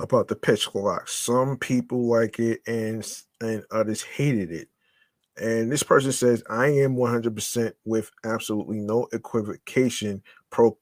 about 0.00 0.28
the 0.28 0.36
pitch 0.36 0.66
clock. 0.66 1.08
Some 1.08 1.56
people 1.56 2.06
like 2.08 2.38
it 2.38 2.60
and 2.66 3.06
and 3.40 3.64
others 3.70 4.02
hated 4.02 4.50
it. 4.50 4.68
And 5.38 5.72
this 5.72 5.82
person 5.82 6.12
says, 6.12 6.44
I 6.48 6.68
am 6.68 6.96
100% 6.96 7.72
with 7.84 8.10
absolutely 8.24 8.80
no 8.80 9.08
equivocation 9.12 10.22
pro 10.50 10.78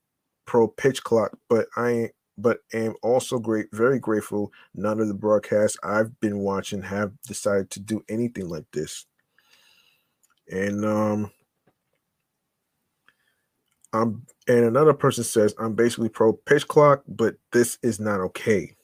pro 0.47 0.69
pitch 0.69 1.03
clock, 1.05 1.39
but 1.49 1.67
I 1.77 2.11
but 2.39 2.61
am 2.73 2.95
also 3.03 3.39
great, 3.39 3.67
very 3.73 3.99
grateful 4.01 4.53
none 4.75 5.01
of 5.01 5.09
the 5.09 5.15
broadcasts 5.15 5.77
I've 5.85 6.19
been 6.21 6.39
watching 6.39 6.83
have 6.83 7.13
decided 7.23 7.71
to 7.73 7.81
do 7.81 8.03
anything 8.09 8.49
like 8.49 8.67
this. 8.73 9.07
And 10.51 10.85
um 10.85 11.31
I'm 13.93 14.27
and 14.49 14.65
another 14.65 14.95
person 14.95 15.25
says 15.25 15.55
I'm 15.59 15.75
basically 15.75 16.09
pro 16.09 16.33
pitch 16.33 16.67
clock, 16.67 17.03
but 17.07 17.37
this 17.53 17.79
is 17.83 18.01
not 18.01 18.21
okay. 18.21 18.75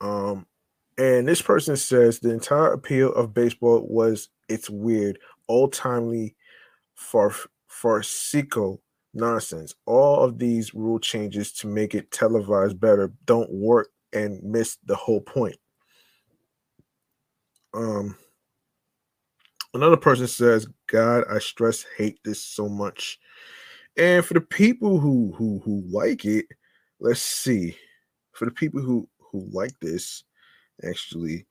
Um 0.00 0.46
and 0.98 1.28
this 1.28 1.42
person 1.42 1.76
says 1.76 2.18
the 2.18 2.30
entire 2.30 2.72
appeal 2.72 3.12
of 3.12 3.34
baseball 3.34 3.86
was 3.88 4.28
it's 4.48 4.70
weird, 4.70 5.18
old 5.48 5.72
timely 5.72 6.34
far 6.94 7.32
farcical 7.68 8.82
nonsense. 9.14 9.74
All 9.86 10.20
of 10.22 10.38
these 10.38 10.74
rule 10.74 10.98
changes 10.98 11.52
to 11.54 11.66
make 11.66 11.94
it 11.94 12.10
televised 12.10 12.80
better 12.80 13.12
don't 13.26 13.50
work 13.50 13.88
and 14.12 14.42
miss 14.42 14.78
the 14.84 14.96
whole 14.96 15.20
point. 15.20 15.56
Um 17.74 18.16
another 19.76 19.96
person 19.96 20.26
says, 20.26 20.66
God, 20.86 21.24
I 21.30 21.38
stress 21.38 21.84
hate 21.96 22.18
this 22.24 22.42
so 22.42 22.68
much. 22.68 23.18
And 23.96 24.24
for 24.24 24.34
the 24.34 24.40
people 24.40 24.98
who 24.98 25.32
who 25.36 25.60
who 25.64 25.82
like 25.88 26.24
it, 26.24 26.46
let's 27.00 27.20
see. 27.20 27.76
For 28.32 28.44
the 28.44 28.50
people 28.50 28.80
who 28.80 29.08
who 29.18 29.48
like 29.52 29.78
this, 29.80 30.24
actually, 30.84 31.46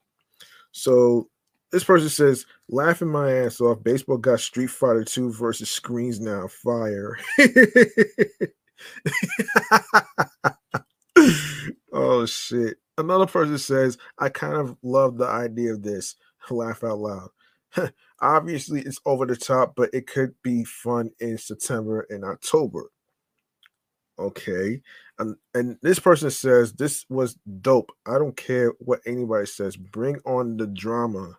so 0.72 1.30
this 1.72 1.84
person 1.84 2.10
says, 2.10 2.46
laughing 2.70 3.10
my 3.10 3.32
ass 3.32 3.60
off. 3.60 3.84
Baseball 3.84 4.18
got 4.18 4.40
Street 4.40 4.70
Fighter 4.70 5.04
2 5.04 5.34
versus 5.34 5.70
screens 5.70 6.22
now. 6.22 6.48
Fire. 6.48 7.18
oh 11.92 12.26
shit. 12.26 12.78
Another 12.98 13.26
person 13.26 13.58
says, 13.58 13.98
I 14.20 14.30
kind 14.30 14.54
of 14.54 14.78
love 14.84 15.18
the 15.18 15.28
idea 15.28 15.74
of 15.74 15.84
this. 15.84 16.16
Laugh 16.50 16.84
out 16.84 17.00
loud. 17.00 17.30
Obviously, 18.26 18.82
it's 18.82 19.00
over 19.06 19.28
the 19.28 19.36
top, 19.36 19.76
but 19.76 19.92
it 19.94 20.08
could 20.08 20.34
be 20.42 20.64
fun 20.64 21.12
in 21.20 21.38
September 21.38 22.08
and 22.10 22.26
October. 22.26 22.90
Okay. 24.18 24.82
And, 25.20 25.36
and 25.54 25.78
this 25.84 26.00
person 26.00 26.32
says 26.32 26.74
this 26.74 27.06
was 27.08 27.38
dope. 27.62 27.92
I 28.08 28.14
don't 28.18 28.36
care 28.36 28.74
what 28.80 29.02
anybody 29.06 29.46
says. 29.46 29.78
Bring 29.78 30.18
on 30.26 30.58
the 30.58 30.66
drama. 30.66 31.38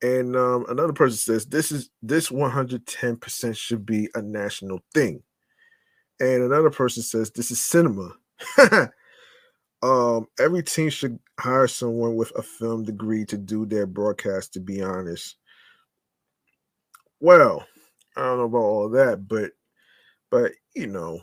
And 0.00 0.36
um, 0.36 0.64
another 0.70 0.94
person 0.94 1.18
says 1.18 1.44
this 1.44 1.70
is 1.70 1.90
this 2.00 2.30
110% 2.30 3.54
should 3.54 3.84
be 3.84 4.08
a 4.14 4.22
national 4.22 4.80
thing. 4.94 5.22
And 6.18 6.44
another 6.44 6.70
person 6.70 7.02
says 7.02 7.30
this 7.30 7.50
is 7.50 7.62
cinema. 7.62 8.14
um, 9.82 10.28
every 10.40 10.62
team 10.62 10.88
should 10.88 11.18
hire 11.38 11.66
someone 11.66 12.16
with 12.16 12.32
a 12.36 12.42
film 12.42 12.84
degree 12.84 13.26
to 13.26 13.36
do 13.36 13.66
their 13.66 13.86
broadcast, 13.86 14.54
to 14.54 14.60
be 14.60 14.80
honest. 14.80 15.36
Well, 17.20 17.66
I 18.16 18.22
don't 18.22 18.38
know 18.38 18.44
about 18.44 18.58
all 18.58 18.88
that, 18.90 19.28
but 19.28 19.52
but 20.30 20.52
you 20.74 20.86
know, 20.86 21.20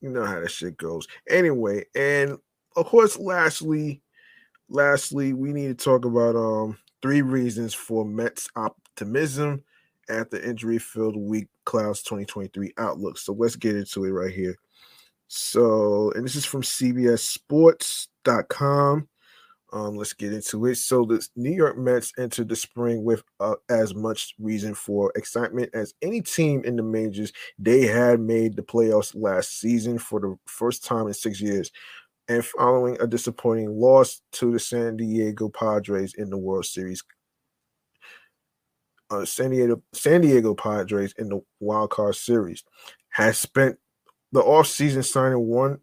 you 0.00 0.10
know 0.10 0.24
how 0.24 0.40
that 0.40 0.50
shit 0.50 0.76
goes. 0.76 1.06
Anyway, 1.28 1.84
and 1.94 2.38
of 2.76 2.86
course, 2.86 3.18
lastly, 3.18 4.02
lastly, 4.68 5.32
we 5.32 5.52
need 5.52 5.78
to 5.78 5.84
talk 5.84 6.04
about 6.04 6.36
um 6.36 6.78
three 7.02 7.22
reasons 7.22 7.74
for 7.74 8.04
Mets 8.04 8.48
optimism 8.56 9.62
at 10.08 10.30
the 10.30 10.46
injury 10.46 10.78
filled 10.78 11.16
week 11.16 11.48
clouds 11.64 12.02
2023 12.02 12.72
outlook. 12.78 13.18
So 13.18 13.32
let's 13.32 13.56
get 13.56 13.74
into 13.76 14.04
it 14.04 14.10
right 14.10 14.32
here. 14.32 14.56
So, 15.28 16.12
and 16.12 16.24
this 16.24 16.36
is 16.36 16.44
from 16.44 16.62
CBSSports.com. 16.62 19.08
Um, 19.72 19.96
let's 19.96 20.12
get 20.12 20.34
into 20.34 20.66
it. 20.66 20.76
So, 20.76 21.06
the 21.06 21.26
New 21.34 21.50
York 21.50 21.78
Mets 21.78 22.12
entered 22.18 22.50
the 22.50 22.56
spring 22.56 23.04
with 23.04 23.22
uh, 23.40 23.54
as 23.70 23.94
much 23.94 24.34
reason 24.38 24.74
for 24.74 25.10
excitement 25.16 25.70
as 25.72 25.94
any 26.02 26.20
team 26.20 26.62
in 26.64 26.76
the 26.76 26.82
majors. 26.82 27.32
They 27.58 27.86
had 27.86 28.20
made 28.20 28.54
the 28.54 28.62
playoffs 28.62 29.14
last 29.14 29.58
season 29.58 29.98
for 29.98 30.20
the 30.20 30.36
first 30.46 30.84
time 30.84 31.06
in 31.06 31.14
six 31.14 31.40
years, 31.40 31.70
and 32.28 32.44
following 32.44 32.98
a 33.00 33.06
disappointing 33.06 33.70
loss 33.70 34.20
to 34.32 34.52
the 34.52 34.58
San 34.58 34.98
Diego 34.98 35.48
Padres 35.48 36.14
in 36.14 36.28
the 36.28 36.38
World 36.38 36.66
Series. 36.66 37.02
Uh, 39.08 39.24
San 39.24 39.50
Diego 39.50 39.82
San 39.94 40.20
Diego 40.20 40.54
Padres 40.54 41.14
in 41.18 41.30
the 41.30 41.40
wild 41.60 41.90
card 41.90 42.14
series 42.14 42.62
has 43.08 43.38
spent 43.38 43.78
the 44.32 44.42
offseason 44.42 45.04
signing 45.04 45.46
one 45.46 45.78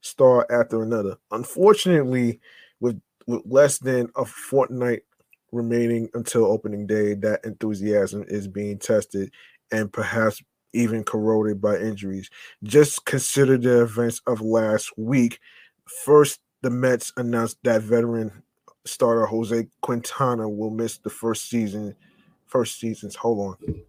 star 0.00 0.46
after 0.50 0.82
another. 0.82 1.16
Unfortunately, 1.30 2.40
with 2.80 3.00
with 3.28 3.42
less 3.46 3.78
than 3.78 4.10
a 4.16 4.24
fortnight 4.24 5.02
remaining 5.52 6.10
until 6.14 6.46
opening 6.46 6.88
day, 6.88 7.14
that 7.14 7.44
enthusiasm 7.44 8.24
is 8.28 8.48
being 8.48 8.78
tested 8.78 9.30
and 9.70 9.92
perhaps 9.92 10.42
even 10.72 11.04
corroded 11.04 11.60
by 11.60 11.78
injuries. 11.78 12.30
Just 12.64 13.04
consider 13.04 13.58
the 13.58 13.82
events 13.82 14.22
of 14.26 14.40
last 14.40 14.92
week. 14.98 15.40
First, 16.04 16.40
the 16.62 16.70
Mets 16.70 17.12
announced 17.18 17.58
that 17.64 17.82
veteran 17.82 18.42
starter 18.86 19.26
Jose 19.26 19.68
Quintana 19.82 20.48
will 20.48 20.70
miss 20.70 20.98
the 20.98 21.10
first 21.10 21.50
season. 21.50 21.94
First 22.46 22.80
seasons. 22.80 23.14
Hold 23.16 23.58
on. 23.64 23.87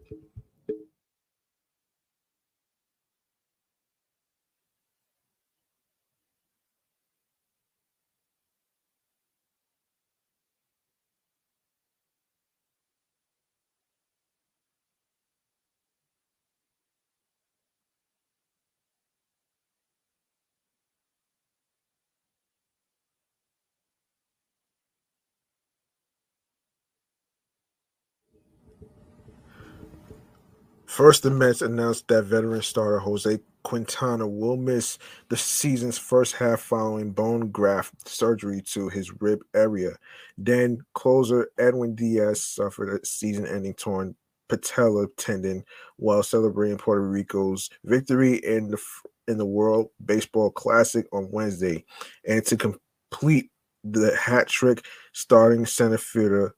First, 31.00 31.24
the 31.24 31.32
Mets 31.32 31.62
announced 31.62 32.10
that 32.10 32.24
veteran 32.24 32.62
starter 32.62 33.00
Jose 33.00 33.40
Quintana 33.64 34.28
will 34.28 34.58
miss 34.58 34.98
the 35.30 35.38
season's 35.38 35.98
first 35.98 36.36
half 36.36 36.60
following 36.60 37.14
bone 37.14 37.52
graft 37.52 38.06
surgery 38.06 38.62
to 38.74 38.90
his 38.90 39.10
rib 39.22 39.40
area. 39.54 39.92
Then, 40.38 40.82
closer 40.96 41.52
Edwin 41.58 41.96
Diaz 41.96 42.44
suffered 42.44 42.90
a 42.90 43.06
season 43.06 43.48
ending 43.48 43.76
torn 43.76 44.14
patella 44.50 45.08
tendon 45.16 45.64
while 45.96 46.22
celebrating 46.22 46.78
Puerto 46.78 47.08
Rico's 47.08 47.70
victory 47.86 48.36
in 48.36 48.70
the 48.70 48.82
in 49.30 49.38
the 49.38 49.46
World 49.46 49.92
Baseball 50.04 50.52
Classic 50.52 51.06
on 51.14 51.32
Wednesday. 51.32 51.86
And 52.28 52.46
to 52.48 52.58
complete 52.58 53.52
the 53.86 54.14
hat 54.18 54.50
trick, 54.50 54.86
starting 55.14 55.66
center 55.66 55.98
fielder 55.98 56.56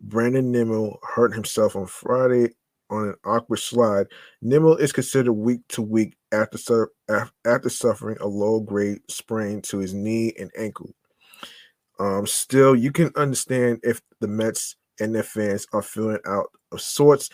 Brandon 0.00 0.52
Nimmo 0.52 1.00
hurt 1.02 1.34
himself 1.34 1.74
on 1.74 1.86
Friday 1.86 2.50
on 2.90 3.08
an 3.08 3.14
awkward 3.24 3.58
slide. 3.58 4.06
Nimmo 4.42 4.74
is 4.74 4.92
considered 4.92 5.32
week 5.32 5.60
to 5.68 5.82
week 5.82 6.16
after 6.32 6.88
after 7.44 7.68
suffering 7.68 8.16
a 8.20 8.26
low 8.26 8.60
grade 8.60 9.00
sprain 9.08 9.62
to 9.62 9.78
his 9.78 9.94
knee 9.94 10.32
and 10.38 10.50
ankle. 10.58 10.94
Um, 11.98 12.26
still, 12.26 12.74
you 12.74 12.90
can 12.90 13.10
understand 13.16 13.80
if 13.82 14.02
the 14.20 14.28
Mets 14.28 14.76
and 15.00 15.14
their 15.14 15.22
fans 15.22 15.66
are 15.72 15.82
feeling 15.82 16.18
out 16.26 16.46
of 16.72 16.80
sorts 16.80 17.30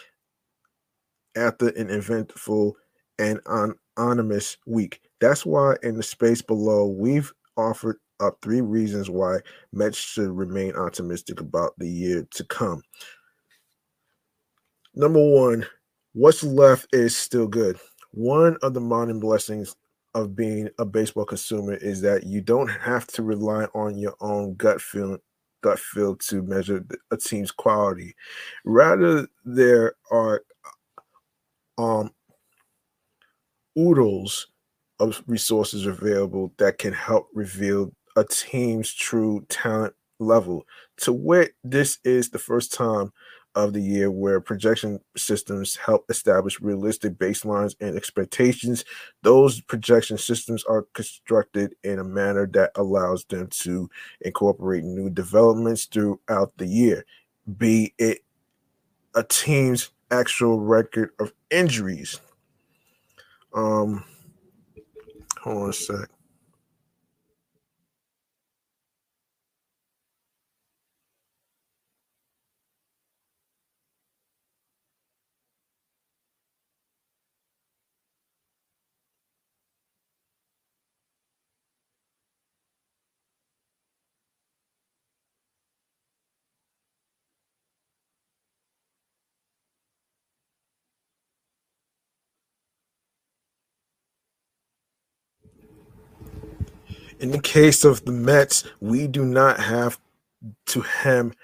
after 1.37 1.69
an 1.69 1.91
eventful 1.91 2.77
and 3.19 3.41
anonymous 3.97 4.57
week. 4.67 5.01
That's 5.21 5.47
why 5.47 5.77
in 5.83 5.97
the 5.97 6.03
space 6.03 6.43
below 6.43 6.87
we've 6.87 7.33
offered 7.57 7.97
up 8.21 8.39
three 8.43 8.61
reasons 8.61 9.09
why 9.09 9.39
Mets 9.73 9.97
should 9.97 10.31
remain 10.31 10.75
optimistic 10.75 11.41
about 11.41 11.73
the 11.79 11.89
year 11.89 12.27
to 12.33 12.45
come 12.45 12.83
number 15.01 15.21
one, 15.21 15.67
what's 16.13 16.45
left 16.45 16.87
is 16.93 17.17
still 17.17 17.49
good. 17.49 17.79
One 18.13 18.57
of 18.63 18.75
the 18.75 18.81
modern 18.81 19.19
blessings 19.19 19.75
of 20.15 20.37
being 20.37 20.69
a 20.79 20.85
baseball 20.85 21.25
consumer 21.25 21.75
is 21.75 22.01
that 22.03 22.25
you 22.25 22.41
don't 22.41 22.69
have 22.69 23.07
to 23.09 23.23
rely 23.23 23.65
on 23.75 23.97
your 23.97 24.15
own 24.21 24.55
gut 24.57 24.81
feeling 24.81 25.19
gut 25.63 25.79
feel 25.79 26.17
to 26.17 26.43
measure 26.43 26.85
a 27.11 27.17
team's 27.17 27.51
quality. 27.51 28.15
Rather, 28.65 29.27
there 29.45 29.95
are 30.11 30.43
um 31.79 32.11
oodles 33.79 34.49
of 34.99 35.23
resources 35.27 35.87
available 35.87 36.53
that 36.59 36.79
can 36.79 36.93
help 36.93 37.29
reveal 37.33 37.93
a 38.17 38.25
team's 38.25 38.93
true 38.93 39.45
talent 39.49 39.95
level. 40.19 40.65
To 40.99 41.13
wit, 41.13 41.53
this 41.65 41.99
is 42.05 42.31
the 42.31 42.39
first 42.39 42.73
time 42.73 43.13
of 43.55 43.73
the 43.73 43.81
year 43.81 44.11
where 44.11 44.41
projection 44.41 45.01
systems 45.17 45.77
help 45.77 46.09
establish 46.09 46.61
realistic 46.61 47.15
baselines 47.15 47.75
and 47.81 47.97
expectations. 47.97 48.85
Those 49.23 49.61
projection 49.61 50.19
systems 50.19 50.65
are 50.65 50.87
constructed 50.95 51.75
in 51.83 51.99
a 51.99 52.05
manner 52.05 52.47
that 52.53 52.73
allows 52.77 53.25
them 53.25 53.49
to 53.61 53.91
incorporate 54.21 54.85
new 54.85 55.11
developments 55.11 55.87
throughout 55.87 56.53
the 56.57 56.67
year, 56.67 57.05
be 57.59 57.95
it 57.99 58.21
a 59.15 59.25
team's 59.25 59.91
actual 60.11 60.61
record 60.61 61.11
of 61.19 61.33
injuries. 61.51 62.21
Um, 63.53 64.05
hold 65.41 65.65
on 65.65 65.71
a 65.71 65.73
sec. 65.73 66.09
In 97.21 97.31
the 97.31 97.41
case 97.41 97.85
of 97.85 98.05
the 98.05 98.13
Mets, 98.13 98.65
we 98.81 99.07
do 99.07 99.25
not 99.25 99.61
have 99.61 100.01
to 100.67 100.81
hem 100.81 101.35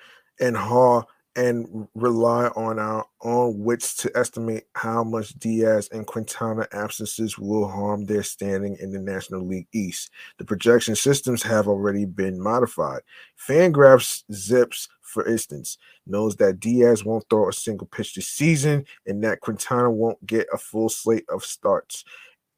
and 0.40 0.56
haw 0.56 1.02
and 1.36 1.86
rely 1.94 2.46
on 2.48 2.78
our 2.78 3.04
own 3.20 3.62
wits 3.62 3.94
to 3.96 4.10
estimate 4.16 4.64
how 4.72 5.04
much 5.04 5.34
Diaz 5.34 5.90
and 5.92 6.06
Quintana 6.06 6.66
absences 6.72 7.38
will 7.38 7.68
harm 7.68 8.06
their 8.06 8.22
standing 8.22 8.78
in 8.80 8.90
the 8.90 8.98
National 8.98 9.46
League 9.46 9.68
East. 9.74 10.10
The 10.38 10.46
projection 10.46 10.96
systems 10.96 11.42
have 11.42 11.68
already 11.68 12.06
been 12.06 12.40
modified. 12.40 13.02
Fangraphs 13.38 14.24
ZiPS 14.32 14.88
for 15.06 15.26
instance, 15.26 15.78
knows 16.06 16.36
that 16.36 16.60
Diaz 16.60 17.04
won't 17.04 17.24
throw 17.30 17.48
a 17.48 17.52
single 17.52 17.86
pitch 17.86 18.14
this 18.14 18.28
season 18.28 18.84
and 19.06 19.22
that 19.24 19.40
Quintana 19.40 19.90
won't 19.90 20.24
get 20.26 20.46
a 20.52 20.58
full 20.58 20.88
slate 20.88 21.24
of 21.28 21.44
starts. 21.44 22.04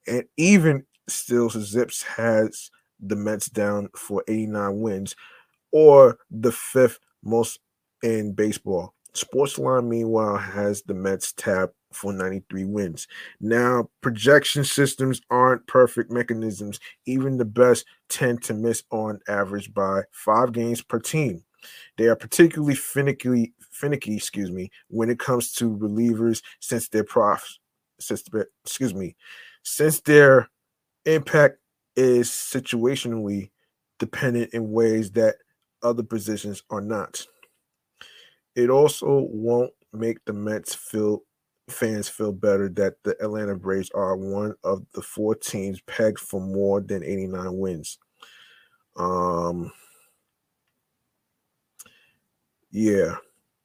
And 0.07 0.25
even 0.37 0.85
still, 1.07 1.51
Zips 1.51 2.03
has 2.03 2.71
the 3.01 3.17
Mets 3.17 3.49
down 3.49 3.89
for 3.97 4.25
89 4.28 4.81
wins, 4.81 5.17
or 5.73 6.18
the 6.31 6.52
fifth 6.52 6.99
most 7.23 7.60
in 8.02 8.33
baseball. 8.33 8.94
Sportsline, 9.15 9.86
meanwhile, 9.89 10.36
has 10.36 10.83
the 10.83 10.94
Mets 10.94 11.33
tapped 11.33 11.75
for 11.93 12.12
93 12.12 12.65
wins. 12.65 13.09
Now, 13.41 13.89
projection 14.01 14.65
systems 14.65 15.20
aren't 15.31 15.67
perfect 15.67 16.10
mechanisms. 16.10 16.78
Even 17.07 17.36
the 17.36 17.44
best 17.44 17.86
tend 18.09 18.43
to 18.44 18.55
miss 18.55 18.83
on 18.91 19.20
average 19.28 19.73
by 19.73 20.02
five 20.12 20.52
games 20.52 20.83
per 20.83 20.99
team. 20.99 21.43
They 21.97 22.07
are 22.07 22.17
particularly 22.17 22.75
finicky, 22.75 23.55
finicky, 23.70 24.17
excuse 24.17 24.51
me, 24.51 24.70
when 24.89 25.10
it 25.10 25.18
comes 25.18 25.52
to 25.55 25.77
relievers 25.77 26.43
since 26.60 26.89
their 26.89 27.05
profs, 27.05 27.59
since 27.99 28.23
excuse 28.65 28.94
me, 28.94 29.17
since 29.65 30.01
their 30.01 30.49
impact 31.05 31.59
is 31.99 32.31
situationally 32.31 33.51
dependent 33.99 34.55
in 34.55 34.70
ways 34.70 35.10
that 35.10 35.35
other 35.83 36.05
positions 36.05 36.62
are 36.70 36.81
not. 36.81 37.27
It 38.55 38.70
also 38.70 39.27
won't 39.28 39.73
make 39.93 40.25
the 40.25 40.33
Mets 40.33 40.77
feel 40.77 41.23
fans 41.68 42.09
feel 42.09 42.33
better 42.33 42.68
that 42.68 42.94
the 43.02 43.10
Atlanta 43.20 43.57
Braves 43.57 43.91
are 43.94 44.17
one 44.17 44.55
of 44.65 44.86
the 44.94 45.02
four 45.02 45.35
teams 45.35 45.81
pegged 45.83 46.20
for 46.20 46.41
more 46.41 46.81
than 46.81 47.02
89 47.02 47.59
wins. 47.59 47.99
Um 48.97 49.73
yeah. 52.70 53.17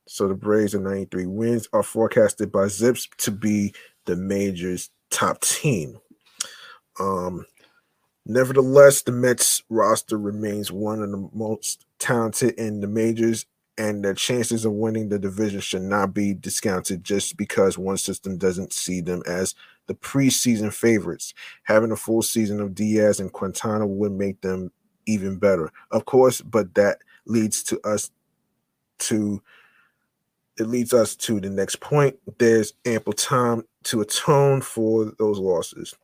So 0.07 0.27
the 0.27 0.33
Braves 0.33 0.73
and 0.73 0.83
93 0.83 1.27
wins 1.27 1.69
are 1.71 1.83
forecasted 1.83 2.51
by 2.51 2.67
Zips 2.67 3.07
to 3.19 3.31
be 3.31 3.73
the 4.05 4.15
major's 4.15 4.89
top 5.11 5.39
team. 5.41 5.99
Um 6.99 7.45
nevertheless, 8.25 9.01
the 9.01 9.11
Mets 9.11 9.63
roster 9.69 10.17
remains 10.17 10.71
one 10.71 11.01
of 11.01 11.11
the 11.11 11.29
most 11.33 11.85
talented 11.99 12.55
in 12.55 12.81
the 12.81 12.87
majors 12.87 13.45
and 13.77 14.03
the 14.05 14.13
chances 14.13 14.65
of 14.65 14.73
winning 14.73 15.09
the 15.09 15.17
division 15.17 15.59
should 15.59 15.81
not 15.81 16.13
be 16.13 16.33
discounted 16.33 17.03
just 17.03 17.37
because 17.37 17.77
one 17.77 17.97
system 17.97 18.37
doesn't 18.37 18.71
see 18.71 19.01
them 19.01 19.23
as 19.25 19.55
the 19.87 19.95
preseason 19.95 20.71
favorites. 20.71 21.33
Having 21.63 21.91
a 21.91 21.95
full 21.95 22.21
season 22.21 22.59
of 22.59 22.75
Diaz 22.75 23.19
and 23.19 23.31
Quintana 23.31 23.87
would 23.87 24.11
make 24.11 24.41
them 24.41 24.71
even 25.05 25.37
better, 25.37 25.71
of 25.91 26.05
course, 26.05 26.39
but 26.41 26.75
that 26.75 26.99
leads 27.25 27.63
to 27.63 27.79
us 27.83 28.11
to 28.99 29.41
it 30.57 30.67
leads 30.67 30.93
us 30.93 31.15
to 31.15 31.39
the 31.39 31.49
next 31.49 31.79
point. 31.79 32.15
There's 32.37 32.73
ample 32.85 33.13
time 33.13 33.63
to 33.85 34.01
atone 34.01 34.61
for 34.61 35.11
those 35.17 35.39
losses. 35.39 35.95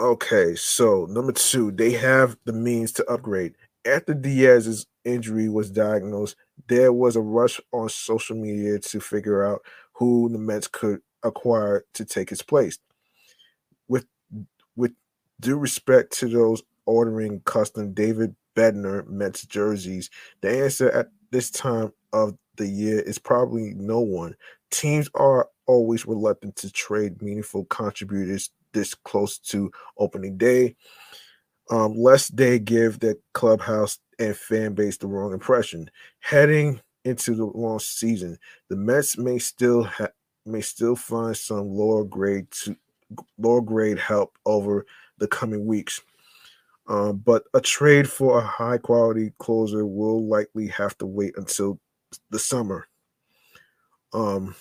Okay, 0.00 0.54
so 0.54 1.06
number 1.10 1.32
two, 1.32 1.70
they 1.72 1.90
have 1.92 2.36
the 2.46 2.54
means 2.54 2.90
to 2.92 3.04
upgrade. 3.04 3.54
After 3.86 4.14
Diaz's 4.14 4.86
injury 5.04 5.50
was 5.50 5.70
diagnosed, 5.70 6.36
there 6.68 6.90
was 6.90 7.16
a 7.16 7.20
rush 7.20 7.60
on 7.72 7.90
social 7.90 8.34
media 8.34 8.78
to 8.78 9.00
figure 9.00 9.44
out 9.44 9.60
who 9.92 10.30
the 10.30 10.38
Mets 10.38 10.68
could 10.68 11.02
acquire 11.22 11.84
to 11.92 12.06
take 12.06 12.30
his 12.30 12.40
place. 12.40 12.78
With 13.88 14.06
with 14.74 14.92
due 15.38 15.58
respect 15.58 16.12
to 16.14 16.28
those 16.28 16.62
ordering 16.86 17.40
custom 17.40 17.92
David 17.92 18.34
Bednar 18.56 19.06
Mets 19.06 19.44
jerseys, 19.44 20.08
the 20.40 20.64
answer 20.64 20.90
at 20.92 21.08
this 21.30 21.50
time 21.50 21.92
of 22.14 22.38
the 22.56 22.66
year 22.66 23.00
is 23.00 23.18
probably 23.18 23.74
no 23.76 24.00
one. 24.00 24.34
Teams 24.70 25.10
are 25.14 25.48
always 25.66 26.06
reluctant 26.06 26.56
to 26.56 26.72
trade 26.72 27.20
meaningful 27.20 27.66
contributors 27.66 28.50
this 28.72 28.94
close 28.94 29.38
to 29.38 29.70
opening 29.98 30.36
day 30.36 30.74
um, 31.70 31.94
lest 31.94 32.36
they 32.36 32.58
give 32.58 32.98
the 32.98 33.18
clubhouse 33.32 33.98
and 34.18 34.36
fan 34.36 34.74
base 34.74 34.96
the 34.96 35.06
wrong 35.06 35.32
impression. 35.32 35.90
Heading 36.18 36.80
into 37.04 37.34
the 37.34 37.46
long 37.46 37.78
season, 37.78 38.36
the 38.68 38.76
Mets 38.76 39.16
may 39.16 39.38
still 39.38 39.84
ha- 39.84 40.08
may 40.44 40.60
still 40.60 40.96
find 40.96 41.36
some 41.36 41.68
lower 41.68 42.04
grade 42.04 42.50
to 42.50 42.76
lower 43.38 43.60
grade 43.60 43.98
help 43.98 44.36
over 44.44 44.84
the 45.18 45.28
coming 45.28 45.64
weeks. 45.64 46.00
Um, 46.88 47.18
but 47.18 47.44
a 47.54 47.60
trade 47.60 48.10
for 48.10 48.38
a 48.38 48.44
high 48.44 48.78
quality 48.78 49.32
closer 49.38 49.86
will 49.86 50.26
likely 50.26 50.66
have 50.68 50.98
to 50.98 51.06
wait 51.06 51.34
until 51.36 51.78
the 52.30 52.38
summer. 52.38 52.88
Um, 54.12 54.56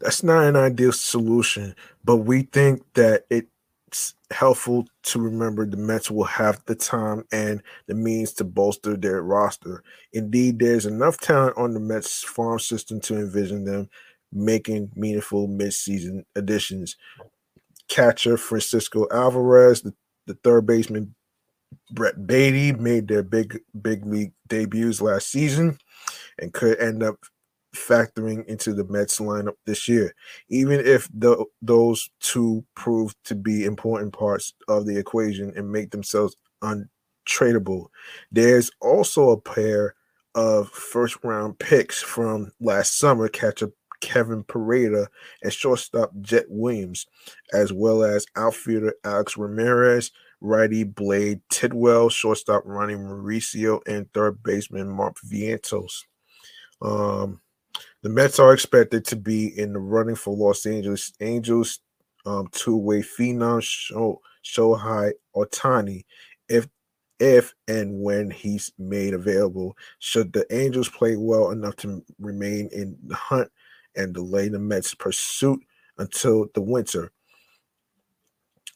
That's 0.00 0.22
not 0.22 0.44
an 0.44 0.56
ideal 0.56 0.92
solution, 0.92 1.74
but 2.04 2.18
we 2.18 2.42
think 2.42 2.82
that 2.94 3.24
it's 3.30 4.14
helpful 4.30 4.86
to 5.02 5.20
remember 5.20 5.66
the 5.66 5.76
Mets 5.76 6.10
will 6.10 6.24
have 6.24 6.62
the 6.66 6.74
time 6.74 7.24
and 7.32 7.62
the 7.86 7.94
means 7.94 8.32
to 8.34 8.44
bolster 8.44 8.96
their 8.96 9.22
roster. 9.22 9.82
Indeed, 10.12 10.58
there's 10.58 10.86
enough 10.86 11.18
talent 11.18 11.56
on 11.56 11.74
the 11.74 11.80
Mets 11.80 12.22
farm 12.22 12.58
system 12.58 13.00
to 13.02 13.16
envision 13.16 13.64
them 13.64 13.88
making 14.32 14.92
meaningful 14.94 15.48
midseason 15.48 16.24
additions. 16.36 16.96
Catcher 17.88 18.36
Francisco 18.36 19.06
Alvarez, 19.10 19.82
the, 19.82 19.94
the 20.26 20.34
third 20.44 20.66
baseman 20.66 21.14
Brett 21.90 22.26
Baty 22.26 22.72
made 22.72 23.08
their 23.08 23.22
big 23.22 23.60
big 23.80 24.04
league 24.06 24.32
debuts 24.46 25.00
last 25.00 25.28
season 25.28 25.78
and 26.38 26.52
could 26.52 26.78
end 26.78 27.02
up 27.02 27.18
factoring 27.74 28.44
into 28.46 28.72
the 28.72 28.84
Mets 28.84 29.20
lineup 29.20 29.54
this 29.66 29.88
year, 29.88 30.14
even 30.48 30.80
if 30.80 31.08
the, 31.12 31.44
those 31.62 32.10
two 32.20 32.64
prove 32.74 33.14
to 33.24 33.34
be 33.34 33.64
important 33.64 34.12
parts 34.12 34.54
of 34.68 34.86
the 34.86 34.98
equation 34.98 35.52
and 35.56 35.70
make 35.70 35.90
themselves 35.90 36.36
untradeable. 36.62 37.86
There's 38.32 38.70
also 38.80 39.30
a 39.30 39.40
pair 39.40 39.94
of 40.34 40.70
first 40.70 41.18
round 41.24 41.58
picks 41.58 42.02
from 42.02 42.52
last 42.60 42.98
summer, 42.98 43.28
catcher 43.28 43.72
Kevin 44.00 44.44
Parada 44.44 45.06
and 45.42 45.52
shortstop 45.52 46.12
Jett 46.20 46.46
Williams, 46.48 47.06
as 47.52 47.72
well 47.72 48.02
as 48.04 48.26
outfielder 48.36 48.94
Alex 49.04 49.36
Ramirez, 49.36 50.12
righty 50.40 50.84
Blade 50.84 51.40
Tidwell, 51.50 52.08
shortstop 52.08 52.62
Ronny 52.64 52.94
Mauricio, 52.94 53.80
and 53.86 54.12
third 54.12 54.42
baseman 54.42 54.88
Mark 54.88 55.16
Vientos. 55.26 56.04
Um, 56.80 57.40
the 58.02 58.08
Mets 58.08 58.38
are 58.38 58.52
expected 58.52 59.04
to 59.06 59.16
be 59.16 59.58
in 59.58 59.72
the 59.72 59.78
running 59.78 60.14
for 60.14 60.36
Los 60.36 60.66
Angeles 60.66 61.12
Angels 61.20 61.80
um, 62.26 62.48
two-way 62.52 63.00
phenom 63.02 63.60
Shohei 64.44 65.12
Ohtani 65.34 66.04
if 66.48 66.68
if 67.20 67.52
and 67.66 68.00
when 68.00 68.30
he's 68.30 68.72
made 68.78 69.12
available. 69.14 69.76
Should 69.98 70.32
the 70.32 70.46
Angels 70.54 70.88
play 70.88 71.16
well 71.16 71.50
enough 71.50 71.76
to 71.76 72.04
remain 72.20 72.68
in 72.72 72.96
the 73.04 73.16
hunt 73.16 73.50
and 73.96 74.14
delay 74.14 74.48
the 74.48 74.60
Mets' 74.60 74.94
pursuit 74.94 75.60
until 75.98 76.46
the 76.54 76.60
winter, 76.60 77.10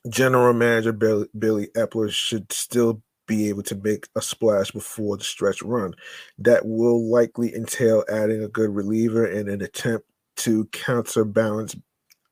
General 0.09 0.52
Manager 0.52 0.92
Billy, 0.92 1.28
Billy 1.39 1.68
Eppler 1.76 2.10
should 2.10 2.52
still 2.52 3.01
be 3.26 3.49
able 3.49 3.62
to 3.62 3.76
make 3.76 4.07
a 4.17 4.23
splash 4.23 4.70
before 4.70 5.17
the 5.17 5.25
stretch 5.25 5.62
run. 5.62 5.94
That 6.39 6.65
will 6.65 7.10
likely 7.10 7.55
entail 7.55 8.05
adding 8.10 8.42
a 8.42 8.49
good 8.49 8.70
reliever 8.70 9.26
in 9.26 9.49
an 9.49 9.62
attempt 9.62 10.07
to 10.39 10.65
counterbalance 10.67 11.76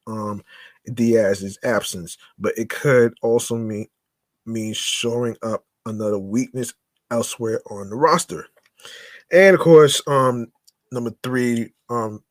um, 0.07 0.43
Diaz's 0.93 1.59
absence, 1.63 2.17
but 2.39 2.57
it 2.57 2.69
could 2.69 3.15
also 3.23 3.57
mean 3.57 3.87
mean 4.47 4.73
shoring 4.73 5.37
up 5.43 5.65
another 5.87 6.19
weakness 6.19 6.73
elsewhere 7.11 7.61
on 7.71 7.91
the 7.91 7.97
roster. 7.97 8.47
And 9.31 9.55
of 9.55 9.61
course, 9.61 10.03
um, 10.07 10.47
number 10.91 11.15
three, 11.23 11.73
um, 11.89 12.23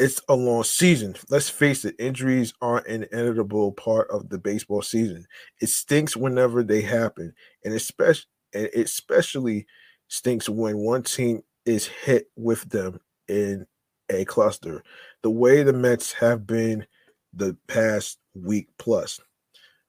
it's 0.00 0.20
a 0.30 0.34
long 0.34 0.64
season. 0.64 1.14
Let's 1.28 1.50
face 1.50 1.84
it, 1.84 1.94
injuries 1.98 2.54
are 2.62 2.78
an 2.88 3.06
inevitable 3.12 3.72
part 3.72 4.08
of 4.10 4.30
the 4.30 4.38
baseball 4.38 4.80
season. 4.80 5.26
It 5.60 5.68
stinks 5.68 6.16
whenever 6.16 6.62
they 6.62 6.80
happen, 6.80 7.34
and 7.64 7.74
especially 7.74 8.24
it 8.52 8.74
especially 8.74 9.66
stinks 10.08 10.48
when 10.48 10.78
one 10.78 11.02
team 11.02 11.42
is 11.66 11.86
hit 11.86 12.28
with 12.34 12.68
them 12.70 12.98
in 13.28 13.66
a 14.10 14.24
cluster. 14.24 14.82
The 15.22 15.30
way 15.30 15.62
the 15.62 15.74
Mets 15.74 16.14
have 16.14 16.46
been 16.46 16.86
the 17.34 17.56
past 17.68 18.18
week 18.34 18.68
plus. 18.78 19.20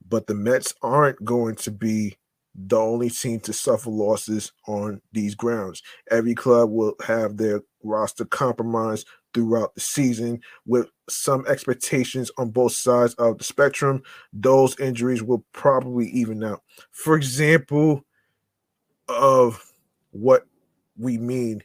But 0.07 0.27
the 0.27 0.35
Mets 0.35 0.75
aren't 0.81 1.23
going 1.23 1.55
to 1.55 1.71
be 1.71 2.17
the 2.55 2.77
only 2.77 3.09
team 3.09 3.39
to 3.41 3.53
suffer 3.53 3.89
losses 3.89 4.51
on 4.67 5.01
these 5.13 5.35
grounds. 5.35 5.81
Every 6.09 6.35
club 6.35 6.69
will 6.69 6.95
have 7.05 7.37
their 7.37 7.61
roster 7.83 8.25
compromised 8.25 9.07
throughout 9.33 9.73
the 9.75 9.81
season 9.81 10.41
with 10.65 10.87
some 11.09 11.45
expectations 11.47 12.29
on 12.37 12.49
both 12.49 12.73
sides 12.73 13.13
of 13.15 13.37
the 13.37 13.43
spectrum. 13.43 14.03
Those 14.33 14.77
injuries 14.79 15.23
will 15.23 15.45
probably 15.53 16.07
even 16.09 16.43
out. 16.43 16.61
For 16.91 17.15
example, 17.15 18.03
of 19.07 19.73
what 20.11 20.45
we 20.97 21.17
mean 21.17 21.63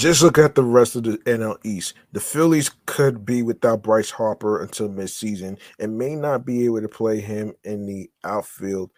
Just 0.00 0.22
look 0.22 0.38
at 0.38 0.54
the 0.54 0.64
rest 0.64 0.96
of 0.96 1.02
the 1.02 1.18
NL 1.26 1.58
East. 1.62 1.92
The 2.12 2.20
Phillies 2.20 2.70
could 2.86 3.26
be 3.26 3.42
without 3.42 3.82
Bryce 3.82 4.08
Harper 4.08 4.62
until 4.62 4.88
midseason 4.88 5.58
and 5.78 5.98
may 5.98 6.16
not 6.16 6.46
be 6.46 6.64
able 6.64 6.80
to 6.80 6.88
play 6.88 7.20
him 7.20 7.52
in 7.64 7.84
the 7.84 8.10
outfield 8.24 8.92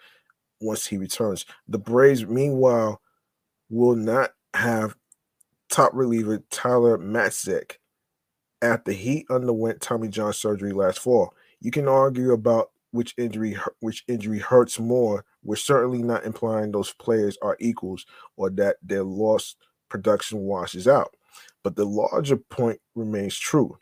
once 0.60 0.86
he 0.86 0.98
returns. 0.98 1.44
The 1.66 1.80
Braves, 1.80 2.24
meanwhile, 2.24 3.00
will 3.68 3.96
not 3.96 4.30
have 4.54 4.94
top 5.68 5.90
reliever 5.92 6.44
Tyler 6.50 6.96
Matzek 6.98 7.78
after 8.62 8.92
he 8.92 9.26
underwent 9.28 9.80
Tommy 9.80 10.06
John 10.06 10.32
surgery 10.32 10.70
last 10.70 11.00
fall. 11.00 11.34
You 11.58 11.72
can 11.72 11.88
argue 11.88 12.30
about 12.30 12.70
which 12.92 13.12
injury 13.18 13.56
which 13.80 14.04
injury 14.06 14.38
hurts 14.38 14.78
more. 14.78 15.24
We're 15.42 15.56
certainly 15.56 16.04
not 16.04 16.24
implying 16.24 16.70
those 16.70 16.92
players 16.92 17.36
are 17.42 17.56
equals 17.58 18.06
or 18.36 18.50
that 18.50 18.76
their 18.84 19.02
lost– 19.02 19.56
production 19.92 20.38
washes 20.40 20.88
out. 20.88 21.14
But 21.62 21.76
the 21.76 21.84
larger 21.84 22.38
point 22.38 22.80
remains 22.94 23.38
true. 23.38 23.78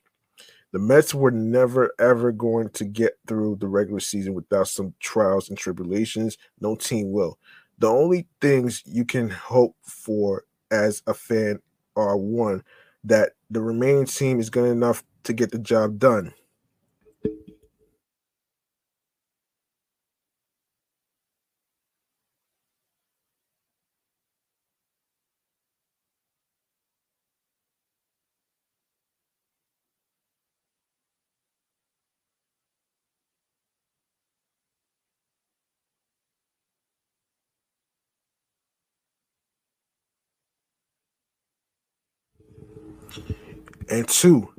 The 0.73 0.79
Mets 0.79 1.15
were 1.15 1.31
never 1.31 1.93
ever 1.99 2.33
going 2.33 2.69
to 2.71 2.85
get 2.85 3.19
through 3.27 3.57
the 3.57 3.69
regular 3.69 4.01
season 4.01 4.35
without 4.35 4.69
some 4.69 4.95
trials 5.01 5.49
and 5.49 5.57
tribulations. 5.57 6.37
No 6.61 6.75
team 6.75 7.13
will. 7.13 7.39
The 7.79 7.89
only 7.89 8.27
things 8.41 8.83
you 8.85 9.05
can 9.05 9.31
hope 9.31 9.77
for 9.83 10.45
as 10.71 11.03
a 11.07 11.15
fan 11.15 11.61
are 11.97 12.17
one, 12.17 12.63
that 13.05 13.33
the 13.51 13.63
remaining 13.63 14.05
team 14.05 14.39
is 14.39 14.51
good 14.51 14.71
enough 14.71 15.03
to 15.25 15.33
get 15.33 15.51
the 15.51 15.59
job 15.59 15.99
done. 15.99 16.33
And 43.91 44.09
two, 44.09 44.52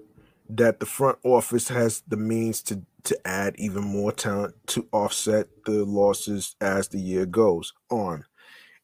that 0.50 0.80
the 0.80 0.86
front 0.86 1.18
office 1.24 1.68
has 1.70 2.04
the 2.08 2.18
means 2.18 2.62
to 2.64 2.82
to 3.04 3.18
add 3.26 3.56
even 3.58 3.84
more 3.84 4.12
talent 4.12 4.54
to 4.68 4.88
offset 4.92 5.48
the 5.66 5.84
losses 5.86 6.56
as 6.62 6.88
the 6.88 7.00
year 7.00 7.26
goes 7.26 7.74
on. 7.90 8.24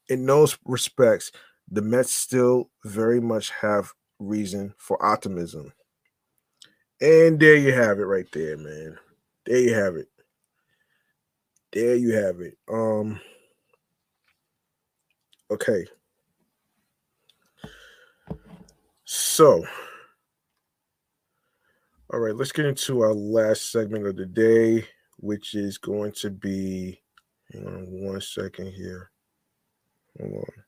In 0.08 0.26
those 0.26 0.58
respects, 0.64 1.30
the 1.70 1.82
Mets 1.82 2.12
still 2.12 2.70
very 2.84 3.20
much 3.20 3.50
have 3.50 3.92
reason 4.18 4.74
for 4.76 5.04
optimism. 5.04 5.72
And 7.00 7.38
there 7.38 7.54
you 7.54 7.72
have 7.72 8.00
it 8.00 8.04
right 8.04 8.26
there, 8.32 8.56
man. 8.56 8.98
There 9.46 9.58
you 9.58 9.74
have 9.74 9.96
it. 9.96 10.08
There 11.72 11.94
you 11.94 12.12
have 12.14 12.40
it. 12.40 12.58
Um 12.68 13.20
okay. 15.50 15.86
So, 19.04 19.64
all 22.10 22.20
right, 22.20 22.34
let's 22.34 22.52
get 22.52 22.66
into 22.66 23.00
our 23.00 23.12
last 23.12 23.70
segment 23.70 24.06
of 24.06 24.16
the 24.16 24.26
day, 24.26 24.86
which 25.18 25.54
is 25.54 25.78
going 25.78 26.12
to 26.12 26.30
be. 26.30 27.02
Hang 27.52 27.66
on 27.66 27.86
one 27.88 28.20
second 28.20 28.72
here. 28.72 29.10
Hold 30.18 30.32
on. 30.34 30.64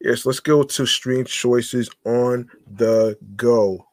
Yes, 0.00 0.24
let's 0.24 0.40
go 0.40 0.62
to 0.62 0.86
stream 0.86 1.24
choices 1.24 1.90
on 2.04 2.48
the 2.70 3.18
go. 3.36 3.84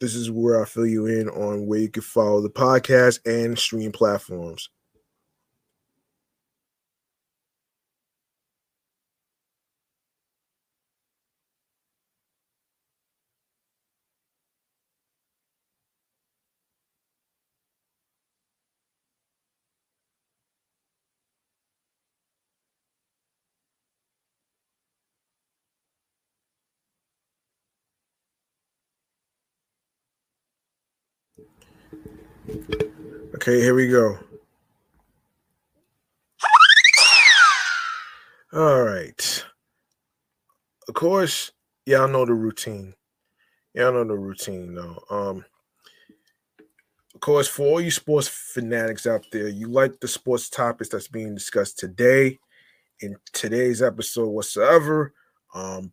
This 0.00 0.16
is 0.16 0.30
where 0.30 0.60
I 0.60 0.64
fill 0.64 0.86
you 0.86 1.06
in 1.06 1.28
on 1.28 1.66
where 1.66 1.78
you 1.78 1.88
can 1.88 2.02
follow 2.02 2.40
the 2.40 2.50
podcast 2.50 3.20
and 3.24 3.56
stream 3.56 3.92
platforms. 3.92 4.68
Okay, 33.46 33.60
here 33.60 33.74
we 33.74 33.88
go. 33.88 34.18
All 38.54 38.82
right. 38.82 39.44
Of 40.88 40.94
course, 40.94 41.52
y'all 41.84 42.08
know 42.08 42.24
the 42.24 42.32
routine. 42.32 42.94
Y'all 43.74 43.92
know 43.92 44.04
the 44.04 44.16
routine, 44.16 44.74
though. 44.74 44.98
Um, 45.10 45.44
of 47.14 47.20
course, 47.20 47.46
for 47.46 47.66
all 47.66 47.80
you 47.82 47.90
sports 47.90 48.28
fanatics 48.28 49.06
out 49.06 49.26
there, 49.30 49.48
you 49.48 49.68
like 49.68 50.00
the 50.00 50.08
sports 50.08 50.48
topics 50.48 50.88
that's 50.88 51.08
being 51.08 51.34
discussed 51.34 51.78
today 51.78 52.38
in 53.00 53.14
today's 53.34 53.82
episode 53.82 54.30
whatsoever. 54.30 55.12
Um, 55.54 55.92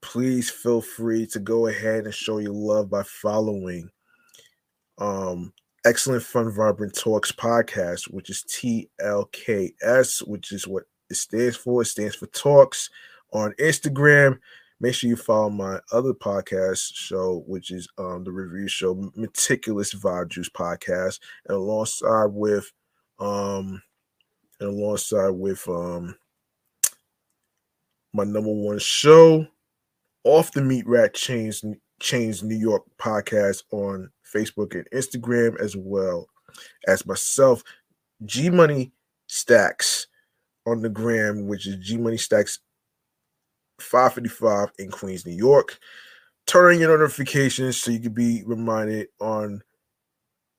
please 0.00 0.48
feel 0.48 0.80
free 0.80 1.26
to 1.26 1.40
go 1.40 1.66
ahead 1.66 2.04
and 2.06 2.14
show 2.14 2.38
your 2.38 2.54
love 2.54 2.88
by 2.88 3.02
following 3.02 3.90
um 4.96 5.52
Excellent 5.86 6.24
Fun 6.24 6.50
Vibrant 6.50 6.96
Talks 6.96 7.30
podcast, 7.30 8.10
which 8.10 8.28
is 8.28 8.42
TLKS, 8.48 10.26
which 10.26 10.50
is 10.50 10.66
what 10.66 10.82
it 11.08 11.14
stands 11.14 11.56
for. 11.56 11.82
It 11.82 11.84
stands 11.84 12.16
for 12.16 12.26
Talks 12.26 12.90
on 13.32 13.52
Instagram. 13.60 14.40
Make 14.80 14.94
sure 14.94 15.08
you 15.08 15.14
follow 15.14 15.48
my 15.48 15.78
other 15.92 16.12
podcast 16.12 16.90
show, 16.92 17.44
which 17.46 17.70
is 17.70 17.86
um, 17.98 18.24
the 18.24 18.32
review 18.32 18.66
show, 18.66 19.12
Meticulous 19.14 19.94
Vibe 19.94 20.30
Juice 20.30 20.48
podcast, 20.48 21.20
and 21.46 21.56
alongside 21.56 22.32
with 22.32 22.72
um 23.20 23.80
and 24.58 24.70
alongside 24.70 25.30
with 25.30 25.68
um 25.68 26.16
my 28.12 28.24
number 28.24 28.52
one 28.52 28.80
show, 28.80 29.46
Off 30.24 30.50
the 30.50 30.62
Meat 30.62 30.88
Rat 30.88 31.14
Chains 31.14 31.64
Chains 32.00 32.42
New 32.42 32.56
York 32.56 32.82
podcast 32.98 33.62
on 33.70 34.10
Facebook 34.34 34.74
and 34.74 34.86
Instagram, 34.92 35.60
as 35.60 35.76
well 35.76 36.28
as 36.86 37.06
myself, 37.06 37.62
G 38.24 38.50
Money 38.50 38.92
Stacks 39.26 40.06
on 40.66 40.80
the 40.80 40.88
gram, 40.88 41.46
which 41.46 41.66
is 41.66 41.76
G 41.76 41.96
Money 41.96 42.16
Stacks 42.16 42.60
555 43.80 44.70
in 44.78 44.90
Queens, 44.90 45.26
New 45.26 45.32
York. 45.34 45.78
turn 46.46 46.74
on 46.74 46.80
your 46.80 46.96
notifications 46.96 47.76
so 47.80 47.90
you 47.90 48.00
can 48.00 48.12
be 48.12 48.42
reminded 48.46 49.08
on 49.20 49.62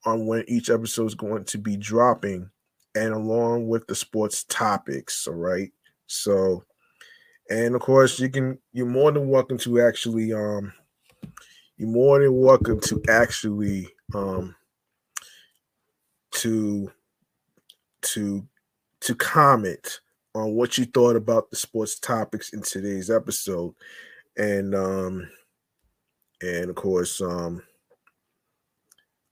on 0.04 0.26
when 0.26 0.44
each 0.46 0.70
episode 0.70 1.06
is 1.06 1.14
going 1.14 1.44
to 1.44 1.58
be 1.58 1.76
dropping 1.76 2.48
and 2.94 3.12
along 3.12 3.66
with 3.66 3.86
the 3.86 3.94
sports 3.94 4.44
topics 4.44 5.26
all 5.26 5.34
right 5.34 5.72
so 6.06 6.62
and 7.50 7.74
of 7.74 7.80
course 7.80 8.20
you 8.20 8.28
can 8.28 8.58
you're 8.72 8.86
more 8.86 9.10
than 9.10 9.28
welcome 9.28 9.58
to 9.58 9.80
actually 9.80 10.32
um 10.32 10.72
you're 11.78 11.88
more 11.88 12.20
than 12.20 12.36
welcome 12.36 12.80
to 12.80 13.00
actually 13.08 13.88
um 14.12 14.54
to 16.32 16.90
to 18.02 18.46
to 19.00 19.14
comment 19.14 20.00
on 20.34 20.54
what 20.54 20.76
you 20.76 20.84
thought 20.84 21.14
about 21.14 21.50
the 21.50 21.56
sports 21.56 21.98
topics 21.98 22.52
in 22.52 22.62
today's 22.62 23.10
episode. 23.10 23.74
And 24.36 24.74
um 24.74 25.30
and 26.42 26.68
of 26.68 26.74
course 26.74 27.20
um 27.20 27.62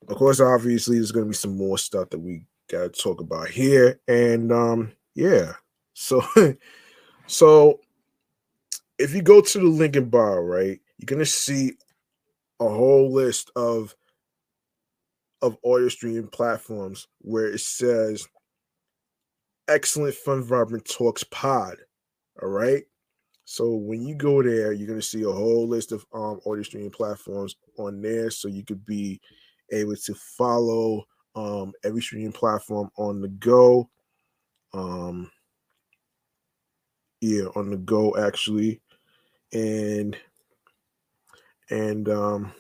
of 0.09 0.17
course 0.17 0.41
obviously 0.41 0.99
there's 0.99 1.13
going 1.13 1.27
to 1.27 1.31
be 1.31 1.35
some 1.35 1.57
more 1.57 1.79
stuff 1.79 2.11
that 2.11 2.19
we 2.21 2.45
got 2.71 2.95
to 2.95 3.03
talk 3.03 3.21
about 3.21 3.49
here. 3.49 3.99
And 4.07 4.53
um 4.53 4.93
yeah. 5.17 5.55
So 5.95 6.23
so 7.27 7.81
if 9.01 9.15
you 9.15 9.23
go 9.23 9.41
to 9.41 9.59
the 9.59 9.67
link 9.67 9.97
in 9.97 10.09
bio 10.09 10.37
right 10.37 10.81
you're 10.99 11.19
to 11.19 11.27
see 11.27 11.73
a 12.61 12.69
whole 12.69 13.13
list 13.13 13.51
of 13.57 13.95
of 15.43 15.57
audio 15.65 15.89
streaming 15.89 16.29
platforms 16.29 17.07
where 17.21 17.47
it 17.47 17.61
says 17.61 18.27
excellent 19.69 20.15
fun 20.15 20.43
vibrant 20.43 20.85
talks 20.85 21.25
pod 21.25 21.77
all 22.43 22.49
right 22.49 22.85
so 23.45 23.75
when 23.75 24.03
you 24.03 24.15
go 24.15 24.43
there 24.43 24.73
you're 24.73 24.87
going 24.87 24.99
to 24.99 25.07
see 25.07 25.23
a 25.23 25.31
whole 25.31 25.69
list 25.69 25.93
of 25.93 26.05
um 26.15 26.41
audio 26.47 26.63
streaming 26.63 26.91
platforms 26.91 27.57
on 27.79 28.01
there 28.01 28.31
so 28.31 28.49
you 28.49 28.65
could 28.65 28.85
be 28.87 29.21
able 29.73 29.97
to 29.97 30.15
follow 30.15 31.05
um 31.35 31.73
every 31.85 32.01
streaming 32.01 32.33
platform 32.33 32.89
on 32.97 33.21
the 33.21 33.29
go 33.29 33.89
um 34.73 35.31
yeah 37.21 37.45
on 37.55 37.71
the 37.71 37.77
go 37.77 38.17
actually 38.17 38.81
and 39.53 40.17
and 41.71 42.09
um 42.09 42.53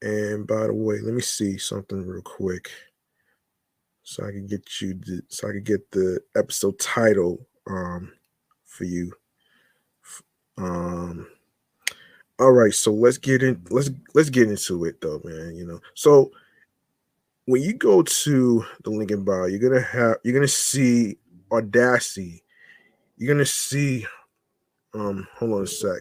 and 0.00 0.46
by 0.46 0.66
the 0.66 0.74
way, 0.74 0.98
let 1.00 1.14
me 1.14 1.20
see 1.20 1.58
something 1.58 2.04
real 2.04 2.22
quick, 2.22 2.70
so 4.02 4.26
I 4.26 4.32
can 4.32 4.46
get 4.48 4.80
you 4.80 4.94
the, 4.94 5.22
so 5.28 5.48
I 5.48 5.52
can 5.52 5.62
get 5.62 5.90
the 5.92 6.20
episode 6.36 6.78
title 6.78 7.46
um 7.68 8.12
for 8.64 8.84
you. 8.84 9.12
Um. 10.58 11.28
All 12.38 12.50
right, 12.50 12.74
so 12.74 12.92
let's 12.92 13.18
get 13.18 13.42
in. 13.42 13.62
Let's 13.70 13.90
let's 14.14 14.30
get 14.30 14.50
into 14.50 14.84
it 14.86 15.00
though, 15.00 15.20
man. 15.24 15.54
You 15.54 15.66
know, 15.66 15.80
so 15.94 16.32
when 17.44 17.62
you 17.62 17.72
go 17.74 18.02
to 18.02 18.64
the 18.82 18.90
link 18.90 19.10
in 19.10 19.24
bio, 19.24 19.46
you're 19.46 19.60
gonna 19.60 19.80
have 19.80 20.16
you're 20.24 20.34
gonna 20.34 20.48
see 20.48 21.18
Audacity. 21.52 22.42
You're 23.18 23.34
gonna 23.34 23.44
see. 23.46 24.06
Um, 24.94 25.28
hold 25.34 25.52
on 25.52 25.62
a 25.62 25.66
sec. 25.66 26.00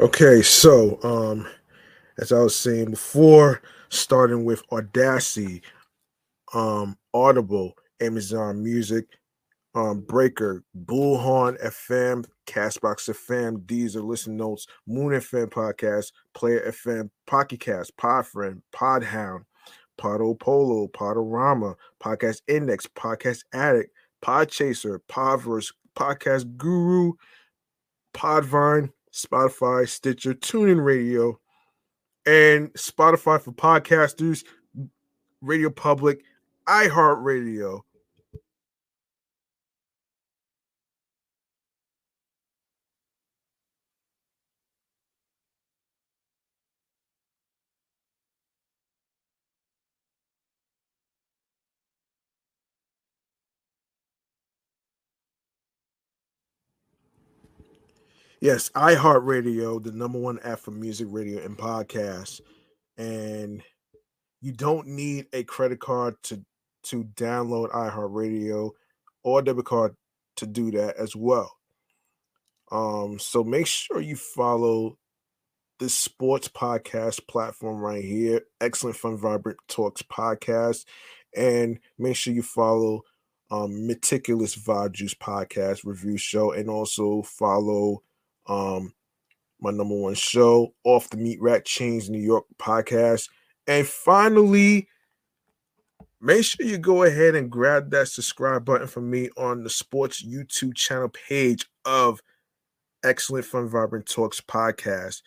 Okay, 0.00 0.42
so 0.42 0.98
um, 1.02 1.48
as 2.18 2.32
I 2.32 2.40
was 2.40 2.56
saying 2.56 2.90
before, 2.90 3.62
starting 3.88 4.44
with 4.44 4.62
Audacity, 4.72 5.62
um, 6.54 6.96
Audible, 7.14 7.74
Amazon 8.00 8.62
Music, 8.62 9.06
um, 9.74 10.00
Breaker, 10.00 10.62
Bullhorn 10.84 11.62
FM, 11.62 12.26
Castbox 12.46 13.08
FM, 13.08 13.64
Deezer, 13.64 14.04
Listen 14.04 14.36
Notes, 14.36 14.66
Moon 14.86 15.12
FM 15.12 15.48
Podcast, 15.48 16.12
Player 16.34 16.70
FM, 16.70 17.10
Pocket 17.26 17.60
Cast, 17.60 17.96
Podfriend, 17.96 18.60
Podhound, 18.74 19.44
Podopolo, 19.98 20.90
Podorama, 20.90 21.74
Podcast 22.02 22.42
Index, 22.48 22.86
Podcast 22.86 23.44
Addict, 23.54 23.90
Podchaser, 24.22 24.98
Podverse, 25.08 25.72
Podcast 25.96 26.56
Guru, 26.56 27.12
Podvine, 28.14 28.90
Spotify, 29.12 29.88
Stitcher, 29.88 30.34
TuneIn 30.34 30.84
Radio, 30.84 31.38
and 32.26 32.72
Spotify 32.74 33.40
for 33.40 33.52
podcasters, 33.52 34.44
Radio 35.40 35.70
Public, 35.70 36.22
iHeartRadio. 36.66 37.82
Yes, 58.42 58.70
iHeartRadio, 58.70 59.80
the 59.84 59.92
number 59.92 60.18
one 60.18 60.40
app 60.40 60.58
for 60.58 60.72
music, 60.72 61.06
radio, 61.08 61.44
and 61.44 61.56
podcasts. 61.56 62.40
And 62.96 63.62
you 64.40 64.50
don't 64.50 64.88
need 64.88 65.26
a 65.32 65.44
credit 65.44 65.78
card 65.78 66.16
to 66.24 66.44
to 66.86 67.04
download 67.04 67.70
iHeartRadio 67.70 68.72
or 69.22 69.42
debit 69.42 69.66
card 69.66 69.94
to 70.38 70.46
do 70.48 70.72
that 70.72 70.96
as 70.96 71.14
well. 71.14 71.56
Um, 72.72 73.20
so 73.20 73.44
make 73.44 73.68
sure 73.68 74.00
you 74.00 74.16
follow 74.16 74.98
this 75.78 75.96
sports 75.96 76.48
podcast 76.48 77.28
platform 77.28 77.78
right 77.78 78.02
here, 78.02 78.40
Excellent 78.60 78.96
Fun 78.96 79.18
Vibrant 79.18 79.58
Talks 79.68 80.02
podcast, 80.02 80.84
and 81.36 81.78
make 81.96 82.16
sure 82.16 82.34
you 82.34 82.42
follow 82.42 83.02
um, 83.52 83.86
Meticulous 83.86 84.56
Vibe 84.56 84.94
Juice 84.94 85.14
podcast 85.14 85.84
review 85.84 86.16
show, 86.16 86.50
and 86.50 86.68
also 86.68 87.22
follow 87.22 88.02
um, 88.46 88.92
my 89.60 89.70
number 89.70 89.94
one 89.94 90.14
show, 90.14 90.74
Off 90.84 91.08
the 91.10 91.16
Meat 91.16 91.40
Rack 91.40 91.64
Chains 91.64 92.10
New 92.10 92.20
York 92.20 92.44
podcast. 92.58 93.28
And 93.66 93.86
finally, 93.86 94.88
make 96.20 96.44
sure 96.44 96.66
you 96.66 96.78
go 96.78 97.04
ahead 97.04 97.34
and 97.34 97.50
grab 97.50 97.90
that 97.90 98.08
subscribe 98.08 98.64
button 98.64 98.88
for 98.88 99.00
me 99.00 99.30
on 99.36 99.62
the 99.62 99.70
sports 99.70 100.24
YouTube 100.24 100.74
channel 100.74 101.08
page 101.08 101.66
of 101.84 102.20
Excellent 103.04 103.44
Fun 103.44 103.68
Vibrant 103.68 104.06
Talks 104.06 104.40
podcast. 104.40 105.22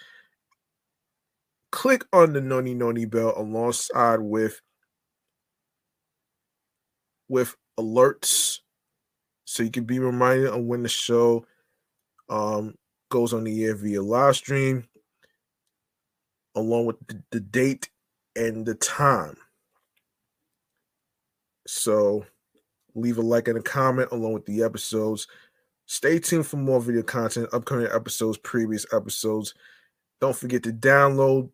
Click 1.71 2.03
on 2.13 2.33
the 2.33 2.41
Noni 2.41 2.73
Noni 2.73 3.05
bell 3.05 3.33
alongside 3.35 4.19
with 4.19 4.61
with 7.27 7.55
alerts 7.79 8.59
so 9.45 9.63
you 9.63 9.71
can 9.71 9.83
be 9.83 9.99
reminded 9.99 10.47
of 10.47 10.63
when 10.63 10.83
the 10.83 10.89
show 10.89 11.45
um 12.29 12.75
goes 13.09 13.33
on 13.33 13.43
the 13.43 13.63
air 13.65 13.75
via 13.75 14.01
live 14.01 14.35
stream, 14.35 14.87
along 16.55 16.85
with 16.85 17.07
the, 17.07 17.21
the 17.31 17.39
date 17.39 17.89
and 18.35 18.65
the 18.65 18.75
time. 18.75 19.37
So 21.67 22.25
leave 22.93 23.17
a 23.17 23.21
like 23.21 23.47
and 23.47 23.57
a 23.57 23.61
comment 23.61 24.09
along 24.11 24.33
with 24.33 24.45
the 24.45 24.63
episodes. 24.63 25.27
Stay 25.87 26.19
tuned 26.19 26.47
for 26.47 26.57
more 26.57 26.81
video 26.81 27.03
content, 27.03 27.49
upcoming 27.53 27.87
episodes, 27.91 28.37
previous 28.39 28.85
episodes. 28.93 29.53
Don't 30.19 30.35
forget 30.35 30.63
to 30.63 30.73
download 30.73 31.49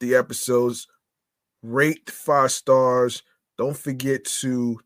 the 0.00 0.14
episodes, 0.14 0.88
rate 1.62 2.10
five 2.10 2.52
stars. 2.52 3.22
Don't 3.56 3.76
forget 3.76 4.24
to 4.24 4.80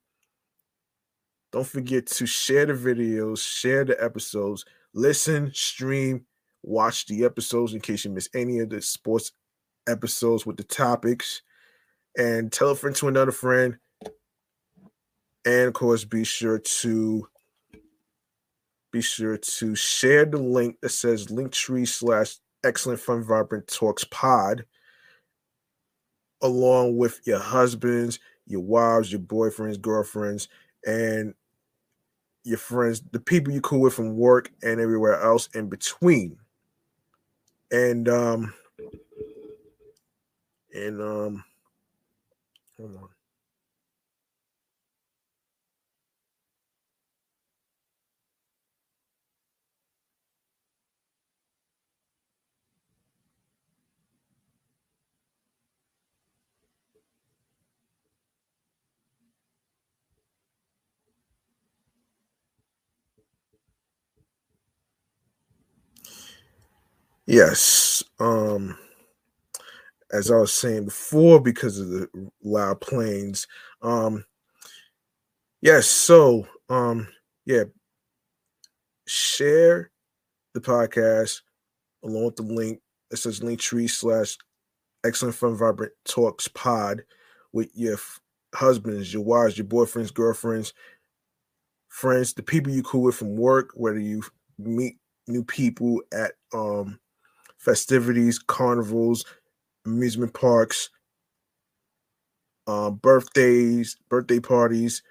don't 1.52 1.66
forget 1.66 2.06
to 2.06 2.26
share 2.26 2.66
the 2.66 2.74
videos, 2.74 3.38
share 3.38 3.84
the 3.84 4.02
episodes, 4.02 4.64
listen, 4.96 5.52
stream, 5.54 6.24
watch 6.62 7.06
the 7.06 7.24
episodes 7.24 7.74
in 7.74 7.80
case 7.80 8.04
you 8.04 8.10
miss 8.10 8.28
any 8.34 8.58
of 8.58 8.70
the 8.70 8.82
sports 8.82 9.30
episodes 9.88 10.44
with 10.44 10.56
the 10.56 10.64
topics, 10.64 11.42
and 12.18 12.50
tell 12.50 12.70
a 12.70 12.74
friend 12.74 12.96
to 12.96 13.08
another 13.08 13.30
friend. 13.30 13.76
And 15.44 15.68
of 15.68 15.74
course, 15.74 16.04
be 16.04 16.24
sure 16.24 16.58
to 16.58 17.28
be 18.90 19.02
sure 19.02 19.36
to 19.36 19.74
share 19.74 20.24
the 20.24 20.38
link 20.38 20.78
that 20.80 20.88
says 20.88 21.26
linktree 21.26 21.86
slash 21.86 22.36
excellent 22.64 22.98
fun 22.98 23.22
vibrant 23.22 23.66
talks 23.68 24.04
pod 24.04 24.64
along 26.42 26.96
with 26.96 27.20
your 27.26 27.38
husbands 27.38 28.18
your 28.46 28.60
wives 28.60 29.12
your 29.12 29.20
boyfriends 29.20 29.80
girlfriends 29.80 30.48
and 30.86 31.34
your 32.46 32.58
friends 32.58 33.02
the 33.10 33.20
people 33.20 33.52
you 33.52 33.60
cool 33.60 33.80
with 33.80 33.94
from 33.94 34.16
work 34.16 34.50
and 34.62 34.80
everywhere 34.80 35.20
else 35.20 35.48
in 35.54 35.68
between. 35.68 36.38
And 37.72 38.08
um 38.08 38.54
and 40.72 41.00
um 41.00 41.44
hold 42.76 42.96
on 42.96 43.08
Yes. 67.26 68.02
Um 68.18 68.78
as 70.12 70.30
I 70.30 70.36
was 70.36 70.54
saying 70.54 70.84
before, 70.84 71.40
because 71.40 71.80
of 71.80 71.88
the 71.88 72.08
loud 72.42 72.80
planes. 72.80 73.46
Um 73.82 74.24
yes, 75.60 75.86
so 75.86 76.46
um 76.68 77.08
yeah. 77.44 77.64
Share 79.06 79.90
the 80.54 80.60
podcast 80.60 81.42
along 82.02 82.24
with 82.24 82.36
the 82.36 82.42
link. 82.42 82.80
It 83.10 83.18
says 83.18 83.40
linktree 83.40 83.90
slash 83.90 84.36
excellent 85.04 85.36
fun 85.36 85.56
vibrant 85.56 85.92
talks 86.04 86.48
pod 86.48 87.04
with 87.52 87.70
your 87.74 87.94
f- 87.94 88.20
husbands, 88.54 89.12
your 89.12 89.22
wives, 89.22 89.56
your 89.56 89.66
boyfriends, 89.66 90.12
girlfriends, 90.12 90.74
friends, 91.88 92.34
the 92.34 92.42
people 92.42 92.72
you 92.72 92.82
cool 92.82 93.02
with 93.02 93.14
from 93.14 93.36
work, 93.36 93.70
whether 93.74 94.00
you 94.00 94.22
meet 94.58 94.98
new 95.28 95.44
people 95.44 96.02
at 96.12 96.32
um 96.52 96.98
festivities, 97.66 98.38
carnivals, 98.38 99.24
amusement 99.84 100.32
parks, 100.32 100.88
uh, 102.68 102.90
birthdays, 102.90 103.96
birthday 104.08 104.38
parties, 104.38 105.02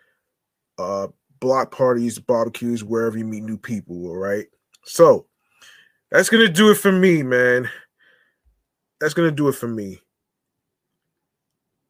uh, 0.78 1.08
block 1.42 1.72
parties, 1.72 2.18
barbecues, 2.18 2.84
wherever 2.84 3.18
you 3.18 3.26
meet 3.26 3.44
new 3.44 3.58
people. 3.58 4.08
All 4.08 4.16
right. 4.16 4.46
So 4.86 5.28
that's 6.12 6.30
gonna 6.30 6.50
do 6.50 6.72
it 6.72 6.76
for 6.76 6.94
me, 6.94 7.24
man. 7.24 7.70
That's 9.02 9.14
gonna 9.14 9.32
do 9.32 9.50
it 9.50 9.56
for 9.56 9.68
me. 9.68 10.00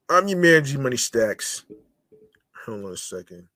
I'm 0.10 0.28
your 0.28 0.40
man, 0.40 0.66
G 0.66 0.78
Money 0.78 0.98
Stacks. 0.98 1.64
Hold 2.66 2.86
on 2.86 2.92
a 2.92 2.98
second. 2.98 3.48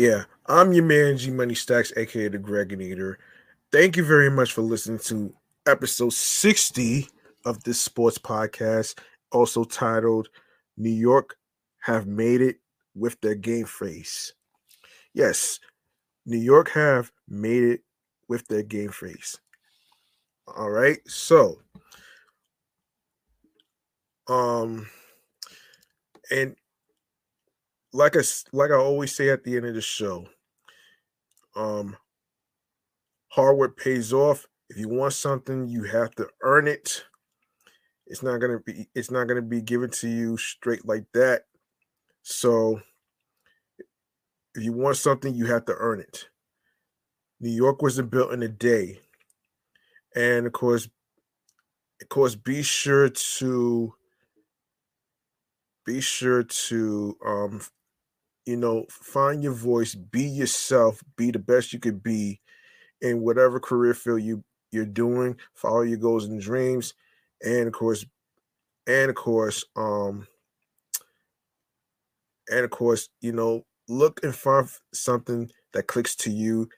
Yeah, 0.00 0.24
I'm 0.46 0.72
your 0.72 0.84
man, 0.84 1.18
G 1.18 1.30
Money 1.30 1.54
Stacks, 1.54 1.92
aka 1.94 2.28
the 2.28 2.38
Gregonator. 2.38 3.16
Thank 3.70 3.98
you 3.98 4.02
very 4.02 4.30
much 4.30 4.54
for 4.54 4.62
listening 4.62 4.98
to 5.00 5.30
episode 5.66 6.14
60 6.14 7.06
of 7.44 7.62
this 7.64 7.82
sports 7.82 8.16
podcast, 8.16 8.98
also 9.30 9.62
titled 9.62 10.30
New 10.78 10.88
York 10.88 11.36
Have 11.80 12.06
Made 12.06 12.40
It 12.40 12.60
with 12.94 13.20
Their 13.20 13.34
Game 13.34 13.66
Face. 13.66 14.32
Yes, 15.12 15.60
New 16.24 16.38
York 16.38 16.70
have 16.70 17.12
made 17.28 17.64
it 17.64 17.82
with 18.26 18.48
their 18.48 18.62
game 18.62 18.92
face. 18.92 19.38
All 20.56 20.70
right, 20.70 21.00
so 21.06 21.58
um 24.28 24.88
and 26.30 26.56
like 27.92 28.16
I 28.16 28.22
like 28.52 28.70
I 28.70 28.74
always 28.74 29.14
say 29.14 29.30
at 29.30 29.44
the 29.44 29.56
end 29.56 29.66
of 29.66 29.74
the 29.74 29.80
show, 29.80 30.26
um, 31.56 31.96
hard 33.28 33.56
work 33.56 33.76
pays 33.76 34.12
off. 34.12 34.46
If 34.68 34.76
you 34.76 34.88
want 34.88 35.12
something, 35.14 35.66
you 35.66 35.84
have 35.84 36.14
to 36.16 36.28
earn 36.42 36.68
it. 36.68 37.04
It's 38.06 38.22
not 38.22 38.38
gonna 38.38 38.60
be 38.60 38.88
it's 38.94 39.10
not 39.10 39.24
gonna 39.24 39.42
be 39.42 39.60
given 39.60 39.90
to 39.90 40.08
you 40.08 40.36
straight 40.36 40.86
like 40.86 41.04
that. 41.14 41.44
So 42.22 42.80
if 44.54 44.62
you 44.62 44.72
want 44.72 44.96
something, 44.96 45.34
you 45.34 45.46
have 45.46 45.64
to 45.66 45.74
earn 45.76 46.00
it. 46.00 46.28
New 47.40 47.50
York 47.50 47.82
wasn't 47.82 48.10
built 48.10 48.32
in 48.32 48.42
a 48.42 48.48
day. 48.48 49.00
And 50.14 50.46
of 50.46 50.52
course, 50.52 50.88
of 52.02 52.08
course, 52.08 52.34
be 52.34 52.62
sure 52.62 53.08
to 53.08 53.94
be 55.86 56.00
sure 56.00 56.42
to 56.42 57.16
um 57.24 57.60
you 58.50 58.56
know 58.56 58.84
find 58.90 59.44
your 59.44 59.52
voice 59.52 59.94
be 59.94 60.24
yourself 60.24 61.00
be 61.16 61.30
the 61.30 61.38
best 61.38 61.72
you 61.72 61.78
could 61.78 62.02
be 62.02 62.40
in 63.00 63.20
whatever 63.20 63.60
career 63.60 63.94
field 63.94 64.20
you 64.20 64.42
you're 64.72 64.84
doing 64.84 65.36
follow 65.54 65.82
your 65.82 65.98
goals 65.98 66.24
and 66.24 66.40
dreams 66.40 66.94
and 67.44 67.68
of 67.68 67.72
course 67.72 68.04
and 68.88 69.08
of 69.08 69.14
course 69.14 69.64
um 69.76 70.26
and 72.48 72.64
of 72.64 72.70
course 72.70 73.08
you 73.20 73.30
know 73.30 73.64
look 73.88 74.18
and 74.24 74.34
find 74.34 74.68
something 74.92 75.48
that 75.72 75.86
clicks 75.86 76.16
to 76.16 76.28
you 76.28 76.68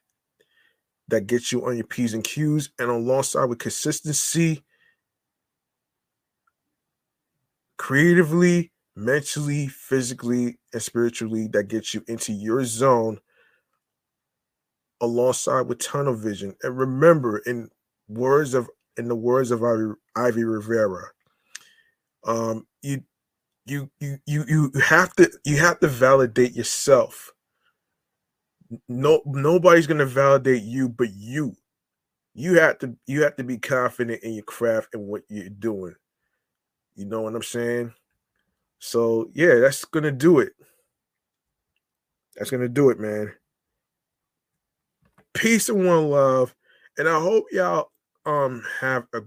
that 1.09 1.27
gets 1.27 1.53
you 1.53 1.67
on 1.67 1.75
your 1.75 1.87
p's 1.87 2.13
and 2.13 2.23
q's 2.23 2.69
and 2.79 2.91
alongside 2.91 3.47
with 3.47 3.59
consistency 3.59 4.63
creatively 7.79 8.71
mentally 8.97 9.69
physically 9.69 10.59
and 10.73 10.83
spiritually 10.83 11.49
that 11.53 11.69
gets 11.69 11.95
you 11.95 12.05
into 12.09 12.33
your 12.33 12.65
zone 12.65 13.19
alongside 15.01 15.63
with 15.63 15.79
tunnel 15.79 16.15
vision. 16.15 16.55
And 16.63 16.79
remember 16.79 17.39
in 17.39 17.71
words 18.09 18.55
of 18.55 18.69
in 18.97 19.09
the 19.09 19.17
words 19.17 19.51
of 19.51 19.63
ivy, 19.63 19.93
ivy 20.17 20.45
rivera 20.45 21.05
um 22.27 22.67
you 22.83 23.03
you 23.67 23.91
you 24.01 24.19
you 24.27 24.45
you 24.49 24.81
have 24.81 25.15
to 25.17 25.31
you 25.45 25.59
have 25.59 25.81
to 25.81 25.89
validate 25.89 26.55
yourself. 26.55 27.33
No 28.89 29.23
nobody's 29.27 29.87
to 29.99 30.07
validate 30.07 30.63
you 30.63 30.89
but 30.89 31.11
you. 31.15 31.57
You 32.35 32.59
have 32.61 32.79
to 32.81 32.97
you 33.07 33.23
have 33.23 33.37
to 33.37 33.45
be 33.45 33.59
confident 33.59 34.23
in 34.23 34.35
your 34.35 34.45
craft 34.45 34.95
and 34.95 35.07
what 35.07 35.23
you're 35.29 35.49
doing. 35.49 35.95
You 36.95 37.07
know 37.07 37.23
what 37.23 37.35
i'm 37.35 37.43
saying 37.43 37.93
so 38.85 39.31
yeah 39.33 39.61
that's 39.61 39.85
to 40.05 40.11
do 40.11 40.41
it. 40.41 40.53
That's 42.37 42.51
to 42.51 42.69
do 42.69 42.91
it 42.91 42.99
man. 42.99 43.33
Peace 45.35 45.69
and 45.69 45.87
one 45.87 46.11
love 46.11 46.55
and 46.99 47.09
i 47.09 47.19
hope 47.19 47.47
y'all 47.53 47.91
um 48.27 48.63
have 48.81 49.07
a 49.15 49.21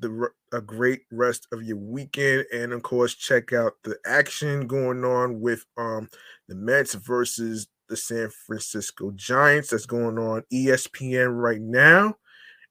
the 0.00 0.28
a 0.52 0.60
great 0.60 1.02
rest 1.10 1.46
of 1.52 1.62
your 1.62 1.76
weekend 1.76 2.44
and 2.52 2.72
of 2.72 2.82
course 2.82 3.14
check 3.14 3.52
out 3.52 3.72
the 3.84 3.96
action 4.04 4.66
going 4.66 5.04
on 5.04 5.40
with 5.40 5.64
um 5.76 6.08
the 6.48 6.54
Mets 6.54 6.94
versus 6.94 7.68
the 7.88 7.96
San 7.96 8.28
Francisco 8.46 9.12
Giants 9.12 9.70
that's 9.70 9.86
going 9.86 10.18
on 10.18 10.42
ESPN 10.52 11.40
right 11.40 11.60
now. 11.60 12.16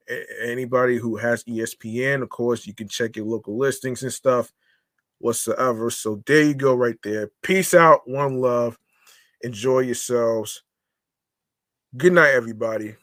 A- 0.10 0.50
anybody 0.50 0.98
who 0.98 1.16
has 1.16 1.44
ESPN, 1.46 2.22
of 2.22 2.30
course, 2.30 2.68
you 2.68 2.74
can 2.74 2.90
check 2.90 3.16
your 3.16 3.26
local 3.26 3.58
listings 3.58 4.04
and 4.04 4.12
stuff 4.12 4.52
whatsoever. 5.20 5.90
So 5.90 6.22
there 6.26 6.44
you 6.44 6.54
go, 6.54 6.76
right 6.76 6.98
there. 7.04 7.30
Peace 7.44 7.74
out, 7.74 8.02
one 8.06 8.40
love. 8.40 8.78
Enjoy 9.42 9.80
yourselves. 9.80 10.64
Good 11.98 12.14
night, 12.14 12.32
everybody. 12.32 12.96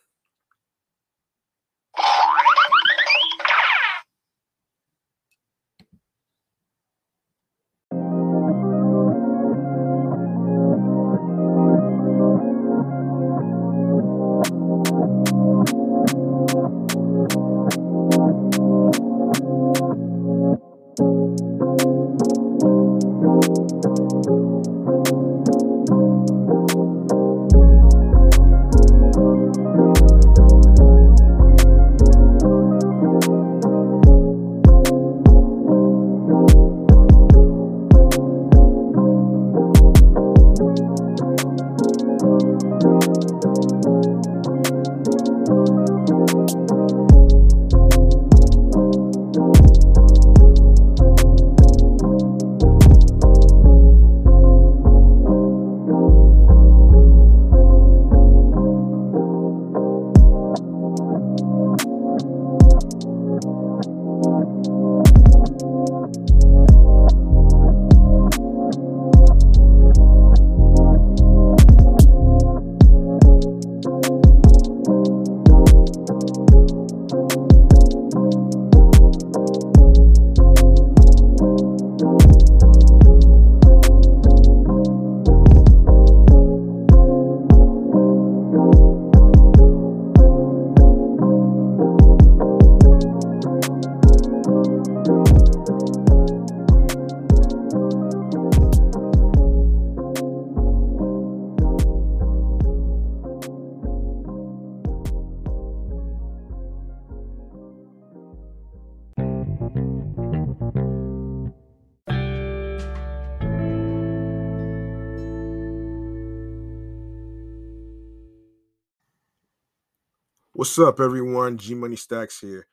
What's 120.72 120.88
up, 120.88 121.00
everyone? 121.00 121.58
G 121.58 121.74
Money 121.74 121.96
Stacks 121.96 122.40
here, 122.40 122.66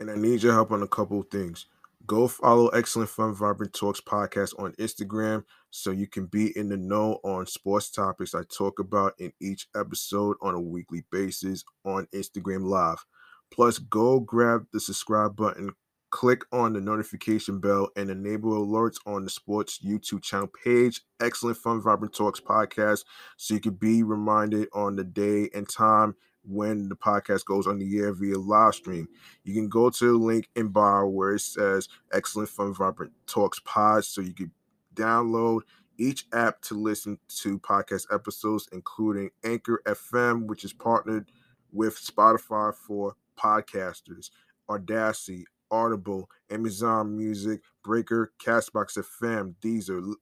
and 0.00 0.10
I 0.10 0.14
need 0.14 0.42
your 0.42 0.54
help 0.54 0.72
on 0.72 0.82
a 0.82 0.88
couple 0.88 1.20
of 1.20 1.28
things. 1.28 1.66
Go 2.06 2.26
follow 2.26 2.68
Excellent 2.68 3.10
Fun 3.10 3.34
Vibrant 3.34 3.74
Talks 3.74 4.00
podcast 4.00 4.58
on 4.58 4.72
Instagram 4.76 5.44
so 5.68 5.90
you 5.90 6.06
can 6.06 6.24
be 6.24 6.56
in 6.56 6.70
the 6.70 6.78
know 6.78 7.20
on 7.22 7.44
sports 7.44 7.90
topics 7.90 8.34
I 8.34 8.44
talk 8.44 8.78
about 8.78 9.12
in 9.18 9.30
each 9.42 9.68
episode 9.76 10.38
on 10.40 10.54
a 10.54 10.60
weekly 10.60 11.04
basis 11.12 11.62
on 11.84 12.08
Instagram 12.14 12.64
Live. 12.64 13.04
Plus, 13.52 13.78
go 13.78 14.20
grab 14.20 14.64
the 14.72 14.80
subscribe 14.80 15.36
button, 15.36 15.70
click 16.08 16.46
on 16.50 16.72
the 16.72 16.80
notification 16.80 17.60
bell, 17.60 17.90
and 17.94 18.08
enable 18.08 18.66
alerts 18.66 18.96
on 19.04 19.22
the 19.22 19.28
sports 19.28 19.80
YouTube 19.84 20.22
channel 20.22 20.50
page, 20.64 21.02
Excellent 21.20 21.58
Fun 21.58 21.82
Vibrant 21.82 22.14
Talks 22.14 22.40
podcast, 22.40 23.04
so 23.36 23.52
you 23.52 23.60
can 23.60 23.74
be 23.74 24.02
reminded 24.02 24.66
on 24.72 24.96
the 24.96 25.04
day 25.04 25.50
and 25.54 25.68
time 25.68 26.14
when 26.46 26.88
the 26.88 26.96
podcast 26.96 27.44
goes 27.44 27.66
on 27.66 27.78
the 27.78 27.98
air 27.98 28.12
via 28.12 28.38
live 28.38 28.74
stream. 28.74 29.08
You 29.44 29.54
can 29.54 29.68
go 29.68 29.90
to 29.90 30.04
the 30.04 30.18
link 30.18 30.48
in 30.56 30.68
bio 30.68 31.06
where 31.06 31.34
it 31.34 31.40
says 31.40 31.88
Excellent 32.12 32.48
Fun 32.48 32.74
Vibrant 32.74 33.12
Talks 33.26 33.60
Pod 33.60 34.04
so 34.04 34.20
you 34.20 34.34
can 34.34 34.50
download 34.94 35.60
each 35.98 36.26
app 36.32 36.60
to 36.62 36.74
listen 36.74 37.18
to 37.28 37.58
podcast 37.60 38.12
episodes, 38.12 38.68
including 38.72 39.30
Anchor 39.44 39.80
FM, 39.86 40.46
which 40.46 40.64
is 40.64 40.72
partnered 40.72 41.30
with 41.72 41.96
Spotify 41.96 42.74
for 42.74 43.14
podcasters, 43.38 44.30
Audacity, 44.68 45.44
Audible, 45.70 46.30
Amazon 46.50 47.16
Music, 47.16 47.60
Breaker, 47.82 48.32
Castbox 48.38 48.98
FM, 48.98 49.54
Deezer, 49.60 50.14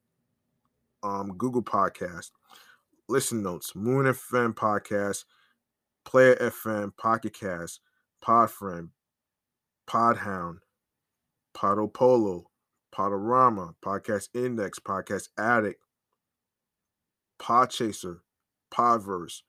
um, 1.03 1.33
Google 1.37 1.63
Podcast, 1.63 2.31
Listen 3.07 3.43
Notes, 3.43 3.75
Moon 3.75 4.05
FM 4.05 4.53
Podcast, 4.53 5.25
Player 6.05 6.35
FM, 6.35 6.95
Pocket 6.97 7.33
Cast, 7.33 7.79
Podfriend, 8.23 8.89
Podhound, 9.89 10.57
Podopolo, 11.55 12.43
Podorama, 12.93 13.75
Podcast 13.83 14.29
Index, 14.33 14.79
Podcast 14.79 15.29
Addict, 15.37 15.81
Podchaser, 17.39 18.19
Podverse, 18.73 19.41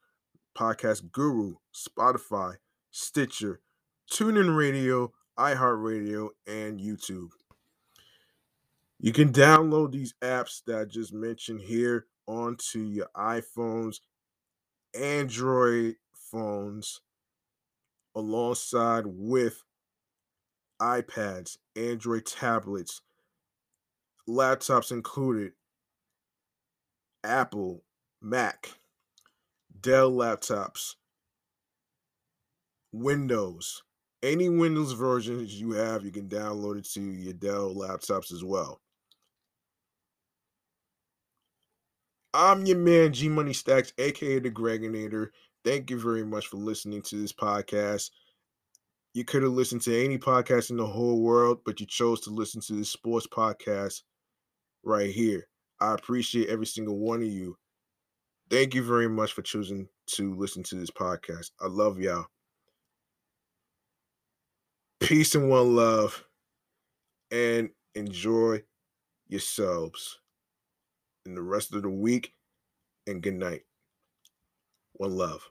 Podcast 0.57 1.11
Guru, 1.11 1.55
Spotify, 1.73 2.55
Stitcher, 2.91 3.61
TuneIn 4.11 4.55
Radio, 4.55 5.11
iHeartRadio, 5.37 6.29
and 6.47 6.79
YouTube. 6.79 7.29
You 8.99 9.11
can 9.11 9.31
download 9.31 9.91
these 9.91 10.13
apps 10.21 10.63
that 10.65 10.79
I 10.79 10.85
just 10.85 11.13
mentioned 11.13 11.61
here 11.61 12.07
onto 12.27 12.79
your 12.79 13.07
iPhones, 13.15 13.99
Android 14.93 15.95
phones, 16.35 16.99
alongside 18.13 19.05
with 19.05 19.63
iPads, 20.81 21.57
Android 21.77 22.25
tablets, 22.25 23.01
laptops 24.27 24.91
included, 24.91 25.53
Apple, 27.23 27.83
Mac, 28.21 28.71
Dell 29.79 30.11
laptops, 30.11 30.95
Windows. 32.91 33.83
Any 34.21 34.49
Windows 34.49 34.91
versions 34.91 35.59
you 35.61 35.71
have, 35.73 36.03
you 36.03 36.11
can 36.11 36.27
download 36.27 36.79
it 36.79 36.85
to 36.93 37.01
your 37.01 37.33
Dell 37.33 37.73
laptops 37.73 38.33
as 38.33 38.43
well. 38.43 38.81
I'm 42.33 42.65
your 42.65 42.77
man, 42.77 43.13
G 43.13 43.29
Money 43.29 43.53
Stacks, 43.53 43.93
aka 43.97 44.39
the 44.39 44.49
Greginator. 44.49 45.29
Thank 45.65 45.89
you 45.89 45.99
very 45.99 46.23
much 46.23 46.45
for 46.45 46.57
listening 46.57 47.01
to 47.01 47.19
this 47.19 47.33
podcast. 47.33 48.11
You 49.15 49.25
could 49.25 49.41
have 49.41 49.53
listened 49.53 49.81
to 49.83 50.05
any 50.05 50.19
podcast 50.19 50.69
in 50.69 50.77
the 50.77 50.85
whole 50.85 51.23
world, 51.23 51.61
but 51.65 51.79
you 51.79 51.87
chose 51.87 52.21
to 52.21 52.29
listen 52.29 52.61
to 52.61 52.73
this 52.73 52.91
sports 52.91 53.25
podcast 53.25 54.03
right 54.83 55.09
here. 55.09 55.47
I 55.81 55.95
appreciate 55.95 56.49
every 56.49 56.67
single 56.67 56.99
one 56.99 57.23
of 57.23 57.27
you. 57.27 57.57
Thank 58.51 58.75
you 58.75 58.83
very 58.83 59.09
much 59.09 59.33
for 59.33 59.41
choosing 59.41 59.87
to 60.11 60.35
listen 60.35 60.61
to 60.63 60.75
this 60.75 60.91
podcast. 60.91 61.49
I 61.59 61.65
love 61.65 61.99
y'all. 61.99 62.27
Peace 64.99 65.33
and 65.33 65.49
one 65.49 65.75
love, 65.75 66.23
and 67.31 67.69
enjoy 67.95 68.61
yourselves 69.27 70.19
in 71.25 71.33
the 71.33 71.41
rest 71.41 71.73
of 71.73 71.81
the 71.81 71.89
week. 71.89 72.33
And 73.07 73.21
good 73.21 73.35
night. 73.35 73.61
One 74.93 75.15
love. 75.15 75.49